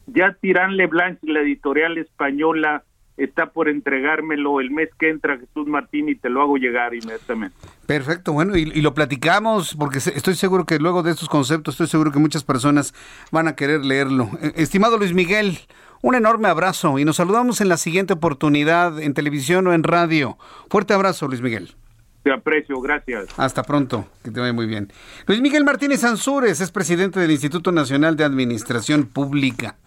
Ya 0.06 0.36
Tirán 0.40 0.76
Leblanc, 0.76 1.18
la 1.22 1.40
editorial 1.40 1.98
española, 1.98 2.84
está 3.16 3.50
por 3.50 3.68
entregármelo 3.68 4.60
el 4.60 4.70
mes 4.70 4.90
que 4.98 5.08
entra 5.08 5.38
Jesús 5.38 5.66
Martín 5.66 6.08
y 6.08 6.14
te 6.14 6.28
lo 6.28 6.42
hago 6.42 6.56
llegar 6.58 6.94
inmediatamente. 6.94 7.56
Perfecto, 7.86 8.32
bueno, 8.32 8.56
y, 8.56 8.62
y, 8.62 8.82
lo 8.82 8.94
platicamos 8.94 9.74
porque 9.74 9.98
estoy 9.98 10.34
seguro 10.34 10.66
que 10.66 10.78
luego 10.78 11.02
de 11.02 11.12
estos 11.12 11.28
conceptos, 11.28 11.74
estoy 11.74 11.86
seguro 11.86 12.12
que 12.12 12.18
muchas 12.18 12.44
personas 12.44 12.94
van 13.30 13.48
a 13.48 13.56
querer 13.56 13.84
leerlo. 13.84 14.28
Eh, 14.42 14.52
estimado 14.56 14.98
Luis 14.98 15.14
Miguel, 15.14 15.58
un 16.06 16.14
enorme 16.14 16.46
abrazo 16.46 17.00
y 17.00 17.04
nos 17.04 17.16
saludamos 17.16 17.60
en 17.60 17.68
la 17.68 17.76
siguiente 17.76 18.12
oportunidad 18.12 19.02
en 19.02 19.12
televisión 19.12 19.66
o 19.66 19.72
en 19.72 19.82
radio. 19.82 20.38
Fuerte 20.70 20.94
abrazo, 20.94 21.26
Luis 21.26 21.40
Miguel. 21.42 21.74
Te 22.22 22.32
aprecio, 22.32 22.80
gracias. 22.80 23.26
Hasta 23.36 23.64
pronto, 23.64 24.06
que 24.22 24.30
te 24.30 24.38
vaya 24.38 24.52
muy 24.52 24.66
bien. 24.66 24.92
Luis 25.26 25.40
Miguel 25.40 25.64
Martínez 25.64 26.04
Ansúrez 26.04 26.60
es 26.60 26.70
presidente 26.70 27.18
del 27.18 27.32
Instituto 27.32 27.72
Nacional 27.72 28.16
de 28.16 28.22
Administración 28.22 29.06
Pública. 29.06 29.78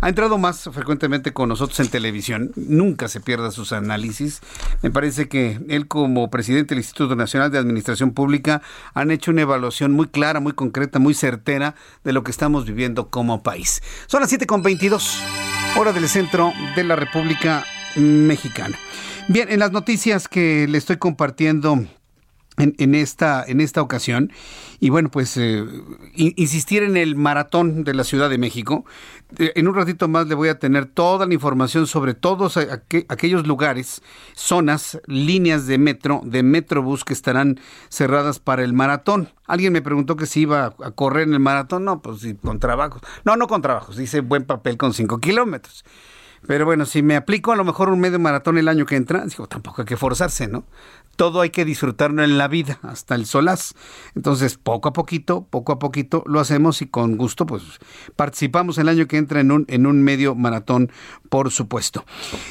Ha 0.00 0.08
entrado 0.08 0.38
más 0.38 0.64
frecuentemente 0.72 1.32
con 1.32 1.50
nosotros 1.50 1.78
en 1.80 1.88
televisión, 1.88 2.52
nunca 2.54 3.08
se 3.08 3.20
pierda 3.20 3.50
sus 3.50 3.72
análisis. 3.72 4.40
Me 4.82 4.90
parece 4.90 5.28
que 5.28 5.58
él 5.68 5.88
como 5.88 6.30
presidente 6.30 6.74
del 6.74 6.84
Instituto 6.84 7.16
Nacional 7.16 7.50
de 7.50 7.58
Administración 7.58 8.12
Pública 8.12 8.62
han 8.94 9.10
hecho 9.10 9.30
una 9.30 9.42
evaluación 9.42 9.92
muy 9.92 10.06
clara, 10.06 10.40
muy 10.40 10.52
concreta, 10.52 10.98
muy 10.98 11.12
certera 11.12 11.74
de 12.04 12.12
lo 12.12 12.24
que 12.24 12.30
estamos 12.30 12.66
viviendo 12.66 13.08
como 13.10 13.42
país. 13.42 13.82
Son 14.06 14.20
las 14.20 14.32
7.22, 14.32 15.65
hora 15.78 15.92
del 15.92 16.08
centro 16.08 16.52
de 16.74 16.84
la 16.84 16.96
República 16.96 17.64
Mexicana. 17.96 18.78
Bien, 19.28 19.50
en 19.50 19.58
las 19.58 19.72
noticias 19.72 20.28
que 20.28 20.66
le 20.68 20.78
estoy 20.78 20.96
compartiendo 20.96 21.84
en, 22.58 22.94
esta, 22.94 23.44
en 23.46 23.60
esta 23.60 23.82
ocasión. 23.82 24.32
Y 24.80 24.90
bueno, 24.90 25.10
pues 25.10 25.36
eh, 25.36 25.64
insistir 26.14 26.82
en 26.82 26.96
el 26.96 27.16
maratón 27.16 27.84
de 27.84 27.94
la 27.94 28.04
Ciudad 28.04 28.30
de 28.30 28.38
México. 28.38 28.84
Eh, 29.38 29.52
en 29.56 29.68
un 29.68 29.74
ratito 29.74 30.08
más 30.08 30.26
le 30.26 30.34
voy 30.34 30.48
a 30.48 30.58
tener 30.58 30.86
toda 30.86 31.26
la 31.26 31.34
información 31.34 31.86
sobre 31.86 32.14
todos 32.14 32.56
aquellos 32.56 33.46
lugares, 33.46 34.02
zonas, 34.34 35.00
líneas 35.06 35.66
de 35.66 35.78
metro, 35.78 36.20
de 36.24 36.42
Metrobús 36.42 37.04
que 37.04 37.12
estarán 37.12 37.60
cerradas 37.88 38.38
para 38.38 38.62
el 38.62 38.72
maratón. 38.72 39.30
Alguien 39.46 39.72
me 39.72 39.82
preguntó 39.82 40.16
que 40.16 40.26
si 40.26 40.40
iba 40.40 40.74
a 40.82 40.90
correr 40.92 41.28
en 41.28 41.34
el 41.34 41.40
maratón. 41.40 41.84
No, 41.84 42.00
pues 42.02 42.26
con 42.42 42.58
trabajos. 42.58 43.02
No, 43.24 43.36
no 43.36 43.46
con 43.46 43.62
trabajos. 43.62 43.96
Dice 43.96 44.20
buen 44.20 44.44
papel 44.44 44.76
con 44.76 44.92
cinco 44.92 45.18
kilómetros. 45.18 45.84
Pero 46.46 46.64
bueno, 46.64 46.86
si 46.86 47.02
me 47.02 47.16
aplico 47.16 47.52
a 47.52 47.56
lo 47.56 47.64
mejor 47.64 47.88
un 47.88 48.00
medio 48.00 48.18
maratón 48.18 48.58
el 48.58 48.68
año 48.68 48.86
que 48.86 48.96
entra, 48.96 49.24
digo, 49.24 49.46
tampoco 49.48 49.82
hay 49.82 49.86
que 49.86 49.96
forzarse, 49.96 50.46
¿no? 50.46 50.64
Todo 51.16 51.40
hay 51.40 51.50
que 51.50 51.64
disfrutarlo 51.64 52.22
en 52.22 52.38
la 52.38 52.48
vida, 52.48 52.78
hasta 52.82 53.14
el 53.14 53.26
solaz. 53.26 53.74
Entonces, 54.14 54.56
poco 54.56 54.88
a 54.88 54.92
poquito, 54.92 55.46
poco 55.48 55.72
a 55.72 55.78
poquito 55.78 56.22
lo 56.26 56.40
hacemos 56.40 56.82
y 56.82 56.86
con 56.86 57.16
gusto, 57.16 57.46
pues 57.46 57.62
participamos 58.14 58.78
el 58.78 58.88
año 58.88 59.06
que 59.06 59.16
entra 59.16 59.40
en 59.40 59.50
un, 59.50 59.64
en 59.68 59.86
un 59.86 60.02
medio 60.02 60.34
maratón, 60.34 60.92
por 61.28 61.50
supuesto. 61.50 62.04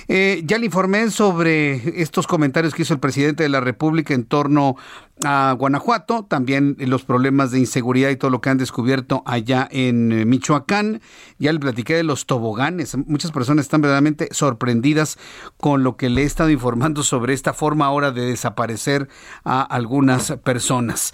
Eh, 0.08 0.42
ya 0.46 0.58
le 0.58 0.66
informé 0.66 1.10
sobre 1.12 2.02
estos 2.02 2.28
comentarios 2.28 2.74
que 2.74 2.82
hizo 2.82 2.94
el 2.94 3.00
presidente 3.00 3.44
de 3.44 3.50
la 3.50 3.60
República 3.60 4.14
en 4.14 4.26
torno 4.26 4.76
a 5.24 5.56
Guanajuato, 5.58 6.26
también 6.26 6.76
los 6.80 7.04
problemas 7.04 7.52
de 7.52 7.60
inseguridad 7.60 8.10
y 8.10 8.18
todo 8.18 8.32
lo 8.32 8.42
que 8.42 8.50
han 8.50 8.58
descubierto 8.58 9.24
allá 9.26 9.68
en 9.72 10.12
eh, 10.12 10.26
Michoacán. 10.26 11.02
Ya 11.40 11.54
le 11.54 11.60
platiqué 11.60 11.96
de 11.96 12.04
los 12.04 12.26
toboganes. 12.26 12.98
Muchas 13.08 13.32
personas 13.32 13.66
están 13.66 13.82
verdaderamente 13.82 14.28
sorprendidas 14.32 15.18
con 15.58 15.84
lo 15.84 15.96
que 15.96 16.10
le 16.10 16.24
he 16.24 16.26
estado 16.26 16.50
informando 16.50 17.04
sobre 17.04 17.34
esta 17.34 17.54
forma 17.54 17.86
ahora 17.86 18.12
de 18.12 18.26
desaparecer 18.26 19.08
a 19.44 19.62
algunas 19.62 20.34
personas. 20.44 21.12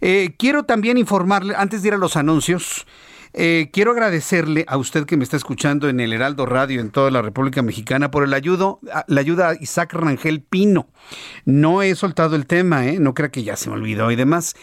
Eh, 0.00 0.34
quiero 0.38 0.64
también 0.64 0.96
informarle, 0.96 1.54
antes 1.56 1.82
de 1.82 1.88
ir 1.88 1.94
a 1.94 1.98
los 1.98 2.16
anuncios, 2.16 2.86
eh, 3.32 3.70
quiero 3.72 3.92
agradecerle 3.92 4.64
a 4.66 4.76
usted 4.76 5.06
que 5.06 5.16
me 5.16 5.24
está 5.24 5.36
escuchando 5.36 5.88
en 5.88 6.00
el 6.00 6.12
Heraldo 6.12 6.46
Radio 6.46 6.80
en 6.80 6.90
toda 6.90 7.10
la 7.10 7.22
República 7.22 7.62
Mexicana 7.62 8.10
por 8.10 8.24
el 8.24 8.34
ayudo, 8.34 8.80
la 9.06 9.20
ayuda 9.20 9.50
a 9.50 9.54
Isaac 9.54 9.92
Rangel 9.94 10.42
Pino. 10.42 10.88
No 11.44 11.82
he 11.82 11.94
soltado 11.94 12.34
el 12.34 12.46
tema, 12.46 12.86
¿eh? 12.86 12.98
no 12.98 13.14
crea 13.14 13.30
que 13.30 13.44
ya 13.44 13.56
se 13.56 13.70
me 13.70 13.76
olvidó 13.76 14.10
y 14.10 14.16
demás. 14.16 14.56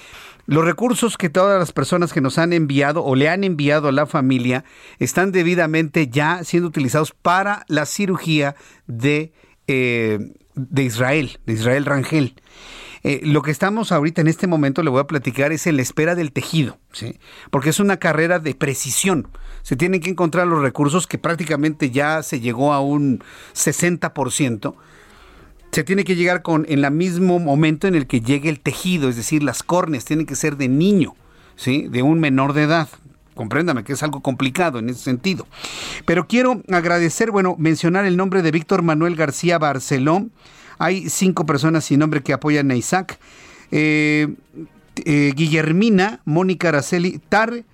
Los 0.47 0.63
recursos 0.63 1.17
que 1.17 1.29
todas 1.29 1.59
las 1.59 1.73
personas 1.73 2.13
que 2.13 2.21
nos 2.21 2.37
han 2.37 2.53
enviado 2.53 3.03
o 3.03 3.15
le 3.15 3.29
han 3.29 3.43
enviado 3.43 3.89
a 3.89 3.91
la 3.91 4.05
familia 4.05 4.63
están 4.97 5.31
debidamente 5.31 6.07
ya 6.07 6.43
siendo 6.43 6.69
utilizados 6.69 7.11
para 7.11 7.65
la 7.67 7.85
cirugía 7.85 8.55
de, 8.87 9.33
eh, 9.67 10.19
de 10.55 10.83
Israel, 10.83 11.39
de 11.45 11.53
Israel 11.53 11.85
Rangel. 11.85 12.35
Eh, 13.07 13.21
lo 13.23 13.41
que 13.41 13.51
estamos 13.51 13.93
ahorita 13.93 14.19
en 14.19 14.27
este 14.27 14.47
momento, 14.47 14.83
le 14.83 14.89
voy 14.89 14.99
a 14.99 15.07
platicar, 15.07 15.53
es 15.53 15.65
en 15.65 15.77
la 15.77 15.81
espera 15.81 16.13
del 16.13 16.33
tejido, 16.33 16.77
¿sí? 16.91 17.17
porque 17.51 17.69
es 17.69 17.79
una 17.79 17.95
carrera 17.95 18.39
de 18.39 18.53
precisión. 18.53 19.29
Se 19.61 19.77
tienen 19.77 20.01
que 20.01 20.09
encontrar 20.09 20.45
los 20.45 20.61
recursos 20.61 21.07
que 21.07 21.17
prácticamente 21.17 21.89
ya 21.89 22.21
se 22.21 22.41
llegó 22.41 22.73
a 22.73 22.81
un 22.81 23.23
60%. 23.55 24.75
Se 25.71 25.85
tiene 25.85 26.03
que 26.03 26.17
llegar 26.17 26.41
con 26.41 26.65
en 26.67 26.83
el 26.83 26.91
mismo 26.91 27.39
momento 27.39 27.87
en 27.87 27.95
el 27.95 28.07
que 28.07 28.19
llegue 28.19 28.49
el 28.49 28.59
tejido, 28.59 29.07
es 29.07 29.15
decir, 29.15 29.41
las 29.41 29.63
córneas 29.63 30.03
tienen 30.03 30.25
que 30.25 30.35
ser 30.35 30.57
de 30.57 30.67
niño, 30.67 31.15
¿sí? 31.55 31.87
de 31.87 32.01
un 32.01 32.19
menor 32.19 32.51
de 32.51 32.63
edad 32.63 32.89
compréndame 33.35 33.85
que 33.85 33.93
es 33.93 34.03
algo 34.03 34.19
complicado 34.19 34.79
en 34.79 34.89
ese 34.89 34.99
sentido. 34.99 35.47
Pero 36.05 36.27
quiero 36.27 36.61
agradecer, 36.69 37.31
bueno, 37.31 37.55
mencionar 37.57 38.03
el 38.03 38.17
nombre 38.17 38.41
de 38.41 38.51
Víctor 38.51 38.81
Manuel 38.81 39.15
García 39.15 39.59
Barceló, 39.59 40.25
hay 40.77 41.09
cinco 41.09 41.45
personas 41.45 41.85
sin 41.85 41.99
nombre 41.99 42.23
que 42.23 42.33
apoyan 42.33 42.71
a 42.71 42.75
Isaac. 42.75 43.19
Eh, 43.71 44.27
eh, 45.05 45.33
Guillermina, 45.35 46.21
Mónica 46.25 46.69
Araceli, 46.69 47.19
Tarde, 47.29 47.65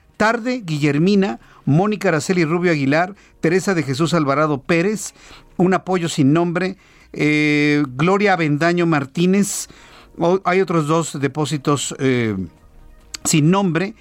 Guillermina, 0.65 1.39
Mónica 1.65 2.09
Araceli 2.09 2.45
Rubio 2.45 2.71
Aguilar, 2.71 3.15
Teresa 3.39 3.73
de 3.73 3.83
Jesús 3.83 4.13
Alvarado 4.13 4.61
Pérez, 4.61 5.13
un 5.57 5.73
apoyo 5.73 6.09
sin 6.09 6.33
nombre, 6.33 6.77
eh, 7.13 7.83
Gloria 7.95 8.33
Avendaño 8.33 8.85
Martínez, 8.85 9.67
hay 10.43 10.61
otros 10.61 10.87
dos 10.87 11.19
depósitos 11.19 11.95
sin 13.23 13.51
nombre 13.51 13.95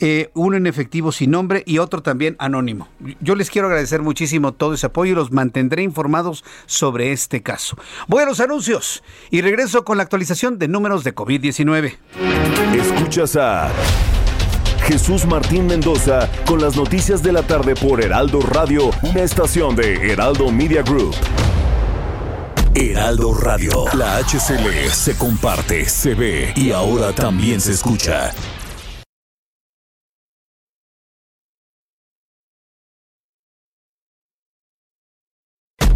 eh, 0.00 0.30
uno 0.34 0.56
en 0.56 0.66
efectivo 0.66 1.12
sin 1.12 1.30
nombre 1.30 1.62
y 1.66 1.78
otro 1.78 2.02
también 2.02 2.36
anónimo. 2.38 2.88
Yo 3.20 3.34
les 3.34 3.50
quiero 3.50 3.68
agradecer 3.68 4.02
muchísimo 4.02 4.52
todo 4.52 4.74
ese 4.74 4.86
apoyo 4.86 5.12
y 5.12 5.14
los 5.14 5.32
mantendré 5.32 5.82
informados 5.82 6.44
sobre 6.66 7.12
este 7.12 7.42
caso. 7.42 7.76
Voy 8.08 8.22
a 8.22 8.26
los 8.26 8.40
anuncios 8.40 9.02
y 9.30 9.42
regreso 9.42 9.84
con 9.84 9.96
la 9.96 10.02
actualización 10.02 10.58
de 10.58 10.68
números 10.68 11.04
de 11.04 11.14
COVID-19. 11.14 11.96
Escuchas 12.74 13.36
a 13.36 13.70
Jesús 14.86 15.26
Martín 15.26 15.66
Mendoza 15.66 16.28
con 16.46 16.60
las 16.60 16.76
noticias 16.76 17.22
de 17.22 17.32
la 17.32 17.42
tarde 17.42 17.74
por 17.74 18.02
Heraldo 18.02 18.40
Radio, 18.40 18.90
una 19.02 19.22
estación 19.22 19.76
de 19.76 20.12
Heraldo 20.12 20.50
Media 20.50 20.82
Group. 20.82 21.14
Heraldo 22.74 23.34
Radio, 23.34 23.84
la 23.94 24.16
HCL 24.18 24.90
se 24.90 25.16
comparte, 25.16 25.88
se 25.88 26.14
ve 26.14 26.52
y 26.56 26.72
ahora 26.72 27.12
también 27.12 27.60
se 27.60 27.72
escucha. 27.72 28.32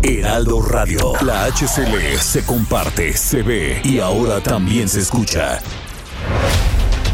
Heraldo 0.06 0.62
Radio. 0.62 1.14
La 1.22 1.46
HCL 1.46 2.18
se 2.20 2.44
comparte, 2.44 3.16
se 3.16 3.42
ve 3.42 3.80
y 3.82 3.98
ahora 3.98 4.40
también 4.40 4.88
se 4.88 5.00
escucha. 5.00 5.58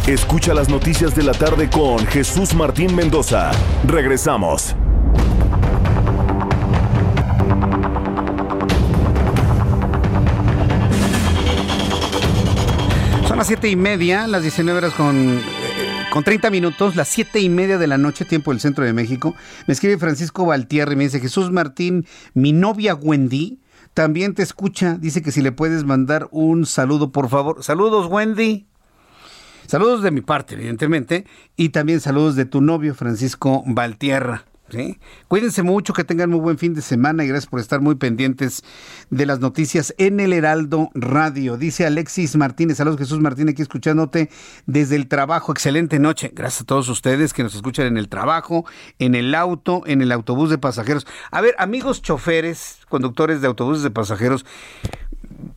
Escucha 0.07 0.53
las 0.53 0.69
noticias 0.69 1.15
de 1.15 1.23
la 1.23 1.33
tarde 1.33 1.71
con 1.71 2.07
Jesús 2.07 2.55
Martín 2.55 2.95
Mendoza. 2.95 3.51
Regresamos. 3.87 4.77
Son 13.27 13.39
las 13.39 13.47
siete 13.47 13.71
y 13.71 13.77
media, 13.77 14.27
las 14.27 14.43
19 14.43 14.79
horas 14.79 14.93
con 14.93 15.41
con 16.13 16.25
30 16.25 16.51
minutos, 16.51 16.95
las 16.95 17.09
7 17.09 17.41
y 17.41 17.49
media 17.49 17.79
de 17.79 17.87
la 17.87 17.97
noche, 17.97 18.27
tiempo 18.27 18.51
del 18.51 18.61
centro 18.61 18.85
de 18.85 18.93
México, 18.93 19.35
me 19.67 19.73
escribe 19.73 19.97
Francisco 19.97 20.45
Valtierre 20.45 20.93
y 20.93 20.97
me 20.97 21.05
dice, 21.05 21.21
Jesús 21.21 21.51
Martín, 21.51 22.07
mi 22.35 22.53
novia 22.53 22.95
Wendy, 22.95 23.61
también 23.95 24.35
te 24.35 24.43
escucha, 24.43 24.99
dice 25.01 25.23
que 25.23 25.33
si 25.33 25.41
le 25.41 25.53
puedes 25.53 25.85
mandar 25.85 26.29
un 26.31 26.67
saludo, 26.67 27.13
por 27.13 27.31
favor. 27.31 27.65
Saludos, 27.65 28.09
Wendy. 28.11 28.67
Saludos 29.67 30.03
de 30.03 30.11
mi 30.11 30.21
parte, 30.21 30.55
evidentemente, 30.55 31.25
y 31.57 31.71
también 31.71 31.99
saludos 31.99 32.37
de 32.37 32.45
tu 32.45 32.61
novio, 32.61 32.95
Francisco 32.95 33.65
Valtierra. 33.65 34.45
Cuídense 35.29 35.63
mucho, 35.63 35.93
que 35.93 36.05
tengan 36.05 36.31
muy 36.31 36.41
buen 36.41 36.59
fin 36.59 36.75
de 36.75 36.83
semana 36.83 37.25
y 37.25 37.29
gracias 37.29 37.51
por 37.51 37.61
estar 37.61 37.81
muy 37.81 37.95
pendientes 37.97 38.63
de 39.11 39.27
las 39.27 39.41
noticias 39.41 39.95
en 39.99 40.21
el 40.21 40.33
Heraldo 40.33 40.91
Radio. 40.95 41.57
Dice 41.57 41.87
Alexis 41.87 42.37
Martínez, 42.37 42.79
saludos 42.79 42.99
Jesús 42.99 43.21
Martínez, 43.21 43.53
aquí 43.53 43.63
escuchándote 43.63 44.31
desde 44.67 44.97
el 44.97 45.09
trabajo. 45.09 45.53
Excelente 45.53 45.99
noche. 45.99 46.33
Gracias 46.35 46.63
a 46.63 46.67
todos 46.67 46.89
ustedes 46.89 47.33
que 47.33 47.43
nos 47.43 47.55
escuchan 47.55 47.87
en 47.87 47.99
el 47.99 48.09
trabajo, 48.09 48.65
en 48.99 49.15
el 49.15 49.35
auto, 49.35 49.83
en 49.87 50.03
el 50.03 50.13
autobús 50.13 50.51
de 50.51 50.59
pasajeros. 50.59 51.07
A 51.31 51.41
ver, 51.41 51.55
amigos 51.59 52.03
choferes, 52.03 52.79
conductores 52.89 53.41
de 53.41 53.49
autobuses 53.49 53.83
de 53.83 53.91
pasajeros, 53.91 54.47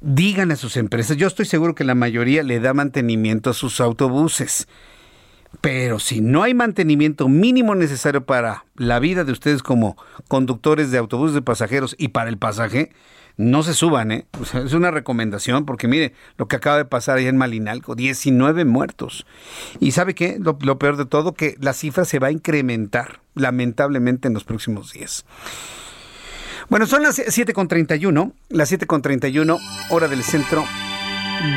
digan 0.02 0.52
a 0.52 0.56
sus 0.56 0.78
empresas, 0.78 1.18
yo 1.18 1.28
estoy 1.28 1.46
seguro 1.46 1.76
que 1.76 1.84
la 1.84 1.96
mayoría 1.96 2.44
le 2.44 2.60
da 2.60 2.74
mantenimiento 2.74 3.50
a 3.50 3.54
sus 3.54 3.80
autobuses. 3.80 4.68
Pero 5.62 6.00
si 6.00 6.22
no 6.22 6.44
hay 6.44 6.54
mantenimiento 6.54 7.30
mínimo 7.30 7.76
necesario 7.76 8.26
para 8.26 8.66
la 8.76 9.00
vida 9.00 9.24
de 9.24 9.32
ustedes 9.32 9.64
como 9.64 9.98
conductores 10.28 10.92
de 10.92 10.98
autobuses 10.98 11.36
de 11.36 11.42
pasajeros 11.42 11.96
y 11.98 12.10
para 12.10 12.30
el 12.30 12.38
pasaje, 12.38 12.92
no 13.38 13.64
se 13.64 13.74
suban, 13.74 14.12
¿eh? 14.12 14.26
es 14.54 14.74
una 14.74 14.92
recomendación, 14.92 15.66
porque 15.66 15.88
mire 15.88 16.14
lo 16.38 16.48
que 16.48 16.56
acaba 16.56 16.78
de 16.78 16.86
pasar 16.86 17.18
allá 17.18 17.30
en 17.30 17.38
Malinalco, 17.38 17.96
19 17.96 18.64
muertos. 18.64 19.26
Y 19.80 19.92
¿sabe 19.92 20.16
qué? 20.16 20.38
Lo, 20.40 20.58
lo 20.62 20.80
peor 20.80 20.96
de 20.96 21.06
todo, 21.06 21.34
que 21.34 21.58
la 21.60 21.74
cifra 21.74 22.06
se 22.06 22.20
va 22.20 22.28
a 22.28 22.32
incrementar, 22.32 23.20
lamentablemente, 23.34 24.30
en 24.30 24.34
los 24.34 24.46
próximos 24.46 24.94
días. 24.94 25.26
Bueno, 26.70 26.88
son 26.88 27.04
las 27.04 27.20
7.31, 27.20 28.32
las 28.50 28.72
7.31, 28.72 29.60
hora 29.90 30.08
del 30.08 30.24
centro 30.24 30.64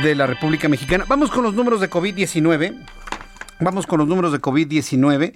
de 0.03 0.15
la 0.15 0.27
República 0.27 0.69
Mexicana. 0.69 1.05
Vamos 1.09 1.31
con 1.31 1.45
los 1.45 1.55
números 1.55 1.81
de 1.81 1.89
COVID-19. 1.89 2.77
Vamos 3.61 3.89
con 3.89 3.99
los 3.99 4.07
números 4.07 4.31
de 4.31 4.41
COVID-19. 4.41 5.35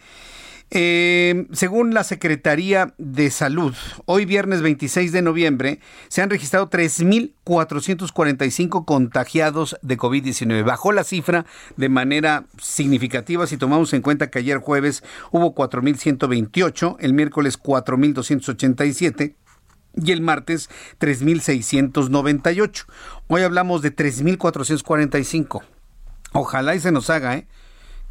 Eh, 0.74 1.46
según 1.52 1.92
la 1.92 2.02
Secretaría 2.04 2.94
de 2.96 3.32
Salud, 3.32 3.74
hoy 4.06 4.26
viernes 4.26 4.62
26 4.62 5.10
de 5.10 5.20
noviembre 5.20 5.80
se 6.06 6.22
han 6.22 6.30
registrado 6.30 6.70
3.445 6.70 8.84
contagiados 8.84 9.76
de 9.82 9.98
COVID-19. 9.98 10.64
Bajó 10.64 10.92
la 10.92 11.02
cifra 11.02 11.46
de 11.76 11.88
manera 11.88 12.44
significativa 12.58 13.48
si 13.48 13.56
tomamos 13.56 13.92
en 13.92 14.02
cuenta 14.02 14.30
que 14.30 14.38
ayer 14.38 14.58
jueves 14.58 15.02
hubo 15.32 15.52
4.128, 15.54 16.98
el 17.00 17.14
miércoles 17.14 17.60
4.287 17.60 19.34
y 19.96 20.12
el 20.12 20.20
martes 20.20 20.70
3.698. 21.00 22.84
Hoy 23.26 23.42
hablamos 23.42 23.82
de 23.82 23.92
3.445. 23.94 25.62
Ojalá 26.32 26.76
y 26.76 26.80
se 26.80 26.92
nos 26.92 27.10
haga, 27.10 27.36
¿eh? 27.36 27.48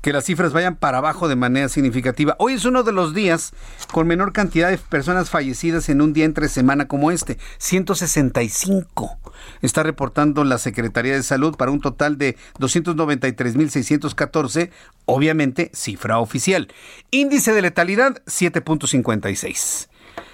Que 0.02 0.14
las 0.14 0.26
cifras 0.26 0.54
vayan 0.54 0.76
para 0.76 0.98
abajo 0.98 1.28
de 1.28 1.36
manera 1.36 1.70
significativa. 1.70 2.36
Hoy 2.40 2.54
es 2.54 2.66
uno 2.66 2.82
de 2.84 2.92
los 2.92 3.14
días 3.14 3.54
con 3.92 4.08
menor 4.08 4.34
cantidad 4.34 4.70
de 4.70 4.78
personas 4.78 5.30
fallecidas 5.30 5.90
en 5.90 6.02
un 6.02 6.14
día 6.14 6.26
entre 6.26 6.50
semana 6.50 6.88
como 6.88 7.12
este, 7.12 7.38
165. 7.60 9.20
Está 9.62 9.84
reportando 9.84 10.44
la 10.44 10.58
Secretaría 10.58 11.14
de 11.14 11.22
Salud 11.24 11.56
para 11.56 11.72
un 11.72 11.80
total 11.82 12.18
de 12.18 12.36
293.614, 12.60 14.72
obviamente 15.06 15.70
cifra 15.74 16.20
oficial. 16.20 16.68
Índice 17.12 17.54
de 17.54 17.62
letalidad 17.62 18.22
7.56. 18.26 19.88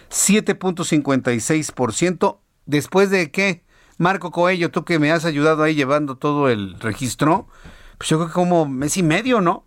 7.56%. 0.09 2.39
¿Después 2.65 3.09
de 3.09 3.31
qué? 3.31 3.65
Marco 3.97 4.31
Coello, 4.31 4.71
tú 4.71 4.85
que 4.85 4.99
me 4.99 5.11
has 5.11 5.25
ayudado 5.25 5.63
ahí 5.63 5.73
llevando 5.73 6.17
todo 6.17 6.49
el 6.49 6.79
registro, 6.79 7.47
pues 7.97 8.09
yo 8.09 8.17
creo 8.17 8.27
que 8.27 8.33
como 8.33 8.65
mes 8.65 8.97
y 8.97 9.03
medio, 9.03 9.41
¿no? 9.41 9.65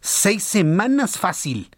Seis 0.00 0.44
semanas 0.44 1.18
fácil 1.18 1.70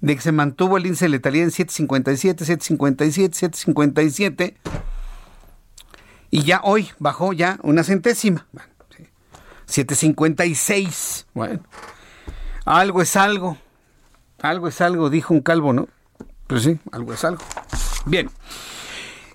de 0.00 0.16
que 0.16 0.22
se 0.22 0.32
mantuvo 0.32 0.76
el 0.76 0.86
índice 0.86 1.04
de 1.04 1.10
letalidad 1.10 1.44
en 1.44 1.50
757, 1.52 2.44
757, 2.44 3.34
757. 3.34 4.56
Y 6.30 6.42
ya 6.42 6.60
hoy 6.64 6.90
bajó 6.98 7.32
ya 7.32 7.58
una 7.62 7.84
centésima. 7.84 8.46
756. 9.66 11.26
Bueno, 11.34 11.62
algo 12.64 13.00
es 13.00 13.16
algo. 13.16 13.56
Algo 14.40 14.68
es 14.68 14.80
algo, 14.80 15.08
dijo 15.08 15.32
un 15.32 15.40
calvo, 15.40 15.72
¿no? 15.72 15.88
Pues 16.48 16.64
sí, 16.64 16.78
algo 16.90 17.14
es 17.14 17.24
algo. 17.24 17.42
Bien. 18.06 18.28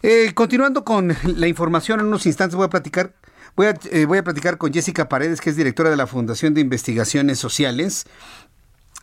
Eh, 0.04 0.34
continuando 0.34 0.84
con 0.84 1.16
la 1.24 1.48
información, 1.48 2.02
en 2.02 2.08
unos 2.08 2.26
instantes 2.26 2.56
voy 2.56 2.66
a 2.66 2.70
platicar. 2.70 3.14
Voy 3.58 3.66
a, 3.66 3.74
eh, 3.90 4.06
voy 4.06 4.20
a 4.20 4.24
platicar 4.24 4.60
con 4.60 4.72
Jessica 4.72 5.10
Paredes, 5.10 5.42
que 5.42 5.50
es 5.50 5.56
directora 5.56 5.90
de 5.90 5.98
la 5.98 6.06
Fundación 6.06 6.54
de 6.54 6.62
Investigaciones 6.62 7.40
Sociales, 7.40 8.06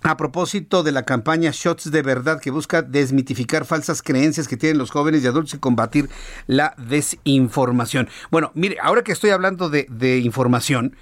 a 0.05 0.17
propósito 0.17 0.85
de 0.85 0.93
la 0.93 1.03
campaña 1.03 1.51
Shots 1.53 1.91
de 1.91 2.03
Verdad 2.03 2.41
que 2.41 2.53
busca 2.53 2.81
desmitificar 2.81 3.65
falsas 3.65 4.01
creencias 4.01 4.47
que 4.47 4.57
tienen 4.57 4.79
los 4.79 4.93
jóvenes 4.93 5.25
y 5.25 5.27
adultos 5.27 5.55
y 5.55 5.59
combatir 5.59 6.09
la 6.47 6.77
desinformación. 6.79 8.09
Bueno, 8.31 8.53
mire, 8.55 8.77
ahora 8.81 9.03
que 9.03 9.11
estoy 9.11 9.31
hablando 9.31 9.71
de, 9.71 9.89
de 9.91 10.19
información, 10.19 10.95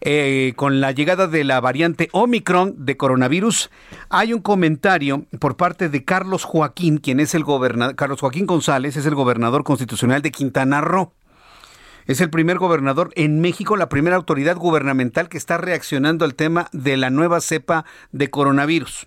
eh, 0.00 0.54
con 0.56 0.80
la 0.80 0.92
llegada 0.92 1.26
de 1.26 1.44
la 1.44 1.60
variante 1.60 2.08
Omicron 2.12 2.86
de 2.86 2.96
coronavirus, 2.96 3.70
hay 4.08 4.32
un 4.32 4.40
comentario 4.40 5.26
por 5.38 5.58
parte 5.58 5.90
de 5.90 6.02
Carlos 6.06 6.44
Joaquín, 6.44 6.96
quien 6.96 7.20
es 7.20 7.34
el 7.34 7.44
gobernador, 7.44 7.94
Carlos 7.94 8.20
Joaquín 8.20 8.46
González, 8.46 8.96
es 8.96 9.04
el 9.04 9.14
gobernador 9.14 9.64
constitucional 9.64 10.22
de 10.22 10.30
Quintana 10.30 10.80
Roo. 10.80 11.12
Es 12.06 12.20
el 12.20 12.30
primer 12.30 12.58
gobernador 12.58 13.10
en 13.14 13.40
México, 13.40 13.76
la 13.76 13.88
primera 13.88 14.16
autoridad 14.16 14.56
gubernamental 14.56 15.28
que 15.28 15.36
está 15.36 15.58
reaccionando 15.58 16.24
al 16.24 16.34
tema 16.34 16.68
de 16.72 16.96
la 16.96 17.10
nueva 17.10 17.40
cepa 17.40 17.84
de 18.10 18.30
coronavirus. 18.30 19.06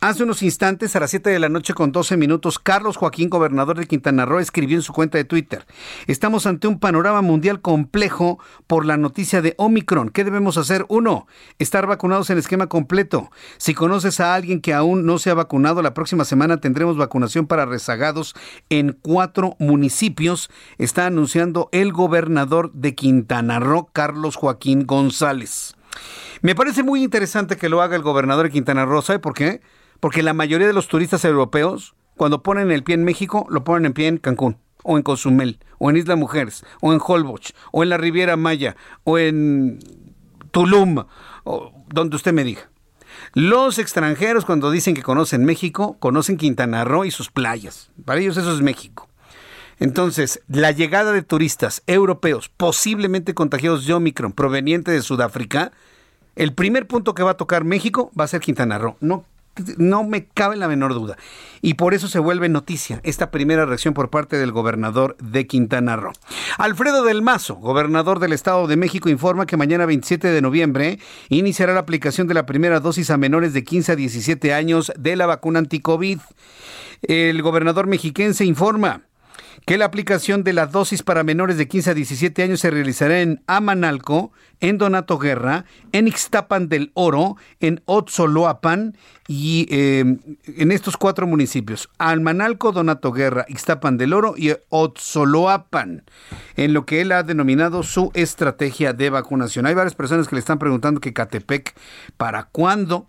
Hace 0.00 0.24
unos 0.24 0.42
instantes, 0.42 0.94
a 0.94 1.00
las 1.00 1.10
7 1.10 1.30
de 1.30 1.38
la 1.38 1.48
noche 1.48 1.72
con 1.72 1.90
12 1.90 2.16
minutos, 2.18 2.58
Carlos 2.58 2.98
Joaquín, 2.98 3.30
gobernador 3.30 3.78
de 3.78 3.86
Quintana 3.86 4.26
Roo, 4.26 4.40
escribió 4.40 4.76
en 4.76 4.82
su 4.82 4.92
cuenta 4.92 5.16
de 5.16 5.24
Twitter, 5.24 5.66
estamos 6.06 6.46
ante 6.46 6.68
un 6.68 6.78
panorama 6.78 7.22
mundial 7.22 7.62
complejo 7.62 8.38
por 8.66 8.84
la 8.84 8.98
noticia 8.98 9.40
de 9.40 9.54
Omicron. 9.56 10.10
¿Qué 10.10 10.22
debemos 10.22 10.58
hacer? 10.58 10.84
Uno, 10.88 11.26
estar 11.58 11.86
vacunados 11.86 12.28
en 12.28 12.38
esquema 12.38 12.66
completo. 12.66 13.30
Si 13.56 13.72
conoces 13.72 14.20
a 14.20 14.34
alguien 14.34 14.60
que 14.60 14.74
aún 14.74 15.06
no 15.06 15.18
se 15.18 15.30
ha 15.30 15.34
vacunado, 15.34 15.80
la 15.80 15.94
próxima 15.94 16.24
semana 16.26 16.60
tendremos 16.60 16.98
vacunación 16.98 17.46
para 17.46 17.64
rezagados 17.64 18.34
en 18.68 18.98
cuatro 19.00 19.56
municipios, 19.58 20.50
está 20.76 21.06
anunciando 21.06 21.70
el 21.72 21.92
gobernador 21.92 22.33
de 22.72 22.94
Quintana 22.94 23.60
Roo, 23.60 23.88
Carlos 23.92 24.36
Joaquín 24.36 24.86
González. 24.86 25.74
Me 26.42 26.54
parece 26.54 26.82
muy 26.82 27.02
interesante 27.02 27.56
que 27.56 27.68
lo 27.68 27.80
haga 27.80 27.96
el 27.96 28.02
gobernador 28.02 28.46
de 28.46 28.52
Quintana 28.52 28.84
Roo, 28.84 29.02
¿sabe 29.02 29.18
por 29.18 29.34
qué? 29.34 29.60
Porque 30.00 30.22
la 30.22 30.34
mayoría 30.34 30.66
de 30.66 30.72
los 30.72 30.88
turistas 30.88 31.24
europeos, 31.24 31.94
cuando 32.16 32.42
ponen 32.42 32.70
el 32.70 32.82
pie 32.82 32.96
en 32.96 33.04
México, 33.04 33.46
lo 33.48 33.64
ponen 33.64 33.86
en 33.86 33.92
pie 33.92 34.08
en 34.08 34.18
Cancún, 34.18 34.58
o 34.82 34.96
en 34.96 35.02
Cozumel, 35.02 35.60
o 35.78 35.90
en 35.90 35.96
Isla 35.96 36.16
Mujeres, 36.16 36.64
o 36.80 36.92
en 36.92 37.00
Holbox, 37.04 37.54
o 37.72 37.82
en 37.82 37.88
la 37.88 37.96
Riviera 37.96 38.36
Maya, 38.36 38.76
o 39.04 39.18
en 39.18 39.78
Tulum, 40.50 41.04
o 41.44 41.72
donde 41.88 42.16
usted 42.16 42.32
me 42.32 42.44
diga. 42.44 42.68
Los 43.32 43.78
extranjeros 43.78 44.44
cuando 44.44 44.70
dicen 44.70 44.94
que 44.94 45.02
conocen 45.02 45.44
México, 45.44 45.96
conocen 46.00 46.36
Quintana 46.36 46.84
Roo 46.84 47.04
y 47.04 47.10
sus 47.10 47.30
playas. 47.30 47.90
Para 48.04 48.20
ellos 48.20 48.36
eso 48.36 48.52
es 48.52 48.60
México. 48.60 49.08
Entonces, 49.78 50.40
la 50.48 50.70
llegada 50.70 51.12
de 51.12 51.22
turistas 51.22 51.82
europeos 51.86 52.48
posiblemente 52.48 53.34
contagiados 53.34 53.86
de 53.86 53.94
Omicron 53.94 54.32
proveniente 54.32 54.90
de 54.90 55.02
Sudáfrica, 55.02 55.72
el 56.36 56.52
primer 56.52 56.86
punto 56.86 57.14
que 57.14 57.22
va 57.22 57.32
a 57.32 57.36
tocar 57.36 57.64
México 57.64 58.10
va 58.18 58.24
a 58.24 58.28
ser 58.28 58.40
Quintana 58.40 58.78
Roo. 58.78 58.96
No, 59.00 59.24
no 59.76 60.04
me 60.04 60.26
cabe 60.26 60.56
la 60.56 60.68
menor 60.68 60.94
duda. 60.94 61.16
Y 61.62 61.74
por 61.74 61.94
eso 61.94 62.08
se 62.08 62.18
vuelve 62.18 62.48
noticia 62.48 63.00
esta 63.04 63.30
primera 63.30 63.66
reacción 63.66 63.94
por 63.94 64.10
parte 64.10 64.36
del 64.36 64.52
gobernador 64.52 65.16
de 65.18 65.46
Quintana 65.46 65.96
Roo. 65.96 66.12
Alfredo 66.58 67.04
del 67.04 67.22
Mazo, 67.22 67.54
gobernador 67.56 68.18
del 68.18 68.32
Estado 68.32 68.66
de 68.66 68.76
México, 68.76 69.08
informa 69.08 69.46
que 69.46 69.56
mañana 69.56 69.86
27 69.86 70.28
de 70.28 70.42
noviembre 70.42 70.98
iniciará 71.28 71.72
la 71.72 71.80
aplicación 71.80 72.26
de 72.26 72.34
la 72.34 72.46
primera 72.46 72.80
dosis 72.80 73.10
a 73.10 73.16
menores 73.16 73.52
de 73.52 73.64
15 73.64 73.92
a 73.92 73.96
17 73.96 74.52
años 74.52 74.92
de 74.98 75.16
la 75.16 75.26
vacuna 75.26 75.60
anticovid. 75.60 76.18
El 77.02 77.42
gobernador 77.42 77.86
mexiquense 77.86 78.44
informa 78.44 79.02
que 79.66 79.78
la 79.78 79.86
aplicación 79.86 80.44
de 80.44 80.52
la 80.52 80.66
dosis 80.66 81.02
para 81.02 81.24
menores 81.24 81.56
de 81.56 81.68
15 81.68 81.90
a 81.90 81.94
17 81.94 82.42
años 82.42 82.60
se 82.60 82.70
realizará 82.70 83.20
en 83.20 83.42
Amanalco, 83.46 84.32
en 84.60 84.76
Donato 84.76 85.18
Guerra, 85.18 85.64
en 85.92 86.06
Ixtapan 86.06 86.68
del 86.68 86.90
Oro, 86.94 87.36
en 87.60 87.80
Otzoloapan 87.86 88.96
y 89.26 89.66
em, 89.70 90.18
en 90.46 90.70
estos 90.70 90.98
cuatro 90.98 91.26
municipios, 91.26 91.88
Amanalco, 91.98 92.72
Donato 92.72 93.10
Guerra, 93.10 93.46
Ixtapan 93.48 93.96
del 93.96 94.12
Oro 94.12 94.34
y 94.36 94.52
Otzoloapan, 94.68 96.04
en 96.56 96.74
lo 96.74 96.84
que 96.84 97.00
él 97.00 97.12
ha 97.12 97.22
denominado 97.22 97.82
su 97.82 98.10
estrategia 98.14 98.92
de 98.92 99.08
vacunación. 99.08 99.64
Hay 99.66 99.74
varias 99.74 99.94
personas 99.94 100.28
que 100.28 100.36
le 100.36 100.40
están 100.40 100.58
preguntando 100.58 101.00
que 101.00 101.14
Catepec, 101.14 101.74
¿para 102.18 102.44
cuándo? 102.44 103.06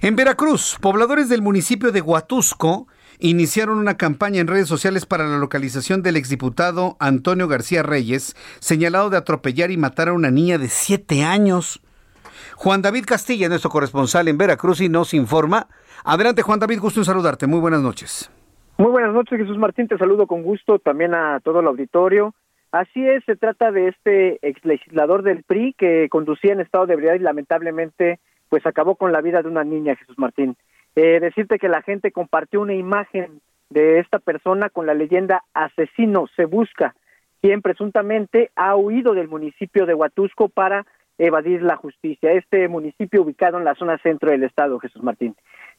En 0.00 0.16
Veracruz, 0.16 0.78
pobladores 0.80 1.28
del 1.28 1.42
municipio 1.42 1.92
de 1.92 2.00
Huatusco 2.00 2.88
iniciaron 3.18 3.78
una 3.78 3.96
campaña 3.96 4.40
en 4.40 4.46
redes 4.46 4.68
sociales 4.68 5.06
para 5.06 5.26
la 5.26 5.38
localización 5.38 6.02
del 6.02 6.16
exdiputado 6.16 6.96
Antonio 7.00 7.48
García 7.48 7.82
Reyes, 7.82 8.34
señalado 8.60 9.10
de 9.10 9.16
atropellar 9.16 9.70
y 9.70 9.76
matar 9.76 10.08
a 10.08 10.12
una 10.12 10.30
niña 10.30 10.58
de 10.58 10.68
siete 10.68 11.24
años. 11.24 11.80
Juan 12.56 12.82
David 12.82 13.04
Castilla, 13.06 13.48
nuestro 13.48 13.70
corresponsal 13.70 14.28
en 14.28 14.38
Veracruz, 14.38 14.80
y 14.80 14.88
nos 14.88 15.14
informa. 15.14 15.68
Adelante, 16.04 16.42
Juan 16.42 16.60
David, 16.60 16.80
gusto 16.80 17.00
en 17.00 17.04
saludarte. 17.04 17.46
Muy 17.46 17.60
buenas 17.60 17.82
noches. 17.82 18.30
Muy 18.78 18.90
buenas 18.90 19.12
noches, 19.12 19.38
Jesús 19.38 19.58
Martín. 19.58 19.88
Te 19.88 19.98
saludo 19.98 20.26
con 20.26 20.42
gusto 20.42 20.78
también 20.78 21.14
a 21.14 21.40
todo 21.40 21.60
el 21.60 21.66
auditorio. 21.66 22.34
Así 22.72 23.06
es, 23.06 23.22
se 23.26 23.36
trata 23.36 23.70
de 23.70 23.88
este 23.88 24.38
ex 24.40 24.64
legislador 24.64 25.22
del 25.22 25.44
PRI 25.44 25.74
que 25.76 26.08
conducía 26.08 26.52
en 26.52 26.60
estado 26.60 26.86
de 26.86 26.94
ebriedad 26.94 27.14
y 27.14 27.18
lamentablemente 27.18 28.18
pues 28.48 28.66
acabó 28.66 28.96
con 28.96 29.12
la 29.12 29.20
vida 29.20 29.42
de 29.42 29.48
una 29.48 29.62
niña, 29.62 29.94
Jesús 29.96 30.18
Martín. 30.18 30.56
Eh, 30.94 31.20
decirte 31.20 31.58
que 31.58 31.68
la 31.68 31.82
gente 31.82 32.12
compartió 32.12 32.60
una 32.60 32.74
imagen 32.74 33.40
de 33.70 33.98
esta 33.98 34.18
persona 34.18 34.68
con 34.68 34.86
la 34.86 34.94
leyenda 34.94 35.42
asesino 35.54 36.26
se 36.36 36.44
busca, 36.44 36.94
quien 37.40 37.62
presuntamente 37.62 38.50
ha 38.54 38.76
huido 38.76 39.14
del 39.14 39.28
municipio 39.28 39.86
de 39.86 39.94
Huatusco 39.94 40.48
para 40.48 40.86
evadir 41.18 41.62
la 41.62 41.76
justicia. 41.76 42.32
Este 42.32 42.68
municipio 42.68 43.22
ubicado 43.22 43.58
en 43.58 43.64
la 43.64 43.74
zona 43.74 43.98
centro 43.98 44.30
del 44.30 44.44
estado, 44.44 44.78
Jesús 44.78 45.02
Martín. 45.02 45.34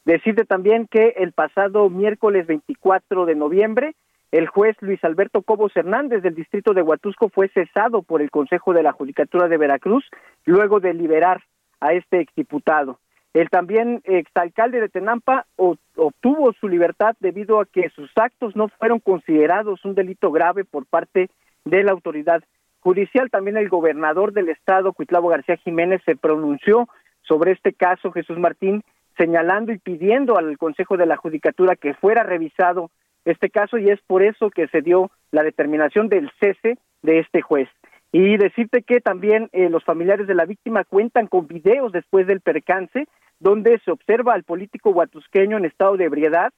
Decirte 0.05 0.45
también 0.45 0.87
que 0.87 1.13
el 1.17 1.31
pasado 1.31 1.89
miércoles 1.89 2.47
24 2.47 3.25
de 3.25 3.35
noviembre, 3.35 3.95
el 4.31 4.47
juez 4.47 4.75
Luis 4.81 5.01
Alberto 5.03 5.43
Cobos 5.43 5.75
Hernández 5.75 6.23
del 6.23 6.35
distrito 6.35 6.73
de 6.73 6.81
Huatusco 6.81 7.29
fue 7.29 7.49
cesado 7.49 8.01
por 8.01 8.21
el 8.21 8.31
Consejo 8.31 8.73
de 8.73 8.83
la 8.83 8.91
Judicatura 8.91 9.47
de 9.47 9.57
Veracruz 9.57 10.09
luego 10.45 10.79
de 10.79 10.93
liberar 10.93 11.43
a 11.79 11.93
este 11.93 12.19
exdiputado. 12.19 12.99
El 13.33 13.49
también 13.49 14.01
exalcalde 14.03 14.79
de 14.79 14.89
Tenampa 14.89 15.47
obtuvo 15.57 16.53
su 16.53 16.67
libertad 16.67 17.15
debido 17.19 17.59
a 17.59 17.65
que 17.65 17.89
sus 17.89 18.11
actos 18.15 18.55
no 18.55 18.67
fueron 18.67 18.99
considerados 18.99 19.83
un 19.85 19.95
delito 19.95 20.31
grave 20.31 20.65
por 20.65 20.85
parte 20.85 21.29
de 21.65 21.83
la 21.83 21.91
autoridad 21.91 22.43
judicial. 22.79 23.31
También 23.31 23.57
el 23.57 23.69
gobernador 23.69 24.33
del 24.33 24.49
estado, 24.49 24.93
Cuitlavo 24.93 25.29
García 25.29 25.57
Jiménez, 25.57 26.01
se 26.05 26.15
pronunció 26.15 26.87
sobre 27.23 27.53
este 27.53 27.73
caso, 27.73 28.11
Jesús 28.11 28.37
Martín, 28.37 28.83
señalando 29.17 29.71
y 29.71 29.79
pidiendo 29.79 30.37
al 30.37 30.57
Consejo 30.57 30.97
de 30.97 31.07
la 31.07 31.17
Judicatura 31.17 31.75
que 31.75 31.95
fuera 31.95 32.23
revisado 32.23 32.91
este 33.25 33.49
caso 33.49 33.77
y 33.77 33.89
es 33.89 33.99
por 34.01 34.21
eso 34.21 34.51
que 34.51 34.67
se 34.67 34.81
dio 34.81 35.09
la 35.31 35.43
determinación 35.43 36.09
del 36.09 36.29
cese 36.39 36.77
de 37.01 37.19
este 37.19 37.41
juez. 37.41 37.69
Y 38.15 38.37
decirte 38.37 38.83
que 38.83 39.01
también 39.01 39.49
eh, 39.53 39.69
los 39.69 39.83
familiares 39.83 40.27
de 40.27 40.35
la 40.35 40.45
víctima 40.45 40.83
cuentan 40.83 41.25
con 41.25 41.47
videos 41.47 41.91
después 41.91 42.27
del 42.27 42.41
percance 42.41 43.07
donde 43.39 43.79
se 43.79 43.89
observa 43.89 44.35
al 44.35 44.43
político 44.43 44.91
huatusqueño 44.91 45.57
en 45.57 45.65
estado 45.65 45.97
de 45.97 46.05
ebriedad 46.05 46.53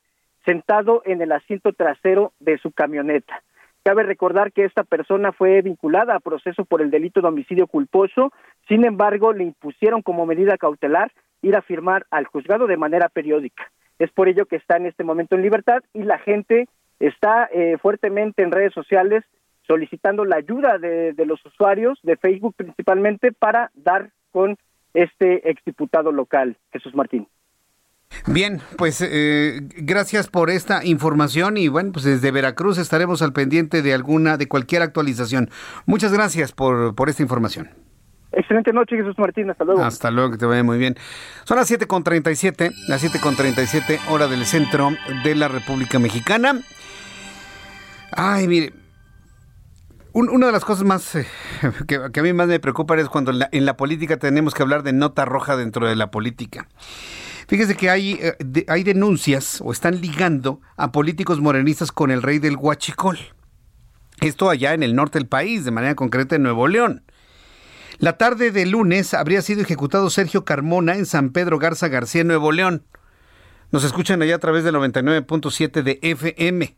sentado 0.45 1.02
en 1.06 1.22
el 1.22 1.32
asiento 1.32 1.72
trasero 1.72 2.34
de 2.41 2.57
su 2.57 2.72
camioneta. 2.72 3.41
Cabe 3.86 4.03
recordar 4.03 4.52
que 4.52 4.65
esta 4.65 4.84
persona 4.84 5.32
fue 5.32 5.61
vinculada 5.61 6.15
a 6.15 6.19
proceso 6.19 6.65
por 6.65 6.82
el 6.82 6.91
delito 6.91 7.22
de 7.22 7.30
homicidio 7.30 7.68
culposo, 7.68 8.34
sin 8.68 8.84
embargo, 8.84 9.32
le 9.32 9.45
impusieron 9.45 10.02
como 10.02 10.26
medida 10.26 10.57
cautelar 10.57 11.14
ir 11.41 11.56
a 11.56 11.61
firmar 11.61 12.06
al 12.11 12.26
juzgado 12.26 12.68
de 12.68 12.76
manera 12.76 13.07
periódica. 13.07 13.72
Es 13.98 14.11
por 14.11 14.27
ello 14.27 14.45
que 14.45 14.57
está 14.57 14.76
en 14.76 14.88
este 14.88 15.06
momento 15.06 15.36
en 15.36 15.41
libertad 15.41 15.84
y 15.94 16.03
la 16.03 16.19
gente 16.19 16.68
está 16.99 17.48
eh, 17.53 17.77
fuertemente 17.82 18.44
en 18.44 18.52
redes 18.52 18.73
sociales 18.73 19.23
solicitando 19.68 20.26
la 20.26 20.38
ayuda 20.38 20.78
de, 20.78 21.14
de 21.14 21.26
los 21.26 21.44
usuarios 21.46 22.00
de 22.04 22.18
Facebook 22.18 22.56
principalmente 22.56 23.32
para 23.32 23.72
dar 23.76 24.12
con 24.32 24.58
este 24.94 25.50
exdiputado 25.50 26.12
local, 26.12 26.58
Jesús 26.72 26.96
Martín. 26.96 27.28
Bien, 28.28 28.62
pues 28.78 29.02
eh, 29.02 29.60
gracias 29.78 30.28
por 30.28 30.50
esta 30.50 30.86
información 30.86 31.58
y 31.58 31.68
bueno, 31.68 31.92
pues 31.92 32.06
desde 32.06 32.32
Veracruz 32.32 32.78
estaremos 32.78 33.22
al 33.22 33.34
pendiente 33.34 33.82
de 33.82 33.94
alguna, 33.94 34.38
de 34.38 34.48
cualquier 34.48 34.82
actualización. 34.82 35.50
Muchas 35.86 36.14
gracias 36.14 36.52
por, 36.52 36.96
por 36.96 37.10
esta 37.10 37.24
información. 37.24 37.70
Excelente 38.32 38.74
noche, 38.74 38.98
Jesús 38.98 39.18
Martín. 39.18 39.50
Hasta 39.50 39.64
luego. 39.64 39.84
Hasta 39.84 40.12
luego, 40.12 40.32
que 40.32 40.38
te 40.38 40.46
vaya 40.46 40.64
muy 40.64 40.78
bien. 40.78 40.96
Son 41.44 41.58
las 41.58 41.72
7.37, 41.72 42.74
las 42.88 43.04
7.37 43.04 44.00
hora 44.10 44.28
del 44.28 44.46
centro 44.46 44.90
de 45.24 45.36
la 45.36 45.48
República 45.48 46.00
Mexicana. 46.00 46.60
Ay, 48.12 48.48
mire, 48.48 48.74
una 50.16 50.46
de 50.46 50.52
las 50.52 50.64
cosas 50.64 50.86
más 50.86 51.16
eh, 51.16 51.28
que, 51.88 51.96
a 51.96 52.24
mí 52.24 52.34
más 52.34 52.48
me 52.48 52.60
preocupa 52.60 52.96
es 52.96 53.10
cuando 53.10 53.32
en 53.52 53.66
la, 53.66 53.78
política 53.78 54.18
tenemos 54.18 54.54
que 54.54 54.64
hablar 54.64 54.84
de 54.84 54.94
nota 54.94 55.26
roja 55.26 55.58
dentro 55.58 55.88
de 55.88 55.96
la 55.96 56.10
política. 56.10 56.68
Fíjese 57.48 57.76
que 57.76 57.90
hay, 57.90 58.14
eh, 58.22 58.66
hay 58.68 58.84
denuncias 58.84 59.62
o 59.62 59.72
están 59.72 60.02
ligando 60.02 60.62
a 60.78 60.92
políticos 60.92 61.42
morenistas 61.42 61.92
con 61.92 62.12
el 62.12 62.22
rey 62.22 62.40
del 62.40 62.56
Huachicol. 62.56 63.20
Esto 64.22 64.50
allá 64.50 64.74
en 64.74 64.84
el 64.84 64.96
norte 64.96 65.20
del 65.20 65.28
país, 65.28 65.66
de 65.66 65.72
manera 65.72 65.96
concreta 65.96 66.38
en 66.38 66.44
Nuevo 66.44 66.68
León. 66.68 67.04
La 67.98 68.18
tarde 68.18 68.52
de 68.52 68.66
lunes 68.66 69.14
habría 69.14 69.42
sido 69.42 69.62
ejecutado 69.62 70.10
Sergio 70.10 70.46
Carmona 70.46 70.96
en 70.96 71.06
San 71.06 71.32
Pedro 71.32 71.60
Garza 71.60 71.90
García, 71.90 72.24
Nuevo 72.24 72.52
León. 72.52 72.86
Nos 73.72 73.84
escuchan 73.84 74.22
allá 74.22 74.36
a 74.36 74.40
través 74.40 74.64
del 74.64 74.76
99.7 74.76 75.84
de 75.84 76.00
FM. 76.02 76.76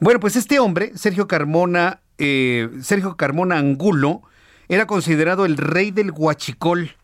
Bueno, 0.00 0.20
pues 0.20 0.36
este 0.36 0.58
hombre, 0.58 0.92
Sergio 0.96 1.26
Carmona, 1.26 2.02
eh, 2.18 2.68
Sergio 2.82 3.16
Carmona 3.16 3.58
Angulo, 3.58 4.22
era 4.68 4.86
considerado 4.86 5.44
el 5.44 5.56
rey 5.56 5.90
del 5.90 6.10
Huachicol 6.10 6.96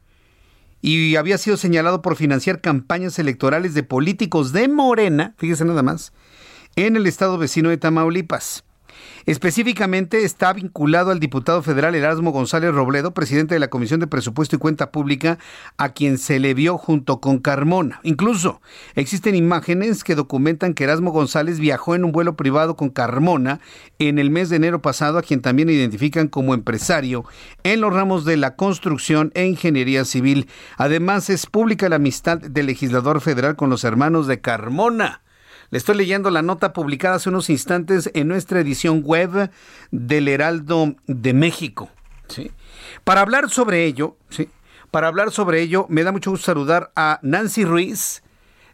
y 0.80 1.14
había 1.16 1.38
sido 1.38 1.56
señalado 1.56 2.02
por 2.02 2.16
financiar 2.16 2.60
campañas 2.60 3.18
electorales 3.18 3.72
de 3.74 3.84
políticos 3.84 4.52
de 4.52 4.68
Morena, 4.68 5.34
fíjese 5.38 5.64
nada 5.64 5.82
más, 5.82 6.12
en 6.74 6.96
el 6.96 7.06
estado 7.06 7.38
vecino 7.38 7.70
de 7.70 7.76
Tamaulipas. 7.76 8.64
Específicamente 9.24 10.24
está 10.24 10.52
vinculado 10.52 11.10
al 11.10 11.20
diputado 11.20 11.62
federal 11.62 11.94
Erasmo 11.94 12.32
González 12.32 12.74
Robledo, 12.74 13.14
presidente 13.14 13.54
de 13.54 13.60
la 13.60 13.68
Comisión 13.68 14.00
de 14.00 14.08
Presupuesto 14.08 14.56
y 14.56 14.58
Cuenta 14.58 14.90
Pública, 14.90 15.38
a 15.76 15.90
quien 15.90 16.18
se 16.18 16.40
le 16.40 16.54
vio 16.54 16.76
junto 16.76 17.20
con 17.20 17.38
Carmona. 17.38 18.00
Incluso 18.02 18.60
existen 18.94 19.36
imágenes 19.36 20.02
que 20.02 20.16
documentan 20.16 20.74
que 20.74 20.84
Erasmo 20.84 21.12
González 21.12 21.60
viajó 21.60 21.94
en 21.94 22.04
un 22.04 22.12
vuelo 22.12 22.36
privado 22.36 22.76
con 22.76 22.90
Carmona 22.90 23.60
en 23.98 24.18
el 24.18 24.30
mes 24.30 24.50
de 24.50 24.56
enero 24.56 24.82
pasado, 24.82 25.18
a 25.18 25.22
quien 25.22 25.40
también 25.40 25.70
identifican 25.70 26.28
como 26.28 26.54
empresario 26.54 27.24
en 27.62 27.80
los 27.80 27.92
ramos 27.92 28.24
de 28.24 28.36
la 28.36 28.56
construcción 28.56 29.30
e 29.34 29.46
ingeniería 29.46 30.04
civil. 30.04 30.48
Además, 30.76 31.30
es 31.30 31.46
pública 31.46 31.88
la 31.88 31.96
amistad 31.96 32.38
del 32.38 32.66
legislador 32.66 33.20
federal 33.20 33.54
con 33.54 33.70
los 33.70 33.84
hermanos 33.84 34.26
de 34.26 34.40
Carmona. 34.40 35.22
Le 35.72 35.78
estoy 35.78 35.96
leyendo 35.96 36.30
la 36.30 36.42
nota 36.42 36.74
publicada 36.74 37.14
hace 37.14 37.30
unos 37.30 37.48
instantes 37.48 38.10
en 38.12 38.28
nuestra 38.28 38.60
edición 38.60 39.02
web 39.02 39.50
del 39.90 40.28
Heraldo 40.28 40.96
de 41.06 41.32
México. 41.32 41.88
¿sí? 42.28 42.50
Para 43.04 43.22
hablar 43.22 43.48
sobre 43.48 43.86
ello, 43.86 44.18
¿sí? 44.28 44.50
para 44.90 45.08
hablar 45.08 45.30
sobre 45.30 45.62
ello, 45.62 45.86
me 45.88 46.04
da 46.04 46.12
mucho 46.12 46.30
gusto 46.30 46.44
saludar 46.44 46.92
a 46.94 47.20
Nancy 47.22 47.64
Ruiz. 47.64 48.22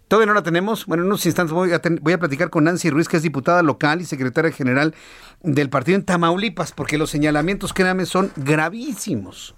Todavía 0.09 0.27
no 0.27 0.35
la 0.35 0.43
tenemos. 0.43 0.87
Bueno, 0.87 1.05
en 1.05 1.07
unos 1.07 1.25
instantes 1.25 1.53
voy 1.53 1.71
a, 1.71 1.81
voy 2.01 2.15
a 2.15 2.19
platicar 2.19 2.51
con 2.51 2.65
Nancy 2.65 2.91
Ruiz, 2.91 3.07
que 3.07 3.19
es 3.19 3.23
diputada 3.23 3.63
local 3.63 4.01
y 4.01 4.05
secretaria 4.05 4.51
general 4.51 4.93
del 5.41 5.71
partido 5.71 5.95
en 5.95 6.05
Tamaulipas, 6.05 6.73
porque 6.73 6.99
los 6.99 7.11
señalamientos, 7.11 7.73
créanme, 7.73 8.07
son 8.07 8.33
gravísimos. 8.35 9.55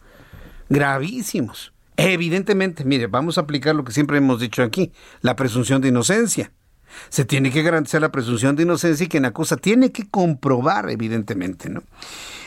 Gravísimos. 0.68 1.72
Evidentemente, 1.96 2.84
mire, 2.84 3.06
vamos 3.06 3.38
a 3.38 3.40
aplicar 3.40 3.74
lo 3.74 3.84
que 3.84 3.92
siempre 3.92 4.18
hemos 4.18 4.40
dicho 4.40 4.62
aquí, 4.62 4.92
la 5.22 5.36
presunción 5.36 5.80
de 5.80 5.88
inocencia. 5.88 6.52
Se 7.08 7.24
tiene 7.24 7.50
que 7.50 7.62
garantizar 7.62 8.00
la 8.00 8.12
presunción 8.12 8.56
de 8.56 8.64
inocencia 8.64 9.04
y 9.04 9.08
quien 9.08 9.24
acusa 9.24 9.56
tiene 9.56 9.92
que 9.92 10.08
comprobar, 10.08 10.90
evidentemente, 10.90 11.68
¿no? 11.68 11.82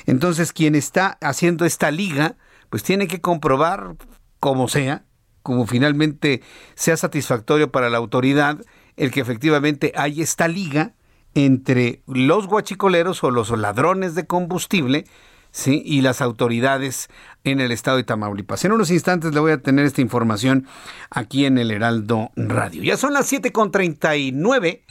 Entonces, 0.05 0.53
quien 0.53 0.75
está 0.75 1.17
haciendo 1.21 1.65
esta 1.65 1.91
liga, 1.91 2.35
pues 2.69 2.83
tiene 2.83 3.07
que 3.07 3.21
comprobar, 3.21 3.95
como 4.39 4.67
sea, 4.67 5.05
como 5.41 5.67
finalmente 5.67 6.41
sea 6.75 6.97
satisfactorio 6.97 7.71
para 7.71 7.89
la 7.89 7.97
autoridad, 7.97 8.59
el 8.95 9.11
que 9.11 9.21
efectivamente 9.21 9.91
hay 9.95 10.21
esta 10.21 10.47
liga 10.47 10.93
entre 11.35 12.01
los 12.07 12.47
guachicoleros 12.47 13.23
o 13.23 13.31
los 13.31 13.49
ladrones 13.57 14.15
de 14.15 14.25
combustible 14.25 15.05
¿sí? 15.53 15.81
y 15.85 16.01
las 16.01 16.21
autoridades 16.21 17.09
en 17.45 17.61
el 17.61 17.71
estado 17.71 17.97
de 17.97 18.03
Tamaulipas. 18.03 18.65
En 18.65 18.73
unos 18.73 18.91
instantes 18.91 19.33
le 19.33 19.39
voy 19.39 19.53
a 19.53 19.61
tener 19.61 19.85
esta 19.85 20.01
información 20.01 20.67
aquí 21.09 21.45
en 21.45 21.57
el 21.57 21.71
Heraldo 21.71 22.31
Radio. 22.35 22.83
Ya 22.83 22.97
son 22.97 23.13
las 23.13 23.31
7.39, 23.31 24.81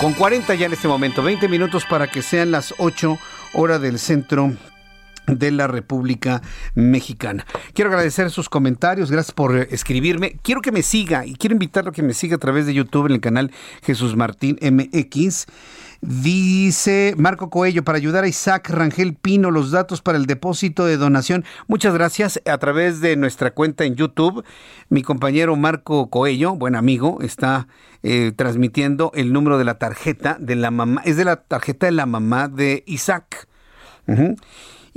con 0.00 0.12
40 0.12 0.54
ya 0.54 0.66
en 0.66 0.74
este 0.74 0.86
momento, 0.86 1.22
20 1.24 1.48
minutos 1.48 1.84
para 1.88 2.06
que 2.06 2.22
sean 2.22 2.52
las 2.52 2.74
8 2.78 3.18
horas 3.54 3.80
del 3.80 3.98
centro 3.98 4.52
de 5.26 5.50
la 5.50 5.66
República 5.66 6.42
Mexicana. 6.74 7.46
Quiero 7.74 7.90
agradecer 7.90 8.30
sus 8.30 8.48
comentarios, 8.48 9.10
gracias 9.10 9.34
por 9.34 9.56
escribirme. 9.56 10.38
Quiero 10.42 10.60
que 10.60 10.72
me 10.72 10.82
siga 10.82 11.26
y 11.26 11.34
quiero 11.34 11.54
invitarlo 11.54 11.90
a 11.90 11.92
que 11.92 12.02
me 12.02 12.14
siga 12.14 12.36
a 12.36 12.38
través 12.38 12.66
de 12.66 12.74
YouTube 12.74 13.06
en 13.06 13.12
el 13.12 13.20
canal 13.20 13.50
Jesús 13.82 14.16
Martín 14.16 14.58
MX. 14.60 15.46
Dice 16.02 17.14
Marco 17.16 17.48
Coello, 17.50 17.82
para 17.82 17.96
ayudar 17.96 18.24
a 18.24 18.28
Isaac 18.28 18.68
Rangel 18.70 19.14
Pino, 19.14 19.50
los 19.50 19.70
datos 19.70 20.02
para 20.02 20.18
el 20.18 20.26
depósito 20.26 20.84
de 20.84 20.98
donación. 20.98 21.44
Muchas 21.68 21.94
gracias. 21.94 22.40
A 22.46 22.58
través 22.58 23.00
de 23.00 23.16
nuestra 23.16 23.52
cuenta 23.52 23.84
en 23.84 23.96
YouTube, 23.96 24.44
mi 24.88 25.02
compañero 25.02 25.56
Marco 25.56 26.10
Coello, 26.10 26.54
buen 26.54 26.76
amigo, 26.76 27.18
está 27.22 27.66
eh, 28.02 28.32
transmitiendo 28.36 29.10
el 29.14 29.32
número 29.32 29.58
de 29.58 29.64
la 29.64 29.78
tarjeta 29.78 30.36
de 30.38 30.54
la 30.54 30.70
mamá. 30.70 31.02
Es 31.04 31.16
de 31.16 31.24
la 31.24 31.36
tarjeta 31.36 31.86
de 31.86 31.92
la 31.92 32.06
mamá 32.06 32.48
de 32.48 32.84
Isaac. 32.86 33.48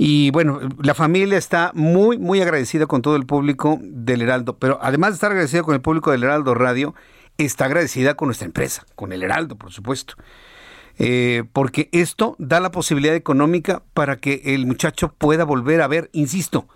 Y 0.02 0.30
bueno, 0.30 0.60
la 0.82 0.94
familia 0.94 1.36
está 1.36 1.72
muy, 1.74 2.16
muy 2.16 2.40
agradecida 2.40 2.86
con 2.86 3.02
todo 3.02 3.16
el 3.16 3.26
público 3.26 3.78
del 3.82 4.22
Heraldo, 4.22 4.56
pero 4.56 4.78
además 4.80 5.10
de 5.10 5.14
estar 5.16 5.30
agradecida 5.30 5.62
con 5.62 5.74
el 5.74 5.82
público 5.82 6.10
del 6.10 6.24
Heraldo 6.24 6.54
Radio, 6.54 6.94
está 7.36 7.66
agradecida 7.66 8.14
con 8.14 8.28
nuestra 8.28 8.46
empresa, 8.46 8.86
con 8.94 9.12
el 9.12 9.22
Heraldo, 9.22 9.56
por 9.56 9.72
supuesto. 9.72 10.14
Eh, 10.98 11.44
porque 11.52 11.90
esto 11.92 12.34
da 12.38 12.60
la 12.60 12.70
posibilidad 12.70 13.14
económica 13.14 13.82
para 13.92 14.16
que 14.16 14.40
el 14.46 14.64
muchacho 14.64 15.12
pueda 15.18 15.44
volver 15.44 15.82
a 15.82 15.86
ver, 15.86 16.08
insisto, 16.14 16.66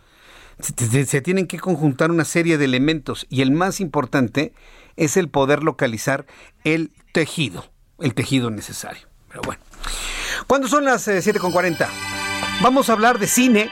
se, 0.60 1.22
tienen 1.22 1.46
que 1.46 1.58
conjuntar 1.58 2.10
una 2.10 2.26
serie 2.26 2.58
de 2.58 2.66
elementos 2.66 3.26
y 3.30 3.40
el 3.40 3.52
más 3.52 3.80
importante 3.80 4.52
es 4.96 5.16
el 5.16 5.30
poder 5.30 5.64
localizar 5.64 6.26
el 6.62 6.92
tejido, 7.12 7.72
el 8.00 8.12
tejido 8.12 8.50
necesario. 8.50 9.08
Pero 9.30 9.40
bueno, 9.46 9.62
¿cuándo 10.46 10.68
son 10.68 10.84
las 10.84 11.08
7.40? 11.08 12.13
Vamos 12.62 12.88
a 12.88 12.94
hablar 12.94 13.18
de 13.18 13.26
cine 13.26 13.68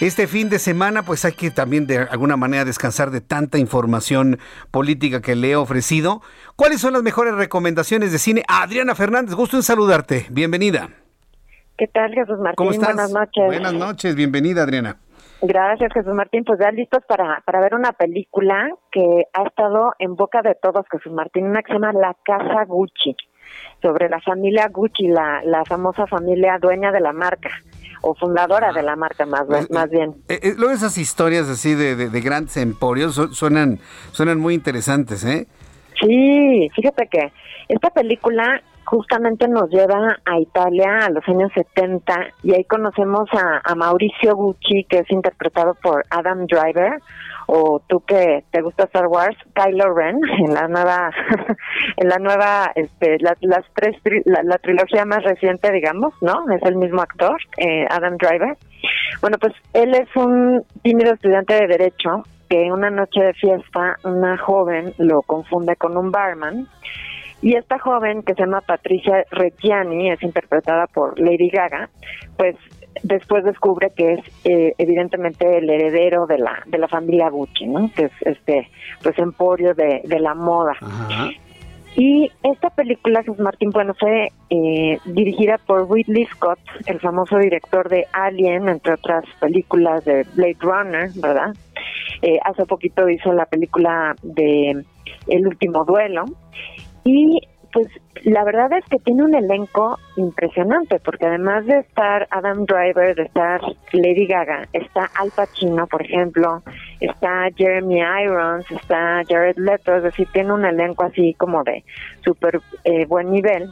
este 0.00 0.26
fin 0.26 0.48
de 0.48 0.58
semana, 0.58 1.02
pues 1.02 1.24
hay 1.24 1.32
que 1.32 1.50
también 1.50 1.86
de 1.86 1.98
alguna 1.98 2.36
manera 2.36 2.64
descansar 2.64 3.10
de 3.10 3.20
tanta 3.20 3.58
información 3.58 4.38
política 4.72 5.20
que 5.20 5.36
le 5.36 5.52
he 5.52 5.56
ofrecido. 5.56 6.22
¿Cuáles 6.56 6.80
son 6.80 6.94
las 6.94 7.04
mejores 7.04 7.34
recomendaciones 7.34 8.10
de 8.10 8.18
cine? 8.18 8.42
Adriana 8.48 8.96
Fernández, 8.96 9.34
gusto 9.36 9.56
en 9.56 9.62
saludarte. 9.62 10.26
Bienvenida. 10.30 10.88
¿Qué 11.78 11.86
tal, 11.86 12.12
Jesús 12.14 12.38
Martín? 12.38 12.56
¿Cómo 12.56 12.70
estás? 12.72 12.94
Buenas 12.94 13.12
noches. 13.12 13.46
Buenas 13.46 13.74
noches, 13.74 14.16
bienvenida, 14.16 14.64
Adriana. 14.64 14.96
Gracias, 15.40 15.92
Jesús 15.92 16.14
Martín. 16.14 16.44
Pues 16.44 16.58
ya 16.60 16.70
listos 16.70 17.04
para, 17.06 17.42
para 17.44 17.60
ver 17.60 17.74
una 17.74 17.92
película 17.92 18.70
que 18.90 19.24
ha 19.32 19.42
estado 19.44 19.92
en 19.98 20.16
boca 20.16 20.42
de 20.42 20.56
todos, 20.60 20.84
Jesús 20.90 21.12
Martín, 21.12 21.46
una 21.46 21.62
que 21.62 21.72
se 21.72 21.74
llama 21.74 21.92
La 21.92 22.16
Casa 22.24 22.64
Gucci, 22.66 23.16
sobre 23.82 24.08
la 24.08 24.20
familia 24.20 24.68
Gucci, 24.68 25.08
la, 25.08 25.42
la 25.44 25.64
famosa 25.64 26.06
familia 26.06 26.58
dueña 26.60 26.92
de 26.92 27.00
la 27.00 27.12
marca 27.12 27.50
o 28.02 28.14
fundadora 28.14 28.72
de 28.72 28.82
la 28.82 28.96
marca 28.96 29.26
más, 29.26 29.46
más 29.70 29.90
bien. 29.90 30.14
Eh, 30.28 30.40
eh, 30.42 30.54
luego 30.56 30.72
esas 30.72 30.98
historias 30.98 31.48
así 31.48 31.74
de, 31.74 31.94
de, 31.94 32.20
grandes 32.20 32.56
emporios 32.56 33.14
suenan, 33.32 33.78
suenan 34.10 34.40
muy 34.40 34.54
interesantes, 34.54 35.24
¿eh? 35.24 35.46
Sí, 36.00 36.68
fíjate 36.74 37.06
que 37.08 37.32
esta 37.68 37.90
película 37.90 38.60
justamente 38.84 39.46
nos 39.46 39.70
lleva 39.70 40.18
a 40.24 40.40
Italia 40.40 41.06
a 41.06 41.10
los 41.10 41.26
años 41.28 41.50
70 41.54 42.14
y 42.42 42.54
ahí 42.54 42.64
conocemos 42.64 43.28
a, 43.32 43.60
a 43.64 43.74
Mauricio 43.74 44.34
Gucci, 44.34 44.84
que 44.84 44.98
es 44.98 45.10
interpretado 45.10 45.74
por 45.74 46.04
Adam 46.10 46.46
Driver, 46.46 47.00
o 47.46 47.80
tú 47.86 48.00
que 48.00 48.44
te 48.50 48.62
gusta 48.62 48.84
Star 48.84 49.06
Wars, 49.06 49.36
Kylo 49.54 49.94
Ren 49.94 50.18
en 50.38 50.54
la 50.54 50.68
nueva, 50.68 51.10
en 51.96 52.08
la 52.08 52.18
nueva, 52.18 52.72
este, 52.74 53.18
las 53.18 53.64
tres, 53.74 53.96
la, 54.24 54.58
trilogía 54.58 55.04
más 55.04 55.22
reciente, 55.22 55.72
digamos, 55.72 56.14
¿no? 56.20 56.44
Es 56.54 56.62
el 56.62 56.76
mismo 56.76 57.02
actor, 57.02 57.36
eh, 57.58 57.86
Adam 57.90 58.16
Driver. 58.16 58.56
Bueno, 59.20 59.38
pues 59.40 59.52
él 59.74 59.94
es 59.94 60.08
un 60.16 60.64
tímido 60.82 61.14
estudiante 61.14 61.54
de 61.54 61.66
derecho 61.66 62.22
que 62.48 62.66
en 62.66 62.72
una 62.72 62.90
noche 62.90 63.22
de 63.22 63.32
fiesta 63.34 63.96
una 64.04 64.36
joven 64.38 64.94
lo 64.98 65.22
confunde 65.22 65.76
con 65.76 65.96
un 65.96 66.10
barman 66.10 66.68
y 67.42 67.56
esta 67.56 67.78
joven 67.78 68.22
que 68.22 68.34
se 68.34 68.42
llama 68.42 68.60
Patricia 68.60 69.24
Reggiani 69.30 70.10
es 70.10 70.22
interpretada 70.22 70.86
por 70.86 71.18
Lady 71.18 71.50
Gaga, 71.50 71.90
pues 72.36 72.56
después 73.02 73.44
descubre 73.44 73.90
que 73.96 74.14
es 74.14 74.20
eh, 74.44 74.74
evidentemente 74.78 75.58
el 75.58 75.68
heredero 75.68 76.26
de 76.26 76.38
la 76.38 76.62
de 76.66 76.78
la 76.78 76.88
familia 76.88 77.30
Gucci, 77.30 77.66
¿no? 77.66 77.90
Que 77.94 78.04
es 78.04 78.12
este 78.22 78.68
pues 79.02 79.18
emporio 79.18 79.74
de, 79.74 80.02
de 80.04 80.20
la 80.20 80.34
moda. 80.34 80.74
Y 81.94 82.30
esta 82.42 82.70
película, 82.70 83.20
Jesús 83.20 83.38
Martín, 83.38 83.68
bueno, 83.70 83.92
fue 83.98 84.28
eh, 84.48 84.98
dirigida 85.04 85.58
por 85.58 85.90
Ridley 85.92 86.24
Scott, 86.24 86.58
el 86.86 86.98
famoso 87.00 87.36
director 87.36 87.88
de 87.90 88.06
Alien, 88.12 88.68
entre 88.68 88.94
otras 88.94 89.24
películas 89.40 90.02
de 90.06 90.24
Blade 90.34 90.56
Runner, 90.60 91.10
¿verdad? 91.16 91.54
Eh, 92.22 92.38
hace 92.44 92.64
poquito 92.64 93.08
hizo 93.10 93.32
la 93.32 93.44
película 93.44 94.14
de 94.22 94.84
El 95.26 95.46
último 95.46 95.84
duelo. 95.84 96.24
Y 97.04 97.40
pues 97.72 97.88
la 98.24 98.44
verdad 98.44 98.72
es 98.72 98.84
que 98.86 98.98
tiene 98.98 99.24
un 99.24 99.34
elenco 99.34 99.98
impresionante, 100.16 101.00
porque 101.00 101.26
además 101.26 101.66
de 101.66 101.78
estar 101.78 102.28
Adam 102.30 102.66
Driver, 102.66 103.14
de 103.16 103.22
estar 103.22 103.60
Lady 103.92 104.26
Gaga, 104.26 104.68
está 104.72 105.10
Al 105.16 105.30
Pacino, 105.30 105.86
por 105.86 106.02
ejemplo, 106.02 106.62
está 107.00 107.48
Jeremy 107.56 108.00
Irons, 108.24 108.70
está 108.70 109.22
Jared 109.28 109.56
Leto, 109.56 109.96
es 109.96 110.02
decir, 110.04 110.28
tiene 110.32 110.52
un 110.52 110.64
elenco 110.64 111.04
así 111.04 111.34
como 111.34 111.64
de 111.64 111.84
súper 112.24 112.60
eh, 112.84 113.06
buen 113.06 113.30
nivel 113.30 113.70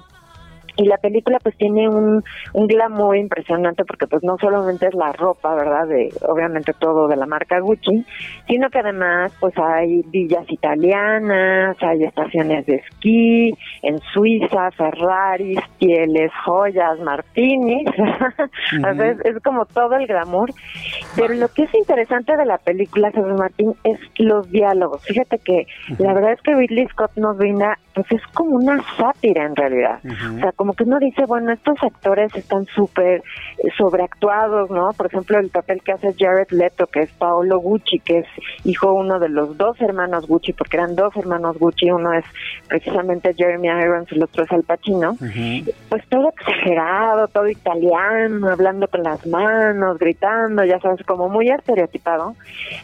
y 0.76 0.84
la 0.84 0.97
película 0.98 1.38
pues 1.42 1.56
tiene 1.56 1.88
un, 1.88 2.22
un 2.52 2.66
glamour 2.66 3.16
impresionante 3.16 3.84
porque 3.84 4.06
pues 4.06 4.22
no 4.22 4.36
solamente 4.40 4.86
es 4.86 4.94
la 4.94 5.12
ropa, 5.12 5.55
¿verdad? 5.55 5.86
De 5.86 6.10
obviamente 6.28 6.72
todo 6.78 7.09
de 7.09 7.16
la 7.16 7.26
marca 7.26 7.60
Gucci, 7.60 8.05
sino 8.47 8.70
que 8.70 8.78
además 8.78 9.32
pues 9.40 9.55
hay 9.59 10.02
villas 10.09 10.44
italianas, 10.51 11.76
hay 11.80 12.05
estaciones 12.05 12.66
de 12.66 12.76
esquí 12.76 13.55
en 13.82 13.98
Suiza, 14.12 14.70
Ferraris, 14.72 15.60
pieles, 15.78 16.30
joyas, 16.44 16.98
martinis, 17.01 17.86
es, 19.24 19.42
como 19.42 19.64
todo 19.66 19.97
el 19.97 20.06
glamour. 20.06 20.51
Pero 21.16 21.34
lo 21.34 21.48
que 21.48 21.64
es 21.64 21.74
interesante 21.74 22.36
de 22.36 22.44
la 22.44 22.59
película, 22.59 23.10
Jesús 23.10 23.38
Martín, 23.38 23.74
es 23.84 23.98
los 24.18 24.51
diálogos. 24.51 25.05
Fíjate 25.05 25.38
que 25.38 25.66
la 25.98 26.12
verdad 26.12 26.32
es 26.32 26.42
que 26.42 26.55
Ridley 26.55 26.86
Scott 26.88 27.12
nos 27.16 27.36
brinda, 27.36 27.78
pues 27.94 28.06
es 28.12 28.22
como 28.32 28.56
una 28.56 28.82
sátira 28.96 29.44
en 29.44 29.56
realidad. 29.56 30.00
O 30.04 30.38
sea, 30.38 30.52
como 30.52 30.74
que 30.74 30.84
uno 30.84 30.98
dice, 30.98 31.24
bueno, 31.26 31.52
estos 31.52 31.82
actores 31.82 32.34
están 32.36 32.66
súper 32.66 33.22
sobreactuados, 33.76 34.70
¿no? 34.70 34.90
Por 34.96 35.06
ejemplo, 35.06 35.38
el 35.38 35.50
papel 35.50 35.82
que 35.82 35.92
hace 35.92 36.14
Jared 36.18 36.50
Leto, 36.50 36.86
que 36.86 37.00
es 37.00 37.10
Paolo 37.12 37.58
Gucci, 37.58 37.98
que 38.00 38.18
es 38.18 38.26
hijo 38.64 38.92
uno 38.92 39.18
de 39.18 39.28
los 39.28 39.56
dos 39.56 39.80
hermanos 39.80 40.26
Gucci, 40.26 40.52
porque 40.52 40.76
eran 40.76 40.94
dos 40.94 41.16
hermanos 41.16 41.58
Gucci, 41.58 41.90
uno 41.90 42.12
es 42.12 42.24
precisamente 42.68 43.34
Jeremy 43.34 43.68
Irons 43.68 44.10
y 44.12 44.14
el 44.14 44.22
otro 44.22 44.44
es 44.44 44.52
Al 44.52 44.62
Pacino. 44.62 45.16
Pues 45.88 46.06
todo 46.08 46.28
exagerado, 46.28 47.26
todo 47.28 47.48
italiano, 47.48 48.48
hablando 48.48 48.86
con 48.88 49.02
las 49.02 49.26
manos, 49.26 49.98
gritando, 49.98 50.64
ya 50.64 50.78
sabes, 50.78 51.04
como 51.04 51.28
muy 51.28 51.48
estereotipado. 51.48 52.36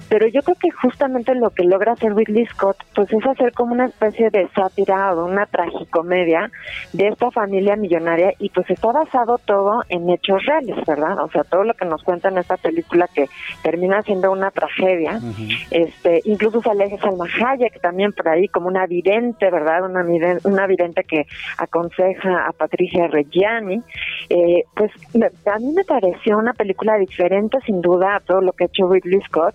Pero 0.08 0.26
yo 0.26 0.42
creo 0.42 0.56
que 0.60 0.70
justamente 0.70 1.34
lo 1.34 1.50
que 1.50 1.64
logra 1.64 1.92
hacer 1.92 2.14
Ridley 2.14 2.46
Scott, 2.46 2.76
pues 2.94 3.12
es 3.12 3.24
hacer 3.24 3.52
como 3.52 3.72
una 3.72 3.86
especie 3.86 4.30
de 4.30 4.48
sátira 4.48 4.95
o 5.12 5.24
una 5.24 5.47
tragicomedia 5.47 6.51
de 6.93 7.09
esta 7.09 7.31
familia 7.31 7.77
millonaria 7.77 8.32
y 8.39 8.51
pues 8.51 8.68
está 8.70 8.93
basado 8.93 9.39
todo 9.39 9.82
en 9.89 10.09
hechos 10.10 10.44
reales, 10.44 10.77
¿verdad? 10.86 11.18
O 11.23 11.31
sea, 11.31 11.44
todo 11.44 11.64
lo 11.64 11.74
que 11.74 11.85
nos 11.85 12.02
cuenta 12.02 12.28
en 12.28 12.39
esta 12.39 12.56
película 12.56 13.09
que 13.12 13.28
termina 13.62 14.02
siendo 14.02 14.31
una 14.32 14.51
tragedia. 14.51 15.20
Este, 15.70 16.23
incluso 16.24 16.62
sale 16.62 16.97
Salma 16.98 17.27
Hayek 17.27 17.81
también 17.81 18.12
por 18.12 18.28
ahí 18.28 18.48
como 18.48 18.68
una 18.68 18.86
vidente, 18.86 19.51
¿verdad? 19.51 19.85
Una, 19.85 20.05
una 20.44 20.66
vidente 20.66 21.05
que 21.05 21.27
aconseja 21.59 22.47
a 22.47 22.52
Patricia 22.52 23.06
Reggiani. 23.09 23.82
Eh, 24.28 24.64
pues 24.74 24.90
a 25.47 25.59
mí 25.59 25.73
me 25.73 25.85
pareció 25.85 26.39
una 26.39 26.52
película 26.52 26.97
diferente 26.97 27.59
sin 27.66 27.81
duda 27.81 28.16
a 28.16 28.20
todo 28.20 28.40
lo 28.40 28.52
que 28.52 28.64
ha 28.64 28.66
hecho 28.66 28.89
Ridley 28.89 29.20
Scott, 29.23 29.55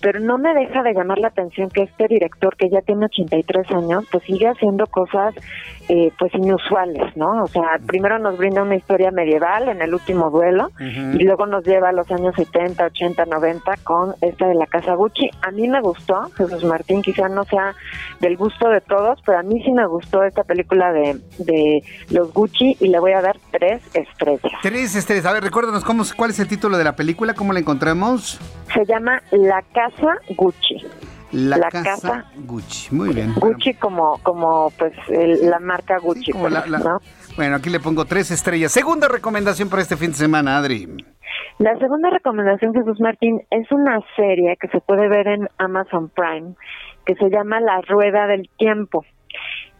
pero 0.00 0.20
no 0.20 0.38
me 0.38 0.54
deja 0.54 0.82
de 0.82 0.94
llamar 0.94 1.18
la 1.18 1.28
atención 1.28 1.70
que 1.70 1.82
este 1.82 2.06
director 2.08 2.56
que 2.56 2.68
ya 2.70 2.80
tiene 2.82 3.06
83 3.06 3.70
años 3.72 4.04
pues 4.10 4.24
sigue 4.24 4.46
haciendo 4.46 4.86
cosas 4.86 5.34
eh, 5.88 6.12
pues 6.18 6.34
inusuales, 6.34 7.16
¿no? 7.16 7.42
O 7.42 7.46
sea, 7.48 7.78
primero 7.86 8.18
nos 8.18 8.36
brinda 8.36 8.62
una 8.62 8.76
historia 8.76 9.10
medieval 9.10 9.68
en 9.68 9.80
el 9.80 9.94
último 9.94 10.30
duelo 10.30 10.70
y 10.78 11.24
luego 11.24 11.46
nos 11.46 11.64
lleva 11.64 11.88
a 11.88 11.92
los 11.92 12.10
años 12.10 12.34
70, 12.36 12.84
80, 12.84 13.24
90 13.24 13.76
con 13.84 14.14
esta 14.20 14.46
de 14.46 14.54
la 14.54 14.66
Casa 14.66 14.94
Gucci. 14.94 15.30
A 15.42 15.50
mí 15.50 15.66
me 15.66 15.80
gustó, 15.80 16.28
Jesús 16.36 16.62
Martín 16.64 17.02
quizá 17.02 17.28
no 17.28 17.44
sea 17.44 17.74
del 18.20 18.36
gusto 18.36 18.68
de 18.68 18.80
todos, 18.82 19.20
pero 19.24 19.38
a 19.38 19.42
mí 19.42 19.62
sí 19.64 19.72
me 19.72 19.86
gustó 19.86 20.22
esta 20.24 20.44
película 20.44 20.92
de, 20.92 21.20
de 21.38 21.82
los 22.10 22.32
Gucci 22.34 22.76
y 22.80 22.88
le 22.88 23.00
voy 23.00 23.12
a 23.12 23.22
dar 23.22 23.38
tres 23.50 23.82
estrellas. 23.94 24.52
Tres 24.62 24.94
estrellas. 24.94 25.26
A 25.26 25.32
ver, 25.32 25.42
recuérdanos 25.42 25.84
cómo, 25.84 26.04
cuál 26.16 26.30
es 26.30 26.38
el 26.38 26.48
título 26.48 26.76
de 26.76 26.84
la 26.84 26.96
película, 26.96 27.34
cómo 27.34 27.52
la 27.52 27.60
encontramos. 27.60 28.38
Se 28.74 28.84
llama 28.84 29.22
La 29.30 29.62
Casa 29.72 29.87
Gucci. 30.30 30.84
La, 31.32 31.68
casa, 31.68 32.24
Gucci, 32.36 32.94
muy 32.94 33.14
bien. 33.14 33.34
Gucci 33.34 33.74
como, 33.74 34.18
como 34.22 34.70
pues 34.78 34.92
la 35.08 35.58
marca 35.58 35.98
Gucci. 35.98 36.32
Pues, 36.32 36.54
bueno, 37.36 37.56
aquí 37.56 37.68
le 37.68 37.80
pongo 37.80 38.06
tres 38.06 38.30
estrellas. 38.30 38.72
Segunda 38.72 39.08
recomendación 39.08 39.68
para 39.68 39.82
este 39.82 39.96
fin 39.96 40.10
de 40.10 40.16
semana, 40.16 40.56
Adri. 40.56 40.88
La 41.58 41.76
segunda 41.78 42.08
recomendación, 42.10 42.72
Jesús 42.72 43.00
Martín, 43.00 43.42
es 43.50 43.70
una 43.72 44.00
serie 44.16 44.56
que 44.60 44.68
se 44.68 44.80
puede 44.80 45.08
ver 45.08 45.26
en 45.28 45.48
Amazon 45.58 46.08
Prime, 46.08 46.54
que 47.04 47.14
se 47.16 47.28
llama 47.30 47.60
La 47.60 47.80
Rueda 47.82 48.26
del 48.26 48.48
Tiempo. 48.56 49.04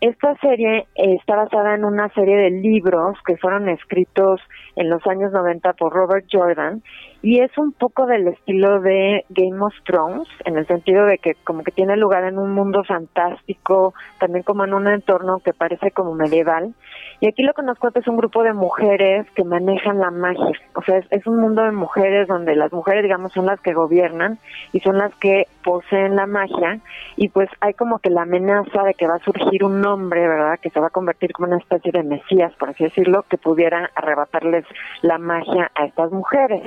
Esta 0.01 0.36
serie 0.40 0.86
está 0.94 1.36
basada 1.36 1.74
en 1.74 1.85
una 1.85 2.09
serie 2.14 2.36
de 2.36 2.51
libros 2.51 3.16
que 3.26 3.36
fueron 3.36 3.68
escritos 3.68 4.40
en 4.76 4.90
los 4.90 5.05
años 5.06 5.32
90 5.32 5.72
por 5.72 5.93
Robert 5.93 6.26
Jordan 6.30 6.82
y 7.20 7.40
es 7.40 7.56
un 7.58 7.72
poco 7.72 8.06
del 8.06 8.28
estilo 8.28 8.80
de 8.80 9.24
Game 9.30 9.60
of 9.60 9.74
Thrones, 9.84 10.28
en 10.44 10.56
el 10.56 10.66
sentido 10.66 11.04
de 11.04 11.18
que 11.18 11.34
como 11.44 11.64
que 11.64 11.72
tiene 11.72 11.96
lugar 11.96 12.24
en 12.24 12.38
un 12.38 12.52
mundo 12.52 12.84
fantástico, 12.84 13.92
también 14.20 14.44
como 14.44 14.64
en 14.64 14.72
un 14.72 14.86
entorno 14.86 15.40
que 15.40 15.52
parece 15.52 15.90
como 15.90 16.14
medieval. 16.14 16.74
Y 17.20 17.26
aquí 17.26 17.42
lo 17.42 17.52
que 17.54 17.62
nos 17.62 17.78
cuenta 17.78 17.98
es 17.98 18.06
un 18.06 18.16
grupo 18.16 18.44
de 18.44 18.52
mujeres 18.52 19.26
que 19.34 19.42
manejan 19.42 19.98
la 19.98 20.12
magia. 20.12 20.52
O 20.76 20.82
sea, 20.82 21.00
es, 21.10 21.26
un 21.26 21.40
mundo 21.40 21.64
de 21.64 21.72
mujeres 21.72 22.28
donde 22.28 22.54
las 22.54 22.72
mujeres, 22.72 23.02
digamos, 23.02 23.32
son 23.32 23.46
las 23.46 23.60
que 23.60 23.74
gobiernan 23.74 24.38
y 24.72 24.78
son 24.80 24.98
las 24.98 25.12
que 25.16 25.46
poseen 25.64 26.14
la 26.14 26.26
magia. 26.26 26.78
Y 27.16 27.28
pues 27.30 27.48
hay 27.60 27.74
como 27.74 27.98
que 27.98 28.10
la 28.10 28.22
amenaza 28.22 28.84
de 28.84 28.94
que 28.94 29.08
va 29.08 29.16
a 29.16 29.24
surgir 29.24 29.64
un 29.64 29.84
hombre, 29.84 30.28
¿verdad? 30.28 30.60
Que 30.62 30.70
se 30.70 30.78
va 30.78 30.86
a 30.86 30.90
convertir 30.90 31.32
como 31.32 31.48
una 31.48 31.58
especie 31.58 31.90
de 31.90 32.04
mesías, 32.04 32.52
por 32.54 32.70
así 32.70 32.84
decirlo, 32.84 33.24
que 33.28 33.36
pudiera 33.36 33.90
arrebatarles 33.96 34.64
la 35.02 35.18
magia 35.18 35.72
a 35.74 35.86
estas 35.86 36.12
mujeres. 36.12 36.62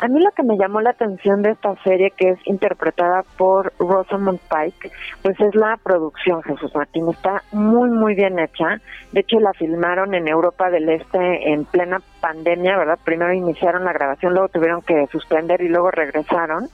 A 0.00 0.08
mí 0.08 0.20
lo 0.20 0.30
que 0.32 0.42
me 0.42 0.56
llamó 0.56 0.80
la 0.80 0.90
atención 0.90 1.42
de 1.42 1.50
esta 1.50 1.74
serie, 1.82 2.12
que 2.16 2.30
es 2.30 2.38
interpretada 2.44 3.22
por 3.36 3.72
Rosamund 3.78 4.40
Pike, 4.48 4.90
pues 5.22 5.38
es 5.40 5.54
la 5.54 5.78
producción, 5.82 6.42
Jesús 6.42 6.74
Martín. 6.74 7.08
Está 7.08 7.42
muy, 7.52 7.90
muy 7.90 8.14
bien 8.14 8.38
hecha. 8.38 8.80
De 9.12 9.20
hecho, 9.20 9.38
la 9.40 9.52
filmaron 9.52 10.14
en 10.14 10.28
Europa 10.28 10.70
del 10.70 10.88
Este 10.88 11.52
en 11.52 11.64
plena 11.64 12.00
pandemia, 12.20 12.76
¿verdad? 12.76 12.98
Primero 13.04 13.32
iniciaron 13.32 13.84
la 13.84 13.92
grabación, 13.92 14.32
luego 14.32 14.48
tuvieron 14.48 14.82
que 14.82 15.06
suspender 15.10 15.60
y 15.62 15.68
luego 15.68 15.90
regresaron. 15.90 16.68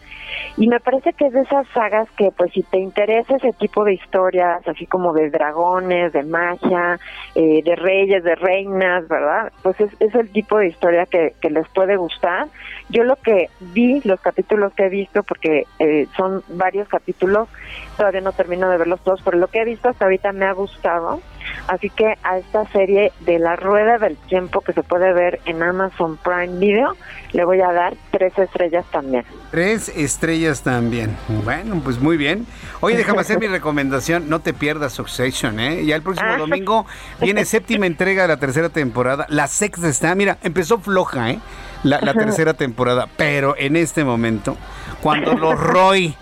Y 0.56 0.68
me 0.68 0.80
parece 0.80 1.12
que 1.12 1.26
es 1.26 1.32
de 1.32 1.42
esas 1.42 1.66
sagas 1.68 2.08
que, 2.16 2.30
pues, 2.36 2.52
si 2.52 2.62
te 2.62 2.78
interesa 2.78 3.36
ese 3.36 3.52
tipo 3.52 3.84
de 3.84 3.94
historias, 3.94 4.66
así 4.66 4.86
como 4.86 5.12
de 5.12 5.30
dragones, 5.30 6.12
de 6.12 6.22
magia, 6.22 6.98
eh, 7.34 7.62
de 7.62 7.76
reyes, 7.76 8.24
de 8.24 8.34
reinas, 8.34 9.06
¿verdad? 9.08 9.52
Pues 9.62 9.80
es, 9.80 9.90
es 10.00 10.14
el 10.14 10.30
tipo 10.30 10.58
de 10.58 10.68
historia 10.68 11.06
que, 11.06 11.34
que 11.40 11.50
les 11.50 11.68
puede 11.68 11.96
gustar. 11.96 12.46
Yo 12.88 13.04
lo 13.04 13.16
que 13.16 13.48
vi, 13.60 14.00
los 14.04 14.20
capítulos 14.20 14.72
que 14.74 14.86
he 14.86 14.88
visto, 14.88 15.22
porque 15.22 15.64
eh, 15.78 16.06
son 16.16 16.42
varios 16.48 16.88
capítulos, 16.88 17.48
todavía 17.96 18.20
no 18.20 18.32
termino 18.32 18.68
de 18.70 18.78
verlos 18.78 19.00
todos, 19.00 19.20
pero 19.24 19.38
lo 19.38 19.48
que 19.48 19.60
he 19.60 19.64
visto 19.64 19.88
hasta 19.88 20.04
ahorita 20.04 20.32
me 20.32 20.46
ha 20.46 20.52
gustado. 20.52 21.20
Así 21.68 21.90
que 21.90 22.14
a 22.22 22.38
esta 22.38 22.66
serie 22.72 23.12
de 23.20 23.38
La 23.38 23.56
Rueda 23.56 23.98
del 23.98 24.16
Tiempo 24.16 24.60
que 24.60 24.72
se 24.72 24.82
puede 24.82 25.12
ver 25.12 25.40
en 25.44 25.62
Amazon 25.62 26.16
Prime 26.16 26.58
Video, 26.58 26.96
le 27.32 27.44
voy 27.44 27.60
a 27.60 27.72
dar 27.72 27.94
tres 28.10 28.36
estrellas 28.38 28.84
también. 28.90 29.24
Tres 29.50 29.92
estrellas 29.96 30.62
también. 30.62 31.16
Bueno, 31.44 31.80
pues 31.82 32.00
muy 32.00 32.16
bien. 32.16 32.46
Oye, 32.80 32.96
déjame 32.96 33.20
hacer 33.20 33.38
mi 33.38 33.46
recomendación. 33.48 34.28
No 34.28 34.40
te 34.40 34.52
pierdas 34.52 34.92
Succession, 34.92 35.60
¿eh? 35.60 35.84
Ya 35.84 35.96
el 35.96 36.02
próximo 36.02 36.30
ah. 36.30 36.38
domingo 36.38 36.86
viene 37.20 37.44
séptima 37.46 37.86
entrega 37.86 38.22
de 38.22 38.28
la 38.28 38.36
tercera 38.38 38.68
temporada. 38.68 39.26
La 39.28 39.48
sexta 39.48 39.88
está, 39.88 40.14
mira, 40.14 40.38
empezó 40.42 40.78
floja, 40.78 41.30
¿eh? 41.30 41.40
La, 41.82 42.00
la 42.00 42.14
tercera 42.14 42.54
temporada. 42.54 43.06
Pero 43.16 43.54
en 43.58 43.76
este 43.76 44.04
momento, 44.04 44.56
cuando 45.02 45.34
los 45.34 45.58
Roy 45.60 46.16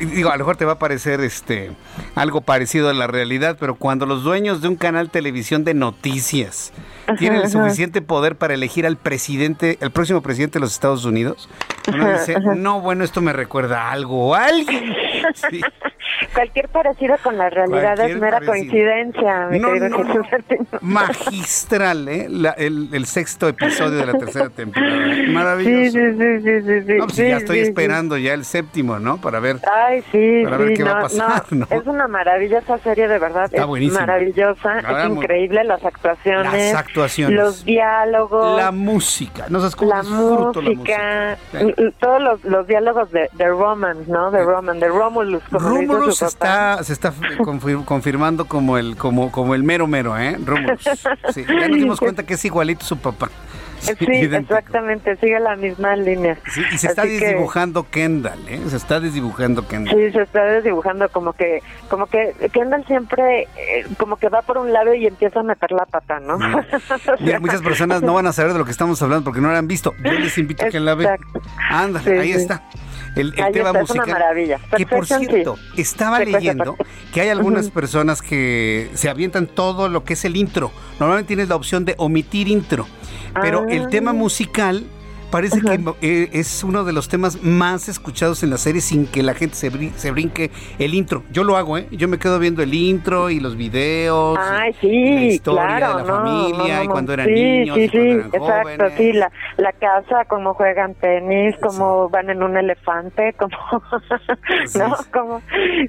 digo, 0.00 0.30
a 0.30 0.32
lo 0.32 0.38
mejor 0.38 0.56
te 0.56 0.64
va 0.64 0.72
a 0.72 0.78
parecer 0.78 1.20
este 1.20 1.72
algo 2.14 2.40
parecido 2.40 2.88
a 2.88 2.94
la 2.94 3.06
realidad, 3.06 3.56
pero 3.58 3.74
cuando 3.74 4.06
los 4.06 4.22
dueños 4.22 4.60
de 4.60 4.68
un 4.68 4.76
canal 4.76 5.10
televisión 5.10 5.64
de 5.64 5.74
noticias 5.74 6.72
tienen 7.18 7.42
el 7.42 7.48
suficiente 7.48 8.02
poder 8.02 8.36
para 8.36 8.54
elegir 8.54 8.86
al 8.86 8.96
presidente, 8.96 9.78
el 9.80 9.90
próximo 9.90 10.22
presidente 10.22 10.54
de 10.54 10.60
los 10.60 10.72
Estados 10.72 11.04
Unidos, 11.04 11.48
uno 11.88 12.12
dice, 12.12 12.36
no, 12.40 12.80
bueno, 12.80 13.04
esto 13.04 13.20
me 13.20 13.32
recuerda 13.32 13.88
a 13.88 13.92
algo, 13.92 14.34
a 14.34 14.46
alguien. 14.46 14.94
Cualquier 16.34 16.68
parecido 16.68 17.16
con 17.22 17.36
la 17.36 17.50
realidad 17.50 17.98
es 18.00 18.18
mera 18.18 18.40
coincidencia, 18.40 19.48
mi 19.50 19.60
Magistral, 20.80 22.08
¿eh? 22.08 22.28
el, 22.56 23.06
sexto 23.06 23.48
episodio 23.48 23.98
de 23.98 24.06
la 24.06 24.12
tercera 24.14 24.48
temporada. 24.48 24.96
Maravilloso. 25.28 25.98
Sí, 25.98 26.12
sí, 26.12 26.40
sí, 26.42 26.62
sí, 26.62 26.82
sí, 26.86 26.94
pues 26.98 27.16
ya 27.16 27.36
estoy 27.36 27.58
esperando 27.60 28.16
ya 28.16 28.34
el 28.34 28.44
séptimo, 28.44 28.98
¿no? 28.98 29.18
Para 29.18 29.40
ver. 29.40 29.58
Ay, 29.70 30.02
sí, 30.12 30.42
para 30.44 30.56
ver 30.56 30.74
qué 30.74 30.84
va 30.84 30.98
a 30.98 31.02
pasar, 31.02 31.44
¿no? 31.50 31.66
Es 31.70 31.86
una 31.86 32.08
maravillosa 32.08 32.78
serie, 32.78 33.08
de 33.08 33.18
verdad. 33.18 33.44
Está 33.44 33.64
es 33.64 33.92
maravillosa, 33.92 34.78
es 34.78 35.10
increíble 35.10 35.64
las 35.64 35.84
actuaciones. 35.84 36.72
Las 36.72 36.74
actuaciones. 36.94 37.36
Los 37.36 37.64
diálogos. 37.64 38.56
La 38.56 38.70
música. 38.70 39.46
No 39.48 39.58
sabes 39.58 39.74
la 39.80 40.02
música. 40.02 41.38
La 41.52 41.62
música. 41.62 41.92
Todos 41.98 42.22
los, 42.22 42.44
los 42.44 42.66
diálogos 42.66 43.10
de, 43.10 43.28
de 43.32 43.48
Roman, 43.48 44.04
¿no? 44.06 44.30
De 44.30 44.42
Roman, 44.42 44.78
de 44.78 44.88
Romulus. 44.88 45.42
Como 45.50 45.68
Romulus 45.68 46.22
está, 46.22 46.82
se 46.84 46.92
está 46.92 47.12
confirmando 47.84 48.44
como 48.44 48.78
el, 48.78 48.96
como, 48.96 49.32
como 49.32 49.54
el 49.54 49.64
mero 49.64 49.86
mero, 49.86 50.16
¿eh? 50.16 50.36
Romulus. 50.44 50.80
Sí, 51.32 51.44
ya 51.46 51.68
nos 51.68 51.76
dimos 51.76 52.00
cuenta 52.04 52.22
que 52.22 52.34
es 52.34 52.44
igualito 52.44 52.84
su 52.84 52.96
papá. 52.96 53.28
Sí, 53.84 54.06
exactamente, 54.08 55.16
sigue 55.16 55.38
la 55.40 55.56
misma 55.56 55.96
línea. 55.96 56.36
Sí, 56.52 56.62
y 56.72 56.78
se 56.78 56.88
está 56.88 57.04
desdibujando 57.04 57.88
Kendall, 57.90 58.48
¿eh? 58.48 58.60
Se 58.68 58.76
está 58.76 59.00
desdibujando 59.00 59.66
Kendall. 59.68 59.94
Sí, 59.94 60.12
se 60.12 60.22
está 60.22 60.44
desdibujando 60.44 61.08
como 61.10 61.32
que, 61.32 61.62
como 61.88 62.06
que 62.06 62.34
Kendall 62.52 62.84
siempre, 62.86 63.42
eh, 63.56 63.86
como 63.98 64.16
que 64.16 64.28
va 64.28 64.42
por 64.42 64.58
un 64.58 64.72
lado 64.72 64.94
y 64.94 65.06
empieza 65.06 65.40
a 65.40 65.42
meter 65.42 65.72
la 65.72 65.84
pata, 65.86 66.20
¿no? 66.20 66.38
Mira, 67.20 67.40
muchas 67.40 67.62
personas 67.62 68.02
no 68.02 68.14
van 68.14 68.26
a 68.26 68.32
saber 68.32 68.52
de 68.52 68.58
lo 68.58 68.64
que 68.64 68.70
estamos 68.70 69.00
hablando 69.02 69.24
porque 69.24 69.40
no 69.40 69.50
lo 69.50 69.56
han 69.56 69.68
visto. 69.68 69.92
Yo 70.02 70.12
les 70.12 70.36
invito 70.38 70.64
a 70.64 70.68
que 70.68 70.80
la 70.80 70.94
vean. 70.94 71.18
Ándale, 71.70 72.20
ahí 72.20 72.32
está. 72.32 72.62
El, 73.16 73.32
tema 73.32 73.72
musical. 73.72 73.82
Es 73.82 73.90
una 73.90 74.06
maravilla. 74.06 74.60
que 74.76 74.86
por 74.86 75.06
cierto, 75.06 75.56
estaba 75.76 76.20
leyendo 76.20 76.76
que 77.12 77.20
hay 77.20 77.28
algunas 77.28 77.70
personas 77.70 78.22
que 78.22 78.90
se 78.94 79.08
avientan 79.08 79.46
todo 79.46 79.88
lo 79.88 80.04
que 80.04 80.14
es 80.14 80.24
el 80.24 80.36
intro. 80.36 80.72
Normalmente 80.98 81.28
tienes 81.28 81.48
la 81.48 81.56
opción 81.56 81.84
de 81.84 81.94
omitir 81.98 82.48
intro, 82.48 82.86
pero 83.40 83.68
el 83.68 83.88
tema 83.88 84.10
ah. 84.10 84.14
musical 84.14 84.84
parece 85.34 85.60
que 85.60 85.80
eh, 86.00 86.30
es 86.32 86.62
uno 86.62 86.84
de 86.84 86.92
los 86.92 87.08
temas 87.08 87.42
más 87.42 87.88
escuchados 87.88 88.44
en 88.44 88.50
la 88.50 88.56
serie 88.56 88.80
sin 88.80 89.08
que 89.08 89.20
la 89.24 89.34
gente 89.34 89.56
se, 89.56 89.68
se 89.98 90.12
brinque 90.12 90.52
el 90.78 90.94
intro. 90.94 91.24
Yo 91.32 91.42
lo 91.42 91.56
hago, 91.56 91.76
¿eh? 91.76 91.88
Yo 91.90 92.06
me 92.06 92.20
quedo 92.20 92.38
viendo 92.38 92.62
el 92.62 92.72
intro 92.72 93.30
y 93.30 93.40
los 93.40 93.56
videos. 93.56 94.38
Ay, 94.40 94.72
sí, 94.80 95.14
la 95.14 95.24
historia 95.24 95.74
de 95.74 95.80
la 95.80 96.04
familia 96.04 96.84
y 96.84 96.86
cuando 96.86 97.14
eran 97.14 97.26
niños. 97.32 97.76
Sí, 97.76 97.82
y 97.82 97.88
cuando 97.88 98.46
eran 98.46 98.60
exacto, 98.68 98.96
sí, 98.96 99.12
la, 99.12 99.32
la 99.56 99.72
casa, 99.72 100.24
cómo 100.28 100.54
juegan 100.54 100.94
tenis, 100.94 101.56
cómo 101.60 102.08
van 102.10 102.30
en 102.30 102.40
un 102.40 102.56
elefante, 102.56 103.32
como, 103.32 103.56
¿no? 104.78 104.96
Como, 105.12 105.40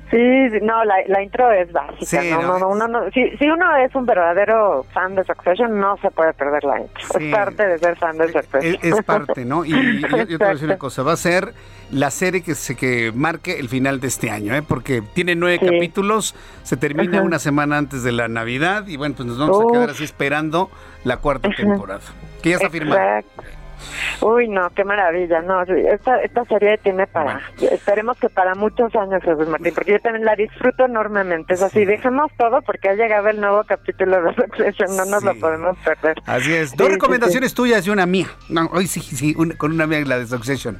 sí, 0.09 0.59
no, 0.63 0.83
la, 0.85 0.95
la 1.05 1.21
intro 1.21 1.51
es 1.51 1.71
básica, 1.71 2.23
no, 2.41 2.57
no, 2.57 2.69
uno 2.69 2.87
no, 2.87 3.11
si, 3.11 3.29
si 3.37 3.47
uno 3.47 3.75
es 3.75 3.93
un 3.93 4.07
verdadero 4.07 4.87
fan 4.91 5.13
de 5.13 5.23
Succession, 5.23 5.79
no 5.79 5.97
se 5.97 6.09
puede 6.09 6.33
perder 6.33 6.63
la 6.63 6.79
intro. 6.79 7.19
Es 7.19 7.31
parte 7.31 7.67
de 7.67 7.77
ser 7.77 7.95
fan 7.97 8.17
de 8.17 8.31
Succession. 8.31 8.77
es 8.81 9.03
parte 9.03 9.34
¿no? 9.43 9.65
Y, 9.65 9.71
yo, 9.99 10.07
te 10.07 10.37
voy 10.37 10.47
a 10.47 10.53
decir 10.53 10.65
una 10.65 10.77
cosa, 10.77 11.03
va 11.03 11.13
a 11.13 11.17
ser 11.17 11.53
la 11.91 12.11
serie 12.11 12.41
que 12.41 12.55
se 12.55 12.75
que 12.75 13.11
marque 13.13 13.59
el 13.59 13.67
final 13.67 13.99
de 13.99 14.07
este 14.07 14.29
año, 14.29 14.55
¿eh? 14.55 14.61
Porque 14.61 15.01
tiene 15.01 15.35
nueve 15.35 15.59
capítulos, 15.59 16.35
se 16.63 16.77
termina 16.77 17.21
una 17.21 17.39
semana 17.39 17.77
antes 17.77 18.03
de 18.03 18.11
la 18.11 18.27
Navidad 18.27 18.87
y 18.87 18.95
bueno, 18.95 19.15
pues 19.15 19.27
nos 19.27 19.37
vamos 19.37 19.65
a 19.67 19.73
quedar 19.73 19.89
así 19.89 20.03
esperando 20.03 20.69
la 21.03 21.17
cuarta 21.17 21.49
temporada, 21.49 22.01
que 22.41 22.51
ya 22.51 22.55
está 22.55 22.69
firmada. 22.69 23.23
Uy, 24.21 24.47
no, 24.47 24.69
qué 24.75 24.83
maravilla. 24.83 25.41
No, 25.41 25.63
esta, 25.63 26.21
esta 26.21 26.45
serie 26.45 26.77
tiene 26.77 27.07
para, 27.07 27.41
esperemos 27.59 28.17
que 28.17 28.29
para 28.29 28.55
muchos 28.55 28.93
años, 28.95 29.23
Jesús 29.23 29.47
Martín, 29.47 29.73
porque 29.73 29.93
yo 29.93 29.99
también 29.99 30.25
la 30.25 30.35
disfruto 30.35 30.85
enormemente. 30.85 31.53
Es 31.53 31.61
así, 31.61 31.85
dejemos 31.85 32.31
todo 32.37 32.61
porque 32.61 32.89
ha 32.89 32.93
llegado 32.93 33.29
el 33.29 33.39
nuevo 33.39 33.63
capítulo 33.63 34.21
de 34.21 34.35
Succession, 34.35 34.95
no 34.95 35.05
nos 35.05 35.23
lo 35.23 35.35
podemos 35.35 35.77
perder. 35.79 36.17
Así 36.25 36.53
es. 36.53 36.75
Dos 36.75 36.89
recomendaciones 36.89 37.53
tuyas 37.53 37.85
y 37.87 37.89
una 37.89 38.05
mía. 38.05 38.27
No, 38.49 38.69
hoy 38.73 38.87
sí, 38.87 39.01
sí, 39.01 39.33
con 39.33 39.71
una 39.71 39.87
mía 39.87 40.03
la 40.05 40.19
de 40.19 40.27
Succession. 40.27 40.77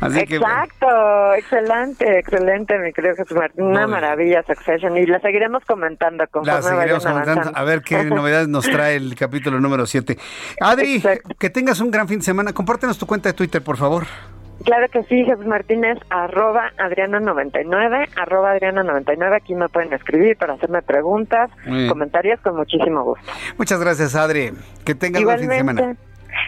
Así 0.00 0.20
Exacto, 0.20 1.34
excelente, 1.34 2.18
excelente, 2.18 2.78
mi 2.78 2.92
querido 2.92 3.14
Jesús 3.16 3.36
Martín. 3.36 3.64
Una 3.64 3.86
maravilla 3.86 4.42
Succession 4.46 4.96
y 4.96 5.06
la 5.06 5.20
seguiremos 5.20 5.64
comentando 5.64 6.24
conforme 6.30 6.60
la 6.60 6.62
seguiremos 6.62 7.06
comentando. 7.06 7.50
A 7.54 7.64
ver 7.64 7.82
qué 7.82 8.04
novedades 8.04 8.48
nos 8.48 8.64
trae 8.64 8.96
el 8.96 9.14
capítulo 9.14 9.60
número 9.60 9.86
7. 9.86 10.18
Adri, 10.60 11.02
que 11.38 11.50
tengas 11.50 11.80
un 11.80 11.90
gran 11.90 12.08
fin 12.08 12.18
de 12.18 12.24
semana 12.24 12.45
Compártenos 12.52 12.98
tu 12.98 13.06
cuenta 13.06 13.28
de 13.28 13.32
Twitter, 13.34 13.62
por 13.62 13.76
favor. 13.76 14.06
Claro 14.64 14.88
que 14.90 15.02
sí, 15.04 15.22
Jesús 15.24 15.46
Martínez, 15.46 15.98
arroba 16.08 16.72
Adriana99, 16.78 18.08
arroba 18.16 18.56
Adriana99, 18.56 19.36
aquí 19.36 19.54
me 19.54 19.68
pueden 19.68 19.92
escribir 19.92 20.36
para 20.38 20.54
hacerme 20.54 20.80
preguntas, 20.82 21.50
comentarios 21.88 22.40
con 22.40 22.56
muchísimo 22.56 23.04
gusto. 23.04 23.30
Muchas 23.58 23.78
gracias, 23.80 24.14
Adri. 24.14 24.52
Que 24.84 24.94
tengas 24.94 25.22
buen 25.22 25.38
fin 25.40 25.48
de 25.50 25.56
semana. 25.58 25.96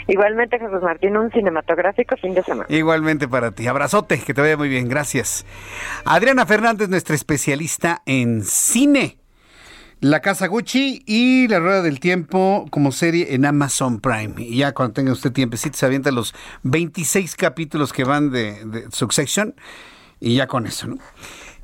Igualmente, 0.06 0.58
Jesús 0.58 0.82
Martín, 0.82 1.16
un 1.16 1.30
cinematográfico 1.30 2.16
fin 2.16 2.34
de 2.34 2.42
semana. 2.42 2.66
Igualmente 2.68 3.28
para 3.28 3.52
ti. 3.52 3.66
Abrazote, 3.66 4.18
que 4.18 4.34
te 4.34 4.40
vaya 4.40 4.56
muy 4.56 4.68
bien. 4.68 4.88
Gracias. 4.88 5.46
Adriana 6.04 6.46
Fernández, 6.46 6.88
nuestra 6.88 7.14
especialista 7.14 8.02
en 8.06 8.42
cine. 8.42 9.17
La 10.00 10.20
Casa 10.20 10.46
Gucci 10.46 11.02
y 11.06 11.48
La 11.48 11.58
Rueda 11.58 11.82
del 11.82 11.98
Tiempo 11.98 12.66
como 12.70 12.92
serie 12.92 13.34
en 13.34 13.44
Amazon 13.44 13.98
Prime. 13.98 14.34
Y 14.38 14.58
ya 14.58 14.72
cuando 14.72 14.94
tenga 14.94 15.10
usted 15.10 15.32
tiempecito 15.32 15.76
se 15.76 15.86
avienta 15.86 16.12
los 16.12 16.34
26 16.62 17.34
capítulos 17.34 17.92
que 17.92 18.04
van 18.04 18.30
de, 18.30 18.86
Succession 18.92 19.56
y 20.20 20.36
ya 20.36 20.46
con 20.46 20.68
eso, 20.68 20.86
¿no? 20.86 20.98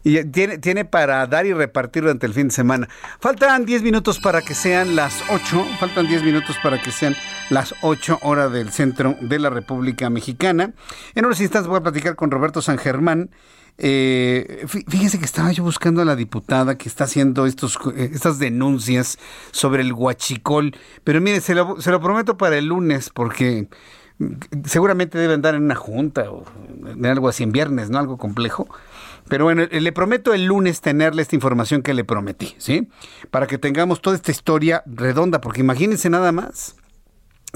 Y 0.03 0.23
tiene, 0.25 0.59
tiene 0.59 0.85
para 0.85 1.25
dar 1.29 1.47
y 1.47 1.53
repartir 1.53 2.03
durante 2.03 2.27
el 2.27 2.35
fin 2.35 2.49
de 2.49 2.55
semana. 2.55 2.89
Faltan 3.21 3.65
10 3.65 3.83
minutos 3.83 4.19
para 4.19 4.43
que 4.43 4.55
sean 4.55 4.97
las 4.97 5.23
8. 5.31 5.67
Faltan 5.79 6.09
10 6.09 6.25
minutos 6.25 6.57
para 6.61 6.83
que 6.83 6.91
sean 6.91 7.17
las 7.51 7.73
8 7.83 8.19
horas 8.23 8.53
del 8.53 8.71
centro 8.73 9.17
de 9.21 9.39
la 9.39 9.49
República 9.49 10.11
Mexicana. 10.11 10.73
En 11.15 11.25
unos 11.25 11.41
instantes 11.41 11.69
voy 11.69 11.79
a 11.79 11.83
platicar 11.83 12.17
con 12.17 12.33
Roberto 12.33 12.61
San 12.61 12.79
Germán 12.79 13.31
eh, 13.79 14.67
fíjese 14.89 15.19
que 15.19 15.25
estaba 15.25 15.51
yo 15.53 15.65
buscando 15.65 16.03
a 16.03 16.05
la 16.05 16.17
diputada 16.17 16.79
que 16.79 16.89
está 16.89 17.05
haciendo 17.05 17.47
estos, 17.47 17.79
eh, 17.97 18.11
estas 18.13 18.39
denuncias 18.39 19.19
sobre 19.51 19.83
el 19.83 19.93
huachicol, 19.93 20.77
pero 21.03 21.21
mire, 21.21 21.41
se 21.41 21.55
lo, 21.55 21.81
se 21.81 21.91
lo 21.91 22.01
prometo 22.01 22.37
para 22.37 22.57
el 22.57 22.67
lunes 22.67 23.11
porque 23.11 23.69
seguramente 24.65 25.19
debe 25.19 25.35
andar 25.35 25.57
en 25.57 25.65
una 25.65 25.75
junta 25.75 26.31
o 26.31 26.45
en 26.87 27.05
algo 27.07 27.29
así 27.29 27.43
en 27.43 27.53
viernes, 27.53 27.91
¿no? 27.91 27.99
Algo 27.99 28.17
complejo. 28.17 28.69
Pero 29.29 29.45
bueno, 29.45 29.65
le 29.65 29.93
prometo 29.93 30.35
el 30.35 30.45
lunes 30.45 30.81
tenerle 30.81 31.23
esta 31.23 31.35
información 31.35 31.83
que 31.83 31.95
le 31.95 32.05
prometí, 32.05 32.55
¿sí? 32.59 32.89
Para 33.31 33.47
que 33.47 33.59
tengamos 33.59 34.03
toda 34.03 34.15
esta 34.15 34.31
historia 34.31 34.83
redonda, 34.87 35.41
porque 35.41 35.61
imagínense 35.61 36.11
nada 36.11 36.31
más 36.31 36.77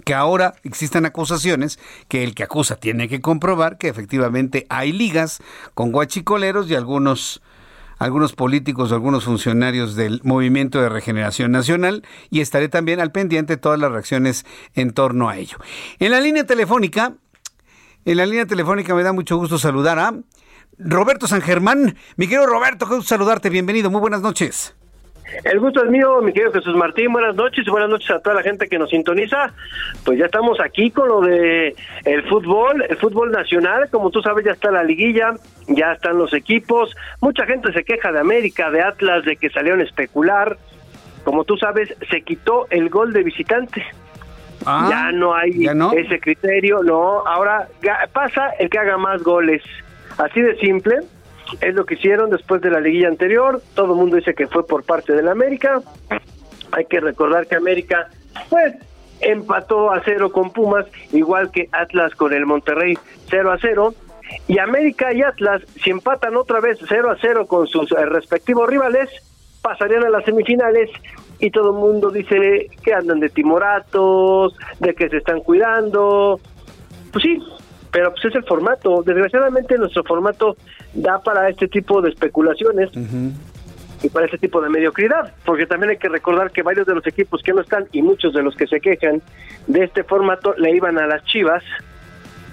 que 0.04 0.14
ahora 0.14 0.54
existen 0.62 1.06
acusaciones 1.06 1.78
que 2.08 2.24
el 2.24 2.34
que 2.34 2.44
acusa 2.44 2.76
tiene 2.76 3.08
que 3.08 3.20
comprobar 3.20 3.78
que 3.78 3.88
efectivamente 3.88 4.66
hay 4.68 4.92
ligas 4.92 5.40
con 5.74 5.92
guachicoleros 5.92 6.70
y 6.70 6.74
algunos 6.74 7.42
algunos 7.98 8.32
políticos 8.32 8.92
algunos 8.92 9.24
funcionarios 9.24 9.96
del 9.96 10.20
Movimiento 10.22 10.80
de 10.80 10.88
Regeneración 10.88 11.50
Nacional 11.50 12.04
y 12.30 12.40
estaré 12.40 12.68
también 12.68 13.00
al 13.00 13.12
pendiente 13.12 13.54
de 13.54 13.56
todas 13.56 13.78
las 13.78 13.90
reacciones 13.90 14.46
en 14.74 14.92
torno 14.92 15.28
a 15.28 15.36
ello. 15.36 15.58
En 15.98 16.12
la 16.12 16.20
línea 16.20 16.44
telefónica, 16.46 17.14
en 18.04 18.16
la 18.16 18.26
línea 18.26 18.46
telefónica 18.46 18.94
me 18.94 19.02
da 19.02 19.12
mucho 19.12 19.36
gusto 19.36 19.58
saludar 19.58 19.98
a 19.98 20.14
Roberto 20.78 21.26
San 21.26 21.42
Germán. 21.42 21.96
Mi 22.16 22.28
querido 22.28 22.46
Roberto, 22.46 22.88
qué 22.88 22.94
gusto 22.94 23.08
saludarte, 23.08 23.50
bienvenido, 23.50 23.90
muy 23.90 24.00
buenas 24.00 24.22
noches. 24.22 24.77
El 25.44 25.60
gusto 25.60 25.84
es 25.84 25.90
mío, 25.90 26.20
mi 26.22 26.32
querido 26.32 26.52
Jesús 26.52 26.74
Martín. 26.74 27.12
Buenas 27.12 27.34
noches 27.34 27.66
y 27.66 27.70
buenas 27.70 27.90
noches 27.90 28.10
a 28.10 28.18
toda 28.18 28.36
la 28.36 28.42
gente 28.42 28.68
que 28.68 28.78
nos 28.78 28.90
sintoniza. 28.90 29.52
Pues 30.04 30.18
ya 30.18 30.26
estamos 30.26 30.58
aquí 30.60 30.90
con 30.90 31.08
lo 31.08 31.20
de 31.20 31.74
el 32.04 32.22
fútbol, 32.28 32.84
el 32.88 32.96
fútbol 32.96 33.30
nacional. 33.30 33.88
Como 33.90 34.10
tú 34.10 34.22
sabes, 34.22 34.44
ya 34.44 34.52
está 34.52 34.70
la 34.70 34.82
liguilla, 34.82 35.34
ya 35.68 35.92
están 35.92 36.18
los 36.18 36.32
equipos. 36.32 36.94
Mucha 37.20 37.44
gente 37.46 37.72
se 37.72 37.84
queja 37.84 38.10
de 38.10 38.20
América, 38.20 38.70
de 38.70 38.82
Atlas, 38.82 39.24
de 39.24 39.36
que 39.36 39.50
salieron 39.50 39.80
a 39.80 39.84
especular. 39.84 40.56
Como 41.24 41.44
tú 41.44 41.56
sabes, 41.56 41.94
se 42.10 42.22
quitó 42.22 42.66
el 42.70 42.88
gol 42.88 43.12
de 43.12 43.22
visitante. 43.22 43.84
Ah, 44.64 44.86
ya 44.90 45.12
no 45.12 45.34
hay 45.34 45.68
ese 45.96 46.20
criterio, 46.20 46.82
no. 46.82 47.26
Ahora 47.26 47.68
pasa 48.12 48.50
el 48.58 48.70
que 48.70 48.78
haga 48.78 48.96
más 48.96 49.22
goles. 49.22 49.62
Así 50.16 50.40
de 50.40 50.56
simple 50.56 51.00
es 51.60 51.74
lo 51.74 51.84
que 51.84 51.94
hicieron 51.94 52.30
después 52.30 52.60
de 52.62 52.70
la 52.70 52.80
liguilla 52.80 53.08
anterior. 53.08 53.62
Todo 53.74 53.92
el 53.92 53.98
mundo 53.98 54.16
dice 54.16 54.34
que 54.34 54.46
fue 54.46 54.66
por 54.66 54.84
parte 54.84 55.12
del 55.12 55.28
América. 55.28 55.80
Hay 56.72 56.84
que 56.86 57.00
recordar 57.00 57.46
que 57.46 57.56
América, 57.56 58.08
pues, 58.48 58.74
empató 59.20 59.90
a 59.90 60.02
cero 60.04 60.30
con 60.30 60.50
Pumas, 60.50 60.86
igual 61.12 61.50
que 61.50 61.68
Atlas 61.72 62.14
con 62.14 62.32
el 62.32 62.46
Monterrey 62.46 62.96
0 63.30 63.52
a 63.52 63.58
0. 63.58 63.94
Y 64.46 64.58
América 64.58 65.12
y 65.12 65.22
Atlas, 65.22 65.62
si 65.82 65.90
empatan 65.90 66.36
otra 66.36 66.60
vez 66.60 66.78
0 66.86 67.10
a 67.10 67.16
0 67.20 67.46
con 67.46 67.66
sus 67.66 67.90
eh, 67.92 68.04
respectivos 68.04 68.68
rivales, 68.68 69.08
pasarían 69.62 70.04
a 70.04 70.10
las 70.10 70.24
semifinales 70.24 70.90
y 71.40 71.50
todo 71.50 71.70
el 71.70 71.76
mundo 71.76 72.10
dice 72.10 72.68
que 72.82 72.92
andan 72.92 73.20
de 73.20 73.28
timoratos, 73.28 74.56
de 74.80 74.94
que 74.94 75.08
se 75.08 75.18
están 75.18 75.40
cuidando. 75.40 76.40
Pues 77.12 77.22
sí, 77.22 77.42
pero 77.90 78.12
pues 78.12 78.24
es 78.26 78.34
el 78.34 78.44
formato. 78.44 79.02
Desgraciadamente 79.04 79.76
nuestro 79.78 80.04
formato 80.04 80.56
da 80.94 81.20
para 81.20 81.48
este 81.48 81.68
tipo 81.68 82.00
de 82.02 82.10
especulaciones 82.10 82.90
y 84.02 84.08
para 84.08 84.26
este 84.26 84.38
tipo 84.38 84.60
de 84.60 84.68
mediocridad, 84.68 85.32
porque 85.44 85.66
también 85.66 85.90
hay 85.90 85.96
que 85.96 86.08
recordar 86.08 86.50
que 86.50 86.62
varios 86.62 86.86
de 86.86 86.94
los 86.94 87.06
equipos 87.06 87.42
que 87.42 87.52
no 87.52 87.60
están 87.60 87.86
y 87.92 88.02
muchos 88.02 88.32
de 88.32 88.42
los 88.42 88.54
que 88.54 88.66
se 88.66 88.80
quejan 88.80 89.22
de 89.66 89.84
este 89.84 90.04
formato 90.04 90.54
le 90.56 90.74
iban 90.74 90.98
a 90.98 91.06
las 91.06 91.24
Chivas, 91.24 91.64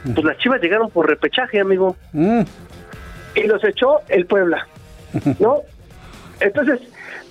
pues 0.03 0.26
las 0.26 0.38
Chivas 0.38 0.62
llegaron 0.62 0.90
por 0.90 1.07
repechaje, 1.07 1.60
amigo. 1.60 1.95
Y 2.14 3.44
los 3.48 3.64
echó 3.64 3.99
el 4.07 4.26
Puebla, 4.26 4.68
¿no? 5.40 5.62
Entonces, 6.40 6.80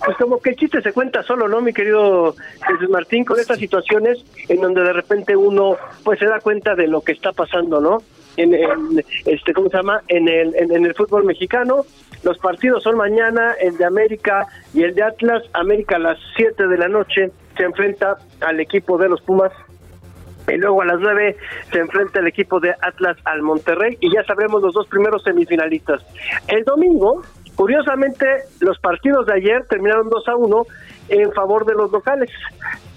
pues 0.03 0.17
como 0.17 0.39
que 0.39 0.51
el 0.51 0.55
chiste 0.55 0.81
se 0.81 0.93
cuenta 0.93 1.23
solo, 1.23 1.47
¿no, 1.47 1.61
mi 1.61 1.73
querido 1.73 2.35
Jesús 2.67 2.89
Martín? 2.89 3.25
Con 3.25 3.39
estas 3.39 3.59
situaciones 3.59 4.23
en 4.49 4.61
donde 4.61 4.81
de 4.81 4.93
repente 4.93 5.35
uno 5.35 5.77
pues 6.03 6.19
se 6.19 6.25
da 6.25 6.39
cuenta 6.39 6.75
de 6.75 6.87
lo 6.87 7.01
que 7.01 7.11
está 7.11 7.31
pasando, 7.31 7.79
¿no? 7.79 7.99
En, 8.37 8.53
este, 9.25 9.53
¿cómo 9.53 9.69
se 9.69 9.77
llama? 9.77 10.01
En 10.09 10.27
el, 10.27 10.53
en, 10.55 10.85
el 10.85 10.93
fútbol 10.93 11.23
mexicano. 11.23 11.85
Los 12.23 12.37
partidos 12.39 12.83
son 12.83 12.97
mañana, 12.97 13.53
el 13.61 13.77
de 13.77 13.85
América 13.85 14.45
y 14.73 14.83
el 14.83 14.93
de 14.93 15.03
Atlas. 15.03 15.43
América 15.53 15.95
a 15.95 15.99
las 15.99 16.17
7 16.35 16.67
de 16.67 16.77
la 16.77 16.87
noche 16.87 17.31
se 17.55 17.63
enfrenta 17.63 18.17
al 18.41 18.59
equipo 18.59 18.97
de 18.97 19.07
los 19.07 19.21
Pumas 19.21 19.51
y 20.47 20.57
luego 20.57 20.81
a 20.81 20.85
las 20.85 20.99
9 20.99 21.37
se 21.71 21.79
enfrenta 21.79 22.19
el 22.19 22.27
equipo 22.27 22.59
de 22.59 22.75
Atlas 22.81 23.17
al 23.25 23.41
Monterrey 23.41 23.97
y 23.99 24.13
ya 24.13 24.23
sabremos 24.23 24.61
los 24.61 24.73
dos 24.73 24.87
primeros 24.87 25.23
semifinalistas. 25.23 26.05
El 26.47 26.63
domingo 26.63 27.23
Curiosamente, 27.55 28.25
los 28.59 28.79
partidos 28.79 29.25
de 29.25 29.33
ayer 29.33 29.65
terminaron 29.67 30.09
2 30.09 30.27
a 30.27 30.35
1 30.35 30.65
en 31.09 31.31
favor 31.31 31.65
de 31.65 31.73
los 31.73 31.91
locales. 31.91 32.29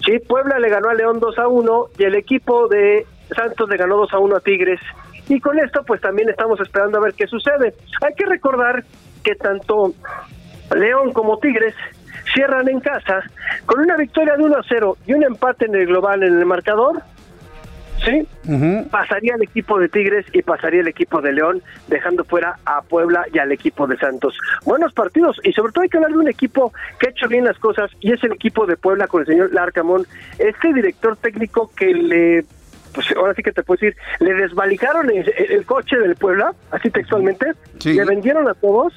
Sí, 0.05 0.19
Puebla 0.19 0.59
le 0.59 0.69
ganó 0.69 0.89
a 0.89 0.93
León 0.93 1.19
2 1.19 1.39
a 1.39 1.47
1 1.47 1.85
y 1.97 2.03
el 2.03 2.15
equipo 2.15 2.67
de 2.67 3.05
Santos 3.35 3.69
le 3.69 3.77
ganó 3.77 3.97
2 3.97 4.13
a 4.13 4.19
1 4.19 4.35
a 4.35 4.39
Tigres. 4.41 4.79
Y 5.27 5.39
con 5.39 5.59
esto, 5.59 5.83
pues 5.85 6.01
también 6.01 6.29
estamos 6.29 6.59
esperando 6.59 6.97
a 6.97 7.01
ver 7.01 7.13
qué 7.13 7.27
sucede. 7.27 7.73
Hay 8.01 8.13
que 8.15 8.25
recordar 8.25 8.83
que 9.23 9.35
tanto 9.35 9.93
León 10.75 11.13
como 11.13 11.37
Tigres 11.39 11.75
cierran 12.33 12.67
en 12.67 12.79
casa 12.79 13.21
con 13.65 13.79
una 13.79 13.95
victoria 13.95 14.35
de 14.35 14.43
1 14.43 14.57
a 14.57 14.63
0 14.67 14.97
y 15.05 15.13
un 15.13 15.23
empate 15.23 15.65
en 15.65 15.75
el 15.75 15.87
global 15.87 16.23
en 16.23 16.37
el 16.37 16.45
marcador 16.45 17.01
Sí, 18.05 18.27
pasaría 18.89 19.35
el 19.35 19.43
equipo 19.43 19.77
de 19.79 19.89
Tigres 19.89 20.25
y 20.31 20.41
pasaría 20.41 20.81
el 20.81 20.87
equipo 20.87 21.21
de 21.21 21.33
León, 21.33 21.61
dejando 21.87 22.23
fuera 22.23 22.55
a 22.65 22.81
Puebla 22.81 23.25
y 23.33 23.39
al 23.39 23.51
equipo 23.51 23.87
de 23.87 23.97
Santos. 23.97 24.37
Buenos 24.63 24.93
partidos 24.93 25.39
y 25.43 25.51
sobre 25.51 25.73
todo 25.73 25.83
hay 25.83 25.89
que 25.89 25.97
hablar 25.97 26.11
de 26.11 26.17
un 26.19 26.29
equipo 26.29 26.71
que 26.99 27.07
ha 27.07 27.09
hecho 27.11 27.27
bien 27.27 27.43
las 27.43 27.57
cosas 27.59 27.91
y 27.99 28.13
es 28.13 28.23
el 28.23 28.31
equipo 28.31 28.65
de 28.65 28.77
Puebla 28.77 29.07
con 29.07 29.21
el 29.21 29.27
señor 29.27 29.53
Larcamón, 29.53 30.05
este 30.37 30.73
director 30.73 31.17
técnico 31.17 31.71
que 31.75 31.93
le 31.93 32.45
pues 32.93 33.05
ahora 33.15 33.33
sí 33.35 33.43
que 33.43 33.51
te 33.51 33.63
puedo 33.63 33.79
decir, 33.79 33.95
le 34.19 34.33
desvalijaron 34.33 35.09
el, 35.11 35.65
coche 35.65 35.97
del 35.97 36.15
Puebla, 36.15 36.53
así 36.71 36.89
textualmente, 36.89 37.53
le 37.85 38.03
vendieron 38.03 38.47
a 38.47 38.55
todos 38.55 38.93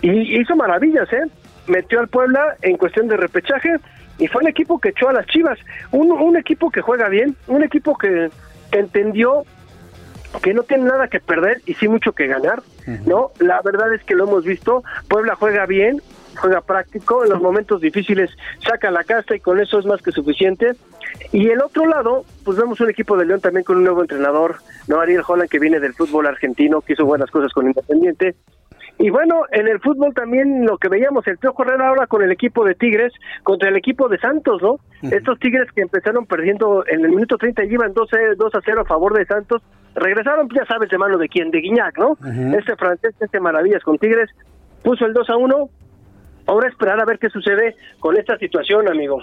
y 0.00 0.40
hizo 0.40 0.56
maravillas, 0.56 1.12
¿eh? 1.12 1.24
Metió 1.66 2.00
al 2.00 2.08
Puebla 2.08 2.56
en 2.62 2.76
cuestión 2.76 3.08
de 3.08 3.16
repechaje, 3.16 3.76
y 4.18 4.26
fue 4.28 4.42
el 4.42 4.48
equipo 4.48 4.78
que 4.78 4.90
echó 4.90 5.08
a 5.08 5.12
las 5.12 5.26
Chivas, 5.26 5.58
un, 5.92 6.10
un 6.10 6.36
equipo 6.36 6.70
que 6.70 6.80
juega 6.80 7.08
bien, 7.08 7.36
un 7.48 7.62
equipo 7.62 7.96
que, 7.96 8.30
entendió 8.72 9.44
que 10.42 10.52
no 10.52 10.62
tiene 10.64 10.84
nada 10.84 11.08
que 11.08 11.20
perder 11.20 11.62
y 11.66 11.74
sí 11.74 11.88
mucho 11.88 12.12
que 12.12 12.26
ganar, 12.26 12.62
¿no? 13.06 13.30
La 13.38 13.62
verdad 13.62 13.94
es 13.94 14.02
que 14.04 14.14
lo 14.14 14.24
hemos 14.24 14.44
visto, 14.44 14.82
Puebla 15.08 15.34
juega 15.34 15.64
bien, 15.66 16.02
juega 16.36 16.60
práctico, 16.60 17.24
en 17.24 17.30
los 17.30 17.40
momentos 17.40 17.80
difíciles 17.80 18.30
saca 18.58 18.90
la 18.90 19.04
casta 19.04 19.34
y 19.34 19.40
con 19.40 19.60
eso 19.60 19.78
es 19.78 19.86
más 19.86 20.02
que 20.02 20.12
suficiente. 20.12 20.72
Y 21.32 21.48
el 21.48 21.62
otro 21.62 21.86
lado, 21.86 22.24
pues 22.44 22.58
vemos 22.58 22.80
un 22.80 22.90
equipo 22.90 23.16
de 23.16 23.24
León 23.24 23.40
también 23.40 23.64
con 23.64 23.78
un 23.78 23.84
nuevo 23.84 24.02
entrenador, 24.02 24.56
¿no? 24.88 25.00
Ariel 25.00 25.22
Holland 25.26 25.48
que 25.48 25.58
viene 25.58 25.80
del 25.80 25.94
fútbol 25.94 26.26
argentino, 26.26 26.82
que 26.82 26.92
hizo 26.92 27.06
buenas 27.06 27.30
cosas 27.30 27.52
con 27.52 27.66
Independiente, 27.66 28.34
y 28.98 29.10
bueno, 29.10 29.42
en 29.52 29.68
el 29.68 29.78
fútbol 29.80 30.14
también 30.14 30.64
lo 30.64 30.78
que 30.78 30.88
veíamos, 30.88 31.26
el 31.26 31.36
Piojo 31.36 31.62
Herrera 31.62 31.88
ahora 31.88 32.06
con 32.06 32.22
el 32.22 32.32
equipo 32.32 32.64
de 32.64 32.74
Tigres 32.74 33.12
contra 33.42 33.68
el 33.68 33.76
equipo 33.76 34.08
de 34.08 34.18
Santos, 34.18 34.62
¿no? 34.62 34.80
Estos 35.02 35.38
Tigres 35.38 35.70
que 35.72 35.82
empezaron 35.82 36.24
perdiendo 36.24 36.82
en 36.86 37.04
el 37.04 37.10
minuto 37.10 37.36
30 37.36 37.64
y 37.64 37.74
iban 37.74 37.92
2 37.92 38.08
a 38.12 38.60
0 38.64 38.80
a 38.80 38.84
favor 38.86 39.12
de 39.12 39.26
Santos, 39.26 39.62
regresaron, 39.94 40.48
ya 40.48 40.64
sabes, 40.64 40.88
de 40.88 40.96
mano 40.96 41.18
de 41.18 41.28
quién, 41.28 41.50
de 41.50 41.60
Guiñac, 41.60 41.98
¿no? 41.98 42.16
Este 42.56 42.74
francés, 42.76 43.14
este 43.20 43.38
maravillas 43.38 43.82
con 43.82 43.98
Tigres, 43.98 44.30
puso 44.82 45.04
el 45.04 45.12
2 45.12 45.28
a 45.28 45.36
1. 45.36 45.68
Ahora 46.46 46.68
esperar 46.68 47.00
a 47.00 47.04
ver 47.04 47.18
qué 47.18 47.28
sucede 47.28 47.74
con 47.98 48.16
esta 48.16 48.38
situación, 48.38 48.88
amigo. 48.88 49.20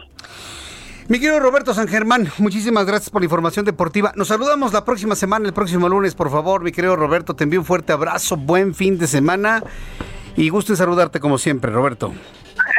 Mi 1.09 1.19
querido 1.19 1.39
Roberto 1.39 1.73
San 1.73 1.87
Germán, 1.89 2.29
muchísimas 2.37 2.85
gracias 2.85 3.09
por 3.09 3.21
la 3.21 3.25
información 3.25 3.65
deportiva. 3.65 4.13
Nos 4.15 4.29
saludamos 4.29 4.71
la 4.71 4.85
próxima 4.85 5.15
semana, 5.15 5.45
el 5.45 5.53
próximo 5.53 5.89
lunes, 5.89 6.15
por 6.15 6.31
favor. 6.31 6.63
Mi 6.63 6.71
querido 6.71 6.95
Roberto, 6.95 7.35
te 7.35 7.43
envío 7.43 7.59
un 7.59 7.65
fuerte 7.65 7.91
abrazo, 7.91 8.37
buen 8.37 8.73
fin 8.73 8.97
de 8.97 9.07
semana 9.07 9.61
y 10.37 10.47
gusto 10.47 10.71
en 10.71 10.77
saludarte 10.77 11.19
como 11.19 11.37
siempre, 11.37 11.71
Roberto. 11.71 12.13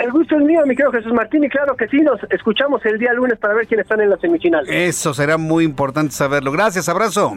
El 0.03 0.11
gusto 0.11 0.37
es 0.37 0.43
mío, 0.43 0.63
mi 0.67 0.75
querido 0.75 0.93
Jesús 0.93 1.13
Martín, 1.13 1.45
y 1.45 1.49
claro 1.51 1.77
que 1.77 1.87
sí, 1.89 1.99
nos 1.99 2.19
escuchamos 2.31 2.85
el 2.87 2.99
día 2.99 3.13
lunes 3.13 3.39
para 3.39 3.55
ver 3.55 3.67
quiénes 3.67 3.85
están 3.85 4.01
en 4.01 4.09
la 4.09 4.17
semifinal. 4.17 4.67
Eso 4.69 5.13
será 5.13 5.37
muy 5.37 5.65
importante 5.65 6.15
saberlo. 6.15 6.51
Gracias, 6.51 6.89
abrazo. 6.89 7.37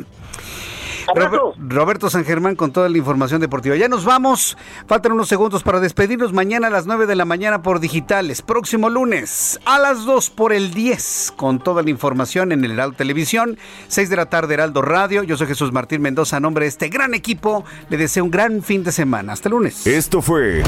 Roberto 1.57 2.09
San 2.09 2.25
Germán 2.25 2.55
con 2.55 2.71
toda 2.71 2.89
la 2.89 2.97
información 2.97 3.41
deportiva. 3.41 3.75
Ya 3.75 3.87
nos 3.87 4.05
vamos. 4.05 4.57
Faltan 4.87 5.11
unos 5.13 5.27
segundos 5.27 5.63
para 5.63 5.79
despedirnos. 5.79 6.33
Mañana 6.33 6.67
a 6.67 6.69
las 6.69 6.85
9 6.85 7.05
de 7.05 7.15
la 7.15 7.25
mañana 7.25 7.61
por 7.61 7.79
digitales. 7.79 8.41
Próximo 8.41 8.89
lunes 8.89 9.59
a 9.65 9.79
las 9.79 10.05
2 10.05 10.29
por 10.31 10.53
el 10.53 10.73
10 10.73 11.33
con 11.35 11.59
toda 11.59 11.83
la 11.83 11.89
información 11.89 12.51
en 12.51 12.63
el 12.63 12.71
Heraldo 12.71 12.97
Televisión. 12.97 13.57
6 13.87 14.09
de 14.09 14.15
la 14.15 14.27
tarde 14.27 14.53
Heraldo 14.55 14.81
Radio. 14.81 15.23
Yo 15.23 15.37
soy 15.37 15.47
Jesús 15.47 15.71
Martín 15.71 16.01
Mendoza. 16.01 16.37
A 16.37 16.39
nombre 16.39 16.65
de 16.65 16.69
este 16.69 16.89
gran 16.89 17.13
equipo 17.13 17.63
le 17.89 17.97
deseo 17.97 18.23
un 18.23 18.31
gran 18.31 18.61
fin 18.61 18.83
de 18.83 18.91
semana. 18.91 19.33
Hasta 19.33 19.49
el 19.49 19.53
lunes. 19.53 19.87
Esto 19.87 20.21
fue 20.21 20.63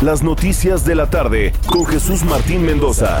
Las 0.00 0.22
Noticias 0.22 0.84
de 0.84 0.94
la 0.94 1.10
Tarde 1.10 1.52
con 1.66 1.86
Jesús 1.86 2.24
Martín 2.24 2.64
Mendoza. 2.64 3.20